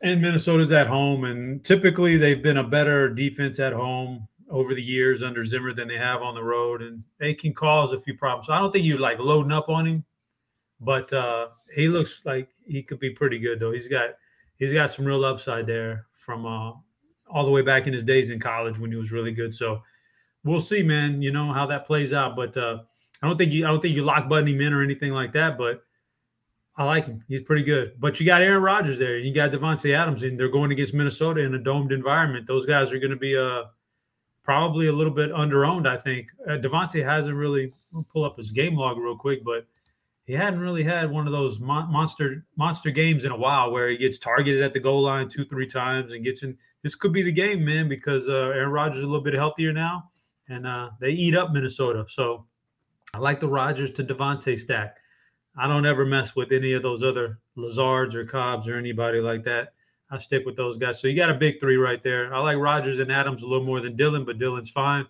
and 0.00 0.22
Minnesota's 0.22 0.72
at 0.72 0.86
home, 0.86 1.24
and 1.24 1.62
typically 1.64 2.16
they've 2.16 2.42
been 2.42 2.58
a 2.58 2.66
better 2.66 3.12
defense 3.12 3.60
at 3.60 3.74
home 3.74 4.26
over 4.50 4.74
the 4.74 4.82
years 4.82 5.22
under 5.22 5.44
Zimmer 5.44 5.72
than 5.72 5.88
they 5.88 5.98
have 5.98 6.22
on 6.22 6.34
the 6.34 6.42
road, 6.42 6.82
and 6.82 7.02
they 7.18 7.34
can 7.34 7.52
cause 7.52 7.92
a 7.92 8.00
few 8.00 8.16
problems. 8.16 8.46
So 8.46 8.52
I 8.52 8.58
don't 8.58 8.72
think 8.72 8.84
you 8.84 8.98
like 8.98 9.18
loading 9.18 9.52
up 9.52 9.68
on 9.68 9.86
him, 9.86 10.04
but 10.80 11.12
uh, 11.12 11.48
he 11.74 11.88
looks 11.88 12.22
like 12.24 12.48
he 12.66 12.82
could 12.82 13.00
be 13.00 13.10
pretty 13.10 13.38
good 13.38 13.60
though. 13.60 13.72
He's 13.72 13.88
got 13.88 14.10
he's 14.56 14.72
got 14.72 14.90
some 14.90 15.04
real 15.04 15.24
upside 15.24 15.66
there 15.66 16.06
from 16.12 16.46
uh, 16.46 16.72
all 17.28 17.44
the 17.44 17.50
way 17.50 17.62
back 17.62 17.86
in 17.86 17.92
his 17.92 18.02
days 18.02 18.30
in 18.30 18.38
college 18.38 18.78
when 18.78 18.90
he 18.90 18.96
was 18.96 19.12
really 19.12 19.32
good. 19.32 19.54
So 19.54 19.82
we'll 20.44 20.60
see, 20.60 20.82
man. 20.82 21.22
You 21.22 21.32
know 21.32 21.52
how 21.52 21.66
that 21.66 21.86
plays 21.86 22.12
out, 22.12 22.36
but 22.36 22.56
uh, 22.56 22.78
I 23.22 23.26
don't 23.26 23.36
think 23.36 23.52
you 23.52 23.64
I 23.64 23.68
don't 23.68 23.80
think 23.80 23.96
you 23.96 24.04
lock 24.04 24.28
button 24.28 24.48
him 24.48 24.60
in 24.60 24.72
or 24.72 24.82
anything 24.82 25.12
like 25.12 25.32
that. 25.32 25.58
But 25.58 25.82
I 26.76 26.84
like 26.84 27.06
him. 27.06 27.24
He's 27.26 27.42
pretty 27.42 27.62
good. 27.62 27.94
But 27.98 28.20
you 28.20 28.26
got 28.26 28.42
Aaron 28.42 28.62
Rodgers 28.62 28.98
there. 28.98 29.18
You 29.18 29.32
got 29.34 29.50
Davante 29.50 29.94
Adams, 29.94 30.22
and 30.22 30.38
they're 30.38 30.48
going 30.48 30.72
against 30.72 30.94
Minnesota 30.94 31.40
in 31.40 31.54
a 31.54 31.58
domed 31.58 31.92
environment. 31.92 32.46
Those 32.46 32.66
guys 32.66 32.92
are 32.92 32.98
going 32.98 33.10
to 33.10 33.16
be 33.16 33.36
uh, 33.36 33.64
probably 34.46 34.86
a 34.86 34.92
little 34.92 35.12
bit 35.12 35.32
underowned. 35.32 35.86
I 35.88 35.98
think 35.98 36.28
uh, 36.48 36.52
Davante 36.52 37.04
hasn't 37.04 37.34
really 37.34 37.72
pull 38.12 38.24
up 38.24 38.36
his 38.36 38.52
game 38.52 38.76
log 38.76 38.96
real 38.96 39.16
quick, 39.16 39.44
but 39.44 39.66
he 40.24 40.32
hadn't 40.32 40.60
really 40.60 40.84
had 40.84 41.10
one 41.10 41.26
of 41.26 41.32
those 41.32 41.58
monster 41.58 42.46
monster 42.56 42.90
games 42.90 43.24
in 43.24 43.32
a 43.32 43.36
while 43.36 43.70
where 43.72 43.90
he 43.90 43.96
gets 43.96 44.18
targeted 44.18 44.62
at 44.62 44.72
the 44.72 44.80
goal 44.80 45.02
line 45.02 45.28
two 45.28 45.44
three 45.44 45.66
times 45.66 46.12
and 46.12 46.24
gets 46.24 46.44
in. 46.44 46.56
This 46.82 46.94
could 46.94 47.12
be 47.12 47.22
the 47.22 47.32
game, 47.32 47.64
man, 47.64 47.88
because 47.88 48.28
uh, 48.28 48.52
Aaron 48.54 48.70
Rodgers 48.70 48.98
is 48.98 49.02
a 49.02 49.06
little 49.06 49.24
bit 49.24 49.34
healthier 49.34 49.72
now, 49.72 50.10
and 50.48 50.64
uh, 50.64 50.90
they 51.00 51.10
eat 51.10 51.34
up 51.36 51.52
Minnesota. 51.52 52.06
So 52.08 52.46
I 53.12 53.18
like 53.18 53.40
the 53.40 53.48
Rodgers 53.48 53.90
to 53.92 54.04
Davante 54.04 54.56
stack. 54.56 54.98
I 55.58 55.66
don't 55.66 55.86
ever 55.86 56.06
mess 56.06 56.36
with 56.36 56.52
any 56.52 56.74
of 56.74 56.82
those 56.82 57.02
other 57.02 57.40
Lazards 57.56 58.14
or 58.14 58.24
Cobbs 58.24 58.68
or 58.68 58.76
anybody 58.76 59.20
like 59.20 59.42
that. 59.44 59.72
I 60.10 60.18
stick 60.18 60.46
with 60.46 60.56
those 60.56 60.76
guys. 60.76 61.00
So 61.00 61.08
you 61.08 61.16
got 61.16 61.30
a 61.30 61.34
big 61.34 61.58
three 61.58 61.76
right 61.76 62.02
there. 62.02 62.32
I 62.32 62.38
like 62.40 62.58
Rodgers 62.58 62.98
and 62.98 63.10
Adams 63.10 63.42
a 63.42 63.46
little 63.46 63.64
more 63.64 63.80
than 63.80 63.96
Dillon, 63.96 64.24
but 64.24 64.38
Dillon's 64.38 64.70
fine. 64.70 65.06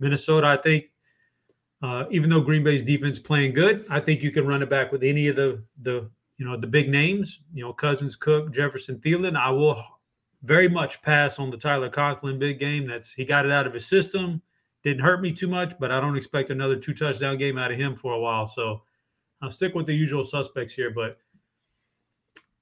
Minnesota, 0.00 0.46
I 0.46 0.56
think 0.56 0.90
uh, 1.82 2.04
even 2.10 2.30
though 2.30 2.40
Green 2.40 2.64
Bay's 2.64 2.82
defense 2.82 3.18
playing 3.18 3.54
good, 3.54 3.86
I 3.90 4.00
think 4.00 4.22
you 4.22 4.30
can 4.30 4.46
run 4.46 4.62
it 4.62 4.70
back 4.70 4.92
with 4.92 5.02
any 5.02 5.28
of 5.28 5.36
the 5.36 5.62
the 5.82 6.10
you 6.38 6.46
know 6.46 6.56
the 6.56 6.66
big 6.66 6.88
names. 6.88 7.40
You 7.52 7.64
know, 7.64 7.72
Cousins, 7.72 8.16
Cook, 8.16 8.52
Jefferson, 8.52 8.98
Thielen. 8.98 9.36
I 9.36 9.50
will 9.50 9.82
very 10.42 10.68
much 10.68 11.02
pass 11.02 11.38
on 11.38 11.50
the 11.50 11.56
Tyler 11.56 11.88
Conklin 11.88 12.38
big 12.38 12.58
game. 12.58 12.86
That's 12.86 13.12
he 13.12 13.24
got 13.24 13.46
it 13.46 13.52
out 13.52 13.66
of 13.66 13.74
his 13.74 13.86
system. 13.86 14.42
Didn't 14.82 15.02
hurt 15.02 15.22
me 15.22 15.32
too 15.32 15.48
much, 15.48 15.74
but 15.78 15.90
I 15.90 16.00
don't 16.00 16.16
expect 16.16 16.50
another 16.50 16.76
two 16.76 16.92
touchdown 16.92 17.38
game 17.38 17.56
out 17.56 17.72
of 17.72 17.78
him 17.78 17.94
for 17.94 18.12
a 18.12 18.20
while. 18.20 18.46
So 18.46 18.82
I'll 19.40 19.50
stick 19.50 19.74
with 19.74 19.86
the 19.86 19.94
usual 19.94 20.24
suspects 20.24 20.74
here. 20.74 20.90
But 20.90 21.18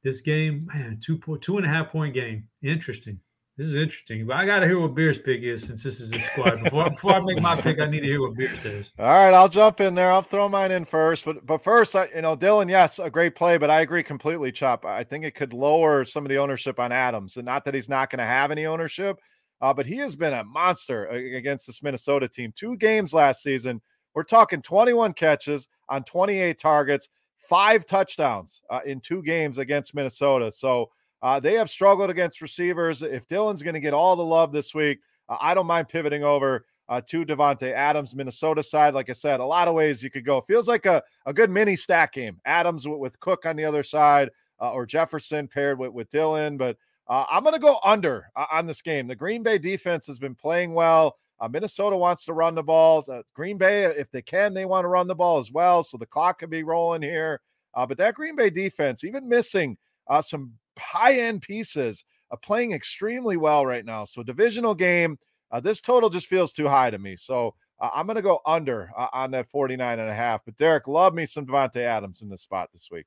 this 0.02 0.20
game, 0.20 0.68
man, 0.72 0.98
two 1.02 1.18
point 1.18 1.42
two 1.42 1.56
and 1.56 1.66
a 1.66 1.68
half 1.68 1.90
point 1.90 2.14
game. 2.14 2.48
Interesting. 2.62 3.18
This 3.58 3.66
is 3.66 3.76
interesting, 3.76 4.26
but 4.26 4.36
I 4.36 4.46
got 4.46 4.60
to 4.60 4.66
hear 4.66 4.80
what 4.80 4.94
Beer's 4.94 5.18
pick 5.18 5.42
is 5.42 5.62
since 5.62 5.82
this 5.82 6.00
is 6.00 6.10
his 6.10 6.24
squad. 6.24 6.64
Before, 6.64 6.88
before 6.88 7.12
I 7.12 7.20
make 7.20 7.38
my 7.38 7.54
pick, 7.54 7.80
I 7.80 7.86
need 7.86 8.00
to 8.00 8.06
hear 8.06 8.22
what 8.22 8.34
Beer 8.34 8.56
says. 8.56 8.94
All 8.98 9.04
right, 9.04 9.34
I'll 9.34 9.48
jump 9.48 9.82
in 9.82 9.94
there. 9.94 10.10
I'll 10.10 10.22
throw 10.22 10.48
mine 10.48 10.70
in 10.70 10.86
first, 10.86 11.26
but 11.26 11.44
but 11.44 11.62
first, 11.62 11.94
I, 11.94 12.08
you 12.14 12.22
know, 12.22 12.34
Dillon, 12.34 12.70
yes, 12.70 12.98
a 12.98 13.10
great 13.10 13.36
play, 13.36 13.58
but 13.58 13.68
I 13.68 13.82
agree 13.82 14.02
completely, 14.02 14.52
Chop. 14.52 14.86
I 14.86 15.04
think 15.04 15.26
it 15.26 15.34
could 15.34 15.52
lower 15.52 16.04
some 16.06 16.24
of 16.24 16.30
the 16.30 16.38
ownership 16.38 16.80
on 16.80 16.92
Adams, 16.92 17.36
and 17.36 17.44
not 17.44 17.64
that 17.66 17.74
he's 17.74 17.90
not 17.90 18.10
going 18.10 18.20
to 18.20 18.24
have 18.24 18.50
any 18.50 18.64
ownership, 18.64 19.18
uh, 19.60 19.74
but 19.74 19.84
he 19.84 19.96
has 19.98 20.16
been 20.16 20.32
a 20.32 20.44
monster 20.44 21.06
against 21.08 21.66
this 21.66 21.82
Minnesota 21.82 22.28
team. 22.28 22.54
Two 22.56 22.76
games 22.78 23.12
last 23.12 23.42
season, 23.42 23.82
we're 24.14 24.24
talking 24.24 24.62
21 24.62 25.12
catches 25.12 25.68
on 25.90 26.04
28 26.04 26.58
targets, 26.58 27.10
five 27.42 27.84
touchdowns 27.86 28.62
uh, 28.70 28.80
in 28.86 29.00
two 29.00 29.22
games 29.22 29.58
against 29.58 29.94
Minnesota. 29.94 30.50
So 30.52 30.90
uh, 31.22 31.38
they 31.38 31.54
have 31.54 31.70
struggled 31.70 32.10
against 32.10 32.40
receivers. 32.40 33.02
If 33.02 33.26
Dillon's 33.26 33.62
going 33.62 33.74
to 33.74 33.80
get 33.80 33.94
all 33.94 34.16
the 34.16 34.24
love 34.24 34.52
this 34.52 34.74
week, 34.74 35.00
uh, 35.28 35.36
I 35.40 35.54
don't 35.54 35.66
mind 35.66 35.88
pivoting 35.88 36.24
over 36.24 36.66
uh, 36.88 37.00
to 37.08 37.24
Davante 37.24 37.72
Adams, 37.72 38.14
Minnesota 38.14 38.62
side. 38.62 38.94
Like 38.94 39.10
I 39.10 39.12
said, 39.12 39.40
a 39.40 39.44
lot 39.44 39.68
of 39.68 39.74
ways 39.74 40.02
you 40.02 40.10
could 40.10 40.24
go. 40.24 40.40
Feels 40.42 40.68
like 40.68 40.86
a, 40.86 41.02
a 41.26 41.32
good 41.32 41.50
mini 41.50 41.76
stack 41.76 42.12
game. 42.12 42.40
Adams 42.44 42.86
with, 42.86 42.98
with 42.98 43.20
Cook 43.20 43.46
on 43.46 43.56
the 43.56 43.64
other 43.64 43.82
side, 43.82 44.30
uh, 44.60 44.72
or 44.72 44.86
Jefferson 44.86 45.48
paired 45.48 45.78
with, 45.78 45.92
with 45.92 46.10
Dillon. 46.10 46.56
But 46.56 46.76
uh, 47.08 47.24
I'm 47.30 47.42
going 47.42 47.54
to 47.54 47.60
go 47.60 47.78
under 47.84 48.28
on 48.50 48.66
this 48.66 48.82
game. 48.82 49.06
The 49.06 49.16
Green 49.16 49.42
Bay 49.42 49.58
defense 49.58 50.06
has 50.06 50.18
been 50.18 50.34
playing 50.34 50.74
well. 50.74 51.16
Uh, 51.40 51.48
Minnesota 51.48 51.96
wants 51.96 52.24
to 52.24 52.32
run 52.32 52.54
the 52.54 52.62
balls. 52.62 53.08
Uh, 53.08 53.22
Green 53.34 53.58
Bay, 53.58 53.84
if 53.84 54.10
they 54.10 54.22
can, 54.22 54.54
they 54.54 54.64
want 54.64 54.84
to 54.84 54.88
run 54.88 55.06
the 55.08 55.14
ball 55.14 55.38
as 55.38 55.50
well. 55.50 55.82
So 55.82 55.96
the 55.96 56.06
clock 56.06 56.38
can 56.38 56.50
be 56.50 56.62
rolling 56.62 57.02
here. 57.02 57.40
Uh, 57.74 57.86
but 57.86 57.98
that 57.98 58.14
Green 58.14 58.36
Bay 58.36 58.50
defense, 58.50 59.02
even 59.02 59.28
missing 59.28 59.76
uh, 60.08 60.22
some 60.22 60.52
high 60.78 61.14
end 61.14 61.42
pieces, 61.42 62.04
uh, 62.30 62.36
playing 62.36 62.72
extremely 62.72 63.36
well 63.36 63.66
right 63.66 63.84
now. 63.84 64.04
So 64.04 64.22
divisional 64.22 64.74
game, 64.74 65.18
uh, 65.50 65.60
this 65.60 65.80
total 65.80 66.10
just 66.10 66.26
feels 66.26 66.52
too 66.52 66.68
high 66.68 66.90
to 66.90 66.98
me. 66.98 67.16
So 67.16 67.54
I'm 67.80 68.06
going 68.06 68.16
to 68.16 68.22
go 68.22 68.40
under 68.46 68.90
on 69.12 69.32
that 69.32 69.48
49 69.50 69.98
and 69.98 70.08
a 70.08 70.14
half. 70.14 70.42
But 70.44 70.56
Derek, 70.56 70.86
love 70.86 71.14
me 71.14 71.26
some 71.26 71.44
Davante 71.44 71.78
Adams 71.78 72.22
in 72.22 72.28
this 72.28 72.42
spot 72.42 72.70
this 72.72 72.88
week. 72.92 73.06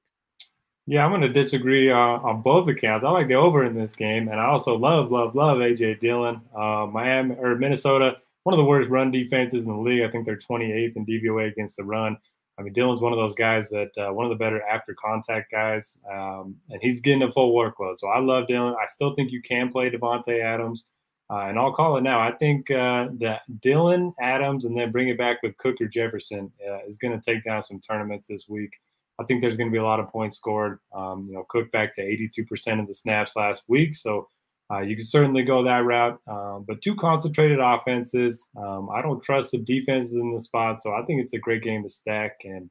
Yeah, 0.88 1.04
I'm 1.04 1.10
going 1.10 1.22
to 1.22 1.30
disagree 1.30 1.90
uh, 1.90 1.96
on 1.96 2.44
both 2.44 2.68
accounts. 2.68 3.04
I 3.04 3.10
like 3.10 3.28
the 3.28 3.34
over 3.34 3.66
in 3.66 3.74
this 3.74 3.96
game, 3.96 4.28
and 4.28 4.40
I 4.40 4.46
also 4.46 4.78
love, 4.78 5.12
love, 5.12 5.34
love 5.34 5.58
AJ 5.58 6.00
Dillon. 6.00 6.42
Uh, 6.56 6.86
Miami 6.86 7.36
or 7.40 7.56
Minnesota, 7.56 8.18
one 8.44 8.54
of 8.54 8.58
the 8.58 8.66
worst 8.66 8.92
run 8.92 9.10
defenses 9.10 9.66
in 9.66 9.72
the 9.72 9.82
league. 9.82 10.04
I 10.04 10.12
think 10.12 10.26
they're 10.26 10.38
28th 10.38 10.96
in 10.96 11.06
DVOA 11.08 11.52
against 11.52 11.78
the 11.78 11.84
run. 11.84 12.18
I 12.60 12.62
mean, 12.62 12.72
Dillon's 12.72 13.02
one 13.02 13.12
of 13.12 13.18
those 13.18 13.34
guys 13.34 13.70
that 13.70 13.90
uh, 13.98 14.14
one 14.14 14.26
of 14.26 14.30
the 14.30 14.36
better 14.36 14.62
after 14.62 14.94
contact 14.94 15.52
guys, 15.52 15.98
um, 16.10 16.56
and 16.70 16.80
he's 16.82 17.02
getting 17.02 17.24
a 17.24 17.32
full 17.32 17.54
workload. 17.54 18.00
So 18.00 18.08
I 18.08 18.20
love 18.20 18.48
Dillon. 18.48 18.76
I 18.80 18.86
still 18.86 19.16
think 19.16 19.32
you 19.32 19.42
can 19.42 19.72
play 19.72 19.90
Davante 19.90 20.42
Adams, 20.42 20.86
uh, 21.32 21.48
and 21.48 21.58
I'll 21.58 21.74
call 21.74 21.98
it 21.98 22.02
now. 22.02 22.20
I 22.20 22.32
think 22.32 22.70
uh, 22.70 23.08
that 23.20 23.42
Dillon 23.60 24.14
Adams, 24.22 24.66
and 24.66 24.78
then 24.78 24.92
bring 24.92 25.10
it 25.10 25.18
back 25.18 25.42
with 25.42 25.58
Cook 25.58 25.82
or 25.82 25.88
Jefferson, 25.88 26.52
uh, 26.70 26.86
is 26.88 27.00
going 27.00 27.20
to 27.20 27.26
take 27.26 27.44
down 27.44 27.64
some 27.64 27.82
tournaments 27.82 28.28
this 28.28 28.48
week. 28.48 28.72
I 29.20 29.24
think 29.24 29.42
there's 29.42 29.58
going 29.58 29.70
to 29.70 29.74
be 29.74 29.80
a 29.80 29.84
lot 29.84 30.00
of 30.00 30.10
points 30.10 30.38
scored. 30.38 30.80
Um, 30.94 31.28
you 31.30 31.36
know, 31.36 31.46
Cook 31.50 31.72
back 31.72 31.96
to 31.96 32.02
82% 32.02 32.80
of 32.80 32.88
the 32.88 32.94
snaps 32.94 33.36
last 33.36 33.64
week, 33.68 33.96
so 33.96 34.28
uh, 34.72 34.80
you 34.80 34.96
can 34.96 35.06
certainly 35.06 35.44
go 35.44 35.64
that 35.64 35.86
route. 35.86 36.20
Um, 36.28 36.66
but 36.68 36.82
two 36.82 36.96
concentrated 36.96 37.60
offenses. 37.60 38.48
Um, 38.58 38.90
I 38.94 39.02
don't 39.02 39.24
trust 39.24 39.52
the 39.52 39.60
defenses 39.60 40.16
in 40.16 40.34
the 40.34 40.42
spot, 40.42 40.82
so 40.82 40.94
I 40.94 41.04
think 41.06 41.22
it's 41.22 41.34
a 41.34 41.40
great 41.40 41.64
game 41.64 41.84
to 41.84 41.90
stack. 41.90 42.38
And 42.44 42.70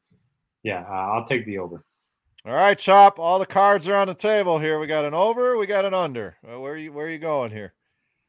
yeah, 0.62 0.84
uh, 0.88 1.12
I'll 1.12 1.26
take 1.26 1.46
the 1.46 1.58
over. 1.58 1.84
All 2.46 2.52
right, 2.52 2.78
Chop. 2.78 3.18
All 3.18 3.38
the 3.38 3.46
cards 3.46 3.88
are 3.88 3.96
on 3.96 4.08
the 4.08 4.14
table 4.14 4.58
here. 4.58 4.78
We 4.78 4.86
got 4.86 5.06
an 5.06 5.14
over. 5.14 5.56
We 5.56 5.66
got 5.66 5.86
an 5.86 5.94
under. 5.94 6.36
Uh, 6.46 6.60
where 6.60 6.74
are 6.74 6.76
you? 6.76 6.92
Where 6.92 7.06
are 7.06 7.10
you 7.10 7.18
going 7.18 7.50
here? 7.50 7.72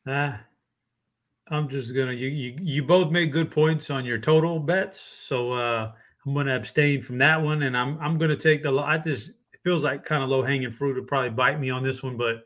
Uh, 0.07 0.37
I'm 1.49 1.67
just 1.67 1.93
gonna. 1.93 2.13
You 2.13 2.29
you 2.29 2.57
you 2.61 2.83
both 2.83 3.11
made 3.11 3.33
good 3.33 3.51
points 3.51 3.89
on 3.89 4.05
your 4.05 4.17
total 4.17 4.59
bets, 4.59 5.01
so 5.01 5.51
uh, 5.51 5.91
I'm 6.25 6.33
going 6.33 6.47
to 6.47 6.55
abstain 6.55 7.01
from 7.01 7.17
that 7.19 7.41
one, 7.41 7.63
and 7.63 7.77
I'm 7.77 7.99
I'm 7.99 8.17
going 8.17 8.31
to 8.31 8.37
take 8.37 8.63
the. 8.63 8.75
I 8.77 8.97
just 8.97 9.29
it 9.29 9.59
feels 9.63 9.83
like 9.83 10.03
kind 10.03 10.23
of 10.23 10.29
low 10.29 10.41
hanging 10.41 10.71
fruit 10.71 10.95
to 10.95 11.01
probably 11.03 11.29
bite 11.29 11.59
me 11.59 11.69
on 11.69 11.83
this 11.83 12.01
one, 12.01 12.17
but 12.17 12.45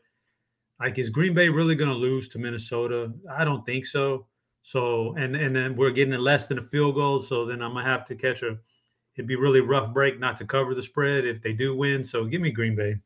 like 0.78 0.98
is 0.98 1.10
Green 1.10 1.34
Bay 1.34 1.48
really 1.48 1.74
going 1.74 1.90
to 1.90 1.96
lose 1.96 2.28
to 2.30 2.38
Minnesota? 2.38 3.12
I 3.30 3.44
don't 3.44 3.64
think 3.64 3.86
so. 3.86 4.26
So 4.62 5.14
and 5.16 5.34
and 5.34 5.54
then 5.56 5.76
we're 5.76 5.90
getting 5.90 6.14
it 6.14 6.20
less 6.20 6.46
than 6.46 6.58
a 6.58 6.62
field 6.62 6.94
goal, 6.94 7.22
so 7.22 7.46
then 7.46 7.62
I'm 7.62 7.72
gonna 7.72 7.84
have 7.84 8.04
to 8.06 8.14
catch 8.14 8.42
a. 8.42 8.58
It'd 9.16 9.26
be 9.26 9.36
really 9.36 9.60
rough 9.60 9.92
break 9.92 10.20
not 10.20 10.36
to 10.38 10.44
cover 10.44 10.74
the 10.74 10.82
spread 10.82 11.26
if 11.26 11.42
they 11.42 11.52
do 11.52 11.76
win. 11.76 12.04
So 12.04 12.24
give 12.24 12.40
me 12.40 12.50
Green 12.50 12.76
Bay. 12.76 12.96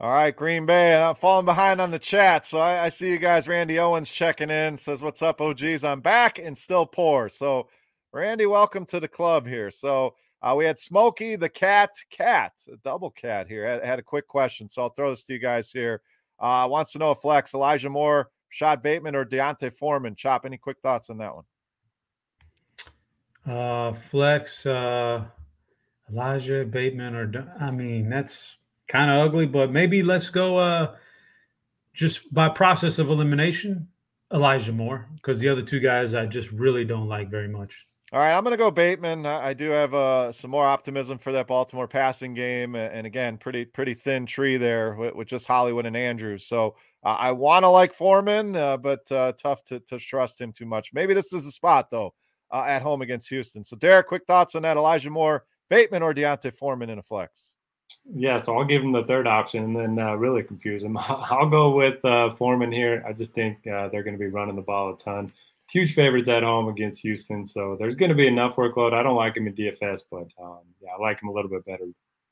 All 0.00 0.10
right, 0.10 0.34
Green 0.34 0.64
Bay. 0.64 0.96
I'm 0.96 1.14
falling 1.14 1.44
behind 1.44 1.80
on 1.80 1.90
the 1.90 1.98
chat, 1.98 2.46
so 2.46 2.58
I, 2.58 2.84
I 2.86 2.88
see 2.88 3.10
you 3.10 3.18
guys. 3.18 3.46
Randy 3.46 3.78
Owens 3.78 4.10
checking 4.10 4.50
in 4.50 4.78
says, 4.78 5.02
"What's 5.02 5.20
up, 5.20 5.40
OGs? 5.40 5.84
I'm 5.84 6.00
back 6.00 6.38
and 6.38 6.56
still 6.56 6.86
poor." 6.86 7.28
So 7.28 7.68
Randy, 8.12 8.46
welcome 8.46 8.84
to 8.86 8.98
the 8.98 9.06
club 9.06 9.46
here. 9.46 9.70
So 9.70 10.16
uh, 10.42 10.54
we 10.56 10.64
had 10.64 10.76
Smokey 10.76 11.36
the 11.36 11.48
cat, 11.48 11.90
cat, 12.10 12.52
a 12.72 12.76
double 12.78 13.10
cat 13.10 13.46
here. 13.46 13.80
I 13.82 13.86
had 13.86 14.00
a 14.00 14.02
quick 14.02 14.26
question, 14.26 14.68
so 14.68 14.82
I'll 14.82 14.90
throw 14.90 15.10
this 15.10 15.24
to 15.26 15.32
you 15.34 15.38
guys 15.38 15.70
here. 15.70 16.02
Uh, 16.40 16.66
wants 16.68 16.90
to 16.92 16.98
know 16.98 17.12
if 17.12 17.20
flex 17.20 17.54
Elijah 17.54 17.88
Moore, 17.88 18.30
Shad 18.48 18.82
Bateman, 18.82 19.14
or 19.14 19.24
D'Onta 19.24 19.72
Foreman. 19.72 20.16
Chop. 20.16 20.44
Any 20.44 20.56
quick 20.56 20.78
thoughts 20.82 21.08
on 21.08 21.18
that 21.18 21.32
one? 21.34 21.44
Uh, 23.46 23.92
flex 23.92 24.66
uh, 24.66 25.24
Elijah 26.10 26.64
Bateman, 26.64 27.14
or 27.14 27.48
I 27.60 27.70
mean 27.70 28.10
that's 28.10 28.56
kind 28.88 29.08
of 29.08 29.18
ugly, 29.18 29.46
but 29.46 29.70
maybe 29.70 30.02
let's 30.02 30.30
go. 30.30 30.56
Uh, 30.58 30.96
just 31.94 32.32
by 32.34 32.48
process 32.48 32.98
of 32.98 33.08
elimination, 33.08 33.86
Elijah 34.32 34.72
Moore, 34.72 35.08
because 35.14 35.38
the 35.38 35.48
other 35.48 35.62
two 35.62 35.78
guys 35.78 36.14
I 36.14 36.26
just 36.26 36.50
really 36.50 36.84
don't 36.84 37.06
like 37.06 37.30
very 37.30 37.48
much. 37.48 37.86
All 38.12 38.18
right, 38.18 38.36
I'm 38.36 38.42
going 38.42 38.50
to 38.50 38.58
go 38.58 38.72
Bateman. 38.72 39.24
I 39.24 39.54
do 39.54 39.70
have 39.70 39.94
uh, 39.94 40.32
some 40.32 40.50
more 40.50 40.66
optimism 40.66 41.16
for 41.16 41.30
that 41.30 41.46
Baltimore 41.46 41.86
passing 41.86 42.34
game, 42.34 42.74
and 42.74 43.06
again, 43.06 43.38
pretty 43.38 43.64
pretty 43.64 43.94
thin 43.94 44.26
tree 44.26 44.56
there 44.56 44.96
with, 44.96 45.14
with 45.14 45.28
just 45.28 45.46
Hollywood 45.46 45.86
and 45.86 45.96
Andrews. 45.96 46.44
So 46.48 46.74
uh, 47.04 47.10
I 47.10 47.30
want 47.30 47.62
to 47.62 47.68
like 47.68 47.94
Foreman, 47.94 48.56
uh, 48.56 48.78
but 48.78 49.10
uh, 49.12 49.34
tough 49.40 49.62
to, 49.66 49.78
to 49.78 50.00
trust 50.00 50.40
him 50.40 50.52
too 50.52 50.66
much. 50.66 50.92
Maybe 50.92 51.14
this 51.14 51.32
is 51.32 51.46
a 51.46 51.52
spot 51.52 51.88
though 51.88 52.12
uh, 52.52 52.64
at 52.66 52.82
home 52.82 53.00
against 53.00 53.28
Houston. 53.28 53.64
So 53.64 53.76
Derek, 53.76 54.08
quick 54.08 54.24
thoughts 54.26 54.56
on 54.56 54.62
that: 54.62 54.76
Elijah 54.76 55.10
Moore, 55.10 55.44
Bateman, 55.68 56.02
or 56.02 56.12
D'Onta 56.12 56.52
Foreman 56.52 56.90
in 56.90 56.98
a 56.98 57.04
flex? 57.04 57.54
Yeah, 58.12 58.40
so 58.40 58.58
I'll 58.58 58.64
give 58.64 58.82
him 58.82 58.90
the 58.90 59.04
third 59.04 59.28
option 59.28 59.62
and 59.62 59.76
then 59.76 60.04
uh, 60.04 60.16
really 60.16 60.42
confuse 60.42 60.82
him. 60.82 60.96
I'll 61.00 61.48
go 61.48 61.70
with 61.70 62.00
Foreman 62.36 62.72
here. 62.72 63.04
I 63.06 63.12
just 63.12 63.34
think 63.34 63.58
they're 63.62 64.02
going 64.02 64.14
to 64.14 64.18
be 64.18 64.26
running 64.26 64.56
the 64.56 64.62
ball 64.62 64.94
a 64.94 64.98
ton 64.98 65.32
huge 65.70 65.94
favorites 65.94 66.28
at 66.28 66.42
home 66.42 66.68
against 66.68 67.00
Houston. 67.02 67.46
So 67.46 67.76
there's 67.78 67.96
going 67.96 68.10
to 68.10 68.14
be 68.14 68.26
enough 68.26 68.56
workload. 68.56 68.92
I 68.92 69.02
don't 69.02 69.16
like 69.16 69.36
him 69.36 69.46
in 69.46 69.54
DFS, 69.54 70.02
but 70.10 70.28
um, 70.42 70.60
yeah, 70.80 70.90
I 70.98 71.00
like 71.00 71.22
him 71.22 71.28
a 71.28 71.32
little 71.32 71.50
bit 71.50 71.64
better 71.64 71.86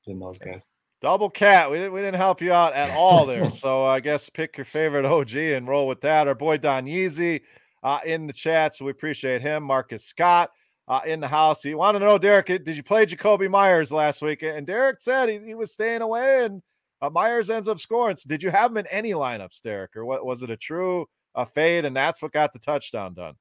than 0.06 0.18
those 0.18 0.38
guys. 0.38 0.62
Double 1.00 1.30
cat. 1.30 1.70
We 1.70 1.78
didn't, 1.78 1.92
we 1.92 2.00
didn't 2.00 2.16
help 2.16 2.40
you 2.40 2.52
out 2.52 2.72
at 2.72 2.90
all 2.96 3.24
there. 3.24 3.50
so 3.52 3.84
I 3.84 4.00
guess 4.00 4.28
pick 4.28 4.56
your 4.56 4.64
favorite 4.64 5.04
OG 5.04 5.36
and 5.36 5.68
roll 5.68 5.86
with 5.86 6.00
that. 6.00 6.26
Our 6.26 6.34
boy 6.34 6.58
Don 6.58 6.86
Yeezy 6.86 7.40
uh, 7.82 8.00
in 8.04 8.26
the 8.26 8.32
chat. 8.32 8.74
So 8.74 8.84
we 8.84 8.90
appreciate 8.90 9.40
him. 9.40 9.62
Marcus 9.62 10.04
Scott 10.04 10.50
uh, 10.88 11.00
in 11.06 11.20
the 11.20 11.28
house. 11.28 11.62
He 11.62 11.74
wanted 11.74 12.00
to 12.00 12.06
know, 12.06 12.18
Derek, 12.18 12.46
did 12.46 12.76
you 12.76 12.82
play 12.82 13.06
Jakobi 13.06 13.48
Meyers 13.48 13.92
last 13.92 14.22
week? 14.22 14.42
And 14.42 14.66
Derek 14.66 15.00
said 15.00 15.28
he, 15.28 15.38
he 15.38 15.54
was 15.54 15.72
staying 15.72 16.02
away 16.02 16.44
and 16.44 16.62
uh, 17.00 17.10
Meyers 17.10 17.50
ends 17.50 17.68
up 17.68 17.78
scoring. 17.78 18.16
So 18.16 18.28
did 18.28 18.42
you 18.42 18.50
have 18.50 18.72
him 18.72 18.78
in 18.78 18.86
any 18.88 19.12
lineups, 19.12 19.62
Derek, 19.62 19.96
or 19.96 20.04
what 20.04 20.26
was 20.26 20.42
it 20.42 20.50
a 20.50 20.56
true 20.56 21.06
a 21.38 21.46
fade, 21.46 21.84
and 21.84 21.96
that's 21.96 22.20
what 22.20 22.32
got 22.32 22.52
the 22.52 22.58
touchdown 22.58 23.14
done. 23.14 23.34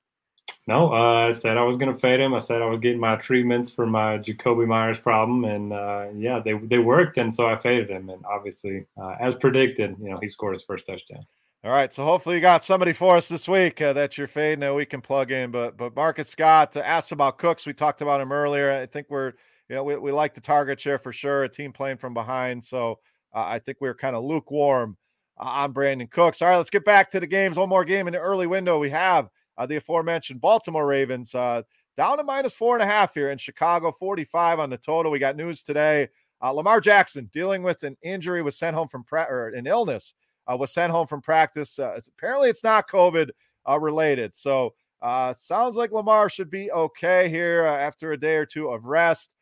No, 0.68 0.92
uh, 0.94 1.30
I 1.30 1.32
said 1.32 1.58
I 1.58 1.64
was 1.64 1.78
going 1.78 1.94
to 1.94 2.00
fade 2.00 2.20
him. 2.20 2.34
I 2.34 2.40
said 2.40 2.62
I 2.62 2.66
was 2.66 2.80
getting 2.80 3.00
my 3.00 3.16
treatments 3.16 3.72
for 3.72 3.86
my 3.86 4.18
Jakobi 4.18 4.68
Meyers 4.68 5.00
problem, 5.00 5.46
and 5.46 5.74
uh, 5.74 6.08
yeah, 6.16 6.42
they 6.44 6.54
they 6.54 6.78
worked, 6.78 7.18
and 7.18 7.34
so 7.34 7.48
I 7.48 7.58
faded 7.58 7.90
him. 7.90 8.10
And 8.10 8.24
obviously, 8.26 8.86
uh, 9.02 9.16
as 9.20 9.36
predicted, 9.36 9.96
you 10.00 10.10
know, 10.10 10.20
he 10.22 10.28
scored 10.28 10.54
his 10.54 10.64
first 10.64 10.86
touchdown. 10.86 11.26
All 11.64 11.72
right, 11.72 11.94
so 11.94 12.04
hopefully 12.04 12.36
you 12.36 12.42
got 12.42 12.64
somebody 12.64 12.94
for 12.94 13.18
us 13.18 13.28
this 13.28 13.48
week 13.48 13.82
uh, 13.82 13.94
that 13.94 14.18
you're 14.18 14.28
fading 14.28 14.60
that 14.60 14.76
we 14.76 14.86
can 14.86 15.02
plug 15.02 15.32
in. 15.32 15.52
But 15.52 15.78
but 15.78 15.96
Marcus 15.96 16.30
Scott 16.30 16.76
asked 16.76 17.14
about 17.14 17.40
Cooks. 17.40 17.66
We 17.66 17.74
talked 17.74 18.02
about 18.02 18.22
him 18.22 18.32
earlier. 18.32 18.70
I 18.70 18.86
think 18.86 19.08
we're 19.10 19.34
you 19.70 19.76
know 19.76 19.84
we, 19.84 19.96
we 19.98 20.12
like 20.12 20.34
the 20.34 20.42
target 20.42 20.82
share 20.82 21.00
for 21.00 21.14
sure. 21.14 21.46
A 21.46 21.50
team 21.50 21.72
playing 21.72 21.98
from 21.98 22.14
behind, 22.14 22.64
so 22.64 23.00
uh, 23.34 23.44
I 23.44 23.60
think 23.60 23.78
we 23.80 23.88
we're 23.88 23.96
kind 23.96 24.18
of 24.18 24.24
lukewarm 24.24 24.98
I'm 25.40 25.74
Brandin 25.74 26.10
Cooks. 26.10 26.42
All 26.42 26.50
right, 26.50 26.58
let's 26.58 26.70
get 26.70 26.86
back 26.86 27.12
to 27.12 27.20
the 27.20 27.28
games. 27.28 27.58
One 27.58 27.70
more 27.70 27.86
game 27.86 28.08
in 28.08 28.14
the 28.14 28.20
early 28.20 28.48
window. 28.48 28.80
We 28.80 28.90
have 28.90 29.30
uh, 29.58 29.66
the 29.66 29.76
aforementioned 29.76 30.42
Baltimore 30.42 30.88
Ravens 30.88 31.36
uh, 31.36 31.62
down 31.96 32.18
to 32.18 32.24
minus 32.24 32.56
four 32.56 32.76
and 32.76 32.84
a 32.84 32.88
half 32.88 33.14
here 33.14 33.30
in 33.30 33.38
Chicago, 33.38 33.92
45 33.92 34.60
on 34.60 34.70
the 34.70 34.78
total. 34.78 35.12
We 35.12 35.20
got 35.20 35.36
news 35.36 35.64
today. 35.64 36.10
Uh, 36.42 36.52
Lamar 36.52 36.82
Jackson 36.82 37.30
dealing 37.34 37.64
with 37.64 37.84
an 37.84 37.98
injury 38.02 38.42
was 38.42 38.58
sent 38.58 38.76
home 38.76 38.88
from 38.88 39.04
pra- 39.04 39.28
or 39.30 39.50
an 39.50 39.68
illness 39.68 40.16
uh, 40.52 40.56
was 40.56 40.72
sent 40.72 40.92
home 40.92 41.08
from 41.08 41.22
practice. 41.22 41.78
Uh, 41.78 42.00
apparently, 42.18 42.50
it's 42.50 42.64
not 42.64 42.90
COVID 42.90 43.30
uh, 43.68 43.80
related. 43.80 44.36
So 44.36 44.74
sounds 45.02 45.76
like 45.76 45.92
Lamar 45.92 46.30
should 46.30 46.50
be 46.50 46.72
okay 46.72 47.30
here 47.30 47.64
after 47.64 48.12
a 48.12 48.20
day 48.20 48.36
or 48.36 48.46
two 48.46 48.70
of 48.70 48.86
rest. 48.86 49.34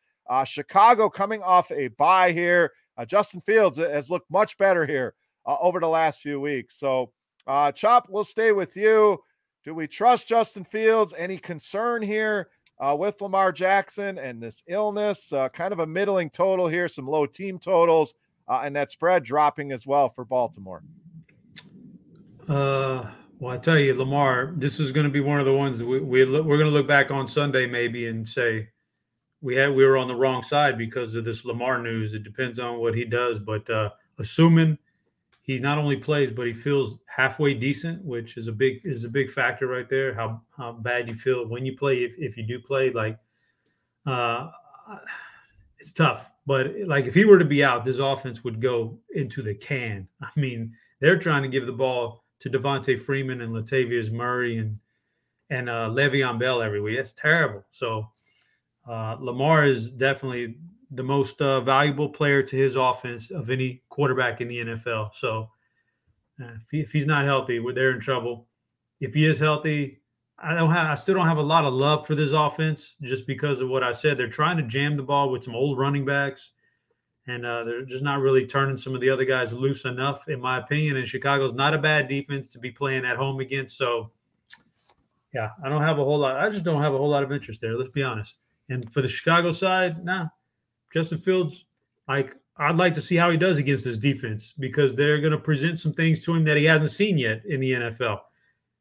Chicago 0.44 1.08
coming 1.08 1.42
off 1.42 1.70
a 1.70 1.88
bye 1.88 2.32
here. 2.32 2.72
Justin 3.06 3.40
Fields 3.40 3.78
has 3.78 4.10
looked 4.10 4.30
much 4.30 4.58
better 4.58 4.86
here 4.86 5.14
uh, 5.46 5.56
over 5.60 5.80
the 5.80 5.88
last 5.88 6.20
few 6.20 6.40
weeks. 6.40 6.78
So, 6.78 7.12
uh, 7.46 7.72
Chop, 7.72 8.06
we'll 8.08 8.24
stay 8.24 8.52
with 8.52 8.76
you. 8.76 9.22
Do 9.64 9.74
we 9.74 9.86
trust 9.86 10.28
Justin 10.28 10.64
Fields? 10.64 11.14
Any 11.16 11.38
concern 11.38 12.02
here 12.02 12.50
uh, 12.78 12.94
with 12.98 13.20
Lamar 13.20 13.52
Jackson 13.52 14.18
and 14.18 14.42
this 14.42 14.62
illness? 14.68 15.32
Uh, 15.32 15.48
kind 15.48 15.72
of 15.72 15.80
a 15.80 15.86
middling 15.86 16.30
total 16.30 16.68
here, 16.68 16.88
some 16.88 17.06
low 17.06 17.26
team 17.26 17.58
totals, 17.58 18.14
uh, 18.48 18.62
and 18.64 18.74
that 18.76 18.90
spread 18.90 19.24
dropping 19.24 19.72
as 19.72 19.86
well 19.86 20.08
for 20.08 20.24
Baltimore. 20.24 20.82
Uh, 22.48 23.10
well, 23.38 23.54
I 23.54 23.58
tell 23.58 23.78
you, 23.78 23.94
Lamar, 23.94 24.54
this 24.56 24.78
is 24.78 24.92
going 24.92 25.04
to 25.04 25.12
be 25.12 25.20
one 25.20 25.40
of 25.40 25.46
the 25.46 25.52
ones 25.52 25.78
that 25.78 25.86
we, 25.86 26.00
we 26.00 26.24
we're 26.24 26.58
going 26.58 26.70
to 26.70 26.76
look 26.76 26.86
back 26.86 27.10
on 27.10 27.26
Sunday 27.26 27.66
maybe 27.66 28.06
and 28.06 28.26
say 28.26 28.68
we 29.40 29.56
had 29.56 29.74
we 29.74 29.84
were 29.84 29.96
on 29.96 30.08
the 30.08 30.14
wrong 30.14 30.42
side 30.42 30.78
because 30.78 31.16
of 31.16 31.24
this 31.24 31.44
Lamar 31.44 31.82
news. 31.82 32.14
It 32.14 32.22
depends 32.22 32.58
on 32.58 32.78
what 32.78 32.94
he 32.94 33.04
does, 33.04 33.38
but 33.38 33.68
uh, 33.68 33.90
assuming 34.18 34.78
he 35.46 35.60
not 35.60 35.78
only 35.78 35.96
plays 35.96 36.30
but 36.30 36.46
he 36.46 36.52
feels 36.52 36.98
halfway 37.06 37.54
decent, 37.54 38.04
which 38.04 38.36
is 38.36 38.48
a 38.48 38.52
big 38.52 38.80
is 38.84 39.04
a 39.04 39.08
big 39.08 39.30
factor 39.30 39.66
right 39.68 39.88
there. 39.88 40.12
How 40.12 40.42
how 40.56 40.72
bad 40.72 41.08
you 41.08 41.14
feel 41.14 41.46
when 41.46 41.64
you 41.64 41.76
play 41.76 42.04
if 42.04 42.14
if 42.18 42.36
you 42.36 42.42
do 42.42 42.58
play 42.58 42.90
like 42.90 43.18
uh 44.06 44.50
it's 45.78 45.92
tough. 45.92 46.30
But 46.46 46.74
like 46.86 47.06
if 47.06 47.14
he 47.14 47.24
were 47.24 47.38
to 47.38 47.44
be 47.44 47.64
out, 47.64 47.84
this 47.84 47.98
offense 47.98 48.42
would 48.44 48.60
go 48.60 48.98
into 49.14 49.42
the 49.42 49.54
can. 49.54 50.08
I 50.22 50.30
mean, 50.36 50.72
they're 51.00 51.18
trying 51.18 51.42
to 51.42 51.48
give 51.48 51.66
the 51.66 51.72
ball 51.72 52.24
to 52.40 52.50
Devonta 52.50 52.98
Freeman 52.98 53.40
and 53.40 53.52
Latavius 53.52 54.10
Murray 54.10 54.58
and 54.58 54.78
and 55.50 55.70
uh, 55.70 55.88
Le'Veon 55.88 56.40
Bell 56.40 56.60
every 56.60 56.80
week. 56.80 56.96
That's 56.96 57.12
terrible. 57.12 57.64
So 57.70 58.08
uh, 58.88 59.16
Lamar 59.20 59.64
is 59.64 59.90
definitely 59.90 60.56
the 60.96 61.02
most 61.02 61.40
uh, 61.40 61.60
valuable 61.60 62.08
player 62.08 62.42
to 62.42 62.56
his 62.56 62.76
offense 62.76 63.30
of 63.30 63.50
any 63.50 63.82
quarterback 63.88 64.40
in 64.40 64.48
the 64.48 64.64
NFL. 64.64 65.10
So 65.14 65.50
uh, 66.42 66.48
if, 66.62 66.70
he, 66.70 66.80
if, 66.80 66.92
he's 66.92 67.06
not 67.06 67.24
healthy, 67.24 67.62
they're 67.74 67.92
in 67.92 68.00
trouble. 68.00 68.48
If 69.00 69.14
he 69.14 69.26
is 69.26 69.38
healthy, 69.38 70.00
I 70.38 70.54
don't 70.54 70.70
have. 70.70 70.86
I 70.86 70.94
still 70.94 71.14
don't 71.14 71.28
have 71.28 71.38
a 71.38 71.42
lot 71.42 71.64
of 71.64 71.72
love 71.72 72.06
for 72.06 72.14
this 72.14 72.32
offense 72.32 72.96
just 73.02 73.26
because 73.26 73.60
of 73.60 73.68
what 73.68 73.82
I 73.82 73.92
said. 73.92 74.18
They're 74.18 74.28
trying 74.28 74.56
to 74.58 74.62
jam 74.62 74.96
the 74.96 75.02
ball 75.02 75.30
with 75.30 75.44
some 75.44 75.54
old 75.54 75.78
running 75.78 76.04
backs, 76.04 76.52
and 77.26 77.46
uh, 77.46 77.64
they're 77.64 77.84
just 77.84 78.02
not 78.02 78.20
really 78.20 78.46
turning 78.46 78.76
some 78.76 78.94
of 78.94 79.00
the 79.00 79.08
other 79.08 79.24
guys 79.24 79.54
loose 79.54 79.84
enough, 79.86 80.28
in 80.28 80.40
my 80.40 80.58
opinion. 80.58 80.96
And 80.96 81.08
Chicago's 81.08 81.54
not 81.54 81.74
a 81.74 81.78
bad 81.78 82.08
defense 82.08 82.48
to 82.48 82.58
be 82.58 82.70
playing 82.70 83.06
at 83.06 83.16
home 83.16 83.40
against. 83.40 83.78
So, 83.78 84.10
yeah, 85.32 85.50
I 85.64 85.70
don't 85.70 85.82
have 85.82 85.98
a 85.98 86.04
whole 86.04 86.18
lot. 86.18 86.36
I 86.36 86.50
just 86.50 86.64
don't 86.64 86.82
have 86.82 86.92
a 86.94 86.98
whole 86.98 87.08
lot 87.08 87.22
of 87.22 87.32
interest 87.32 87.62
there. 87.62 87.76
Let's 87.76 87.90
be 87.90 88.02
honest. 88.02 88.36
And 88.68 88.90
for 88.92 89.00
the 89.00 89.08
Chicago 89.08 89.52
side, 89.52 90.04
nah, 90.04 90.26
Justin 90.92 91.18
Fields, 91.18 91.64
like 92.08 92.34
I'd 92.58 92.76
like 92.76 92.94
to 92.94 93.02
see 93.02 93.16
how 93.16 93.30
he 93.30 93.36
does 93.36 93.58
against 93.58 93.84
this 93.84 93.98
defense 93.98 94.54
because 94.58 94.94
they're 94.94 95.20
going 95.20 95.32
to 95.32 95.38
present 95.38 95.78
some 95.78 95.92
things 95.92 96.24
to 96.24 96.34
him 96.34 96.44
that 96.44 96.56
he 96.56 96.64
hasn't 96.64 96.90
seen 96.90 97.18
yet 97.18 97.42
in 97.46 97.60
the 97.60 97.72
NFL. 97.72 98.20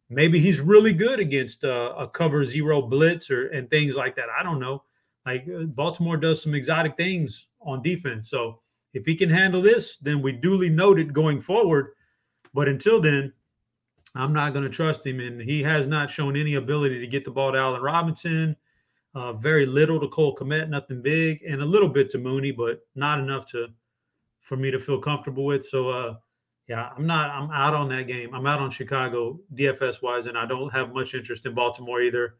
Maybe 0.09 0.39
he's 0.39 0.59
really 0.61 0.93
good 0.93 1.19
against 1.19 1.63
uh, 1.63 1.93
a 1.97 2.07
cover 2.07 2.45
zero 2.45 2.81
blitz 2.81 3.29
or 3.29 3.47
and 3.47 3.69
things 3.69 3.95
like 3.95 4.15
that. 4.15 4.27
I 4.37 4.43
don't 4.43 4.59
know. 4.59 4.83
Like 5.25 5.47
uh, 5.47 5.63
Baltimore 5.63 6.17
does 6.17 6.41
some 6.41 6.53
exotic 6.53 6.95
things 6.95 7.47
on 7.59 7.81
defense. 7.81 8.29
So 8.29 8.61
if 8.93 9.05
he 9.05 9.15
can 9.15 9.29
handle 9.29 9.61
this, 9.61 9.97
then 9.97 10.21
we 10.21 10.31
duly 10.31 10.69
note 10.69 10.99
it 10.99 11.11
going 11.11 11.41
forward. 11.41 11.93
But 12.53 12.69
until 12.69 13.01
then, 13.01 13.33
I'm 14.13 14.31
not 14.31 14.53
going 14.53 14.63
to 14.63 14.69
trust 14.69 15.05
him. 15.05 15.19
And 15.19 15.41
he 15.41 15.61
has 15.63 15.87
not 15.87 16.11
shown 16.11 16.37
any 16.37 16.55
ability 16.55 16.99
to 16.99 17.07
get 17.07 17.25
the 17.25 17.31
ball 17.31 17.51
to 17.51 17.57
Allen 17.57 17.81
Robinson 17.81 18.55
uh, 19.15 19.31
very 19.33 19.65
little 19.65 19.99
to 19.99 20.07
Cole 20.09 20.35
Kmet, 20.35 20.69
nothing 20.69 21.01
big, 21.01 21.41
and 21.47 21.61
a 21.61 21.65
little 21.65 21.87
bit 21.87 22.09
to 22.11 22.17
Mooney, 22.17 22.51
but 22.51 22.85
not 22.95 23.19
enough 23.19 23.45
to 23.51 23.69
for 24.41 24.57
me 24.57 24.69
to 24.69 24.77
feel 24.77 24.99
comfortable 24.99 25.45
with. 25.45 25.65
So, 25.65 25.89
uh, 25.89 26.15
yeah, 26.67 26.89
I'm 26.95 27.07
not. 27.07 27.29
I'm 27.29 27.49
out 27.51 27.73
on 27.73 27.89
that 27.89 28.07
game. 28.07 28.33
I'm 28.35 28.45
out 28.45 28.59
on 28.59 28.69
Chicago 28.69 29.39
DFS 29.55 30.01
wise, 30.01 30.25
and 30.25 30.37
I 30.37 30.45
don't 30.45 30.71
have 30.71 30.93
much 30.93 31.13
interest 31.13 31.45
in 31.45 31.53
Baltimore 31.53 32.01
either. 32.01 32.35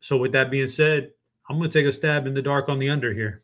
So, 0.00 0.16
with 0.16 0.32
that 0.32 0.50
being 0.50 0.68
said, 0.68 1.12
I'm 1.48 1.58
going 1.58 1.70
to 1.70 1.78
take 1.78 1.86
a 1.86 1.92
stab 1.92 2.26
in 2.26 2.34
the 2.34 2.42
dark 2.42 2.68
on 2.68 2.78
the 2.78 2.90
under 2.90 3.14
here. 3.14 3.42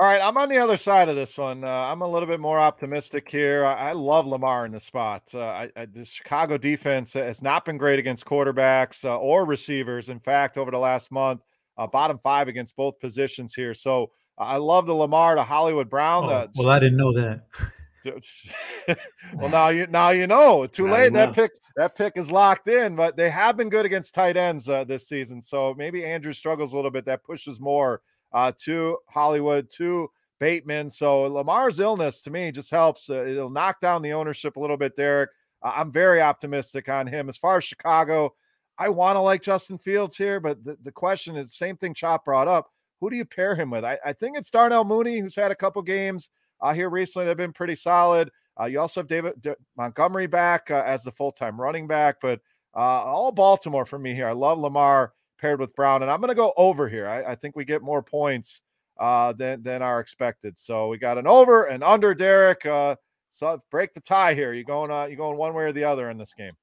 All 0.00 0.06
right, 0.06 0.22
I'm 0.22 0.36
on 0.36 0.48
the 0.48 0.58
other 0.58 0.76
side 0.76 1.08
of 1.08 1.16
this 1.16 1.36
one. 1.36 1.64
Uh, 1.64 1.68
I'm 1.68 2.02
a 2.02 2.08
little 2.08 2.28
bit 2.28 2.38
more 2.38 2.58
optimistic 2.58 3.28
here. 3.28 3.64
I, 3.64 3.90
I 3.90 3.92
love 3.92 4.26
Lamar 4.26 4.64
in 4.64 4.70
the 4.70 4.78
spot. 4.78 5.24
Uh, 5.34 5.40
I, 5.40 5.70
I, 5.74 5.86
the 5.86 6.04
Chicago 6.04 6.56
defense 6.56 7.12
has 7.14 7.42
not 7.42 7.64
been 7.64 7.76
great 7.76 7.98
against 7.98 8.24
quarterbacks 8.24 9.04
uh, 9.04 9.18
or 9.18 9.44
receivers. 9.44 10.08
In 10.08 10.20
fact, 10.20 10.56
over 10.56 10.70
the 10.70 10.78
last 10.78 11.10
month, 11.10 11.40
uh, 11.78 11.86
bottom 11.86 12.18
five 12.22 12.48
against 12.48 12.76
both 12.76 12.98
positions 13.00 13.54
here. 13.54 13.72
So 13.72 14.10
I 14.36 14.56
love 14.56 14.86
the 14.86 14.94
Lamar 14.94 15.34
to 15.36 15.42
Hollywood 15.42 15.88
Brown. 15.88 16.24
Oh, 16.24 16.28
the, 16.28 16.50
well, 16.56 16.70
I 16.70 16.78
didn't 16.78 16.98
know 16.98 17.12
that. 17.12 17.42
well, 19.34 19.48
now 19.48 19.68
you 19.68 19.86
now 19.88 20.10
you 20.10 20.26
know. 20.26 20.66
Too 20.66 20.88
late. 20.88 21.12
That 21.12 21.34
pick 21.34 21.52
that 21.76 21.94
pick 21.96 22.16
is 22.16 22.30
locked 22.30 22.68
in. 22.68 22.96
But 22.96 23.16
they 23.16 23.30
have 23.30 23.56
been 23.56 23.68
good 23.68 23.86
against 23.86 24.14
tight 24.14 24.36
ends 24.36 24.68
uh, 24.68 24.84
this 24.84 25.08
season. 25.08 25.42
So 25.42 25.74
maybe 25.76 26.04
Andrew 26.04 26.32
struggles 26.32 26.72
a 26.72 26.76
little 26.76 26.90
bit. 26.90 27.04
That 27.04 27.24
pushes 27.24 27.60
more 27.60 28.02
uh, 28.32 28.52
to 28.60 28.98
Hollywood 29.08 29.68
to 29.76 30.10
Bateman. 30.40 30.90
So 30.90 31.22
Lamar's 31.22 31.80
illness 31.80 32.22
to 32.22 32.30
me 32.30 32.50
just 32.50 32.70
helps. 32.70 33.10
Uh, 33.10 33.24
it'll 33.26 33.50
knock 33.50 33.80
down 33.80 34.02
the 34.02 34.12
ownership 34.12 34.56
a 34.56 34.60
little 34.60 34.76
bit, 34.76 34.96
Derek. 34.96 35.30
I'm 35.62 35.90
very 35.90 36.22
optimistic 36.22 36.88
on 36.88 37.06
him. 37.06 37.28
As 37.28 37.36
far 37.36 37.58
as 37.58 37.64
Chicago, 37.64 38.34
I 38.78 38.88
want 38.88 39.16
to 39.16 39.20
like 39.20 39.42
Justin 39.42 39.78
Fields 39.78 40.16
here, 40.16 40.38
but 40.38 40.62
the, 40.64 40.76
the 40.82 40.92
question 40.92 41.36
is 41.36 41.54
same 41.54 41.76
thing 41.76 41.94
Chop 41.94 42.24
brought 42.24 42.48
up. 42.48 42.70
Who 43.00 43.10
do 43.10 43.16
you 43.16 43.24
pair 43.24 43.54
him 43.54 43.70
with? 43.70 43.84
I, 43.84 43.98
I 44.04 44.12
think 44.12 44.36
it's 44.36 44.50
Darnell 44.50 44.84
Mooney, 44.84 45.18
who's 45.18 45.36
had 45.36 45.50
a 45.50 45.56
couple 45.56 45.82
games 45.82 46.30
uh, 46.60 46.72
here 46.72 46.90
recently 46.90 47.24
that 47.24 47.30
have 47.30 47.36
been 47.36 47.52
pretty 47.52 47.74
solid. 47.74 48.30
Uh, 48.60 48.64
you 48.64 48.80
also 48.80 49.00
have 49.00 49.08
David 49.08 49.40
D- 49.40 49.52
Montgomery 49.76 50.26
back 50.26 50.70
uh, 50.70 50.82
as 50.86 51.02
the 51.04 51.12
full 51.12 51.32
time 51.32 51.60
running 51.60 51.86
back, 51.86 52.16
but 52.20 52.40
uh, 52.76 52.78
all 52.78 53.32
Baltimore 53.32 53.84
for 53.84 53.98
me 53.98 54.14
here. 54.14 54.28
I 54.28 54.32
love 54.32 54.58
Lamar 54.58 55.12
paired 55.38 55.60
with 55.60 55.74
Brown, 55.74 56.02
and 56.02 56.10
I'm 56.10 56.20
going 56.20 56.30
to 56.30 56.34
go 56.34 56.52
over 56.56 56.88
here. 56.88 57.08
I, 57.08 57.32
I, 57.32 57.34
think 57.36 57.54
we 57.54 57.64
get 57.64 57.82
more 57.82 58.02
points 58.02 58.62
uh, 58.98 59.32
than 59.32 59.62
than 59.62 59.82
are 59.82 60.00
expected. 60.00 60.58
So 60.58 60.88
we 60.88 60.98
got 60.98 61.18
an 61.18 61.26
over 61.26 61.64
and 61.64 61.84
under, 61.84 62.14
Derek. 62.14 62.66
Uh, 62.66 62.96
so 63.30 63.62
break 63.70 63.94
the 63.94 64.00
tie 64.00 64.34
here. 64.34 64.52
You 64.52 64.64
going 64.64 64.90
you 65.10 65.16
going 65.16 65.36
one 65.36 65.54
way 65.54 65.64
or 65.64 65.72
the 65.72 65.84
other 65.84 66.10
in 66.10 66.18
this 66.18 66.34
game? 66.34 66.54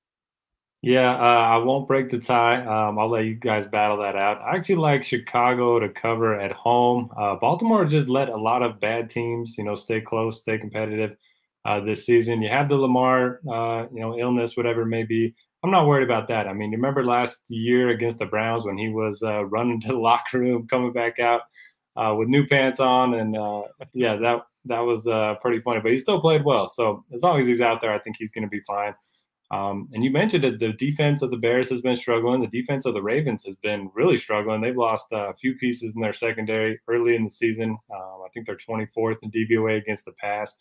Yeah, 0.85 1.15
uh, 1.15 1.47
I 1.47 1.57
won't 1.57 1.87
break 1.87 2.11
the 2.11 2.19
tie. 2.19 2.63
Um, 2.63 2.99
I'll 2.99 3.09
let 3.09 3.25
you 3.25 3.33
guys 3.33 3.65
battle 3.65 3.97
that 4.03 4.15
out. 4.15 4.39
I 4.43 4.55
actually 4.55 4.75
like 4.75 5.03
Chicago 5.03 5.79
to 5.79 5.89
cover 5.89 6.39
at 6.39 6.51
home. 6.51 7.09
Uh, 7.17 7.37
Baltimore 7.37 7.85
just 7.85 8.07
let 8.07 8.29
a 8.29 8.37
lot 8.37 8.61
of 8.61 8.79
bad 8.79 9.09
teams, 9.09 9.57
you 9.57 9.63
know, 9.63 9.73
stay 9.73 9.99
close, 9.99 10.41
stay 10.41 10.59
competitive 10.59 11.17
uh, 11.65 11.79
this 11.79 12.05
season. 12.05 12.43
You 12.43 12.49
have 12.49 12.69
the 12.69 12.75
Lamar, 12.75 13.39
uh, 13.51 13.87
you 13.91 13.99
know, 13.99 14.15
illness, 14.15 14.55
whatever 14.55 14.83
it 14.83 14.85
may 14.85 15.01
be. 15.01 15.33
I'm 15.63 15.71
not 15.71 15.87
worried 15.87 16.03
about 16.03 16.27
that. 16.27 16.47
I 16.47 16.53
mean, 16.53 16.71
you 16.71 16.77
remember 16.77 17.03
last 17.03 17.45
year 17.47 17.89
against 17.89 18.19
the 18.19 18.27
Browns 18.27 18.63
when 18.63 18.77
he 18.77 18.89
was 18.89 19.23
uh, 19.23 19.43
running 19.45 19.81
to 19.81 19.87
the 19.87 19.97
locker 19.97 20.37
room, 20.37 20.67
coming 20.67 20.93
back 20.93 21.17
out 21.17 21.41
uh, 21.95 22.13
with 22.15 22.27
new 22.27 22.45
pants 22.45 22.79
on, 22.79 23.15
and 23.15 23.33
yeah, 23.95 24.17
that 24.17 24.41
that 24.65 24.81
was 24.81 25.05
pretty 25.41 25.61
funny. 25.61 25.79
But 25.79 25.93
he 25.93 25.97
still 25.97 26.21
played 26.21 26.45
well. 26.45 26.69
So 26.69 27.03
as 27.11 27.23
long 27.23 27.41
as 27.41 27.47
he's 27.47 27.61
out 27.61 27.81
there, 27.81 27.91
I 27.91 27.97
think 27.97 28.17
he's 28.19 28.31
going 28.31 28.43
to 28.43 28.49
be 28.51 28.61
fine. 28.67 28.93
Um, 29.51 29.87
and 29.93 30.03
you 30.03 30.09
mentioned 30.09 30.43
that 30.43 30.59
the 30.59 30.73
defense 30.73 31.21
of 31.21 31.29
the 31.29 31.37
Bears 31.37 31.69
has 31.69 31.81
been 31.81 31.95
struggling. 31.95 32.41
The 32.41 32.47
defense 32.47 32.85
of 32.85 32.93
the 32.93 33.01
Ravens 33.01 33.45
has 33.45 33.55
been 33.57 33.91
really 33.93 34.17
struggling. 34.17 34.59
They've 34.59 34.75
lost 34.75 35.07
a 35.11 35.33
few 35.39 35.55
pieces 35.55 35.95
in 35.95 36.01
their 36.01 36.13
secondary 36.13 36.79
early 36.87 37.15
in 37.15 37.23
the 37.23 37.29
season. 37.29 37.77
Um, 37.93 38.21
I 38.25 38.29
think 38.33 38.47
they're 38.47 38.57
24th 38.57 39.17
in 39.21 39.31
DVOA 39.31 39.77
against 39.77 40.05
the 40.05 40.13
pass. 40.13 40.57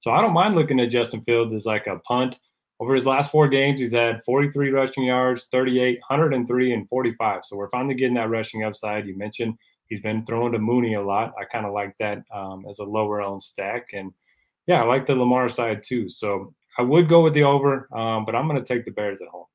So 0.00 0.10
I 0.10 0.20
don't 0.20 0.34
mind 0.34 0.54
looking 0.54 0.78
at 0.80 0.90
Justin 0.90 1.22
Fields 1.22 1.54
as 1.54 1.64
like 1.66 1.86
a 1.86 1.98
punt. 2.00 2.38
Over 2.78 2.94
his 2.94 3.06
last 3.06 3.30
four 3.30 3.48
games, 3.48 3.80
he's 3.80 3.94
had 3.94 4.22
43 4.24 4.70
rushing 4.70 5.04
yards, 5.04 5.46
38, 5.50 5.98
103, 6.06 6.74
and 6.74 6.88
45. 6.90 7.40
So 7.44 7.56
we're 7.56 7.70
finally 7.70 7.94
getting 7.94 8.16
that 8.16 8.28
rushing 8.28 8.64
upside. 8.64 9.06
You 9.06 9.16
mentioned 9.16 9.56
he's 9.86 10.02
been 10.02 10.26
throwing 10.26 10.52
to 10.52 10.58
Mooney 10.58 10.94
a 10.94 11.02
lot. 11.02 11.32
I 11.40 11.44
kind 11.44 11.64
of 11.64 11.72
like 11.72 11.96
that 12.00 12.22
um, 12.34 12.66
as 12.68 12.80
a 12.80 12.84
lower 12.84 13.22
owned 13.22 13.42
stack. 13.42 13.90
And 13.94 14.12
yeah, 14.66 14.82
I 14.82 14.84
like 14.84 15.06
the 15.06 15.14
Lamar 15.14 15.48
side 15.48 15.82
too. 15.82 16.10
So 16.10 16.52
I 16.78 16.82
would 16.82 17.08
go 17.08 17.22
with 17.22 17.34
the 17.34 17.42
over, 17.42 17.88
um, 17.96 18.24
but 18.24 18.34
I'm 18.34 18.46
going 18.48 18.62
to 18.62 18.66
take 18.66 18.84
the 18.84 18.90
Bears 18.90 19.22
at 19.22 19.28
home. 19.28 19.46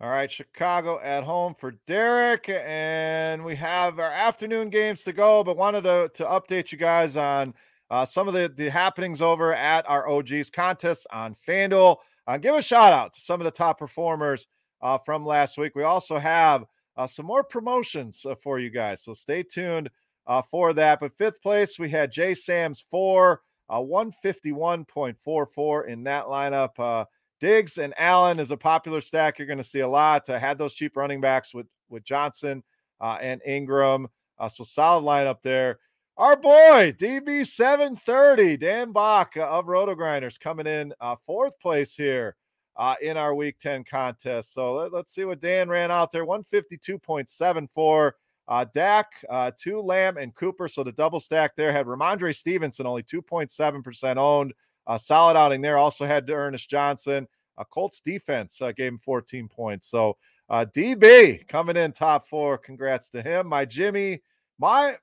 All 0.00 0.10
right, 0.10 0.30
Chicago 0.30 1.00
at 1.00 1.24
home 1.24 1.56
for 1.58 1.72
Derek, 1.86 2.48
and 2.48 3.44
we 3.44 3.56
have 3.56 3.98
our 3.98 4.12
afternoon 4.12 4.70
games 4.70 5.02
to 5.02 5.12
go. 5.12 5.42
But 5.42 5.56
wanted 5.56 5.82
to 5.82 6.10
to 6.14 6.24
update 6.24 6.70
you 6.70 6.78
guys 6.78 7.16
on 7.16 7.52
uh, 7.90 8.04
some 8.04 8.28
of 8.28 8.34
the 8.34 8.52
the 8.56 8.70
happenings 8.70 9.20
over 9.20 9.52
at 9.54 9.88
our 9.90 10.08
OGs 10.08 10.50
contest 10.50 11.08
on 11.12 11.34
FanDuel. 11.46 11.96
Uh, 12.28 12.36
give 12.36 12.54
a 12.54 12.62
shout 12.62 12.92
out 12.92 13.12
to 13.14 13.20
some 13.20 13.40
of 13.40 13.44
the 13.44 13.50
top 13.50 13.78
performers 13.78 14.46
uh, 14.82 14.98
from 14.98 15.26
last 15.26 15.58
week. 15.58 15.74
We 15.74 15.82
also 15.82 16.16
have 16.16 16.64
uh, 16.96 17.08
some 17.08 17.26
more 17.26 17.42
promotions 17.42 18.24
uh, 18.24 18.36
for 18.36 18.60
you 18.60 18.70
guys, 18.70 19.02
so 19.02 19.14
stay 19.14 19.42
tuned 19.42 19.90
uh, 20.28 20.42
for 20.42 20.72
that. 20.74 21.00
But 21.00 21.16
fifth 21.16 21.42
place, 21.42 21.76
we 21.76 21.90
had 21.90 22.12
J 22.12 22.34
Sam's 22.34 22.80
four 22.80 23.40
uh, 23.70 23.78
151.44 23.78 25.88
in 25.88 26.04
that 26.04 26.26
lineup. 26.26 26.78
Uh, 26.78 27.04
Diggs 27.40 27.78
and 27.78 27.94
Allen 27.98 28.40
is 28.40 28.50
a 28.50 28.56
popular 28.56 29.00
stack. 29.00 29.38
You're 29.38 29.46
going 29.46 29.58
to 29.58 29.64
see 29.64 29.80
a 29.80 29.88
lot. 29.88 30.28
I 30.28 30.38
had 30.38 30.58
those 30.58 30.74
cheap 30.74 30.96
running 30.96 31.20
backs 31.20 31.54
with 31.54 31.66
with 31.88 32.04
Johnson 32.04 32.62
uh, 33.00 33.18
and 33.20 33.40
Ingram. 33.46 34.08
Uh, 34.38 34.48
so 34.48 34.64
solid 34.64 35.04
lineup 35.04 35.42
there. 35.42 35.78
Our 36.16 36.36
boy 36.36 36.94
DB 36.98 37.46
730 37.46 38.56
Dan 38.56 38.92
Bach 38.92 39.36
of 39.36 39.68
Roto 39.68 39.94
Grinders 39.94 40.36
coming 40.36 40.66
in 40.66 40.92
uh, 41.00 41.14
fourth 41.24 41.58
place 41.60 41.94
here 41.94 42.34
uh, 42.76 42.96
in 43.00 43.16
our 43.16 43.34
Week 43.34 43.56
10 43.60 43.84
contest. 43.84 44.52
So 44.52 44.74
let, 44.74 44.94
us 44.94 45.10
see 45.10 45.24
what 45.24 45.40
Dan 45.40 45.68
ran 45.68 45.90
out 45.90 46.10
there. 46.10 46.26
152.74. 46.26 48.12
Uh, 48.48 48.64
Dak, 48.72 49.12
uh, 49.28 49.50
two 49.58 49.80
Lamb 49.80 50.16
and 50.16 50.34
Cooper. 50.34 50.68
So 50.68 50.82
the 50.82 50.92
double 50.92 51.20
stack 51.20 51.54
there 51.54 51.70
had 51.72 51.86
Rhamondre 51.86 52.34
Stevenson, 52.34 52.86
only 52.86 53.02
2.7% 53.02 54.16
owned. 54.16 54.54
Uh, 54.86 54.96
solid 54.96 55.36
outing 55.36 55.60
there. 55.60 55.76
Also 55.76 56.06
had 56.06 56.28
Ernest 56.30 56.70
Johnson. 56.70 57.28
Uh, 57.58 57.64
Colts 57.64 58.00
defense 58.00 58.62
uh, 58.62 58.72
gave 58.72 58.92
him 58.92 58.98
14 58.98 59.48
points. 59.48 59.90
So 59.90 60.16
uh, 60.48 60.64
DB 60.74 61.46
coming 61.46 61.76
in 61.76 61.92
top 61.92 62.26
four. 62.26 62.56
Congrats 62.56 63.10
to 63.10 63.22
him. 63.22 63.46
My 63.46 63.64
Jimmy, 63.66 64.22
my 64.58 64.96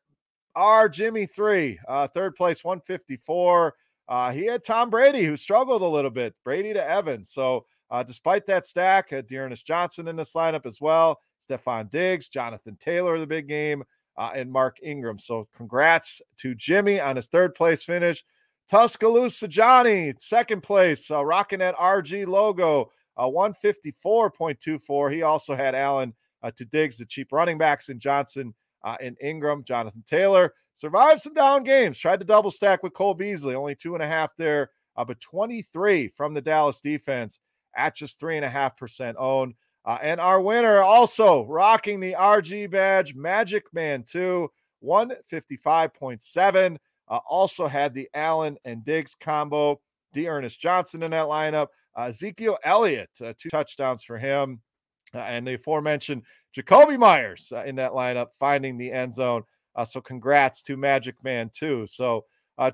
our 0.55 0.89
Jimmy 0.89 1.25
three, 1.25 1.77
uh, 1.87 2.07
third 2.07 2.35
place, 2.35 2.63
154. 2.63 3.75
Uh, 4.07 4.31
he 4.31 4.45
had 4.45 4.63
Tom 4.63 4.89
Brady, 4.89 5.23
who 5.23 5.35
struggled 5.35 5.81
a 5.81 5.87
little 5.87 6.09
bit. 6.11 6.33
Brady 6.43 6.73
to 6.73 6.89
Evans. 6.89 7.31
So 7.31 7.65
uh, 7.91 8.03
despite 8.03 8.47
that 8.47 8.65
stack, 8.65 9.13
uh, 9.13 9.21
D'Ernest 9.21 9.65
Johnson 9.65 10.07
in 10.07 10.15
this 10.15 10.33
lineup 10.33 10.65
as 10.65 10.81
well. 10.81 11.19
Stefon 11.45 11.89
Diggs, 11.89 12.27
Jonathan 12.27 12.77
Taylor, 12.79 13.19
the 13.19 13.27
big 13.27 13.47
game, 13.47 13.83
uh, 14.17 14.31
and 14.35 14.51
Mark 14.51 14.77
Ingram. 14.81 15.19
So 15.19 15.47
congrats 15.55 16.21
to 16.37 16.55
Jimmy 16.55 16.99
on 16.99 17.15
his 17.15 17.27
third 17.27 17.53
place 17.55 17.83
finish. 17.83 18.23
Tuscaloosa 18.69 19.47
Johnny, 19.47 20.13
second 20.19 20.61
place, 20.63 21.11
uh, 21.11 21.23
rocking 21.23 21.59
that 21.59 21.75
RG 21.75 22.25
logo. 22.27 22.89
uh, 23.17 23.25
154.24. 23.25 25.13
He 25.13 25.21
also 25.21 25.55
had 25.55 25.75
Allen 25.75 26.13
uh, 26.43 26.51
to 26.57 26.65
Diggs, 26.65 26.97
the 26.97 27.05
cheap 27.05 27.31
running 27.31 27.57
backs, 27.57 27.89
and 27.89 27.99
Johnson 27.99 28.53
uh, 28.83 28.97
and 29.01 29.17
Ingram. 29.21 29.63
Jonathan 29.63 30.03
Taylor 30.07 30.53
survived 30.73 31.21
some 31.21 31.33
down 31.33 31.63
games, 31.63 31.97
tried 31.97 32.19
to 32.19 32.25
double 32.25 32.51
stack 32.51 32.83
with 32.83 32.93
Cole 32.93 33.13
Beasley, 33.13 33.55
only 33.55 33.75
two 33.75 33.93
and 33.93 34.03
a 34.03 34.07
half 34.07 34.31
there, 34.37 34.71
uh, 34.97 35.05
but 35.05 35.19
23 35.21 36.09
from 36.09 36.33
the 36.33 36.41
Dallas 36.41 36.81
defense 36.81 37.39
at 37.77 37.95
just 37.95 38.19
three 38.19 38.35
and 38.35 38.45
a 38.45 38.49
half 38.49 38.77
percent 38.77 39.15
owned. 39.19 39.53
Uh, 39.85 39.97
and 40.01 40.19
our 40.19 40.41
winner 40.41 40.81
also 40.81 41.45
rocking 41.45 41.99
the 41.99 42.13
RG 42.13 42.71
badge, 42.71 43.13
Magic 43.13 43.65
Man 43.73 44.03
2, 44.03 44.49
155.7. 44.83 46.77
Uh, 47.07 47.19
also 47.29 47.67
had 47.67 47.93
the 47.93 48.09
Allen 48.15 48.57
and 48.65 48.83
Diggs 48.83 49.15
combo. 49.15 49.79
D'Ernest 50.15 50.59
Johnson 50.59 51.03
in 51.03 51.11
that 51.11 51.25
lineup. 51.25 51.67
Uh, 51.95 52.03
Ezekiel 52.03 52.57
Elliott, 52.63 53.09
uh, 53.23 53.33
two 53.37 53.49
touchdowns 53.49 54.03
for 54.03 54.17
him. 54.17 54.61
Uh, 55.13 55.19
and 55.19 55.45
the 55.45 55.53
aforementioned 55.53 56.23
Jakobi 56.57 56.97
Meyers 56.97 57.51
uh, 57.55 57.63
in 57.63 57.75
that 57.75 57.91
lineup, 57.91 58.27
finding 58.39 58.77
the 58.77 58.91
end 58.91 59.13
zone. 59.13 59.43
Uh, 59.75 59.85
so 59.85 60.01
congrats 60.01 60.61
to 60.63 60.77
Magic 60.77 61.15
Man, 61.23 61.49
2. 61.53 61.85
So, 61.87 62.25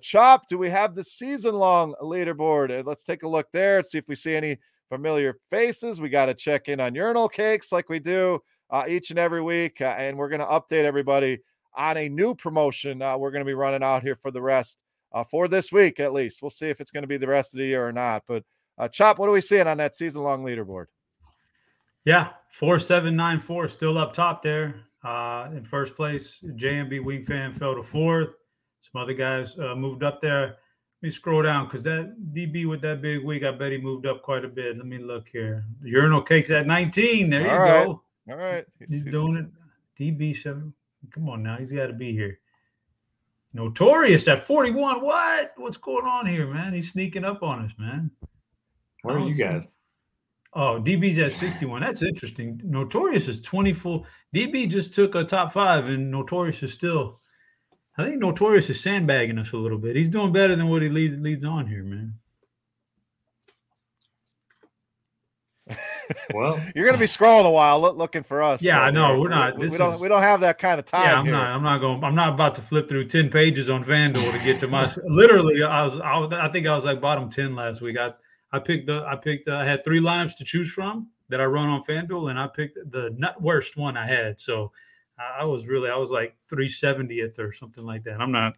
Chop, 0.02 0.48
do 0.48 0.60
we 0.60 0.70
have 0.70 0.94
the 0.94 1.04
season 1.04 1.56
long 1.56 1.96
leaderboard? 2.02 2.86
let's 2.86 3.04
take 3.04 3.24
a 3.24 3.28
look 3.28 3.48
there 3.52 3.78
and 3.78 3.86
see 3.86 3.98
if 3.98 4.08
we 4.08 4.16
see 4.16 4.36
any 4.36 4.58
familiar 4.92 5.38
faces. 5.50 6.02
We 6.02 6.10
got 6.10 6.26
to 6.26 6.34
check 6.34 6.68
in 6.68 6.82
on 6.82 6.94
urinal 6.94 7.30
cakes 7.30 7.72
like 7.72 7.88
we 7.88 8.00
do 8.00 8.40
each 8.88 9.10
and 9.10 9.18
every 9.18 9.42
week. 9.42 9.80
and 9.80 10.18
we're 10.18 10.30
going 10.30 10.42
to 10.42 10.46
update 10.46 10.84
everybody 10.84 11.40
on 11.76 11.98
a 11.98 12.10
new 12.10 12.36
promotion 12.36 13.02
uh, 13.02 13.18
we're 13.18 13.32
going 13.32 13.42
to 13.42 13.50
be 13.50 13.54
running 13.54 13.84
out 13.84 14.04
here 14.04 14.16
for 14.16 14.30
the 14.30 14.42
rest 14.42 14.84
uh, 15.14 15.24
for 15.24 15.48
this 15.48 15.72
week 15.72 16.00
at 16.00 16.14
least. 16.14 16.42
We'll 16.42 16.50
see 16.50 16.70
if 16.70 16.82
it's 16.82 16.92
going 16.92 17.04
to 17.04 17.08
be 17.08 17.18
the 17.18 17.28
rest 17.28 17.54
of 17.54 17.60
the 17.60 17.66
year 17.66 17.88
or 17.88 17.92
not. 17.92 18.24
But 18.28 18.44
uh, 18.78 18.88
Chop, 18.88 19.20
what 19.20 19.30
are 19.30 19.34
we 19.34 19.42
seeing 19.42 19.68
on 19.68 19.78
that 19.78 19.96
season 19.96 20.24
long 20.24 20.44
leaderboard? 20.44 20.86
Yeah, 22.04 22.30
four 22.52 22.80
seven 22.80 23.16
nine 23.16 23.40
four 23.40 23.68
still 23.68 23.98
up 23.98 24.14
top 24.14 24.42
there 24.42 24.82
uh, 25.04 25.50
in 25.56 25.64
first 25.64 25.96
place. 25.96 26.40
JMB 26.44 27.04
Wing 27.04 27.24
Fan 27.24 27.54
fell 27.54 27.76
to 27.76 27.84
fourth. 27.84 28.30
Some 28.82 29.02
other 29.02 29.14
guys 29.14 29.58
uh, 29.60 29.76
moved 29.76 30.04
up 30.04 30.20
there. 30.20 30.58
Let 31.02 31.08
me 31.08 31.12
scroll 31.12 31.42
down 31.42 31.66
because 31.66 31.82
that 31.84 32.16
DB 32.34 32.68
with 32.68 32.82
that 32.82 33.02
big 33.02 33.24
week, 33.24 33.44
I 33.44 33.52
bet 33.52 33.72
he 33.72 33.80
moved 33.80 34.06
up 34.06 34.22
quite 34.22 34.46
a 34.46 34.48
bit. 34.48 34.78
Let 34.78 34.86
me 34.86 35.00
look 35.00 35.28
here. 35.28 35.66
Urinal 35.84 36.22
cakes 36.22 36.52
at 36.52 36.68
19. 36.68 37.30
There 37.30 37.40
All 37.40 37.46
you 37.46 37.60
right. 37.60 37.86
go. 37.86 38.02
All 38.30 38.38
right. 38.38 38.66
He's, 38.80 38.90
He's 38.90 39.06
doing 39.06 39.36
it. 39.38 39.48
DB 40.00 40.36
seven. 40.40 40.74
Come 41.10 41.28
on 41.30 41.42
now, 41.42 41.58
he's 41.58 41.72
got 41.72 41.88
to 41.88 41.94
be 41.94 42.12
here. 42.12 42.40
Notorious 43.54 44.28
at 44.28 44.46
41. 44.46 45.02
What? 45.02 45.54
What's 45.58 45.78
going 45.78 46.06
on 46.06 46.26
here, 46.26 46.48
man? 46.48 46.74
He's 46.74 46.92
sneaking 46.92 47.26
up 47.26 47.44
on 47.44 47.66
us, 47.66 47.72
man. 47.78 48.12
Where 49.02 49.18
are 49.18 49.28
you 49.28 49.34
guys? 49.34 49.70
Oh, 50.54 50.82
DB's 50.82 51.18
at 51.18 51.34
61. 51.34 51.82
That's 51.82 52.04
interesting. 52.04 52.62
Notorious 52.64 53.28
is 53.28 53.42
24. 53.42 54.04
DB 54.36 54.70
just 54.70 54.94
took 54.94 55.16
a 55.16 55.24
top 55.24 55.52
five, 55.52 55.86
and 55.86 56.12
Notorious 56.12 56.62
is 56.62 56.74
still. 56.74 57.21
I 57.98 58.06
think 58.06 58.20
Notorious 58.20 58.70
is 58.70 58.82
sandbagging 58.82 59.38
us 59.38 59.52
a 59.52 59.58
little 59.58 59.78
bit. 59.78 59.96
He's 59.96 60.10
doing 60.10 60.32
better 60.32 60.56
than 60.56 60.68
what 60.68 60.82
he 60.82 60.90
leads 60.90 61.18
leads 61.18 61.44
on 61.44 61.68
here, 61.68 61.84
man. 61.84 62.16
well, 66.34 66.60
you're 66.76 66.86
going 66.86 66.96
to 66.96 67.00
be 67.00 67.06
scrolling 67.06 67.46
a 67.46 67.52
while 67.52 67.80
looking 67.80 68.24
for 68.24 68.42
us. 68.42 68.62
Yeah, 68.62 68.76
so 68.76 68.82
I 68.82 68.92
know. 68.92 69.20
We're 69.20 69.30
not. 69.30 69.58
We, 69.58 69.70
we 69.70 69.78
don't. 69.78 70.00
we 70.00 70.08
don't 70.08 70.22
have 70.22 70.42
that 70.42 70.58
kind 70.58 70.80
of 70.80 70.86
time. 70.86 71.04
Yeah, 71.04 71.20
I'm 71.20 71.26
here. 71.26 71.34
not. 71.34 71.48
I'm 71.48 71.64
not 71.64 71.78
going. 71.80 72.04
I'm 72.04 72.16
not 72.16 72.30
about 72.30 72.56
to 72.56 72.62
flip 72.62 72.90
through 72.90 73.06
ten 73.06 73.30
pages 73.30 73.70
on 73.70 73.84
FanDuel 73.84 74.32
to 74.32 74.44
get 74.44 74.60
to 74.62 74.68
my. 74.68 74.92
literally, 75.06 75.64
I 75.64 75.84
was, 75.86 75.98
I 75.98 76.18
was. 76.18 76.34
I 76.34 76.50
think 76.50 76.68
I 76.68 76.76
was 76.76 76.86
like 76.86 77.02
bottom 77.02 77.30
ten 77.30 77.56
last 77.56 77.82
week. 77.82 77.98
I 77.98 78.14
I 78.52 78.60
picked 78.60 78.88
the. 78.88 79.06
I 79.06 79.16
picked. 79.16 79.48
Uh, 79.48 79.58
I 79.58 79.66
had 79.66 79.84
three 79.84 80.00
lineups 80.00 80.38
to 80.38 80.44
choose 80.44 80.72
from 80.72 81.08
that 81.30 81.40
I 81.40 81.46
run 81.46 81.70
on 81.70 81.84
FanDuel, 81.84 82.30
and 82.30 82.40
I 82.40 82.48
picked 82.48 82.78
the 82.92 83.14
not 83.18 83.42
worst 83.42 83.78
one 83.78 83.98
I 83.98 84.06
had. 84.06 84.40
So 84.40 84.72
I 85.38 85.46
was 85.46 85.66
really. 85.66 85.90
I 85.90 85.98
was 85.98 86.10
like 86.10 86.36
370th 86.52 87.40
or 87.40 87.54
something 87.54 87.86
like 87.86 88.04
that. 88.04 88.22
I'm 88.22 88.32
not. 88.32 88.54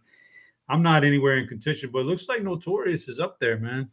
I'm 0.68 0.82
not 0.82 1.04
anywhere 1.04 1.36
in 1.36 1.46
contention, 1.46 1.90
but 1.92 2.00
it 2.00 2.06
looks 2.06 2.28
like 2.28 2.42
Notorious 2.42 3.08
is 3.08 3.20
up 3.20 3.38
there, 3.38 3.58
man 3.58 3.90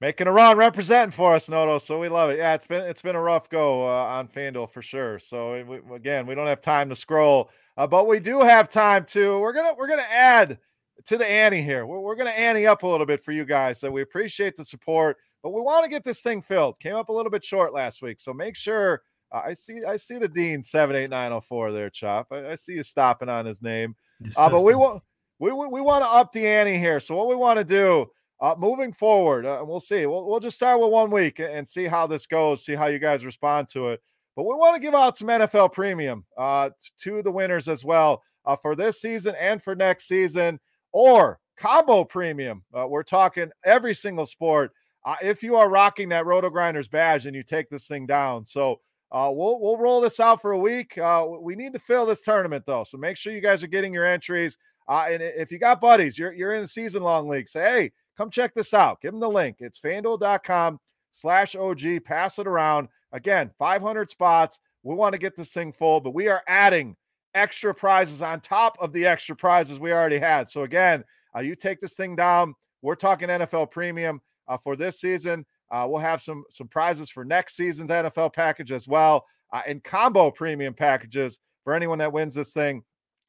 making 0.00 0.26
a 0.26 0.32
run 0.32 0.56
representing 0.56 1.10
for 1.10 1.34
us, 1.34 1.48
Noto. 1.48 1.78
So 1.78 1.98
we 1.98 2.08
love 2.08 2.30
it. 2.30 2.38
Yeah, 2.38 2.54
it's 2.54 2.66
been 2.66 2.84
it's 2.84 3.02
been 3.02 3.16
a 3.16 3.20
rough 3.20 3.48
go 3.48 3.84
uh, 3.84 4.04
on 4.04 4.28
FanDuel 4.28 4.70
for 4.70 4.82
sure. 4.82 5.18
So 5.18 5.64
we, 5.64 5.94
again, 5.94 6.26
we 6.26 6.34
don't 6.34 6.46
have 6.46 6.60
time 6.60 6.88
to 6.88 6.96
scroll, 6.96 7.50
uh, 7.76 7.86
but 7.86 8.06
we 8.06 8.20
do 8.20 8.40
have 8.40 8.68
time 8.68 9.04
to. 9.06 9.38
We're 9.38 9.52
gonna 9.52 9.74
we're 9.76 9.88
gonna 9.88 10.02
add 10.02 10.58
to 11.06 11.16
the 11.16 11.28
ante 11.28 11.62
here. 11.62 11.86
We're, 11.86 12.00
we're 12.00 12.16
gonna 12.16 12.30
ante 12.30 12.66
up 12.66 12.82
a 12.82 12.86
little 12.86 13.06
bit 13.06 13.24
for 13.24 13.32
you 13.32 13.44
guys. 13.44 13.80
So 13.80 13.90
we 13.90 14.02
appreciate 14.02 14.56
the 14.56 14.64
support, 14.64 15.16
but 15.42 15.50
we 15.50 15.60
want 15.60 15.84
to 15.84 15.90
get 15.90 16.04
this 16.04 16.22
thing 16.22 16.42
filled. 16.42 16.78
Came 16.80 16.96
up 16.96 17.08
a 17.08 17.12
little 17.12 17.30
bit 17.30 17.44
short 17.44 17.72
last 17.72 18.02
week, 18.02 18.20
so 18.20 18.32
make 18.32 18.56
sure. 18.56 19.02
Uh, 19.32 19.42
I 19.46 19.54
see 19.54 19.80
I 19.86 19.96
see 19.96 20.18
the 20.18 20.28
Dean 20.28 20.62
seven 20.62 20.96
eight 20.96 21.10
nine 21.10 21.30
zero 21.30 21.40
four 21.40 21.72
there, 21.72 21.90
Chop. 21.90 22.28
I, 22.30 22.50
I, 22.50 22.54
see 22.54 22.74
you 22.74 22.82
stopping 22.82 23.28
on 23.28 23.44
his 23.46 23.62
name. 23.62 23.94
Uh, 24.36 24.48
but 24.48 24.62
we 24.64 24.74
want 24.74 25.02
we, 25.38 25.52
we, 25.52 25.66
we 25.66 25.80
want 25.80 26.02
to 26.02 26.08
up 26.08 26.32
the 26.32 26.46
ante 26.46 26.78
here. 26.78 27.00
So 27.00 27.14
what 27.14 27.28
we 27.28 27.36
want 27.36 27.58
to 27.58 27.64
do 27.64 28.06
uh, 28.40 28.54
moving 28.56 28.92
forward, 28.92 29.46
uh, 29.46 29.62
we'll 29.66 29.80
see. 29.80 30.06
We'll, 30.06 30.26
we'll 30.26 30.40
just 30.40 30.56
start 30.56 30.80
with 30.80 30.90
one 30.90 31.10
week 31.10 31.40
and 31.40 31.68
see 31.68 31.84
how 31.86 32.06
this 32.06 32.26
goes, 32.26 32.64
see 32.64 32.74
how 32.74 32.86
you 32.86 32.98
guys 32.98 33.24
respond 33.24 33.68
to 33.70 33.88
it. 33.88 34.00
But 34.36 34.44
we 34.44 34.54
want 34.54 34.76
to 34.76 34.80
give 34.80 34.94
out 34.94 35.18
some 35.18 35.28
NFL 35.28 35.72
premium 35.72 36.24
uh, 36.36 36.70
to 37.00 37.22
the 37.22 37.30
winners 37.30 37.68
as 37.68 37.84
well 37.84 38.22
uh, 38.46 38.56
for 38.56 38.76
this 38.76 39.00
season 39.00 39.34
and 39.38 39.60
for 39.60 39.74
next 39.74 40.06
season, 40.06 40.60
or 40.92 41.40
combo 41.56 42.04
premium. 42.04 42.62
Uh, 42.72 42.86
we're 42.86 43.02
talking 43.02 43.50
every 43.64 43.94
single 43.94 44.26
sport. 44.26 44.70
Uh, 45.04 45.16
if 45.22 45.42
you 45.42 45.56
are 45.56 45.68
rocking 45.68 46.08
that 46.10 46.26
Roto 46.26 46.50
Grinders 46.50 46.86
badge 46.86 47.26
and 47.26 47.34
you 47.34 47.42
take 47.42 47.68
this 47.68 47.88
thing 47.88 48.06
down, 48.06 48.44
so 48.44 48.80
we'll 49.12 49.60
we'll 49.60 49.78
roll 49.78 50.00
this 50.00 50.20
out 50.20 50.40
for 50.42 50.52
a 50.52 50.58
week. 50.58 50.98
we 51.40 51.56
need 51.56 51.72
to 51.72 51.78
fill 51.78 52.06
this 52.06 52.22
tournament 52.22 52.64
though, 52.66 52.84
so 52.84 52.98
make 52.98 53.16
sure 53.16 53.32
you 53.32 53.40
guys 53.40 53.62
are 53.62 53.68
getting 53.68 53.94
your 53.94 54.04
entries. 54.04 54.58
and 54.88 55.22
if 55.22 55.50
you 55.50 55.58
got 55.58 55.80
buddies, 55.80 56.18
you're 56.18 56.32
you're 56.32 56.54
in 56.54 56.64
a 56.64 56.68
season 56.68 57.02
long 57.02 57.28
league. 57.28 57.48
Say, 57.48 57.60
hey, 57.60 57.92
Come 58.18 58.30
check 58.30 58.52
this 58.52 58.74
out. 58.74 59.00
Give 59.00 59.12
them 59.12 59.20
the 59.20 59.30
link. 59.30 59.58
It's 59.60 59.78
fanduel.com 59.78 60.80
slash 61.12 61.54
OG. 61.54 62.04
Pass 62.04 62.40
it 62.40 62.48
around. 62.48 62.88
Again, 63.12 63.52
500 63.60 64.10
spots. 64.10 64.58
We 64.82 64.96
want 64.96 65.12
to 65.12 65.20
get 65.20 65.36
this 65.36 65.52
thing 65.52 65.72
full, 65.72 66.00
but 66.00 66.14
we 66.14 66.26
are 66.26 66.42
adding 66.48 66.96
extra 67.34 67.72
prizes 67.72 68.20
on 68.20 68.40
top 68.40 68.76
of 68.80 68.92
the 68.92 69.06
extra 69.06 69.36
prizes 69.36 69.78
we 69.78 69.92
already 69.92 70.18
had. 70.18 70.50
So 70.50 70.64
again, 70.64 71.04
uh, 71.36 71.40
you 71.40 71.54
take 71.54 71.80
this 71.80 71.94
thing 71.94 72.16
down. 72.16 72.54
We're 72.82 72.96
talking 72.96 73.28
NFL 73.28 73.70
premium 73.70 74.20
uh, 74.48 74.56
for 74.56 74.74
this 74.74 75.00
season. 75.00 75.46
Uh, 75.70 75.86
we'll 75.88 76.00
have 76.00 76.20
some 76.20 76.44
some 76.50 76.68
prizes 76.68 77.10
for 77.10 77.24
next 77.24 77.56
season's 77.56 77.90
NFL 77.90 78.32
package 78.32 78.72
as 78.72 78.88
well, 78.88 79.26
uh, 79.52 79.62
and 79.66 79.84
combo 79.84 80.30
premium 80.30 80.74
packages 80.74 81.38
for 81.64 81.74
anyone 81.74 81.98
that 81.98 82.12
wins 82.12 82.34
this 82.34 82.52
thing 82.52 82.82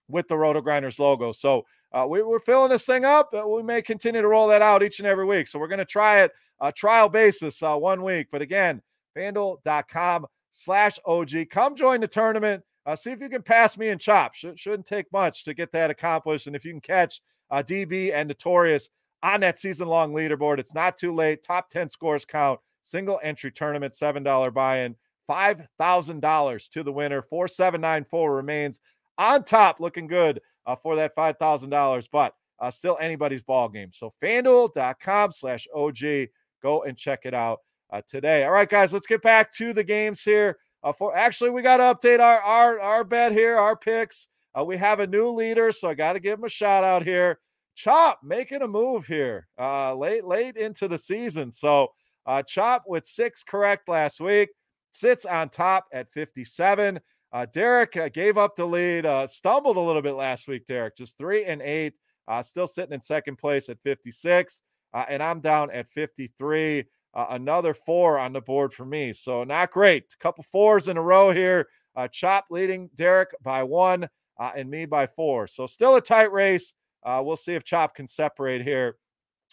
with 0.07 0.27
the 0.27 0.37
Roto 0.37 0.61
Grinders 0.61 0.99
logo. 0.99 1.31
So 1.31 1.65
uh, 1.91 2.05
we, 2.07 2.21
are 2.21 2.39
filling 2.39 2.69
this 2.69 2.85
thing 2.85 3.05
up. 3.05 3.33
we 3.47 3.63
may 3.63 3.81
continue 3.81 4.21
to 4.21 4.27
roll 4.27 4.47
that 4.47 4.61
out 4.61 4.83
each 4.83 4.99
and 4.99 5.07
every 5.07 5.25
week. 5.25 5.47
So 5.47 5.59
we're 5.59 5.67
going 5.67 5.79
to 5.79 5.85
try 5.85 6.21
it 6.21 6.31
a 6.61 6.71
trial 6.71 7.09
basis 7.09 7.61
uh, 7.63 7.75
one 7.75 8.03
week. 8.03 8.27
But 8.31 8.41
again, 8.41 8.81
fanduel.com 9.17 10.25
slash 10.51 10.99
OG. 11.05 11.49
Come 11.49 11.75
join 11.75 12.01
the 12.01 12.07
tournament. 12.07 12.63
Uh, 12.85 12.95
see 12.95 13.11
if 13.11 13.21
you 13.21 13.29
can 13.29 13.41
pass 13.41 13.77
me 13.77 13.89
and 13.89 14.01
chop. 14.01 14.35
Sh- 14.35 14.45
shouldn't 14.55 14.85
take 14.85 15.11
much 15.11 15.43
to 15.45 15.53
get 15.53 15.71
that 15.71 15.89
accomplished. 15.89 16.47
And 16.47 16.55
if 16.55 16.65
you 16.65 16.71
can 16.71 16.81
catch 16.81 17.21
uh, 17.51 17.63
DB 17.63 18.13
and 18.13 18.27
Notorious 18.27 18.89
on 19.23 19.41
that 19.41 19.57
season 19.57 19.87
long 19.87 20.13
leaderboard, 20.13 20.59
it's 20.59 20.73
not 20.73 20.97
too 20.97 21.13
late. 21.13 21.43
Top 21.43 21.69
10 21.69 21.89
scores 21.89 22.25
count. 22.25 22.59
Single 22.81 23.19
entry 23.23 23.51
tournament, 23.51 23.93
$7 23.93 24.53
buy 24.53 24.79
in, 24.79 24.95
$5,000 25.29 26.69
to 26.69 26.83
the 26.83 26.91
winner. 26.91 27.21
4794 27.21 28.35
remains 28.35 28.79
on 29.17 29.43
top, 29.43 29.79
looking 29.79 30.07
good 30.07 30.39
uh, 30.65 30.75
for 30.75 30.95
that 30.95 31.15
$5,000, 31.15 32.07
but 32.11 32.33
uh, 32.59 32.71
still 32.71 32.97
anybody's 33.01 33.41
ball 33.41 33.69
game. 33.69 33.89
So 33.93 34.11
fanduel.com 34.21 35.31
slash 35.31 35.67
OG. 35.75 36.29
Go 36.61 36.83
and 36.83 36.97
check 36.97 37.21
it 37.25 37.33
out 37.33 37.59
uh, 37.91 38.01
today. 38.07 38.43
All 38.43 38.51
right, 38.51 38.69
guys, 38.69 38.93
let's 38.93 39.07
get 39.07 39.21
back 39.21 39.53
to 39.53 39.73
the 39.73 39.83
games 39.83 40.21
here. 40.21 40.57
Uh, 40.83 40.93
for 40.93 41.15
actually, 41.15 41.49
we 41.49 41.61
got 41.61 41.77
to 41.77 41.83
update 41.83 42.19
our 42.19 42.39
our 42.39 42.79
our 42.79 43.03
bet 43.03 43.31
here, 43.31 43.57
our 43.57 43.75
picks. 43.75 44.29
Uh, 44.57 44.63
we 44.63 44.77
have 44.77 44.99
a 44.99 45.07
new 45.07 45.29
leader, 45.29 45.71
so 45.71 45.89
I 45.89 45.93
got 45.93 46.13
to 46.13 46.19
give 46.19 46.39
him 46.39 46.45
a 46.45 46.49
shout 46.49 46.83
out 46.83 47.03
here. 47.03 47.39
Chop 47.75 48.19
making 48.23 48.61
a 48.61 48.67
move 48.67 49.05
here, 49.05 49.47
uh, 49.59 49.95
late 49.95 50.25
late 50.25 50.57
into 50.57 50.87
the 50.87 50.97
season. 50.97 51.51
So 51.51 51.87
uh, 52.25 52.43
Chop 52.43 52.83
with 52.87 53.05
six 53.05 53.43
correct 53.43 53.87
last 53.87 54.19
week 54.19 54.49
sits 54.91 55.25
on 55.25 55.49
top 55.49 55.85
at 55.93 56.11
57. 56.11 56.99
Uh, 57.31 57.45
Derek 57.53 57.95
uh, 57.95 58.09
gave 58.09 58.37
up 58.37 58.55
the 58.55 58.65
lead, 58.65 59.05
uh, 59.05 59.27
stumbled 59.27 59.77
a 59.77 59.81
little 59.81 60.01
bit 60.01 60.13
last 60.15 60.47
week. 60.47 60.65
Derek 60.65 60.97
just 60.97 61.17
three 61.17 61.45
and 61.45 61.61
eight, 61.61 61.93
uh, 62.27 62.41
still 62.41 62.67
sitting 62.67 62.93
in 62.93 63.01
second 63.01 63.37
place 63.37 63.69
at 63.69 63.79
56, 63.83 64.61
uh, 64.93 65.05
and 65.09 65.21
I'm 65.21 65.39
down 65.39 65.69
at 65.71 65.89
53. 65.91 66.85
Uh, 67.15 67.25
another 67.31 67.73
four 67.73 68.19
on 68.19 68.33
the 68.33 68.41
board 68.41 68.73
for 68.73 68.85
me, 68.85 69.13
so 69.13 69.43
not 69.43 69.71
great. 69.71 70.05
A 70.13 70.23
couple 70.23 70.43
fours 70.51 70.87
in 70.87 70.97
a 70.97 71.01
row 71.01 71.31
here. 71.31 71.67
Chop 72.13 72.45
leading 72.49 72.89
Derek 72.95 73.29
by 73.43 73.61
one, 73.61 74.07
and 74.55 74.69
me 74.69 74.85
by 74.85 75.05
four. 75.05 75.47
So 75.47 75.67
still 75.67 75.97
a 75.97 76.01
tight 76.01 76.31
race. 76.31 76.73
We'll 77.05 77.35
see 77.35 77.55
if 77.55 77.63
Chop 77.63 77.95
can 77.95 78.07
separate 78.07 78.61
here 78.61 78.97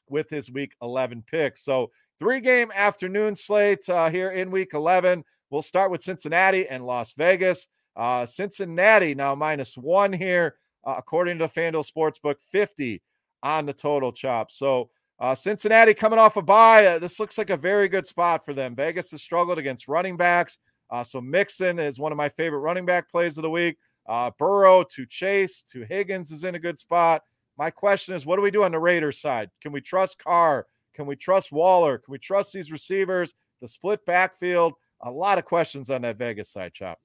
with 0.08 0.30
his 0.30 0.50
week 0.50 0.74
11 0.82 1.24
pick. 1.30 1.56
So 1.56 1.90
three 2.18 2.40
game 2.40 2.70
afternoon 2.74 3.34
slate 3.34 3.88
uh, 3.88 4.10
here 4.10 4.30
in 4.30 4.50
week 4.50 4.74
11. 4.74 5.24
We'll 5.50 5.62
start 5.62 5.90
with 5.90 6.02
Cincinnati 6.02 6.68
and 6.68 6.84
Las 6.84 7.12
Vegas. 7.14 7.68
Uh, 7.96 8.26
Cincinnati 8.26 9.14
now 9.14 9.34
minus 9.34 9.76
one 9.76 10.12
here, 10.12 10.56
uh, 10.86 10.94
according 10.98 11.38
to 11.38 11.48
FanDuel 11.48 11.88
Sportsbook, 11.90 12.36
50 12.50 13.02
on 13.42 13.66
the 13.66 13.72
total 13.72 14.12
chop. 14.12 14.50
So 14.50 14.90
uh, 15.18 15.34
Cincinnati 15.34 15.94
coming 15.94 16.18
off 16.18 16.36
a 16.36 16.42
bye. 16.42 16.86
Uh, 16.86 16.98
this 16.98 17.18
looks 17.18 17.38
like 17.38 17.50
a 17.50 17.56
very 17.56 17.88
good 17.88 18.06
spot 18.06 18.44
for 18.44 18.52
them. 18.52 18.74
Vegas 18.74 19.10
has 19.12 19.22
struggled 19.22 19.58
against 19.58 19.88
running 19.88 20.16
backs. 20.16 20.58
Uh, 20.90 21.02
so 21.02 21.20
Mixon 21.20 21.78
is 21.78 21.98
one 21.98 22.12
of 22.12 22.18
my 22.18 22.28
favorite 22.28 22.60
running 22.60 22.86
back 22.86 23.10
plays 23.10 23.38
of 23.38 23.42
the 23.42 23.50
week. 23.50 23.78
Uh, 24.08 24.30
Burrow 24.38 24.84
to 24.94 25.06
Chase 25.06 25.62
to 25.62 25.84
Higgins 25.84 26.30
is 26.30 26.44
in 26.44 26.54
a 26.54 26.60
good 26.60 26.78
spot. 26.78 27.22
My 27.58 27.70
question 27.70 28.14
is, 28.14 28.26
what 28.26 28.36
do 28.36 28.42
we 28.42 28.50
do 28.50 28.64
on 28.64 28.72
the 28.72 28.78
Raiders 28.78 29.20
side? 29.20 29.50
Can 29.60 29.72
we 29.72 29.80
trust 29.80 30.22
Carr? 30.22 30.66
Can 30.94 31.06
we 31.06 31.16
trust 31.16 31.52
Waller? 31.52 31.98
Can 31.98 32.12
we 32.12 32.18
trust 32.18 32.52
these 32.52 32.70
receivers? 32.70 33.34
The 33.60 33.68
split 33.68 34.04
backfield. 34.04 34.74
A 35.02 35.10
lot 35.10 35.38
of 35.38 35.44
questions 35.44 35.90
on 35.90 36.02
that 36.02 36.16
Vegas 36.16 36.50
side, 36.50 36.72
Chop. 36.74 36.98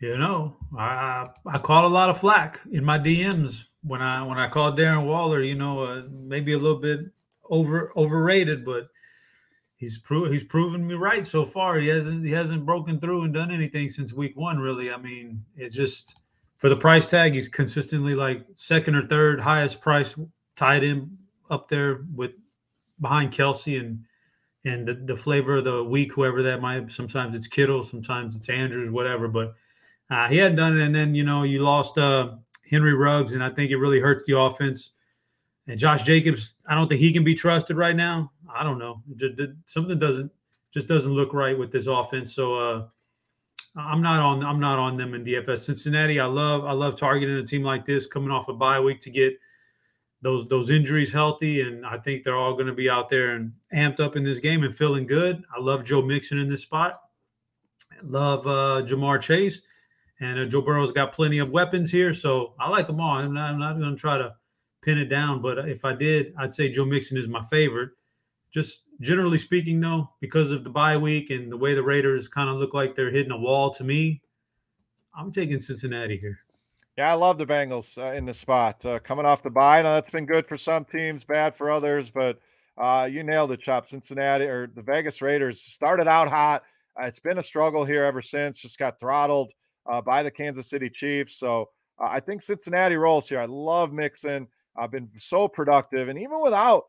You 0.00 0.16
know, 0.16 0.56
I 0.76 1.28
I 1.46 1.58
caught 1.58 1.84
a 1.84 1.88
lot 1.88 2.08
of 2.08 2.18
flack 2.18 2.58
in 2.72 2.84
my 2.84 2.98
DMs 2.98 3.64
when 3.82 4.00
I 4.00 4.22
when 4.22 4.38
I 4.38 4.48
called 4.48 4.78
Darren 4.78 5.04
Waller. 5.04 5.42
You 5.42 5.54
know, 5.56 5.80
uh, 5.80 6.02
maybe 6.10 6.54
a 6.54 6.58
little 6.58 6.80
bit 6.80 7.00
over 7.50 7.92
overrated, 7.96 8.64
but 8.64 8.88
he's 9.76 9.98
pro- 9.98 10.30
he's 10.30 10.44
proven 10.44 10.86
me 10.86 10.94
right 10.94 11.26
so 11.26 11.44
far. 11.44 11.78
He 11.78 11.88
hasn't 11.88 12.24
he 12.24 12.32
hasn't 12.32 12.64
broken 12.64 12.98
through 12.98 13.24
and 13.24 13.34
done 13.34 13.50
anything 13.50 13.90
since 13.90 14.12
week 14.12 14.36
one. 14.36 14.58
Really, 14.58 14.90
I 14.90 14.96
mean, 14.96 15.44
it's 15.54 15.74
just 15.74 16.16
for 16.60 16.68
the 16.68 16.76
price 16.76 17.06
tag. 17.06 17.32
He's 17.32 17.48
consistently 17.48 18.14
like 18.14 18.46
second 18.54 18.94
or 18.94 19.06
third 19.06 19.40
highest 19.40 19.80
price 19.80 20.14
tied 20.56 20.84
in 20.84 21.16
up 21.50 21.68
there 21.68 22.04
with 22.14 22.32
behind 23.00 23.32
Kelce 23.32 23.80
and 23.80 24.04
and 24.66 24.86
the, 24.86 24.94
the 24.94 25.16
flavor 25.16 25.56
of 25.56 25.64
the 25.64 25.82
week, 25.82 26.12
whoever 26.12 26.42
that 26.42 26.60
might. 26.60 26.92
Sometimes 26.92 27.34
it's 27.34 27.46
Kittle, 27.46 27.82
sometimes 27.82 28.36
it's 28.36 28.50
Andrews, 28.50 28.90
whatever. 28.90 29.26
But 29.26 29.54
uh, 30.10 30.28
he 30.28 30.36
hadn't 30.36 30.56
done 30.58 30.78
it, 30.78 30.84
and 30.84 30.94
then 30.94 31.14
you 31.14 31.24
know 31.24 31.44
you 31.44 31.60
lost 31.60 31.96
uh, 31.96 32.32
Henry 32.70 32.94
Ruggs, 32.94 33.32
and 33.32 33.42
I 33.42 33.48
think 33.48 33.70
it 33.70 33.78
really 33.78 33.98
hurts 33.98 34.24
the 34.26 34.38
offense. 34.38 34.90
And 35.66 35.78
Josh 35.78 36.02
Jacobs, 36.02 36.56
I 36.66 36.74
don't 36.74 36.88
think 36.88 37.00
he 37.00 37.12
can 37.12 37.24
be 37.24 37.34
trusted 37.34 37.78
right 37.78 37.96
now. 37.96 38.32
I 38.52 38.64
don't 38.64 38.78
know. 38.78 39.02
Just, 39.16 39.40
something 39.64 39.98
doesn't 39.98 40.30
just 40.74 40.88
doesn't 40.88 41.12
look 41.12 41.32
right 41.32 41.58
with 41.58 41.72
this 41.72 41.86
offense. 41.86 42.34
So 42.34 42.54
uh, 42.54 42.86
I'm 43.76 44.02
not 44.02 44.20
on 44.20 44.44
I'm 44.44 44.60
not 44.60 44.78
on 44.78 44.96
them 44.96 45.14
in 45.14 45.24
DFS. 45.24 45.60
Cincinnati, 45.60 46.18
I 46.18 46.26
love 46.26 46.64
I 46.64 46.72
love 46.72 46.96
targeting 46.96 47.36
a 47.36 47.44
team 47.44 47.62
like 47.62 47.86
this 47.86 48.06
coming 48.06 48.30
off 48.30 48.48
a 48.48 48.52
bye 48.52 48.80
week 48.80 49.00
to 49.00 49.10
get 49.10 49.38
those 50.22 50.48
those 50.48 50.70
injuries 50.70 51.12
healthy, 51.12 51.62
and 51.62 51.86
I 51.86 51.98
think 51.98 52.24
they're 52.24 52.36
all 52.36 52.54
going 52.54 52.66
to 52.66 52.72
be 52.72 52.90
out 52.90 53.08
there 53.08 53.36
and 53.36 53.52
amped 53.72 54.00
up 54.00 54.16
in 54.16 54.22
this 54.22 54.38
game 54.38 54.64
and 54.64 54.74
feeling 54.74 55.06
good. 55.06 55.42
I 55.56 55.60
love 55.60 55.84
Joe 55.84 56.02
Mixon 56.02 56.38
in 56.38 56.48
this 56.48 56.62
spot. 56.62 57.00
Love 58.02 58.46
uh, 58.46 58.86
Ja'Marr 58.86 59.20
Chase. 59.20 59.62
And 60.20 60.38
uh, 60.38 60.44
Joe 60.44 60.60
Burrow's 60.60 60.92
got 60.92 61.14
plenty 61.14 61.38
of 61.38 61.50
weapons 61.50 61.90
here, 61.90 62.12
so 62.12 62.52
I 62.60 62.68
like 62.68 62.86
them 62.86 63.00
all. 63.00 63.12
I'm 63.12 63.32
not, 63.32 63.50
I'm 63.50 63.58
not 63.58 63.78
going 63.78 63.96
to 63.96 64.00
try 64.00 64.18
to 64.18 64.34
pin 64.82 64.98
it 64.98 65.06
down, 65.06 65.40
but 65.40 65.68
if 65.68 65.84
I 65.84 65.94
did, 65.94 66.34
I'd 66.38 66.54
say 66.54 66.68
Joe 66.68 66.84
Mixon 66.84 67.16
is 67.16 67.26
my 67.26 67.42
favorite. 67.44 67.90
Just 68.52 68.82
generally 69.00 69.38
speaking, 69.38 69.80
though, 69.80 70.10
because 70.20 70.50
of 70.50 70.64
the 70.64 70.70
bye 70.70 70.96
week 70.96 71.30
and 71.30 71.50
the 71.50 71.56
way 71.56 71.74
the 71.74 71.82
Raiders 71.82 72.28
kind 72.28 72.48
of 72.48 72.56
look 72.56 72.74
like 72.74 72.94
they're 72.94 73.10
hitting 73.10 73.32
a 73.32 73.38
wall 73.38 73.72
to 73.74 73.84
me, 73.84 74.20
I'm 75.16 75.32
taking 75.32 75.60
Cincinnati 75.60 76.16
here. 76.16 76.38
Yeah, 76.96 77.10
I 77.10 77.14
love 77.14 77.38
the 77.38 77.46
Bengals 77.46 77.96
uh, 77.96 78.14
in 78.14 78.26
the 78.26 78.34
spot 78.34 78.84
uh, 78.84 78.98
coming 78.98 79.24
off 79.24 79.42
the 79.42 79.50
bye. 79.50 79.82
Now 79.82 79.94
that's 79.94 80.10
been 80.10 80.26
good 80.26 80.46
for 80.46 80.58
some 80.58 80.84
teams, 80.84 81.24
bad 81.24 81.56
for 81.56 81.70
others, 81.70 82.10
but 82.10 82.38
uh, 82.76 83.08
you 83.10 83.22
nailed 83.22 83.52
it, 83.52 83.60
Chop. 83.60 83.86
Cincinnati 83.86 84.44
or 84.44 84.66
the 84.74 84.82
Vegas 84.82 85.22
Raiders 85.22 85.60
started 85.60 86.08
out 86.08 86.28
hot. 86.28 86.62
Uh, 87.00 87.06
it's 87.06 87.18
been 87.18 87.38
a 87.38 87.42
struggle 87.42 87.84
here 87.84 88.04
ever 88.04 88.20
since. 88.20 88.60
Just 88.60 88.78
got 88.78 89.00
throttled 89.00 89.52
uh, 89.90 90.00
by 90.00 90.22
the 90.22 90.30
Kansas 90.30 90.68
City 90.68 90.90
Chiefs. 90.90 91.36
So 91.36 91.70
uh, 91.98 92.08
I 92.08 92.20
think 92.20 92.42
Cincinnati 92.42 92.96
rolls 92.96 93.28
here. 93.28 93.40
I 93.40 93.46
love 93.46 93.92
Mixon. 93.92 94.46
I've 94.76 94.90
been 94.90 95.08
so 95.18 95.48
productive. 95.48 96.08
And 96.08 96.18
even 96.18 96.40
without 96.42 96.84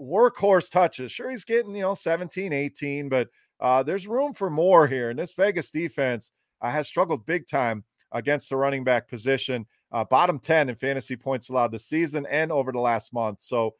workhorse 0.00 0.70
touches, 0.70 1.12
sure, 1.12 1.30
he's 1.30 1.44
getting, 1.44 1.74
you 1.74 1.82
know, 1.82 1.94
17, 1.94 2.52
18, 2.52 3.08
but 3.08 3.28
uh, 3.60 3.82
there's 3.82 4.06
room 4.06 4.32
for 4.32 4.50
more 4.50 4.86
here. 4.86 5.10
And 5.10 5.18
this 5.18 5.34
Vegas 5.34 5.70
defense 5.70 6.30
uh, 6.62 6.70
has 6.70 6.86
struggled 6.86 7.26
big 7.26 7.46
time 7.46 7.84
against 8.12 8.50
the 8.50 8.56
running 8.56 8.84
back 8.84 9.08
position. 9.08 9.66
Uh, 9.92 10.04
bottom 10.04 10.38
10 10.38 10.68
in 10.68 10.76
fantasy 10.76 11.16
points 11.16 11.48
allowed 11.48 11.72
this 11.72 11.86
season 11.86 12.26
and 12.26 12.52
over 12.52 12.72
the 12.72 12.78
last 12.78 13.12
month. 13.12 13.42
So, 13.42 13.74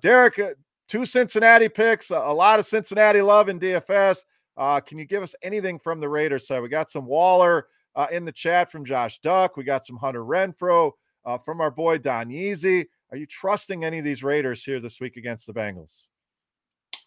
Derek, 0.00 0.40
two 0.88 1.06
Cincinnati 1.06 1.68
picks, 1.68 2.10
a 2.10 2.18
lot 2.18 2.58
of 2.58 2.66
Cincinnati 2.66 3.20
love 3.20 3.48
in 3.48 3.60
DFS. 3.60 4.18
Uh, 4.56 4.80
can 4.80 4.98
you 4.98 5.04
give 5.04 5.22
us 5.22 5.34
anything 5.42 5.78
from 5.78 6.00
the 6.00 6.08
Raiders 6.08 6.46
side? 6.46 6.60
We 6.60 6.68
got 6.68 6.90
some 6.90 7.06
Waller, 7.06 7.66
uh, 7.96 8.06
in 8.12 8.24
the 8.24 8.32
chat 8.32 8.70
from 8.70 8.84
Josh 8.84 9.18
Duck. 9.20 9.56
We 9.56 9.64
got 9.64 9.84
some 9.84 9.96
Hunter 9.96 10.22
Renfrow 10.22 10.92
uh, 11.24 11.38
from 11.38 11.60
our 11.60 11.70
boy 11.70 11.98
Don 11.98 12.28
Yeezy. 12.28 12.86
Are 13.16 13.18
you 13.18 13.26
trusting 13.26 13.82
any 13.82 13.98
of 13.98 14.04
these 14.04 14.22
Raiders 14.22 14.62
here 14.62 14.78
this 14.78 15.00
week 15.00 15.16
against 15.16 15.46
the 15.46 15.54
Bengals? 15.54 16.08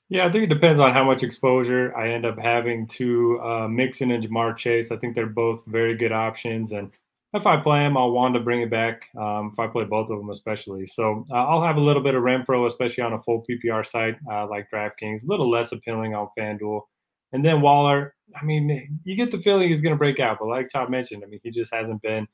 Yeah, 0.10 0.26
I 0.26 0.32
think 0.32 0.46
it 0.46 0.48
depends 0.48 0.80
on 0.80 0.92
how 0.92 1.04
much 1.04 1.22
exposure 1.22 1.96
I 1.96 2.10
end 2.10 2.26
up 2.26 2.40
having 2.40 2.88
to 2.88 3.40
uh, 3.42 3.68
Mixon 3.68 4.10
and 4.10 4.24
Ja'Marr 4.24 4.58
Chase. 4.58 4.90
I 4.90 4.98
think 4.98 5.14
they're 5.14 5.28
both 5.28 5.64
very 5.68 5.96
good 5.96 6.12
options, 6.12 6.72
and 6.72 6.90
if 7.36 7.46
I 7.46 7.58
play 7.58 7.82
them, 7.82 7.96
I'll 7.96 8.10
want 8.10 8.34
to 8.34 8.40
bring 8.40 8.62
it 8.62 8.72
back. 8.72 9.04
Um, 9.16 9.52
if 9.54 9.60
I 9.60 9.68
play 9.68 9.84
both 9.84 10.10
of 10.10 10.18
them, 10.18 10.32
especially, 10.32 10.88
so 10.88 11.24
uh, 11.30 11.36
I'll 11.36 11.62
have 11.62 11.78
a 11.78 11.80
little 11.80 12.02
bit 12.02 12.16
of 12.16 12.24
Renfrow, 12.24 12.66
especially 12.66 13.04
on 13.04 13.14
a 13.14 13.22
full 13.22 13.46
PPR 13.48 13.86
site 13.86 14.16
uh, 14.32 14.48
like 14.48 14.68
DraftKings. 14.74 15.22
A 15.22 15.28
little 15.28 15.48
less 15.48 15.74
appealing 15.74 16.16
on 16.16 16.30
FanDuel, 16.36 16.82
and 17.34 17.46
then 17.46 17.62
Waller. 17.62 18.16
I 18.36 18.44
mean, 18.44 19.00
you 19.04 19.16
get 19.16 19.30
the 19.30 19.38
feeling 19.38 19.70
he's 19.70 19.82
going 19.82 19.94
to 19.94 20.00
break 20.00 20.20
out, 20.20 20.38
but 20.40 20.48
like 20.48 20.70
Todd 20.70 20.90
mentioned, 20.90 21.24
I 21.24 21.28
mean, 21.28 21.40
he 21.44 21.52
just 21.52 21.72
hasn't 21.72 22.02
been 22.02 22.28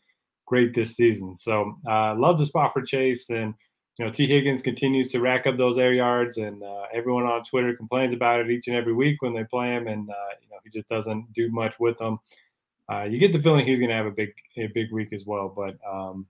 great 0.46 0.74
this 0.74 0.96
season. 0.96 1.36
So, 1.36 1.76
uh, 1.90 2.16
love 2.16 2.40
the 2.40 2.46
spot 2.46 2.72
for 2.72 2.82
Chase, 2.82 3.30
and 3.30 3.54
you 3.98 4.06
know, 4.06 4.12
Tee 4.12 4.28
Higgins 4.28 4.62
continues 4.62 5.12
to 5.12 5.22
rack 5.22 5.48
up 5.48 5.58
those 5.58 5.78
air 5.78 5.94
yards, 5.94 6.38
and 6.38 6.62
uh, 6.62 6.84
everyone 6.94 7.24
on 7.24 7.44
Twitter 7.44 7.76
complains 7.76 8.14
about 8.14 8.42
it 8.42 8.52
each 8.52 8.68
and 8.68 8.76
every 8.76 8.94
week 8.94 9.22
when 9.22 9.34
they 9.34 9.46
play 9.46 9.70
him, 9.70 9.88
and 9.88 10.10
uh, 10.10 10.36
you 10.42 10.50
know, 10.50 10.58
he 10.64 10.70
just 10.70 10.90
doesn't 10.90 11.32
do 11.34 11.50
much 11.52 11.80
with 11.80 11.98
them. 11.98 12.20
Uh, 12.92 13.04
you 13.04 13.20
get 13.20 13.32
the 13.32 13.42
feeling 13.42 13.66
he's 13.66 13.80
going 13.80 13.90
to 13.90 13.96
have 13.96 14.06
a 14.06 14.12
big, 14.12 14.30
a 14.58 14.68
big 14.68 14.92
week 14.92 15.14
as 15.14 15.26
well. 15.26 15.52
But 15.56 15.78
um, 15.90 16.28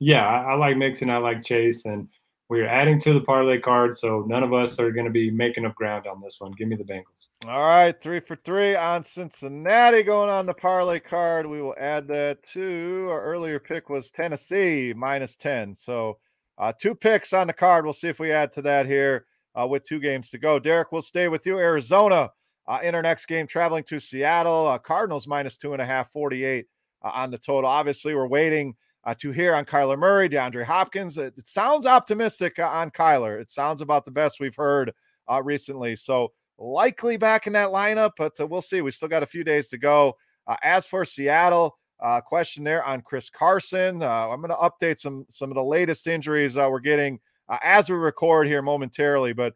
yeah, 0.00 0.26
I, 0.26 0.52
I 0.52 0.54
like 0.54 0.76
Mixon, 0.76 1.10
I 1.10 1.18
like 1.18 1.44
Chase, 1.44 1.84
and 1.84 2.08
we're 2.48 2.66
adding 2.66 3.00
to 3.02 3.14
the 3.14 3.20
parlay 3.20 3.60
card, 3.60 3.96
so 3.96 4.24
none 4.26 4.42
of 4.42 4.52
us 4.52 4.78
are 4.78 4.90
going 4.90 5.06
to 5.06 5.12
be 5.12 5.30
making 5.30 5.64
up 5.64 5.74
ground 5.74 6.06
on 6.06 6.20
this 6.20 6.36
one. 6.38 6.52
Give 6.52 6.68
me 6.68 6.76
the 6.76 6.84
Bengals. 6.84 7.46
All 7.46 7.60
right, 7.60 7.98
three 8.00 8.20
for 8.20 8.36
three 8.36 8.74
on 8.74 9.04
Cincinnati 9.04 10.02
going 10.02 10.30
on 10.30 10.46
the 10.46 10.54
parlay 10.54 10.98
card. 10.98 11.46
We 11.46 11.60
will 11.60 11.74
add 11.78 12.08
that 12.08 12.42
to 12.52 13.08
our 13.10 13.22
earlier 13.22 13.58
pick 13.58 13.90
was 13.90 14.10
Tennessee 14.10 14.94
minus 14.96 15.36
10. 15.36 15.74
So 15.74 16.18
uh, 16.58 16.72
two 16.78 16.94
picks 16.94 17.32
on 17.32 17.46
the 17.46 17.52
card. 17.52 17.84
We'll 17.84 17.94
see 17.94 18.08
if 18.08 18.20
we 18.20 18.32
add 18.32 18.52
to 18.54 18.62
that 18.62 18.86
here 18.86 19.26
uh, 19.58 19.66
with 19.66 19.84
two 19.84 20.00
games 20.00 20.30
to 20.30 20.38
go. 20.38 20.58
Derek, 20.58 20.92
we'll 20.92 21.02
stay 21.02 21.28
with 21.28 21.46
you. 21.46 21.58
Arizona 21.58 22.30
uh, 22.68 22.78
in 22.82 22.94
our 22.94 23.02
next 23.02 23.26
game, 23.26 23.46
traveling 23.46 23.84
to 23.84 24.00
Seattle. 24.00 24.66
Uh, 24.66 24.78
Cardinals 24.78 25.26
minus 25.26 25.56
two 25.56 25.72
and 25.72 25.82
a 25.82 25.86
half, 25.86 26.10
48 26.12 26.66
uh, 27.04 27.08
on 27.08 27.30
the 27.30 27.38
total. 27.38 27.68
Obviously, 27.68 28.14
we're 28.14 28.28
waiting 28.28 28.74
uh, 29.04 29.14
to 29.18 29.32
hear 29.32 29.54
on 29.54 29.64
Kyler 29.64 29.98
Murray, 29.98 30.28
DeAndre 30.28 30.64
Hopkins. 30.64 31.18
It, 31.18 31.34
it 31.36 31.48
sounds 31.48 31.86
optimistic 31.86 32.58
uh, 32.58 32.68
on 32.68 32.90
Kyler. 32.90 33.40
It 33.40 33.50
sounds 33.50 33.80
about 33.80 34.04
the 34.04 34.10
best 34.10 34.40
we've 34.40 34.56
heard 34.56 34.92
uh, 35.30 35.42
recently. 35.42 35.96
So 35.96 36.32
likely 36.58 37.16
back 37.16 37.46
in 37.46 37.52
that 37.54 37.70
lineup, 37.70 38.12
but 38.16 38.34
we'll 38.48 38.62
see. 38.62 38.80
We 38.82 38.90
still 38.90 39.08
got 39.08 39.22
a 39.22 39.26
few 39.26 39.44
days 39.44 39.68
to 39.70 39.78
go. 39.78 40.16
As 40.62 40.86
for 40.86 41.04
Seattle, 41.04 41.78
uh, 42.02 42.20
question 42.20 42.64
there 42.64 42.84
on 42.84 43.00
Chris 43.02 43.30
Carson. 43.30 44.02
I'm 44.02 44.40
going 44.40 44.50
to 44.50 44.56
update 44.56 44.98
some 44.98 45.24
some 45.28 45.50
of 45.50 45.54
the 45.54 45.64
latest 45.64 46.06
injuries 46.06 46.56
we're 46.56 46.80
getting 46.80 47.18
as 47.62 47.88
we 47.88 47.96
record 47.96 48.46
here 48.46 48.62
momentarily. 48.62 49.32
But 49.32 49.54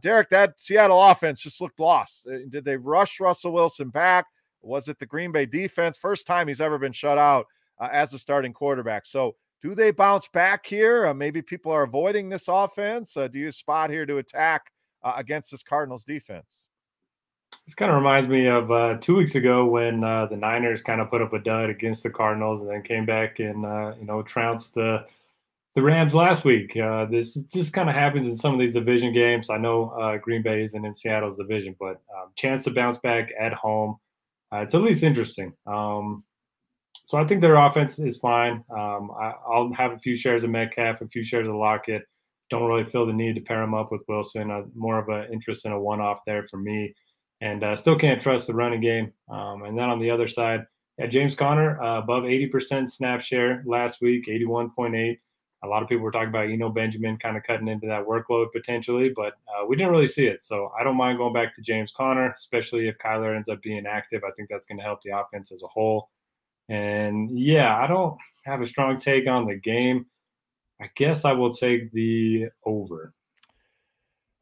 Derek, 0.00 0.30
that 0.30 0.58
Seattle 0.58 1.02
offense 1.02 1.42
just 1.42 1.60
looked 1.60 1.80
lost. 1.80 2.26
Did 2.50 2.64
they 2.64 2.76
rush 2.76 3.20
Russell 3.20 3.52
Wilson 3.52 3.90
back? 3.90 4.26
Was 4.62 4.88
it 4.88 4.98
the 4.98 5.06
Green 5.06 5.32
Bay 5.32 5.46
defense? 5.46 5.98
First 5.98 6.26
time 6.26 6.48
he's 6.48 6.60
ever 6.60 6.78
been 6.78 6.92
shut 6.92 7.18
out 7.18 7.46
uh, 7.80 7.88
as 7.92 8.14
a 8.14 8.18
starting 8.18 8.52
quarterback. 8.52 9.06
So, 9.06 9.34
do 9.60 9.74
they 9.74 9.90
bounce 9.90 10.28
back 10.28 10.66
here? 10.66 11.06
Uh, 11.06 11.14
maybe 11.14 11.40
people 11.42 11.70
are 11.70 11.84
avoiding 11.84 12.28
this 12.28 12.48
offense. 12.48 13.16
Uh, 13.16 13.28
do 13.28 13.38
you 13.38 13.50
spot 13.50 13.90
here 13.90 14.06
to 14.06 14.18
attack 14.18 14.62
uh, 15.04 15.12
against 15.16 15.50
this 15.50 15.62
Cardinals 15.62 16.04
defense? 16.04 16.68
This 17.66 17.74
kind 17.74 17.90
of 17.90 17.96
reminds 17.96 18.28
me 18.28 18.46
of 18.48 18.70
uh, 18.70 18.96
two 19.00 19.16
weeks 19.16 19.36
ago 19.36 19.64
when 19.64 20.02
uh, 20.02 20.26
the 20.26 20.36
Niners 20.36 20.82
kind 20.82 21.00
of 21.00 21.10
put 21.10 21.22
up 21.22 21.32
a 21.32 21.38
dud 21.38 21.70
against 21.70 22.02
the 22.02 22.10
Cardinals 22.10 22.60
and 22.60 22.68
then 22.68 22.82
came 22.82 23.06
back 23.06 23.38
and 23.38 23.62
you 23.98 24.04
know 24.04 24.22
trounced 24.22 24.74
the 24.74 25.06
the 25.74 25.82
Rams 25.82 26.14
last 26.14 26.44
week. 26.44 26.76
Uh, 26.76 27.06
this 27.06 27.34
just 27.44 27.72
kind 27.72 27.88
of 27.88 27.94
happens 27.94 28.26
in 28.26 28.36
some 28.36 28.52
of 28.52 28.60
these 28.60 28.74
division 28.74 29.12
games. 29.12 29.48
I 29.48 29.56
know 29.56 29.90
uh, 29.90 30.18
Green 30.18 30.42
Bay 30.42 30.64
isn't 30.64 30.84
in 30.84 30.94
Seattle's 30.94 31.38
division, 31.38 31.74
but 31.78 32.00
um, 32.14 32.30
chance 32.36 32.64
to 32.64 32.70
bounce 32.70 32.98
back 32.98 33.32
at 33.38 33.54
home. 33.54 33.96
Uh, 34.52 34.58
it's 34.58 34.74
at 34.74 34.82
least 34.82 35.02
interesting. 35.02 35.54
Um, 35.66 36.24
so 37.04 37.18
I 37.18 37.24
think 37.24 37.40
their 37.40 37.56
offense 37.56 37.98
is 37.98 38.18
fine. 38.18 38.64
Um, 38.70 39.10
I, 39.18 39.32
will 39.48 39.72
have 39.74 39.92
a 39.92 39.98
few 39.98 40.14
shares 40.14 40.44
of 40.44 40.50
Metcalf, 40.50 41.00
a 41.00 41.08
few 41.08 41.24
shares 41.24 41.48
of 41.48 41.54
Lockett. 41.54 42.02
don't 42.50 42.68
really 42.68 42.84
feel 42.84 43.06
the 43.06 43.14
need 43.14 43.34
to 43.36 43.40
pair 43.40 43.62
him 43.62 43.74
up 43.74 43.90
with 43.90 44.02
Wilson. 44.08 44.50
Uh, 44.50 44.62
more 44.74 44.98
of 44.98 45.08
an 45.08 45.32
interest 45.32 45.64
in 45.64 45.72
a 45.72 45.80
one-off 45.80 46.20
there 46.26 46.46
for 46.48 46.58
me, 46.58 46.94
and 47.42 47.64
uh, 47.64 47.74
still 47.74 47.98
can't 47.98 48.22
trust 48.22 48.46
the 48.46 48.54
running 48.54 48.80
game. 48.80 49.12
Um, 49.28 49.64
and 49.64 49.76
then 49.76 49.90
on 49.90 49.98
the 49.98 50.10
other 50.10 50.28
side, 50.28 50.64
yeah, 50.96 51.06
James 51.06 51.34
Conner 51.34 51.82
uh, 51.82 51.98
above 51.98 52.22
80% 52.22 52.88
snap 52.88 53.20
share 53.20 53.64
last 53.66 54.00
week, 54.00 54.26
81.8. 54.28 55.18
A 55.64 55.66
lot 55.66 55.82
of 55.82 55.88
people 55.88 56.04
were 56.04 56.12
talking 56.12 56.28
about 56.28 56.48
Eno 56.48 56.68
Benjamin 56.70 57.18
kind 57.18 57.36
of 57.36 57.42
cutting 57.42 57.68
into 57.68 57.88
that 57.88 58.06
workload 58.06 58.52
potentially, 58.52 59.10
but 59.14 59.34
uh, 59.48 59.66
we 59.66 59.76
didn't 59.76 59.90
really 59.90 60.06
see 60.06 60.26
it. 60.26 60.42
So 60.42 60.72
I 60.78 60.84
don't 60.84 60.96
mind 60.96 61.18
going 61.18 61.32
back 61.32 61.54
to 61.56 61.62
James 61.62 61.92
Conner, 61.96 62.32
especially 62.32 62.88
if 62.88 62.96
Kyler 62.98 63.34
ends 63.34 63.48
up 63.48 63.60
being 63.60 63.86
active. 63.86 64.22
I 64.24 64.30
think 64.36 64.48
that's 64.48 64.66
going 64.66 64.78
to 64.78 64.84
help 64.84 65.02
the 65.02 65.16
offense 65.16 65.50
as 65.50 65.62
a 65.62 65.68
whole. 65.68 66.10
And 66.68 67.36
yeah, 67.36 67.76
I 67.76 67.88
don't 67.88 68.16
have 68.44 68.60
a 68.60 68.66
strong 68.66 68.98
take 68.98 69.26
on 69.26 69.46
the 69.46 69.56
game. 69.56 70.06
I 70.80 70.90
guess 70.96 71.24
I 71.24 71.32
will 71.32 71.52
take 71.52 71.92
the 71.92 72.46
over. 72.64 73.14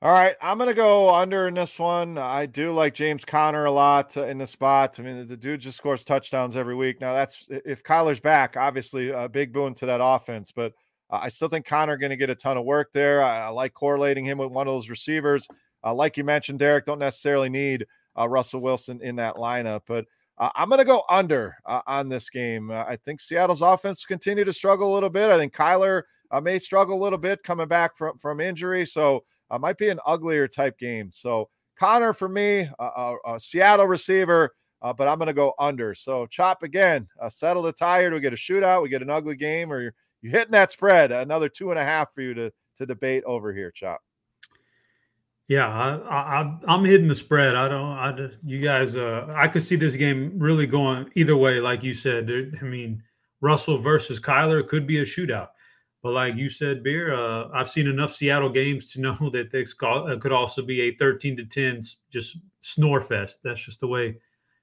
All 0.02 0.12
right, 0.12 0.34
I'm 0.40 0.58
to 0.60 0.72
go 0.72 1.14
under 1.14 1.46
in 1.46 1.52
this 1.52 1.78
one. 1.78 2.16
I 2.16 2.46
do 2.46 2.72
like 2.72 2.94
James 2.94 3.22
Conner 3.22 3.66
a 3.66 3.70
lot 3.70 4.16
in 4.16 4.38
the 4.38 4.46
spot. 4.46 4.98
I 4.98 5.02
mean, 5.02 5.28
the 5.28 5.36
dude 5.36 5.60
just 5.60 5.76
scores 5.76 6.04
touchdowns 6.04 6.56
every 6.56 6.74
week. 6.74 7.02
Now, 7.02 7.12
that's 7.12 7.46
if 7.50 7.82
Kyler's 7.82 8.18
back, 8.18 8.56
obviously 8.56 9.10
a 9.10 9.28
big 9.28 9.52
boon 9.52 9.74
to 9.74 9.84
that 9.84 10.00
offense. 10.02 10.52
But 10.52 10.72
uh, 11.10 11.18
I 11.20 11.28
still 11.28 11.48
think 11.48 11.66
Conner 11.66 11.98
going 11.98 12.08
to 12.08 12.16
get 12.16 12.30
a 12.30 12.34
ton 12.34 12.56
of 12.56 12.64
work 12.64 12.88
there. 12.94 13.22
I, 13.22 13.40
I, 13.40 13.48
like 13.48 13.74
correlating 13.74 14.24
him 14.24 14.38
with 14.38 14.50
one 14.50 14.66
of 14.66 14.72
those 14.72 14.88
receivers. 14.88 15.46
Uh, 15.84 15.92
like 15.92 16.16
you 16.16 16.24
mentioned, 16.24 16.60
Derek, 16.60 16.86
don't 16.86 16.98
necessarily 16.98 17.50
need 17.50 17.84
uh, 18.18 18.26
Russell 18.26 18.62
Wilson 18.62 19.02
in 19.02 19.16
that 19.16 19.34
lineup, 19.34 19.82
but 19.86 20.06
uh, 20.38 20.48
I'm 20.54 20.70
going 20.70 20.78
to 20.78 20.84
go 20.86 21.02
under 21.10 21.58
uh, 21.66 21.82
on 21.86 22.08
this 22.08 22.30
game. 22.30 22.70
Uh, 22.70 22.84
I 22.88 22.96
think 22.96 23.20
Seattle's 23.20 23.60
offense 23.60 24.06
continue 24.06 24.44
to 24.44 24.52
struggle 24.54 24.90
a 24.90 24.94
little 24.94 25.10
bit. 25.10 25.28
I 25.28 25.36
think 25.36 25.54
Kyler 25.54 26.04
may 26.42 26.58
struggle 26.58 26.98
a 26.98 27.02
little 27.02 27.18
bit 27.18 27.42
coming 27.42 27.68
back 27.68 27.98
from 27.98 28.16
from 28.16 28.40
injury, 28.40 28.86
so 28.86 29.24
might 29.58 29.78
be 29.78 29.88
an 29.88 30.00
uglier 30.06 30.46
type 30.48 30.78
game. 30.78 31.10
So 31.12 31.48
Conner 31.78 32.12
for 32.12 32.28
me, 32.28 32.68
a 32.78 33.38
Seattle 33.38 33.86
receiver. 33.86 34.52
Uh, 34.82 34.94
but 34.94 35.06
I'm 35.06 35.18
going 35.18 35.26
to 35.26 35.34
go 35.34 35.52
under. 35.58 35.94
So 35.94 36.26
chop 36.26 36.62
again, 36.62 37.06
uh, 37.20 37.28
settle 37.28 37.62
the 37.62 37.70
tire. 37.72 38.10
We 38.10 38.20
get 38.20 38.32
a 38.32 38.36
shootout, 38.36 38.82
we 38.82 38.88
get 38.88 39.02
an 39.02 39.10
ugly 39.10 39.36
game, 39.36 39.70
or 39.70 39.82
you're, 39.82 39.94
you're 40.22 40.32
hitting 40.32 40.52
that 40.52 40.70
spread. 40.70 41.12
Another 41.12 41.50
two 41.50 41.68
and 41.68 41.78
a 41.78 41.84
half 41.84 42.14
for 42.14 42.22
you 42.22 42.32
to 42.32 42.50
to 42.80 42.86
debate 42.86 43.22
over 43.24 43.52
here, 43.52 43.70
chop. 43.70 44.00
Yeah, 45.48 45.66
I, 45.66 46.56
am 46.68 46.84
hitting 46.84 47.08
the 47.08 47.14
spread. 47.14 47.56
I 47.56 47.68
don't. 47.68 47.90
I 47.90 48.12
just, 48.12 48.38
you 48.44 48.60
guys. 48.60 48.96
Uh, 48.96 49.32
I 49.34 49.48
could 49.48 49.62
see 49.62 49.76
this 49.76 49.96
game 49.96 50.38
really 50.38 50.66
going 50.66 51.10
either 51.14 51.36
way. 51.36 51.60
Like 51.60 51.82
you 51.82 51.92
said, 51.92 52.30
I 52.60 52.64
mean, 52.64 53.02
Russell 53.40 53.76
versus 53.76 54.20
Kyler 54.20 54.66
could 54.66 54.86
be 54.86 55.00
a 55.00 55.04
shootout. 55.04 55.48
But 56.02 56.12
like 56.12 56.36
you 56.36 56.48
said, 56.48 56.82
beer. 56.82 57.14
Uh, 57.14 57.48
I've 57.52 57.68
seen 57.68 57.86
enough 57.86 58.14
Seattle 58.14 58.48
games 58.48 58.90
to 58.92 59.00
know 59.00 59.14
that 59.32 59.50
this 59.50 59.74
uh, 59.82 60.16
could 60.20 60.32
also 60.32 60.62
be 60.62 60.82
a 60.82 60.96
13 60.96 61.36
to 61.36 61.44
10 61.44 61.82
just 62.12 62.38
snore 62.62 63.00
fest. 63.00 63.38
That's 63.44 63.64
just 63.64 63.80
the 63.80 63.86
way 63.86 64.16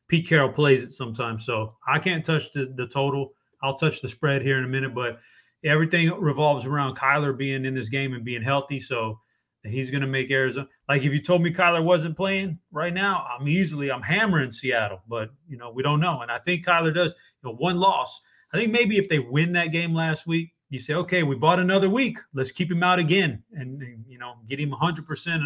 Pete 0.07 0.27
Carroll 0.27 0.51
plays 0.51 0.83
it 0.83 0.91
sometimes. 0.91 1.45
So 1.45 1.69
I 1.87 1.99
can't 1.99 2.25
touch 2.25 2.51
the, 2.53 2.73
the 2.75 2.87
total. 2.87 3.33
I'll 3.61 3.77
touch 3.77 4.01
the 4.01 4.09
spread 4.09 4.41
here 4.41 4.57
in 4.57 4.65
a 4.65 4.69
minute, 4.69 4.93
but 4.93 5.19
everything 5.63 6.11
revolves 6.19 6.65
around 6.65 6.97
Kyler 6.97 7.37
being 7.37 7.65
in 7.65 7.75
this 7.75 7.89
game 7.89 8.13
and 8.13 8.23
being 8.23 8.43
healthy. 8.43 8.79
So 8.79 9.19
he's 9.63 9.89
going 9.89 10.01
to 10.01 10.07
make 10.07 10.31
Arizona. 10.31 10.67
Like 10.87 11.03
if 11.03 11.11
you 11.11 11.21
told 11.21 11.41
me 11.41 11.51
Kyler 11.51 11.83
wasn't 11.83 12.15
playing 12.15 12.59
right 12.71 12.93
now, 12.93 13.25
I'm 13.27 13.47
easily 13.47 13.91
I'm 13.91 14.01
hammering 14.01 14.51
Seattle, 14.51 15.01
but 15.07 15.29
you 15.47 15.57
know 15.57 15.71
we 15.71 15.83
don't 15.83 15.99
know. 15.99 16.21
And 16.21 16.31
I 16.31 16.39
think 16.39 16.65
Kyler 16.65 16.93
does. 16.93 17.13
You 17.43 17.49
know, 17.49 17.55
one 17.55 17.79
loss. 17.79 18.21
I 18.53 18.57
think 18.57 18.71
maybe 18.71 18.97
if 18.97 19.09
they 19.09 19.19
win 19.19 19.53
that 19.53 19.71
game 19.71 19.93
last 19.93 20.25
week, 20.25 20.51
you 20.69 20.79
say, 20.79 20.93
okay, 20.93 21.23
we 21.23 21.35
bought 21.35 21.59
another 21.59 21.89
week. 21.89 22.19
Let's 22.33 22.51
keep 22.51 22.71
him 22.71 22.83
out 22.83 22.99
again, 22.99 23.43
and, 23.53 23.81
and 23.81 24.03
you 24.07 24.17
know 24.17 24.35
get 24.47 24.59
him 24.59 24.71
100. 24.71 25.05
percent 25.05 25.43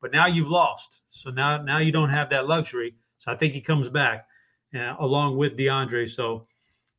but 0.00 0.12
now 0.12 0.26
you've 0.26 0.50
lost, 0.50 1.00
so 1.10 1.30
now 1.30 1.62
now 1.62 1.78
you 1.78 1.92
don't 1.92 2.10
have 2.10 2.28
that 2.30 2.46
luxury. 2.46 2.94
So 3.18 3.32
I 3.32 3.36
think 3.36 3.54
he 3.54 3.60
comes 3.60 3.88
back 3.88 4.26
uh, 4.74 4.96
along 4.98 5.38
with 5.38 5.56
DeAndre. 5.56 6.10
So 6.10 6.46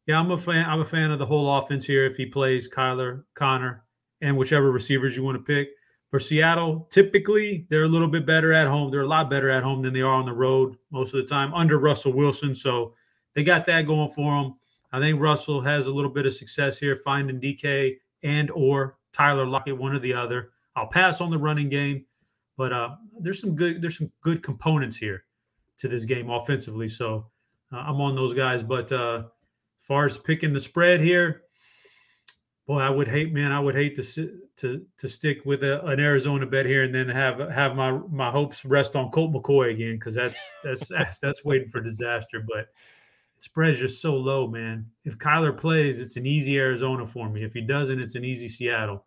yeah, 0.07 0.19
I'm 0.19 0.31
a 0.31 0.37
fan. 0.37 0.67
I'm 0.67 0.81
a 0.81 0.85
fan 0.85 1.11
of 1.11 1.19
the 1.19 1.25
whole 1.25 1.57
offense 1.57 1.85
here. 1.85 2.05
If 2.05 2.15
he 2.15 2.25
plays 2.25 2.67
Kyler, 2.67 3.23
Conner, 3.33 3.83
and 4.21 4.37
whichever 4.37 4.71
receivers 4.71 5.15
you 5.15 5.23
want 5.23 5.37
to 5.37 5.43
pick 5.43 5.69
for 6.09 6.19
Seattle, 6.19 6.87
typically 6.89 7.67
they're 7.69 7.83
a 7.83 7.87
little 7.87 8.07
bit 8.07 8.25
better 8.25 8.53
at 8.53 8.67
home. 8.67 8.89
They're 8.89 9.01
a 9.01 9.07
lot 9.07 9.29
better 9.29 9.49
at 9.49 9.63
home 9.63 9.81
than 9.81 9.93
they 9.93 10.01
are 10.01 10.13
on 10.13 10.25
the 10.25 10.33
road 10.33 10.77
most 10.91 11.13
of 11.13 11.19
the 11.19 11.27
time 11.27 11.53
under 11.53 11.77
Russell 11.77 12.13
Wilson. 12.13 12.55
So 12.55 12.93
they 13.33 13.43
got 13.43 13.65
that 13.65 13.85
going 13.85 14.11
for 14.11 14.41
them. 14.41 14.55
I 14.91 14.99
think 14.99 15.19
Russell 15.19 15.61
has 15.61 15.87
a 15.87 15.91
little 15.91 16.11
bit 16.11 16.25
of 16.25 16.33
success 16.33 16.77
here 16.77 16.95
finding 16.95 17.39
DK 17.39 17.97
and 18.23 18.51
or 18.51 18.97
Tyler 19.11 19.45
Lockett, 19.45 19.77
one 19.77 19.93
or 19.93 19.99
the 19.99 20.13
other. 20.13 20.51
I'll 20.75 20.87
pass 20.87 21.21
on 21.21 21.31
the 21.31 21.37
running 21.37 21.69
game, 21.69 22.05
but 22.57 22.73
uh, 22.73 22.95
there's 23.19 23.39
some 23.39 23.55
good 23.55 23.81
there's 23.81 23.97
some 23.97 24.11
good 24.21 24.43
components 24.43 24.97
here 24.97 25.23
to 25.77 25.87
this 25.87 26.05
game 26.05 26.29
offensively. 26.29 26.87
So 26.87 27.27
uh, 27.71 27.77
I'm 27.77 28.01
on 28.01 28.15
those 28.15 28.33
guys. 28.33 28.63
But 28.63 28.91
uh, 28.91 29.23
as 29.79 29.85
far 29.85 30.05
as 30.05 30.17
picking 30.17 30.53
the 30.53 30.59
spread 30.59 31.01
here, 31.01 31.43
boy, 32.67 32.79
I 32.79 32.89
would 32.89 33.07
hate, 33.07 33.33
man, 33.33 33.51
I 33.51 33.59
would 33.59 33.75
hate 33.75 33.95
to 33.95 34.39
to 34.57 34.85
to 34.97 35.07
stick 35.09 35.45
with 35.45 35.63
a, 35.63 35.85
an 35.85 35.99
Arizona 35.99 36.45
bet 36.45 36.65
here 36.65 36.83
and 36.83 36.93
then 36.93 37.09
have 37.09 37.39
have 37.49 37.75
my 37.75 37.91
my 37.91 38.31
hopes 38.31 38.65
rest 38.65 38.95
on 38.95 39.11
Colt 39.11 39.33
McCoy 39.33 39.71
again 39.71 39.95
because 39.95 40.15
that's 40.15 40.39
that's 40.63 40.87
that's 40.87 41.19
that's 41.19 41.45
waiting 41.45 41.69
for 41.69 41.81
disaster. 41.81 42.43
But 42.45 42.69
spread's 43.45 43.79
just 43.79 44.01
so 44.01 44.15
low, 44.15 44.47
man. 44.47 44.85
If 45.03 45.17
Kyler 45.17 45.57
plays, 45.57 45.99
it's 45.99 46.17
an 46.17 46.25
easy 46.25 46.57
Arizona 46.57 47.07
for 47.07 47.29
me. 47.29 47.43
If 47.43 47.53
he 47.53 47.61
doesn't, 47.61 47.99
it's 47.99 48.15
an 48.15 48.25
easy 48.25 48.49
Seattle. 48.49 49.05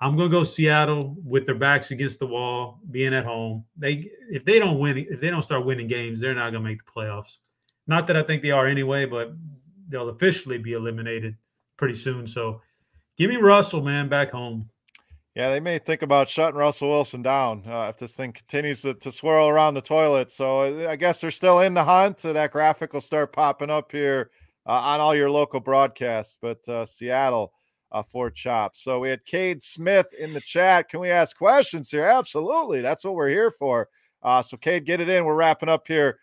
I'm 0.00 0.16
gonna 0.16 0.28
go 0.28 0.44
Seattle 0.44 1.16
with 1.24 1.46
their 1.46 1.54
backs 1.54 1.90
against 1.90 2.18
the 2.18 2.26
wall, 2.26 2.80
being 2.90 3.14
at 3.14 3.24
home. 3.24 3.64
They 3.76 4.10
if 4.30 4.44
they 4.44 4.58
don't 4.58 4.78
win, 4.78 4.98
if 4.98 5.20
they 5.20 5.30
don't 5.30 5.42
start 5.42 5.64
winning 5.64 5.86
games, 5.86 6.20
they're 6.20 6.34
not 6.34 6.52
gonna 6.52 6.64
make 6.64 6.84
the 6.84 6.90
playoffs. 6.90 7.38
Not 7.86 8.06
that 8.06 8.16
I 8.16 8.22
think 8.22 8.42
they 8.42 8.50
are 8.50 8.66
anyway, 8.66 9.06
but 9.06 9.32
they'll 9.88 10.08
officially 10.08 10.58
be 10.58 10.72
eliminated 10.72 11.36
pretty 11.76 11.94
soon. 11.94 12.26
So 12.26 12.60
Give 13.18 13.28
me 13.28 13.36
Russell, 13.36 13.82
man, 13.82 14.08
back 14.08 14.30
home. 14.30 14.68
Yeah, 15.34 15.48
they 15.48 15.60
may 15.60 15.78
think 15.78 16.02
about 16.02 16.28
shutting 16.28 16.58
Russell 16.58 16.90
Wilson 16.90 17.22
down 17.22 17.62
uh, 17.66 17.88
if 17.88 17.96
this 17.96 18.14
thing 18.14 18.32
continues 18.32 18.82
to, 18.82 18.92
to, 18.92 19.10
swirl 19.10 19.48
around 19.48 19.72
the 19.72 19.80
toilet. 19.80 20.30
So 20.30 20.60
uh, 20.60 20.90
I 20.90 20.96
guess 20.96 21.22
they're 21.22 21.30
still 21.30 21.60
in 21.60 21.72
the 21.72 21.84
hunt. 21.84 22.20
So 22.20 22.34
that 22.34 22.52
graphic 22.52 22.92
will 22.92 23.00
start 23.00 23.32
popping 23.32 23.70
up 23.70 23.90
here 23.90 24.30
uh, 24.66 24.72
on 24.72 25.00
all 25.00 25.14
your 25.14 25.30
local 25.30 25.58
broadcasts. 25.58 26.36
But 26.40 26.68
uh, 26.68 26.84
Seattle 26.84 27.54
uh, 27.92 28.02
for 28.02 28.30
Chop. 28.30 28.76
So 28.76 29.00
we 29.00 29.08
had 29.08 29.24
Cade 29.24 29.62
Smith 29.62 30.08
in 30.18 30.34
the 30.34 30.40
chat. 30.42 30.90
Can 30.90 31.00
we 31.00 31.10
ask 31.10 31.34
questions 31.34 31.90
here? 31.90 32.04
Absolutely. 32.04 32.82
That's 32.82 33.02
what 33.02 33.14
we're 33.14 33.30
here 33.30 33.50
for. 33.50 33.88
Uh, 34.22 34.42
so 34.42 34.58
Cade, 34.58 34.84
get 34.84 35.00
it 35.00 35.08
in. 35.08 35.24
We're 35.24 35.34
wrapping 35.34 35.70
up 35.70 35.88
here 35.88 36.18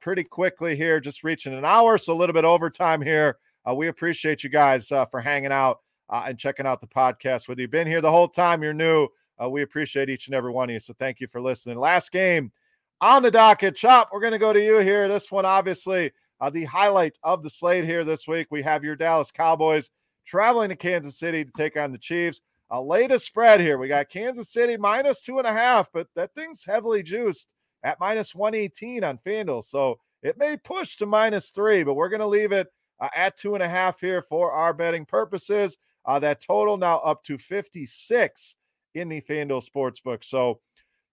pretty 0.00 0.22
quickly 0.22 0.76
here, 0.76 1.00
just 1.00 1.24
reaching 1.24 1.52
an 1.52 1.64
hour. 1.64 1.98
So 1.98 2.12
a 2.12 2.14
little 2.14 2.34
bit 2.34 2.44
overtime 2.44 3.02
here. 3.02 3.38
we 3.74 3.88
appreciate 3.88 4.44
you 4.44 4.50
guys 4.50 4.86
for 4.86 5.20
hanging 5.20 5.50
out 5.50 5.78
uh, 6.12 6.24
and 6.26 6.38
checking 6.38 6.66
out 6.66 6.80
the 6.80 6.86
podcast. 6.86 7.48
Whether 7.48 7.62
you've 7.62 7.70
been 7.70 7.86
here 7.86 8.02
the 8.02 8.10
whole 8.10 8.28
time, 8.28 8.62
you're 8.62 8.74
new, 8.74 9.08
uh, 9.42 9.48
we 9.48 9.62
appreciate 9.62 10.10
each 10.10 10.28
and 10.28 10.34
every 10.34 10.52
one 10.52 10.68
of 10.68 10.74
you. 10.74 10.80
So 10.80 10.94
thank 10.98 11.20
you 11.20 11.26
for 11.26 11.40
listening. 11.40 11.78
Last 11.78 12.12
game 12.12 12.52
on 13.00 13.22
the 13.22 13.30
docket, 13.30 13.74
Chop. 13.74 14.10
We're 14.12 14.20
going 14.20 14.34
to 14.34 14.38
go 14.38 14.52
to 14.52 14.62
you 14.62 14.78
here. 14.78 15.08
This 15.08 15.32
one, 15.32 15.46
obviously, 15.46 16.12
uh, 16.40 16.50
the 16.50 16.64
highlight 16.64 17.16
of 17.22 17.42
the 17.42 17.50
slate 17.50 17.84
here 17.84 18.04
this 18.04 18.28
week. 18.28 18.48
We 18.50 18.62
have 18.62 18.84
your 18.84 18.94
Dallas 18.94 19.30
Cowboys 19.30 19.90
traveling 20.26 20.68
to 20.68 20.76
Kansas 20.76 21.18
City 21.18 21.44
to 21.44 21.50
take 21.56 21.76
on 21.76 21.92
the 21.92 21.98
Chiefs. 21.98 22.42
A 22.70 22.80
latest 22.80 23.26
spread 23.26 23.60
here. 23.60 23.78
We 23.78 23.88
got 23.88 24.08
Kansas 24.08 24.52
City 24.52 24.76
minus 24.76 25.22
two 25.22 25.38
and 25.38 25.46
a 25.46 25.52
half, 25.52 25.88
but 25.92 26.08
that 26.14 26.34
thing's 26.34 26.64
heavily 26.64 27.02
juiced 27.02 27.52
at 27.84 28.00
minus 28.00 28.34
118 28.34 29.02
on 29.02 29.18
FanDuel. 29.26 29.64
So 29.64 29.98
it 30.22 30.38
may 30.38 30.56
push 30.56 30.96
to 30.96 31.06
minus 31.06 31.50
three, 31.50 31.82
but 31.82 31.94
we're 31.94 32.08
going 32.08 32.20
to 32.20 32.26
leave 32.26 32.52
it 32.52 32.68
uh, 33.00 33.08
at 33.14 33.36
two 33.36 33.54
and 33.54 33.62
a 33.62 33.68
half 33.68 34.00
here 34.00 34.22
for 34.22 34.52
our 34.52 34.72
betting 34.72 35.04
purposes. 35.04 35.76
Uh, 36.04 36.18
that 36.18 36.40
total 36.40 36.76
now 36.76 36.98
up 36.98 37.22
to 37.24 37.38
56 37.38 38.56
in 38.94 39.08
the 39.08 39.20
FanDuel 39.20 39.64
Sportsbook. 39.64 40.24
So, 40.24 40.60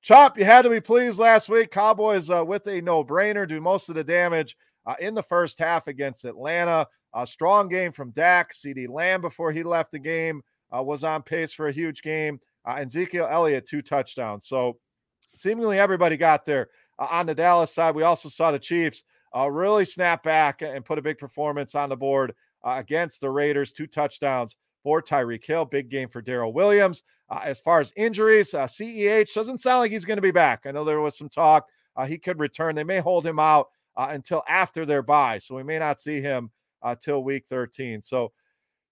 Chop, 0.02 0.38
you 0.38 0.46
had 0.46 0.62
to 0.62 0.70
be 0.70 0.80
pleased 0.80 1.20
last 1.20 1.50
week. 1.50 1.72
Cowboys 1.72 2.30
uh, 2.30 2.44
with 2.46 2.66
a 2.68 2.82
no 2.82 3.04
brainer 3.04 3.48
do 3.48 3.60
most 3.60 3.90
of 3.90 3.96
the 3.96 4.04
damage 4.04 4.56
uh, 4.86 4.96
in 5.00 5.14
the 5.14 5.24
first 5.24 5.60
half 5.60 5.88
against 5.88 6.26
Atlanta. 6.26 6.88
A 7.14 7.28
strong 7.28 7.68
game 7.68 7.92
from 7.92 8.12
Dak. 8.12 8.54
CeeDee 8.54 8.90
Lamb 8.90 9.22
before 9.22 9.52
he 9.52 9.64
left 9.64 9.92
the 9.92 10.00
game 10.00 10.42
uh, 10.76 10.82
was 10.82 11.04
on 11.04 11.22
pace 11.22 11.52
for 11.52 11.68
a 11.68 11.74
huge 11.74 12.02
game. 12.02 12.40
Uh, 12.66 12.76
and 12.78 12.88
Ezekiel 12.88 13.28
Elliott, 13.30 13.68
two 13.68 13.82
touchdowns. 13.82 14.48
So, 14.48 14.78
seemingly 15.36 15.80
everybody 15.80 16.18
got 16.18 16.46
there. 16.46 16.70
Uh, 16.98 17.08
on 17.12 17.26
the 17.26 17.36
Dallas 17.36 17.74
side, 17.74 17.96
we 17.96 18.04
also 18.04 18.30
saw 18.30 18.52
the 18.52 18.60
Chiefs 18.60 19.04
really 19.50 19.86
snap 19.86 20.24
back 20.24 20.62
and 20.62 20.84
put 20.84 20.98
a 20.98 21.04
big 21.04 21.18
performance 21.18 21.76
on 21.76 21.90
the 21.90 21.96
board 21.96 22.34
against 22.66 23.22
the 23.22 23.30
Raiders, 23.30 23.72
two 23.72 23.86
touchdowns 23.86 24.56
for 24.90 25.04
Tyreek 25.04 25.46
Hill. 25.46 25.66
Big 25.66 25.88
game 25.88 26.10
for 26.10 26.20
Darrel 26.20 26.52
Williams. 26.52 27.04
Uh, 27.30 27.42
as 27.44 27.60
far 27.60 27.80
as 27.80 27.94
injuries, 27.96 28.56
uh, 28.56 28.66
CEH 28.66 29.32
doesn't 29.36 29.62
sound 29.62 29.82
like 29.82 29.92
he's 29.92 30.04
going 30.04 30.18
to 30.18 30.22
be 30.22 30.32
back. 30.32 30.62
I 30.66 30.72
know 30.72 30.84
there 30.84 31.00
was 31.00 31.16
some 31.16 31.30
talk 31.30 31.68
uh, 31.96 32.08
he 32.08 32.18
could 32.18 32.40
return. 32.40 32.74
They 32.74 32.84
may 32.84 32.98
hold 32.98 33.24
him 33.24 33.38
out 33.38 33.68
uh, 33.96 34.08
until 34.10 34.42
after 34.50 34.88
their 34.88 35.04
bye, 35.04 35.38
so 35.38 35.56
we 35.56 35.62
may 35.62 35.78
not 35.78 36.00
see 36.00 36.22
him 36.22 36.50
uh, 36.82 36.96
till 37.00 37.24
week 37.24 37.46
13. 37.52 38.02
So, 38.02 38.32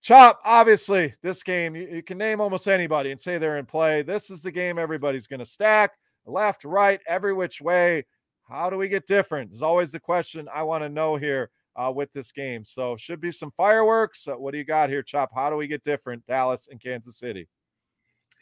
Chop, 0.03 0.39
obviously, 0.45 1.15
this 1.23 1.41
game, 1.41 1.75
you, 1.75 1.87
you, 1.91 2.03
can 2.03 2.19
name 2.19 2.41
almost 2.41 2.67
anybody 2.67 3.09
and 3.09 3.19
say 3.19 3.39
they're 3.39 3.57
in 3.57 3.65
play. 3.65 4.03
This 4.03 4.29
is 4.29 4.43
the 4.43 4.51
game 4.51 4.77
everybody's 4.77 5.25
going 5.25 5.39
to 5.39 5.45
stack 5.45 5.93
left, 6.27 6.63
right, 6.63 6.99
every 7.07 7.33
which 7.33 7.59
way. 7.59 8.05
How 8.47 8.69
do 8.69 8.77
we 8.77 8.87
get 8.87 9.07
different? 9.07 9.51
Is 9.51 9.63
always 9.63 9.91
the 9.91 9.99
question 9.99 10.47
I 10.53 10.61
want 10.61 10.83
to 10.83 10.89
know 10.89 11.15
here 11.15 11.49
uh, 11.77 11.91
with 11.93 12.11
this 12.11 12.31
game. 12.31 12.65
So, 12.65 12.97
should 12.97 13.21
be 13.21 13.31
some 13.31 13.51
fireworks. 13.55 14.27
Uh, 14.27 14.33
what 14.33 14.51
do 14.51 14.57
you 14.57 14.65
got 14.65 14.89
here, 14.89 15.03
Chop? 15.03 15.31
How 15.33 15.49
do 15.49 15.55
we 15.55 15.67
get 15.67 15.83
different, 15.83 16.25
Dallas 16.25 16.67
and 16.71 16.81
Kansas 16.81 17.17
City? 17.17 17.47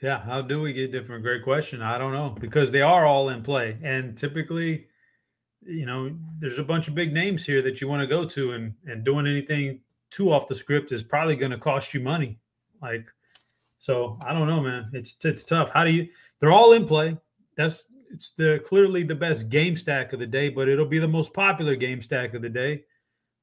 Yeah, 0.01 0.19
how 0.19 0.41
do 0.41 0.61
we 0.61 0.73
get 0.73 0.91
different? 0.91 1.23
Great 1.23 1.43
question. 1.43 1.81
I 1.81 1.97
don't 1.97 2.11
know 2.11 2.35
because 2.39 2.69
they 2.71 2.81
are 2.81 3.05
all 3.05 3.29
in 3.29 3.41
play. 3.41 3.77
And 3.81 4.17
typically, 4.17 4.87
you 5.65 5.85
know, 5.85 6.15
there's 6.39 6.59
a 6.59 6.63
bunch 6.63 6.87
of 6.87 6.95
big 6.95 7.13
names 7.13 7.45
here 7.45 7.61
that 7.61 7.81
you 7.81 7.87
want 7.87 8.01
to 8.01 8.07
go 8.07 8.25
to, 8.25 8.51
and 8.51 8.73
and 8.85 9.03
doing 9.03 9.25
anything 9.25 9.79
too 10.11 10.31
off 10.31 10.47
the 10.47 10.55
script 10.55 10.91
is 10.91 11.03
probably 11.03 11.35
going 11.35 11.51
to 11.51 11.57
cost 11.57 11.93
you 11.93 11.99
money. 11.99 12.39
Like, 12.81 13.07
so 13.77 14.17
I 14.21 14.33
don't 14.33 14.47
know, 14.47 14.61
man. 14.61 14.89
It's 14.93 15.15
it's 15.23 15.43
tough. 15.43 15.71
How 15.71 15.83
do 15.83 15.91
you? 15.91 16.07
They're 16.39 16.51
all 16.51 16.73
in 16.73 16.85
play. 16.85 17.17
That's 17.55 17.87
it's 18.11 18.31
the 18.31 18.61
clearly 18.65 19.03
the 19.03 19.15
best 19.15 19.49
game 19.49 19.75
stack 19.75 20.13
of 20.13 20.19
the 20.19 20.27
day, 20.27 20.49
but 20.49 20.67
it'll 20.67 20.85
be 20.85 20.99
the 20.99 21.07
most 21.07 21.33
popular 21.33 21.75
game 21.75 22.01
stack 22.01 22.33
of 22.33 22.41
the 22.41 22.49
day. 22.49 22.83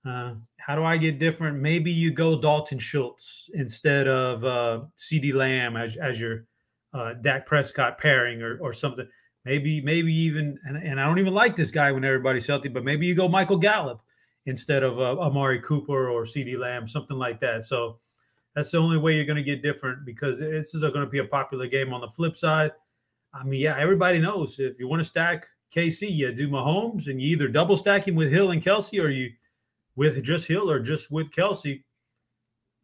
Uh, 0.04 0.34
how 0.58 0.74
do 0.74 0.84
I 0.84 0.96
get 0.96 1.18
different? 1.18 1.60
Maybe 1.60 1.90
you 1.90 2.10
go 2.10 2.40
Dalton 2.40 2.78
Schultz 2.78 3.48
instead 3.54 4.08
of 4.08 4.44
uh, 4.44 4.80
CeeDee 4.96 5.34
Lamb 5.34 5.76
as 5.76 5.96
as 5.96 6.20
your 6.20 6.46
uh, 6.92 7.14
Dak 7.14 7.46
Prescott 7.46 7.98
pairing 7.98 8.42
or 8.42 8.58
or 8.60 8.72
something. 8.72 9.06
Maybe 9.44 9.80
maybe 9.80 10.12
even 10.14 10.58
and, 10.64 10.76
and 10.76 11.00
I 11.00 11.06
don't 11.06 11.18
even 11.18 11.34
like 11.34 11.54
this 11.56 11.70
guy 11.70 11.92
when 11.92 12.04
everybody's 12.04 12.46
healthy, 12.46 12.68
but 12.68 12.84
maybe 12.84 13.06
you 13.06 13.14
go 13.14 13.28
Michael 13.28 13.58
Gallup 13.58 14.02
instead 14.46 14.82
of 14.82 14.98
uh, 14.98 15.20
Amari 15.20 15.60
Cooper 15.60 16.10
or 16.10 16.24
CeeDee 16.24 16.58
Lamb, 16.58 16.88
something 16.88 17.16
like 17.16 17.40
that. 17.40 17.64
So 17.64 17.98
that's 18.54 18.70
the 18.70 18.78
only 18.78 18.98
way 18.98 19.14
you're 19.14 19.24
going 19.24 19.36
to 19.36 19.42
get 19.42 19.62
different 19.62 20.04
because 20.04 20.40
this 20.40 20.74
is 20.74 20.80
going 20.80 20.94
to 20.94 21.06
be 21.06 21.18
a 21.18 21.24
popular 21.24 21.66
game. 21.66 21.92
On 21.92 22.00
the 22.00 22.08
flip 22.08 22.36
side, 22.36 22.72
I 23.32 23.44
mean, 23.44 23.60
yeah, 23.60 23.76
everybody 23.78 24.18
knows 24.18 24.58
if 24.58 24.78
you 24.78 24.88
want 24.88 25.00
to 25.00 25.04
stack 25.04 25.46
KC, 25.74 26.12
you 26.12 26.32
do 26.32 26.48
Mahomes 26.48 27.06
and 27.06 27.20
you 27.22 27.28
either 27.30 27.48
double 27.48 27.76
stack 27.76 28.06
him 28.06 28.14
with 28.14 28.30
Hill 28.30 28.50
and 28.50 28.62
Kelce 28.62 29.02
or 29.02 29.08
you 29.08 29.30
with 29.96 30.22
just 30.22 30.46
Hill 30.46 30.70
or 30.70 30.80
just 30.80 31.10
with 31.10 31.30
Kelce, 31.30 31.82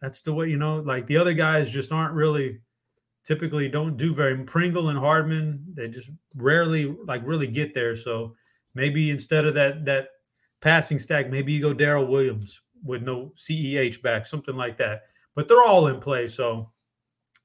That's 0.00 0.22
the 0.22 0.32
way, 0.32 0.48
you 0.48 0.56
know, 0.56 0.76
like 0.76 1.06
the 1.06 1.16
other 1.16 1.34
guys 1.34 1.70
just 1.70 1.92
aren't 1.92 2.14
really 2.14 2.60
typically 3.24 3.68
don't 3.68 3.98
do 3.98 4.14
very 4.14 4.42
Pringle 4.44 4.88
and 4.88 4.98
Hardman, 4.98 5.62
they 5.74 5.88
just 5.88 6.08
rarely 6.34 6.96
like 7.04 7.20
really 7.26 7.46
get 7.46 7.74
there. 7.74 7.94
So 7.94 8.34
maybe 8.74 9.10
instead 9.10 9.44
of 9.44 9.54
that 9.54 9.84
that 9.84 10.08
passing 10.60 10.98
stack, 10.98 11.28
maybe 11.28 11.52
you 11.52 11.60
go 11.60 11.74
Darrel 11.74 12.06
Williams 12.06 12.60
with 12.82 13.02
no 13.02 13.32
CEH 13.36 14.00
back, 14.02 14.26
something 14.26 14.56
like 14.56 14.78
that. 14.78 15.02
But 15.34 15.46
they're 15.46 15.62
all 15.62 15.88
in 15.88 16.00
play, 16.00 16.26
so 16.26 16.72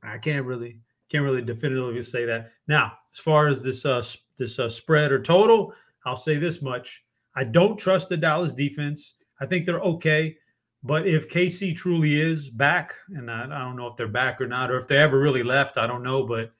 I 0.01 0.17
can't 0.17 0.45
really 0.45 0.79
can't 1.09 1.23
really 1.23 1.41
definitively 1.41 2.01
say 2.01 2.25
that. 2.25 2.51
Now, 2.67 2.93
as 3.13 3.19
far 3.19 3.47
as 3.47 3.61
this 3.61 3.85
uh, 3.85 4.03
this 4.37 4.59
uh, 4.59 4.69
spread 4.69 5.11
or 5.11 5.21
total, 5.21 5.73
I'll 6.05 6.15
say 6.15 6.37
this 6.37 6.61
much: 6.61 7.03
I 7.35 7.43
don't 7.43 7.77
trust 7.77 8.09
the 8.09 8.17
Dallas 8.17 8.53
defense. 8.53 9.15
I 9.39 9.45
think 9.45 9.65
they're 9.65 9.79
okay, 9.79 10.37
but 10.83 11.07
if 11.07 11.29
KC 11.29 11.75
truly 11.75 12.19
is 12.19 12.49
back, 12.49 12.93
and 13.09 13.31
I, 13.31 13.45
I 13.45 13.59
don't 13.59 13.75
know 13.75 13.87
if 13.87 13.95
they're 13.95 14.07
back 14.07 14.41
or 14.41 14.47
not, 14.47 14.69
or 14.69 14.77
if 14.77 14.87
they 14.87 14.97
ever 14.97 15.19
really 15.19 15.43
left, 15.43 15.77
I 15.77 15.87
don't 15.87 16.03
know, 16.03 16.23
but 16.23 16.53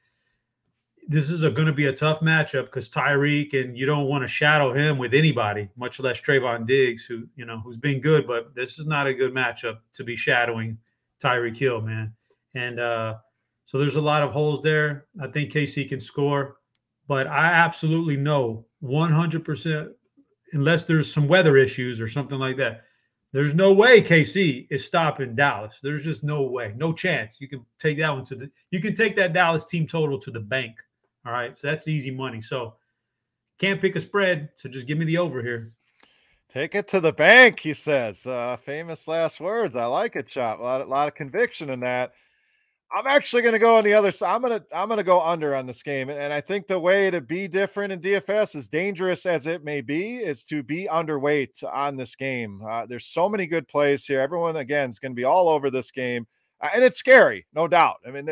this 1.08 1.30
is 1.30 1.42
going 1.42 1.66
to 1.66 1.74
be 1.74 1.88
a 1.88 1.94
tough 1.94 2.22
matchup 2.22 2.66
because 2.66 2.90
Tyreek 2.90 3.54
and 3.54 3.78
you 3.78 3.86
don't 3.86 4.08
want 4.08 4.24
to 4.24 4.28
shadow 4.28 4.72
him 4.72 4.98
with 4.98 5.14
anybody, 5.14 5.70
much 5.76 6.00
less 6.00 6.22
Trevon 6.22 6.66
Diggs, 6.66 7.06
who 7.06 7.28
you 7.36 7.46
know 7.46 7.60
who's 7.60 7.78
been 7.78 8.00
good, 8.00 8.26
but 8.26 8.56
this 8.56 8.80
is 8.80 8.86
not 8.86 9.08
a 9.08 9.14
good 9.14 9.34
matchup 9.34 9.80
to 9.94 10.04
be 10.04 10.16
shadowing 10.16 10.78
Tyreek 11.22 11.58
Hill, 11.58 11.82
man. 11.82 12.14
And 12.56 12.80
uh, 12.80 13.16
so 13.66 13.78
there's 13.78 13.96
a 13.96 14.02
lot 14.02 14.24
of 14.24 14.32
holes 14.32 14.62
there. 14.62 15.08
I 15.22 15.28
think 15.28 15.52
KC 15.52 15.90
can 15.90 16.00
score, 16.00 16.58
but 17.08 17.28
I 17.28 17.48
absolutely 17.48 18.18
know 18.18 18.66
100%, 18.84 19.92
unless 20.52 20.86
there's 20.86 21.12
some 21.12 21.28
weather 21.28 21.58
issues 21.58 22.02
or 22.02 22.08
something 22.08 22.38
like 22.38 22.58
that. 22.58 22.84
There's 23.32 23.56
no 23.56 23.74
way 23.74 24.02
KC 24.02 24.68
is 24.70 24.86
stopping 24.86 25.36
Dallas. 25.36 25.80
There's 25.82 26.04
just 26.04 26.24
no 26.24 26.44
way, 26.44 26.74
no 26.76 26.94
chance. 26.94 27.38
You 27.40 27.48
can 27.48 27.66
take 27.80 27.98
that 27.98 28.12
one 28.12 28.26
to 28.26 28.36
the. 28.36 28.52
You 28.70 28.80
can 28.80 28.94
take 28.94 29.16
that 29.16 29.34
Dallas 29.34 29.66
team 29.66 29.88
total 29.88 30.20
to 30.20 30.30
the 30.30 30.40
bank 30.40 30.76
all 31.26 31.32
right. 31.32 31.58
So 31.58 31.68
that's 31.68 31.88
easy 31.88 32.12
money. 32.12 32.42
So 32.42 32.76
can't 33.60 33.82
pick 33.82 33.96
a 33.96 34.00
spread. 34.00 34.50
So 34.56 34.70
just 34.70 34.88
give 34.88 34.98
me 34.98 35.06
the 35.06 35.18
over 35.18 35.42
here. 35.42 35.74
Take 36.50 36.76
it 36.76 36.88
to 36.90 37.00
the 37.00 37.14
bank, 37.14 37.60
he 37.60 37.74
says. 37.74 38.28
Uh, 38.28 38.58
famous 38.64 39.08
last 39.08 39.40
words. 39.40 39.76
I 39.76 39.86
like 39.86 40.16
it, 40.16 40.28
Chop. 40.28 40.60
A 40.60 40.62
lot, 40.62 40.82
a 40.82 40.86
lot 40.86 41.08
of 41.08 41.16
conviction 41.16 41.70
in 41.72 41.80
that. 41.80 42.14
I'm 42.96 43.08
actually 43.08 43.42
going 43.42 43.54
to 43.54 43.60
go 43.60 43.76
on 43.76 43.84
the 43.84 43.94
other 43.94 44.12
side. 44.12 44.36
I'm 44.36 44.42
going 44.42 44.60
to 44.60 44.66
I'm 44.78 44.88
going 44.88 45.00
to 45.00 45.04
go 45.04 45.20
under 45.20 45.56
on 45.56 45.66
this 45.66 45.82
game, 45.82 46.10
and 46.10 46.32
I 46.32 46.40
think 46.40 46.68
the 46.68 46.80
way 46.80 47.10
to 47.10 47.22
be 47.22 47.48
different 47.48 47.92
in 47.92 48.00
DFS, 48.00 48.56
as 48.56 48.68
dangerous 48.68 49.26
as 49.26 49.48
it 49.48 49.64
may 49.64 49.82
be, 49.82 50.18
is 50.18 50.44
to 50.46 50.62
be 50.62 50.88
underweight 50.92 51.64
on 51.64 51.98
this 51.98 52.16
game. 52.16 52.62
Uh, 52.70 52.86
there's 52.86 53.08
so 53.08 53.28
many 53.28 53.48
good 53.48 53.68
plays 53.68 54.06
here. 54.06 54.20
Everyone 54.20 54.58
again 54.58 54.92
is 54.92 55.00
going 55.00 55.12
to 55.12 55.16
be 55.16 55.24
all 55.24 55.50
over 55.50 55.72
this 55.72 55.90
game, 55.90 56.28
uh, 56.62 56.70
and 56.76 56.84
it's 56.84 57.00
scary, 57.00 57.48
no 57.56 57.68
doubt. 57.68 57.98
I 58.08 58.12
mean, 58.12 58.30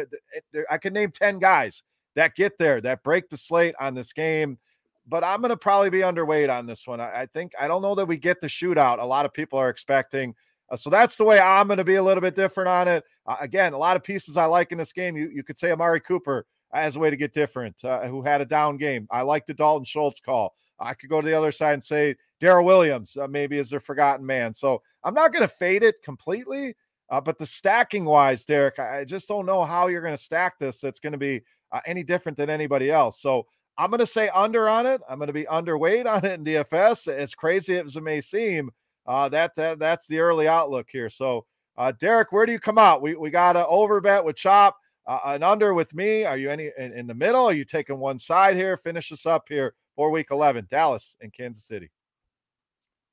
I 0.69 0.77
could 0.77 0.93
name 0.93 1.11
ten 1.11 1.39
guys 1.39 1.81
that 2.15 2.35
get 2.35 2.59
there, 2.59 2.81
that 2.81 3.03
break 3.03 3.29
the 3.29 3.37
slate 3.37 3.73
on 3.79 3.95
this 3.95 4.13
game. 4.13 4.59
But 5.07 5.23
I'm 5.23 5.41
going 5.41 5.49
to 5.49 5.57
probably 5.57 5.89
be 5.89 6.01
underweight 6.01 6.55
on 6.55 6.67
this 6.67 6.85
one. 6.85 7.01
I, 7.01 7.21
I, 7.21 7.25
think 7.25 7.53
I 7.59 7.67
don't 7.67 7.81
know 7.81 7.95
that 7.95 8.05
we 8.05 8.17
get 8.17 8.39
the 8.39 8.47
shootout. 8.47 9.01
A 9.01 9.05
lot 9.05 9.25
of 9.25 9.33
people 9.33 9.57
are 9.57 9.69
expecting. 9.69 10.35
Uh, 10.71 10.75
so 10.75 10.89
that's 10.89 11.17
the 11.17 11.23
way 11.23 11.39
I'm 11.39 11.67
going 11.67 11.77
to 11.77 11.83
be 11.83 11.95
a 11.95 12.03
little 12.03 12.21
bit 12.21 12.35
different 12.35 12.69
on 12.69 12.87
it. 12.87 13.03
Uh, 13.27 13.35
again, 13.41 13.73
a 13.73 13.77
lot 13.77 13.97
of 13.97 14.03
pieces 14.03 14.37
I 14.37 14.45
like 14.45 14.71
in 14.71 14.77
this 14.77 14.93
game. 14.93 15.15
You 15.15 15.29
you 15.29 15.43
could 15.43 15.57
say 15.57 15.71
Amari 15.71 15.99
Cooper 15.99 16.45
as 16.73 16.95
a 16.95 16.99
way 16.99 17.09
to 17.09 17.17
get 17.17 17.33
different, 17.33 17.83
uh, 17.83 18.07
who 18.07 18.21
had 18.21 18.41
a 18.41 18.45
down 18.45 18.77
game. 18.77 19.07
I 19.11 19.21
like 19.21 19.45
the 19.45 19.53
Dalton 19.53 19.85
Schultz 19.85 20.19
call. 20.19 20.55
I 20.79 20.93
could 20.93 21.09
go 21.09 21.21
to 21.21 21.27
the 21.27 21.37
other 21.37 21.51
side 21.51 21.73
and 21.73 21.83
say 21.83 22.15
Darrel 22.39 22.65
Williams 22.65 23.17
uh, 23.17 23.27
maybe 23.27 23.59
is 23.59 23.69
their 23.69 23.79
forgotten 23.79 24.25
man. 24.25 24.53
So 24.53 24.81
I'm 25.03 25.13
not 25.13 25.33
going 25.33 25.43
to 25.43 25.47
fade 25.53 25.83
it 25.83 26.01
completely. 26.03 26.75
Uh, 27.09 27.19
but 27.19 27.37
the 27.37 27.45
stacking 27.45 28.05
wise, 28.05 28.45
Derek, 28.45 28.79
I 28.79 29.03
just 29.03 29.27
don't 29.27 29.45
know 29.45 29.65
how 29.65 29.87
you're 29.87 30.01
going 30.01 30.15
to 30.15 30.21
stack 30.21 30.57
this. 30.57 30.79
That's 30.79 31.01
going 31.01 31.11
to 31.11 31.19
be 31.19 31.41
uh, 31.73 31.81
any 31.85 32.03
different 32.03 32.37
than 32.37 32.49
anybody 32.49 32.89
else. 32.89 33.21
So 33.21 33.45
I'm 33.77 33.89
going 33.89 33.99
to 33.99 34.05
say 34.05 34.29
under 34.29 34.69
on 34.69 34.85
it. 34.85 35.01
I'm 35.09 35.17
going 35.17 35.27
to 35.27 35.33
be 35.33 35.43
underweight 35.43 36.05
on 36.05 36.23
it 36.23 36.39
in 36.39 36.45
DFS. 36.45 37.13
As 37.13 37.35
crazy 37.35 37.77
as 37.77 37.97
it 37.97 38.01
may 38.01 38.21
seem, 38.21 38.71
uh, 39.07 39.29
that 39.29 39.55
that 39.55 39.79
that's 39.79 40.07
the 40.07 40.19
early 40.19 40.47
outlook 40.47 40.87
here. 40.91 41.09
So, 41.09 41.45
uh, 41.77 41.91
Derek, 41.99 42.31
where 42.31 42.45
do 42.45 42.51
you 42.51 42.59
come 42.59 42.77
out? 42.77 43.01
We 43.01 43.15
we 43.15 43.29
got 43.29 43.57
an 43.57 43.65
over 43.67 44.01
bet 44.01 44.23
with 44.23 44.35
Chop, 44.35 44.77
uh, 45.07 45.19
an 45.25 45.43
under 45.43 45.73
with 45.73 45.93
me. 45.93 46.25
Are 46.25 46.37
you 46.37 46.49
any 46.49 46.71
in, 46.77 46.93
in 46.93 47.07
the 47.07 47.15
middle? 47.15 47.45
Are 47.45 47.53
you 47.53 47.65
taking 47.65 47.99
one 47.99 48.19
side 48.19 48.55
here? 48.55 48.77
Finish 48.77 49.11
us 49.11 49.25
up 49.25 49.45
here 49.47 49.73
for 49.95 50.09
Week 50.09 50.27
11, 50.31 50.67
Dallas 50.69 51.17
and 51.21 51.33
Kansas 51.33 51.65
City. 51.65 51.89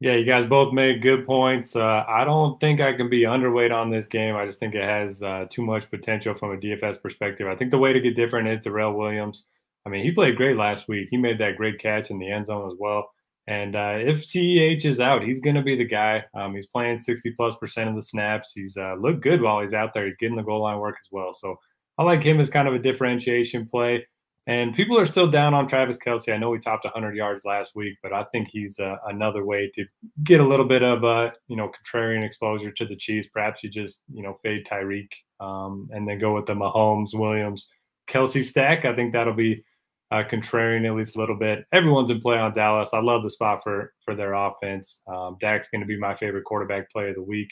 Yeah, 0.00 0.14
you 0.14 0.24
guys 0.24 0.46
both 0.46 0.72
made 0.72 1.02
good 1.02 1.26
points. 1.26 1.74
Uh, 1.74 2.04
I 2.06 2.24
don't 2.24 2.60
think 2.60 2.80
I 2.80 2.92
can 2.92 3.08
be 3.08 3.22
underweight 3.22 3.74
on 3.74 3.90
this 3.90 4.06
game. 4.06 4.36
I 4.36 4.46
just 4.46 4.60
think 4.60 4.76
it 4.76 4.84
has 4.84 5.20
uh, 5.24 5.46
too 5.50 5.62
much 5.62 5.90
potential 5.90 6.34
from 6.34 6.52
a 6.52 6.56
DFS 6.56 7.02
perspective. 7.02 7.48
I 7.48 7.56
think 7.56 7.72
the 7.72 7.78
way 7.78 7.92
to 7.92 8.00
get 8.00 8.14
different 8.14 8.46
is 8.46 8.60
Darrel 8.60 8.96
Williams. 8.96 9.46
I 9.84 9.88
mean, 9.88 10.04
he 10.04 10.12
played 10.12 10.36
great 10.36 10.56
last 10.56 10.86
week. 10.86 11.08
He 11.10 11.16
made 11.16 11.38
that 11.38 11.56
great 11.56 11.80
catch 11.80 12.10
in 12.10 12.18
the 12.20 12.30
end 12.30 12.46
zone 12.46 12.70
as 12.70 12.76
well. 12.78 13.10
And 13.48 13.76
uh, 13.76 13.94
if 13.96 14.26
CEH 14.26 14.84
is 14.84 15.00
out, 15.00 15.24
he's 15.24 15.40
going 15.40 15.56
to 15.56 15.62
be 15.62 15.74
the 15.74 15.86
guy. 15.86 16.22
Um, 16.34 16.54
he's 16.54 16.66
playing 16.66 16.98
60 16.98 17.32
plus 17.32 17.56
percent 17.56 17.88
of 17.88 17.96
the 17.96 18.02
snaps. 18.02 18.52
He's 18.54 18.76
uh, 18.76 18.94
looked 19.00 19.22
good 19.22 19.40
while 19.40 19.62
he's 19.62 19.72
out 19.72 19.94
there. 19.94 20.06
He's 20.06 20.18
getting 20.20 20.36
the 20.36 20.42
goal 20.42 20.62
line 20.62 20.78
work 20.78 20.96
as 21.02 21.08
well. 21.10 21.32
So 21.32 21.56
I 21.96 22.02
like 22.02 22.22
him 22.22 22.40
as 22.40 22.50
kind 22.50 22.68
of 22.68 22.74
a 22.74 22.78
differentiation 22.78 23.66
play. 23.66 24.06
And 24.46 24.74
people 24.74 24.98
are 24.98 25.06
still 25.06 25.30
down 25.30 25.54
on 25.54 25.66
Travis 25.66 25.96
Kelce. 25.96 26.32
I 26.32 26.36
know 26.36 26.52
he 26.52 26.60
topped 26.60 26.84
100 26.84 27.16
yards 27.16 27.42
last 27.46 27.74
week, 27.74 27.96
but 28.02 28.12
I 28.12 28.24
think 28.32 28.48
he's 28.50 28.78
uh, 28.78 28.96
another 29.06 29.46
way 29.46 29.70
to 29.74 29.84
get 30.24 30.40
a 30.40 30.46
little 30.46 30.66
bit 30.66 30.82
of 30.82 31.04
uh, 31.04 31.30
you 31.48 31.56
know 31.56 31.70
contrarian 31.70 32.24
exposure 32.24 32.70
to 32.72 32.86
the 32.86 32.96
Chiefs. 32.96 33.28
Perhaps 33.28 33.62
you 33.62 33.70
just 33.70 34.04
you 34.12 34.22
know 34.22 34.38
fade 34.42 34.66
Tyreek 34.66 35.10
um, 35.40 35.88
and 35.92 36.06
then 36.06 36.18
go 36.18 36.34
with 36.34 36.46
the 36.46 36.54
Mahomes, 36.54 37.14
Williams, 37.14 37.68
Kelce 38.08 38.44
stack. 38.44 38.84
I 38.84 38.94
think 38.94 39.12
that'll 39.12 39.34
be 39.34 39.64
uh, 40.10 40.22
contrarian 40.30 40.86
at 40.86 40.94
least 40.94 41.16
a 41.16 41.18
little 41.18 41.36
bit. 41.36 41.64
Everyone's 41.72 42.10
in 42.10 42.20
play 42.20 42.38
on 42.38 42.54
Dallas. 42.54 42.90
I 42.92 43.00
love 43.00 43.22
the 43.22 43.30
spot 43.30 43.62
for 43.62 43.92
for 44.04 44.14
their 44.14 44.34
offense. 44.34 45.02
Um, 45.06 45.36
Dak's 45.40 45.68
going 45.70 45.82
to 45.82 45.86
be 45.86 45.98
my 45.98 46.14
favorite 46.14 46.44
quarterback 46.44 46.90
play 46.90 47.10
of 47.10 47.16
the 47.16 47.22
week. 47.22 47.50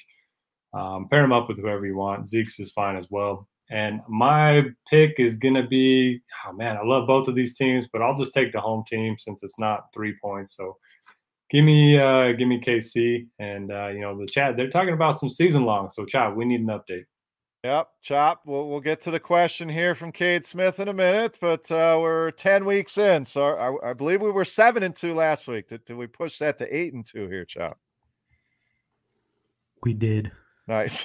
Um, 0.72 1.08
pair 1.08 1.24
him 1.24 1.32
up 1.32 1.48
with 1.48 1.58
whoever 1.58 1.86
you 1.86 1.96
want. 1.96 2.28
Zeke's 2.28 2.58
is 2.60 2.72
fine 2.72 2.96
as 2.96 3.06
well. 3.10 3.48
And 3.70 4.00
my 4.08 4.64
pick 4.88 5.14
is 5.18 5.36
going 5.36 5.54
to 5.54 5.66
be, 5.66 6.20
oh 6.46 6.52
man, 6.52 6.76
I 6.76 6.84
love 6.84 7.06
both 7.06 7.28
of 7.28 7.34
these 7.34 7.56
teams, 7.56 7.88
but 7.92 8.00
I'll 8.00 8.16
just 8.16 8.32
take 8.32 8.52
the 8.52 8.60
home 8.60 8.84
team 8.88 9.16
since 9.18 9.40
it's 9.42 9.58
not 9.58 9.86
three 9.92 10.14
points. 10.22 10.56
So 10.56 10.76
give 11.50 11.64
me, 11.64 11.98
uh, 11.98 12.32
give 12.32 12.46
me 12.46 12.60
KC. 12.60 13.26
And, 13.40 13.72
uh, 13.72 13.88
you 13.88 14.00
know, 14.00 14.16
the 14.16 14.26
chat, 14.26 14.56
they're 14.56 14.70
talking 14.70 14.94
about 14.94 15.18
some 15.18 15.30
season 15.30 15.64
long. 15.64 15.90
So, 15.90 16.04
Chop, 16.04 16.36
we 16.36 16.44
need 16.44 16.60
an 16.60 16.68
update. 16.68 17.06
Yep, 17.64 17.88
Chop. 18.02 18.42
We'll, 18.46 18.68
we'll 18.68 18.80
get 18.80 19.00
to 19.02 19.10
the 19.10 19.18
question 19.18 19.68
here 19.68 19.94
from 19.94 20.12
Cade 20.12 20.44
Smith 20.44 20.78
in 20.78 20.88
a 20.88 20.92
minute, 20.92 21.38
but 21.40 21.70
uh, 21.72 21.98
we're 22.00 22.30
10 22.32 22.64
weeks 22.64 22.96
in. 22.96 23.24
So 23.24 23.56
I, 23.56 23.90
I 23.90 23.92
believe 23.92 24.20
we 24.20 24.30
were 24.30 24.44
seven 24.44 24.82
and 24.84 24.94
two 24.94 25.14
last 25.14 25.48
week. 25.48 25.68
Did, 25.68 25.84
did 25.84 25.96
we 25.96 26.06
push 26.06 26.38
that 26.38 26.58
to 26.58 26.76
eight 26.76 26.94
and 26.94 27.04
two 27.04 27.26
here, 27.28 27.44
Chop? 27.44 27.78
We 29.82 29.94
did. 29.94 30.30
Nice. 30.68 31.04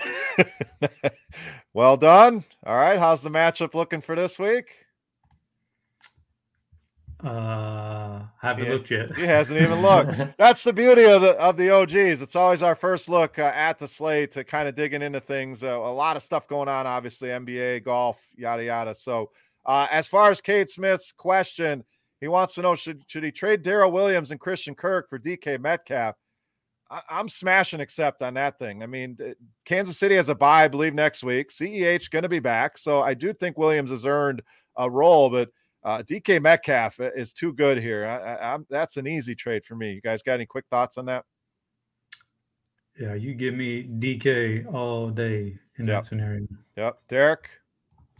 well 1.73 1.97
done. 1.97 2.43
All 2.65 2.75
right. 2.75 2.99
How's 2.99 3.21
the 3.21 3.29
matchup 3.29 3.73
looking 3.73 4.01
for 4.01 4.15
this 4.15 4.39
week? 4.39 4.80
Uh, 7.23 8.23
haven't 8.41 8.69
looked 8.69 8.89
yet. 8.89 9.15
He 9.15 9.23
hasn't 9.23 9.61
even 9.61 9.81
looked. 9.81 10.13
That's 10.37 10.63
the 10.63 10.73
beauty 10.73 11.05
of 11.05 11.21
the 11.21 11.31
of 11.39 11.55
the 11.55 11.69
OGs. 11.69 12.21
It's 12.21 12.35
always 12.35 12.63
our 12.63 12.75
first 12.75 13.09
look 13.09 13.37
uh, 13.37 13.51
at 13.53 13.77
the 13.77 13.87
slate 13.87 14.31
to 14.31 14.43
kind 14.43 14.67
of 14.67 14.73
digging 14.73 15.03
into 15.03 15.19
things. 15.19 15.63
Uh, 15.63 15.77
a 15.77 15.93
lot 15.93 16.15
of 16.15 16.23
stuff 16.23 16.47
going 16.47 16.67
on, 16.67 16.87
obviously 16.87 17.29
NBA, 17.29 17.83
golf, 17.83 18.27
yada 18.35 18.63
yada. 18.63 18.95
So, 18.95 19.29
uh, 19.65 19.87
as 19.91 20.07
far 20.07 20.31
as 20.31 20.41
Cade 20.41 20.69
Smith's 20.69 21.11
question, 21.11 21.83
he 22.21 22.27
wants 22.27 22.55
to 22.55 22.63
know 22.63 22.73
should 22.73 23.03
should 23.05 23.23
he 23.23 23.31
trade 23.31 23.61
Darrel 23.61 23.91
Williams 23.91 24.31
and 24.31 24.39
Christian 24.39 24.73
Kirk 24.73 25.07
for 25.07 25.19
DK 25.19 25.59
Metcalf? 25.59 26.15
I, 26.89 27.19
am 27.19 27.29
smashing 27.29 27.81
accept 27.81 28.21
on 28.23 28.33
that 28.33 28.57
thing. 28.57 28.81
I 28.81 28.85
mean, 28.87 29.17
Kansas 29.65 29.97
City 29.97 30.15
has 30.15 30.29
a 30.29 30.35
bye, 30.35 30.65
I 30.65 30.67
believe, 30.67 30.93
next 30.93 31.23
week. 31.23 31.51
CEH 31.51 32.09
going 32.09 32.23
to 32.23 32.29
be 32.29 32.39
back, 32.39 32.77
so 32.77 33.01
I 33.01 33.13
do 33.13 33.31
think 33.31 33.57
Williams 33.57 33.91
has 33.91 34.05
earned 34.05 34.41
a 34.75 34.89
role, 34.89 35.29
but 35.29 35.49
uh, 35.83 36.03
DK 36.03 36.41
Metcalf 36.41 36.99
is 36.99 37.33
too 37.33 37.53
good 37.53 37.77
here. 37.77 38.05
I, 38.05 38.53
I, 38.53 38.57
that's 38.69 38.97
an 38.97 39.07
easy 39.07 39.35
trade 39.35 39.65
for 39.65 39.75
me. 39.75 39.93
You 39.93 40.01
guys 40.01 40.21
got 40.21 40.35
any 40.35 40.45
quick 40.45 40.65
thoughts 40.69 40.97
on 40.97 41.05
that? 41.05 41.25
Yeah, 42.99 43.15
you 43.15 43.33
give 43.33 43.55
me 43.55 43.83
DK 43.83 44.71
all 44.73 45.09
day 45.09 45.57
in 45.77 45.87
yep. 45.87 46.03
that 46.03 46.05
scenario. 46.05 46.47
Yep, 46.77 46.99
Derek. 47.07 47.49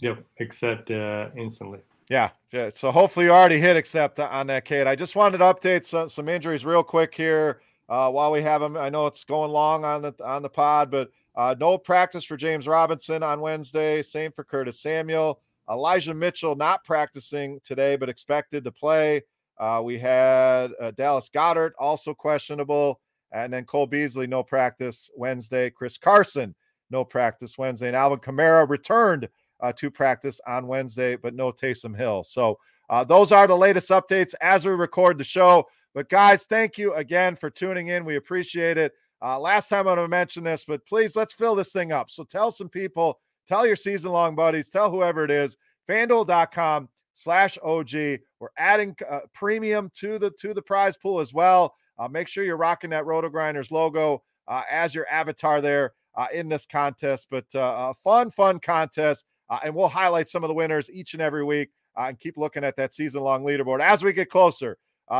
Yep, 0.02 0.24
accept 0.40 0.90
uh, 0.90 1.30
instantly. 1.38 1.80
Yeah, 2.10 2.30
yeah. 2.52 2.70
So 2.74 2.92
hopefully 2.92 3.28
you 3.28 3.32
already 3.32 3.60
hit 3.60 3.78
accept 3.78 4.20
on 4.20 4.48
that, 4.48 4.66
Cade. 4.66 4.88
I 4.88 4.96
just 4.96 5.16
wanted 5.16 5.38
to 5.38 5.44
update 5.46 5.86
some, 5.86 6.10
some 6.10 6.28
injuries 6.28 6.66
real 6.66 6.84
quick 6.84 7.14
here 7.14 7.62
uh, 7.90 8.10
while 8.10 8.32
we 8.32 8.42
have 8.42 8.60
them. 8.60 8.76
I 8.76 8.90
know 8.90 9.06
it's 9.08 9.24
going 9.24 9.52
long 9.52 9.86
on 9.86 10.02
the 10.02 10.14
on 10.26 10.42
the 10.42 10.50
pod, 10.50 10.90
but 10.90 11.12
uh, 11.36 11.56
no 11.60 11.78
practice 11.78 12.24
for 12.24 12.36
James 12.36 12.68
Robinson 12.68 13.24
on 13.24 13.40
Wednesday. 13.40 14.02
Same 14.02 14.32
for 14.32 14.44
Curtis 14.44 14.82
Samuel. 14.82 15.40
Elijah 15.72 16.14
Mitchell 16.14 16.56
not 16.56 16.84
practicing 16.84 17.60
today, 17.64 17.96
but 17.96 18.10
expected 18.10 18.64
to 18.64 18.72
play. 18.72 19.22
Uh, 19.60 19.82
we 19.84 19.98
had 19.98 20.72
uh, 20.82 20.92
Dallas 20.92 21.30
Goedert 21.34 21.72
also 21.80 22.14
questionable, 22.14 23.00
and 23.32 23.54
then 23.54 23.64
Cole 23.66 23.88
Beasley 23.88 24.28
no 24.28 24.44
practice 24.44 25.10
Wednesday. 25.16 25.70
Chris 25.70 25.98
Carson 25.98 26.54
no 26.90 27.06
practice 27.06 27.58
Wednesday, 27.58 27.88
and 27.88 27.96
Alvin 27.96 28.20
Kamara 28.20 28.68
returned 28.68 29.30
uh, 29.62 29.72
to 29.74 29.90
practice 29.90 30.42
on 30.48 30.68
Wednesday, 30.68 31.16
but 31.16 31.36
no 31.36 31.52
Taysom 31.52 31.96
Hill. 31.96 32.24
So 32.24 32.58
uh, 32.90 33.04
those 33.04 33.32
are 33.32 33.48
the 33.48 33.58
latest 33.58 33.90
updates 33.90 34.34
as 34.42 34.66
we 34.66 34.72
record 34.72 35.18
the 35.18 35.24
show. 35.24 35.66
But 35.94 36.10
guys, 36.10 36.44
thank 36.44 36.78
you 36.78 36.94
again 36.96 37.36
for 37.36 37.50
tuning 37.50 37.88
in. 37.88 38.04
We 38.04 38.18
appreciate 38.18 38.78
it. 38.78 38.94
Uh, 39.22 39.40
last 39.40 39.70
time 39.70 39.88
I'm 39.88 39.96
going 39.96 40.06
to 40.06 40.08
mention 40.08 40.44
this, 40.44 40.66
but 40.66 40.86
please 40.88 41.16
let's 41.16 41.34
fill 41.34 41.56
this 41.56 41.72
thing 41.72 41.92
up. 41.92 42.10
So 42.10 42.24
tell 42.24 42.50
some 42.50 42.70
people 42.70 43.20
Tell 43.48 43.66
your 43.66 43.76
season 43.76 44.12
long 44.12 44.36
buddies, 44.36 44.70
tell 44.70 44.92
whoever 44.92 45.24
it 45.24 45.32
is, 45.32 45.58
fanduel.com 45.90 46.90
slash 47.14 47.58
OG. 47.64 47.92
We're 48.40 48.50
adding 48.58 48.96
uh, 49.10 49.20
premium 49.34 49.92
to 49.96 50.18
the 50.20 50.32
to 50.40 50.54
the 50.54 50.62
prize 50.62 50.98
pool 50.98 51.20
as 51.20 51.34
well. 51.34 51.76
Uh, 52.00 52.08
make 52.08 52.28
sure 52.28 52.44
you're 52.44 52.58
rocking 52.58 52.90
that 52.92 53.04
RotoGrinders 53.04 53.72
logo 53.72 54.24
uh, 54.48 54.64
as 54.70 54.96
your 54.96 55.08
avatar 55.08 55.62
there 55.62 55.94
uh, 56.16 56.28
in 56.34 56.50
this 56.50 56.66
contest. 56.66 57.28
But 57.30 57.46
uh, 57.54 57.92
a 57.92 57.94
fun, 58.04 58.32
fun 58.32 58.60
contest. 58.60 59.26
Uh, 59.50 59.60
and 59.66 59.76
we'll 59.76 59.90
highlight 59.90 60.30
some 60.30 60.44
of 60.44 60.48
the 60.48 60.54
winners 60.54 60.90
each 60.90 61.14
and 61.14 61.22
every 61.22 61.44
week 61.44 61.70
and 61.98 62.18
keep 62.20 62.38
looking 62.38 62.64
at 62.64 62.78
that 62.78 62.94
season 62.94 63.22
long 63.22 63.44
leaderboard 63.44 63.82
as 63.82 64.02
we 64.02 64.14
get 64.14 64.30
closer 64.30 64.78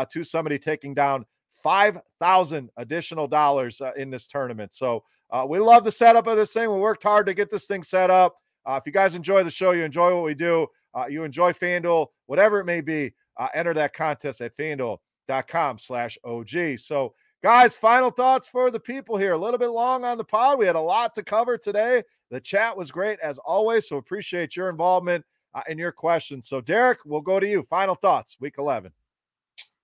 to 0.10 0.24
somebody 0.24 0.58
taking 0.58 0.94
down 0.94 1.26
5,000 1.62 2.70
additional 2.78 3.28
dollars 3.28 3.82
in 3.98 4.10
this 4.10 4.28
tournament. 4.28 4.74
So 4.74 5.04
uh, 5.32 5.46
we 5.48 5.60
love 5.60 5.84
the 5.84 5.92
setup 5.92 6.28
of 6.28 6.38
this 6.38 6.54
thing. 6.54 6.70
We 6.70 6.80
worked 6.80 7.04
hard 7.04 7.26
to 7.28 7.34
get 7.34 7.50
this 7.50 7.66
thing 7.66 7.84
set 7.84 8.10
up. 8.10 8.36
Uh, 8.66 8.74
if 8.74 8.86
you 8.86 8.92
guys 8.92 9.16
enjoy 9.16 9.44
the 9.44 9.50
show, 9.50 9.72
you 9.72 9.84
enjoy 9.84 10.14
what 10.14 10.24
we 10.24 10.36
do, 10.36 10.68
uh, 10.94 11.06
you 11.08 11.24
enjoy 11.24 11.54
FanDuel, 11.54 12.08
whatever 12.28 12.60
it 12.60 12.66
may 12.66 12.82
be, 12.82 13.14
uh, 13.38 13.48
enter 13.54 13.74
that 13.74 13.94
contest 13.94 14.42
at 14.42 14.56
fanduel.com 14.58 15.80
slash 15.80 16.18
OG. 16.24 16.78
So, 16.78 17.14
guys, 17.42 17.76
final 17.76 18.12
thoughts 18.12 18.48
for 18.50 18.70
the 18.70 18.80
people 18.80 19.18
here. 19.18 19.34
A 19.34 19.38
little 19.38 19.58
bit 19.58 19.70
long 19.70 20.04
on 20.04 20.18
the 20.18 20.24
pod. 20.24 20.60
We 20.60 20.66
had 20.66 20.76
a 20.76 20.82
lot 20.82 21.16
to 21.16 21.24
cover 21.24 21.58
today. 21.58 22.04
The 22.30 22.40
chat 22.40 22.76
was 22.76 22.92
great 22.92 23.20
as 23.22 23.38
always. 23.40 23.88
So, 23.88 23.98
appreciate 23.98 24.56
your 24.56 24.70
involvement 24.70 25.26
uh, 25.56 25.62
and 25.68 25.80
your 25.80 25.92
questions. 25.92 26.48
So, 26.48 26.62
Derek, 26.62 27.00
we'll 27.06 27.22
go 27.22 27.40
to 27.40 27.48
you. 27.48 27.66
Final 27.70 27.96
thoughts, 27.96 28.38
week 28.40 28.56
11. 28.58 28.92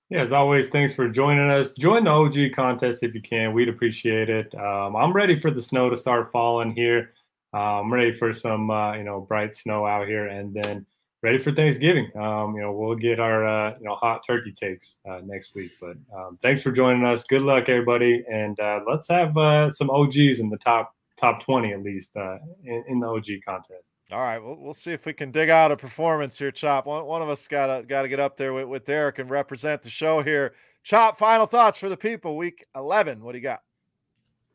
Yeah, 0.10 0.22
as 0.22 0.32
always, 0.32 0.70
thanks 0.70 0.94
for 0.94 1.10
joining 1.10 1.50
us. 1.50 1.74
Join 1.74 2.06
the 2.06 2.12
OG 2.12 2.56
contest 2.56 3.04
if 3.04 3.14
you 3.14 3.22
can. 3.22 3.52
We'd 3.52 3.68
appreciate 3.68 4.30
it. 4.30 4.56
Um, 4.56 4.96
I'm 4.96 5.12
ready 5.12 5.38
for 5.38 5.52
the 5.52 5.62
snow 5.62 5.90
to 5.90 5.98
start 5.98 6.32
falling 6.32 6.74
here. 6.74 7.14
Uh, 7.54 7.82
I'm 7.82 7.92
ready 7.92 8.14
for 8.14 8.32
some, 8.32 8.70
uh, 8.70 8.94
you 8.94 9.04
know, 9.04 9.20
bright 9.20 9.54
snow 9.54 9.86
out 9.86 10.08
here, 10.08 10.28
and 10.28 10.54
then 10.54 10.86
ready 11.24 11.38
for 11.38 11.52
Thanksgiving. 11.52 12.10
Um, 12.16 12.56
you 12.56 12.62
know, 12.62 12.72
we'll 12.72 12.96
get 12.96 13.20
our, 13.20 13.46
uh, 13.46 13.78
you 13.80 13.84
know, 13.84 13.96
hot 13.96 14.26
turkey 14.26 14.54
takes 14.54 15.00
uh, 15.10 15.20
next 15.26 15.54
week. 15.56 15.72
But 15.82 15.98
um, 16.16 16.38
thanks 16.42 16.62
for 16.62 16.72
joining 16.72 17.04
us. 17.04 17.26
Good 17.26 17.42
luck, 17.42 17.68
everybody, 17.68 18.24
and 18.32 18.58
uh, 18.62 18.80
let's 18.90 19.10
have 19.10 19.36
uh, 19.36 19.70
some 19.72 19.90
OGs 19.90 20.40
in 20.40 20.50
the 20.50 20.58
top 20.58 20.94
top 21.20 21.44
20 21.44 21.74
at 21.74 21.82
least 21.82 22.12
in, 22.16 22.84
in 22.88 23.00
the 23.00 23.08
OG 23.08 23.26
contest. 23.44 23.97
All 24.12 24.22
right, 24.22 24.40
we'll, 24.40 24.56
we'll 24.56 24.74
see 24.74 24.92
if 24.94 25.06
we 25.06 25.12
can 25.12 25.32
dig 25.32 25.50
out 25.50 25.72
a 25.72 25.76
performance 25.76 26.40
here, 26.40 26.52
Chop. 26.52 26.86
One, 26.86 27.06
one 27.06 27.22
of 27.22 27.28
us 27.28 27.46
got 27.48 27.68
to 27.68 27.84
got 27.84 28.04
to 28.04 28.08
get 28.08 28.20
up 28.20 28.38
there 28.38 28.54
with, 28.54 28.68
with 28.68 28.86
Derek 28.86 29.20
and 29.20 29.30
represent 29.30 29.84
the 29.84 29.90
show 29.90 30.22
here. 30.22 30.54
Chop, 30.84 31.20
final 31.20 31.46
thoughts 31.46 31.78
for 31.78 31.90
the 31.90 31.98
people. 31.98 32.38
Week 32.38 32.66
eleven, 32.74 33.22
what 33.22 33.34
do 33.34 33.40
you 33.40 33.44
got? 33.44 33.64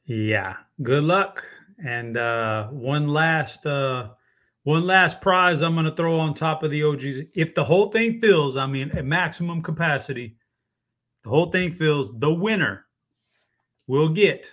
Yeah, 0.07 0.57
good 0.83 1.05
luck. 1.05 1.47
And 1.85 2.16
uh, 2.16 2.69
one 2.69 3.09
last 3.09 3.66
uh, 3.66 4.11
one 4.62 4.87
last 4.87 5.20
prize 5.20 5.61
I'm 5.61 5.77
to 5.77 5.95
throw 5.95 6.19
on 6.19 6.33
top 6.33 6.62
of 6.62 6.70
the 6.70 6.83
OGs. 6.85 7.20
If 7.35 7.55
the 7.55 7.65
whole 7.65 7.91
thing 7.91 8.20
fills, 8.20 8.57
I 8.57 8.66
mean, 8.66 8.91
at 8.93 9.05
maximum 9.05 9.62
capacity, 9.62 10.37
the 11.24 11.31
whole 11.31 11.47
thing 11.47 11.70
fills. 11.70 12.19
The 12.19 12.33
winner 12.33 12.87
will 13.87 14.09
get 14.09 14.51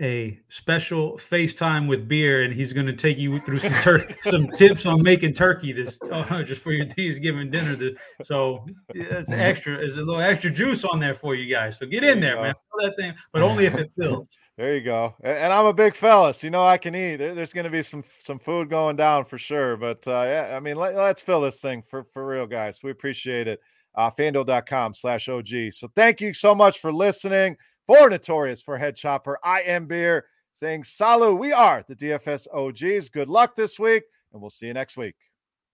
a 0.00 0.40
special 0.48 1.18
FaceTime 1.18 1.86
with 1.86 2.08
beer, 2.08 2.42
and 2.42 2.52
he's 2.52 2.72
going 2.72 2.86
to 2.86 2.94
take 2.94 3.18
you 3.18 3.38
through 3.40 3.58
some 3.58 3.72
tur- 3.74 4.08
some 4.22 4.48
tips 4.48 4.86
on 4.86 5.02
making 5.02 5.34
turkey 5.34 5.72
this 5.72 5.98
oh, 6.10 6.42
just 6.42 6.62
for 6.62 6.72
your 6.72 6.86
Thanksgiving 6.86 7.50
dinner. 7.50 7.76
This, 7.76 7.98
so 8.22 8.64
it's 8.94 9.30
extra. 9.30 9.76
There's 9.78 9.96
a 9.96 10.02
little 10.02 10.20
extra 10.20 10.50
juice 10.50 10.84
on 10.84 10.98
there 10.98 11.14
for 11.14 11.34
you 11.34 11.52
guys. 11.52 11.78
So 11.78 11.86
get 11.86 12.04
in 12.04 12.20
there, 12.20 12.40
man. 12.40 12.54
that 12.78 12.96
thing, 12.96 13.14
but 13.32 13.42
only 13.42 13.66
if 13.66 13.74
it 13.74 13.90
fills. 13.98 14.28
There 14.56 14.74
you 14.74 14.82
go. 14.82 15.14
And 15.22 15.52
I'm 15.52 15.66
a 15.66 15.72
big 15.72 15.94
fellas. 15.94 16.44
You 16.44 16.50
know 16.50 16.64
I 16.64 16.78
can 16.78 16.94
eat. 16.94 17.16
There's 17.16 17.52
going 17.52 17.64
to 17.64 17.70
be 17.70 17.82
some 17.82 18.04
some 18.18 18.38
food 18.38 18.70
going 18.70 18.96
down 18.96 19.24
for 19.24 19.38
sure. 19.38 19.76
But 19.76 20.06
uh, 20.06 20.24
yeah, 20.26 20.54
I 20.56 20.60
mean, 20.60 20.76
let, 20.76 20.94
us 20.94 21.22
fill 21.22 21.42
this 21.42 21.60
thing 21.60 21.82
for 21.88 22.04
for 22.04 22.26
real, 22.26 22.46
guys. 22.46 22.82
We 22.82 22.90
appreciate 22.90 23.46
it. 23.46 23.60
Uh, 23.94 24.10
fanduel.com 24.10 24.94
slash 24.94 25.28
OG. 25.28 25.72
So 25.72 25.88
thank 25.94 26.22
you 26.22 26.32
so 26.32 26.54
much 26.54 26.80
for 26.80 26.90
listening 26.90 27.58
for 27.86 28.08
Notorious 28.08 28.62
for 28.62 28.78
Head 28.78 28.96
Chopper. 28.96 29.38
I 29.42 29.62
am 29.62 29.86
Beer 29.86 30.26
saying 30.52 30.84
salut. 30.84 31.38
We 31.38 31.52
are 31.52 31.84
the 31.88 31.96
DFS 31.96 32.46
OGs. 32.52 33.08
Good 33.08 33.28
luck 33.28 33.56
this 33.56 33.78
week, 33.78 34.04
and 34.32 34.40
we'll 34.40 34.50
see 34.50 34.66
you 34.66 34.74
next 34.74 34.96
week. 34.96 35.16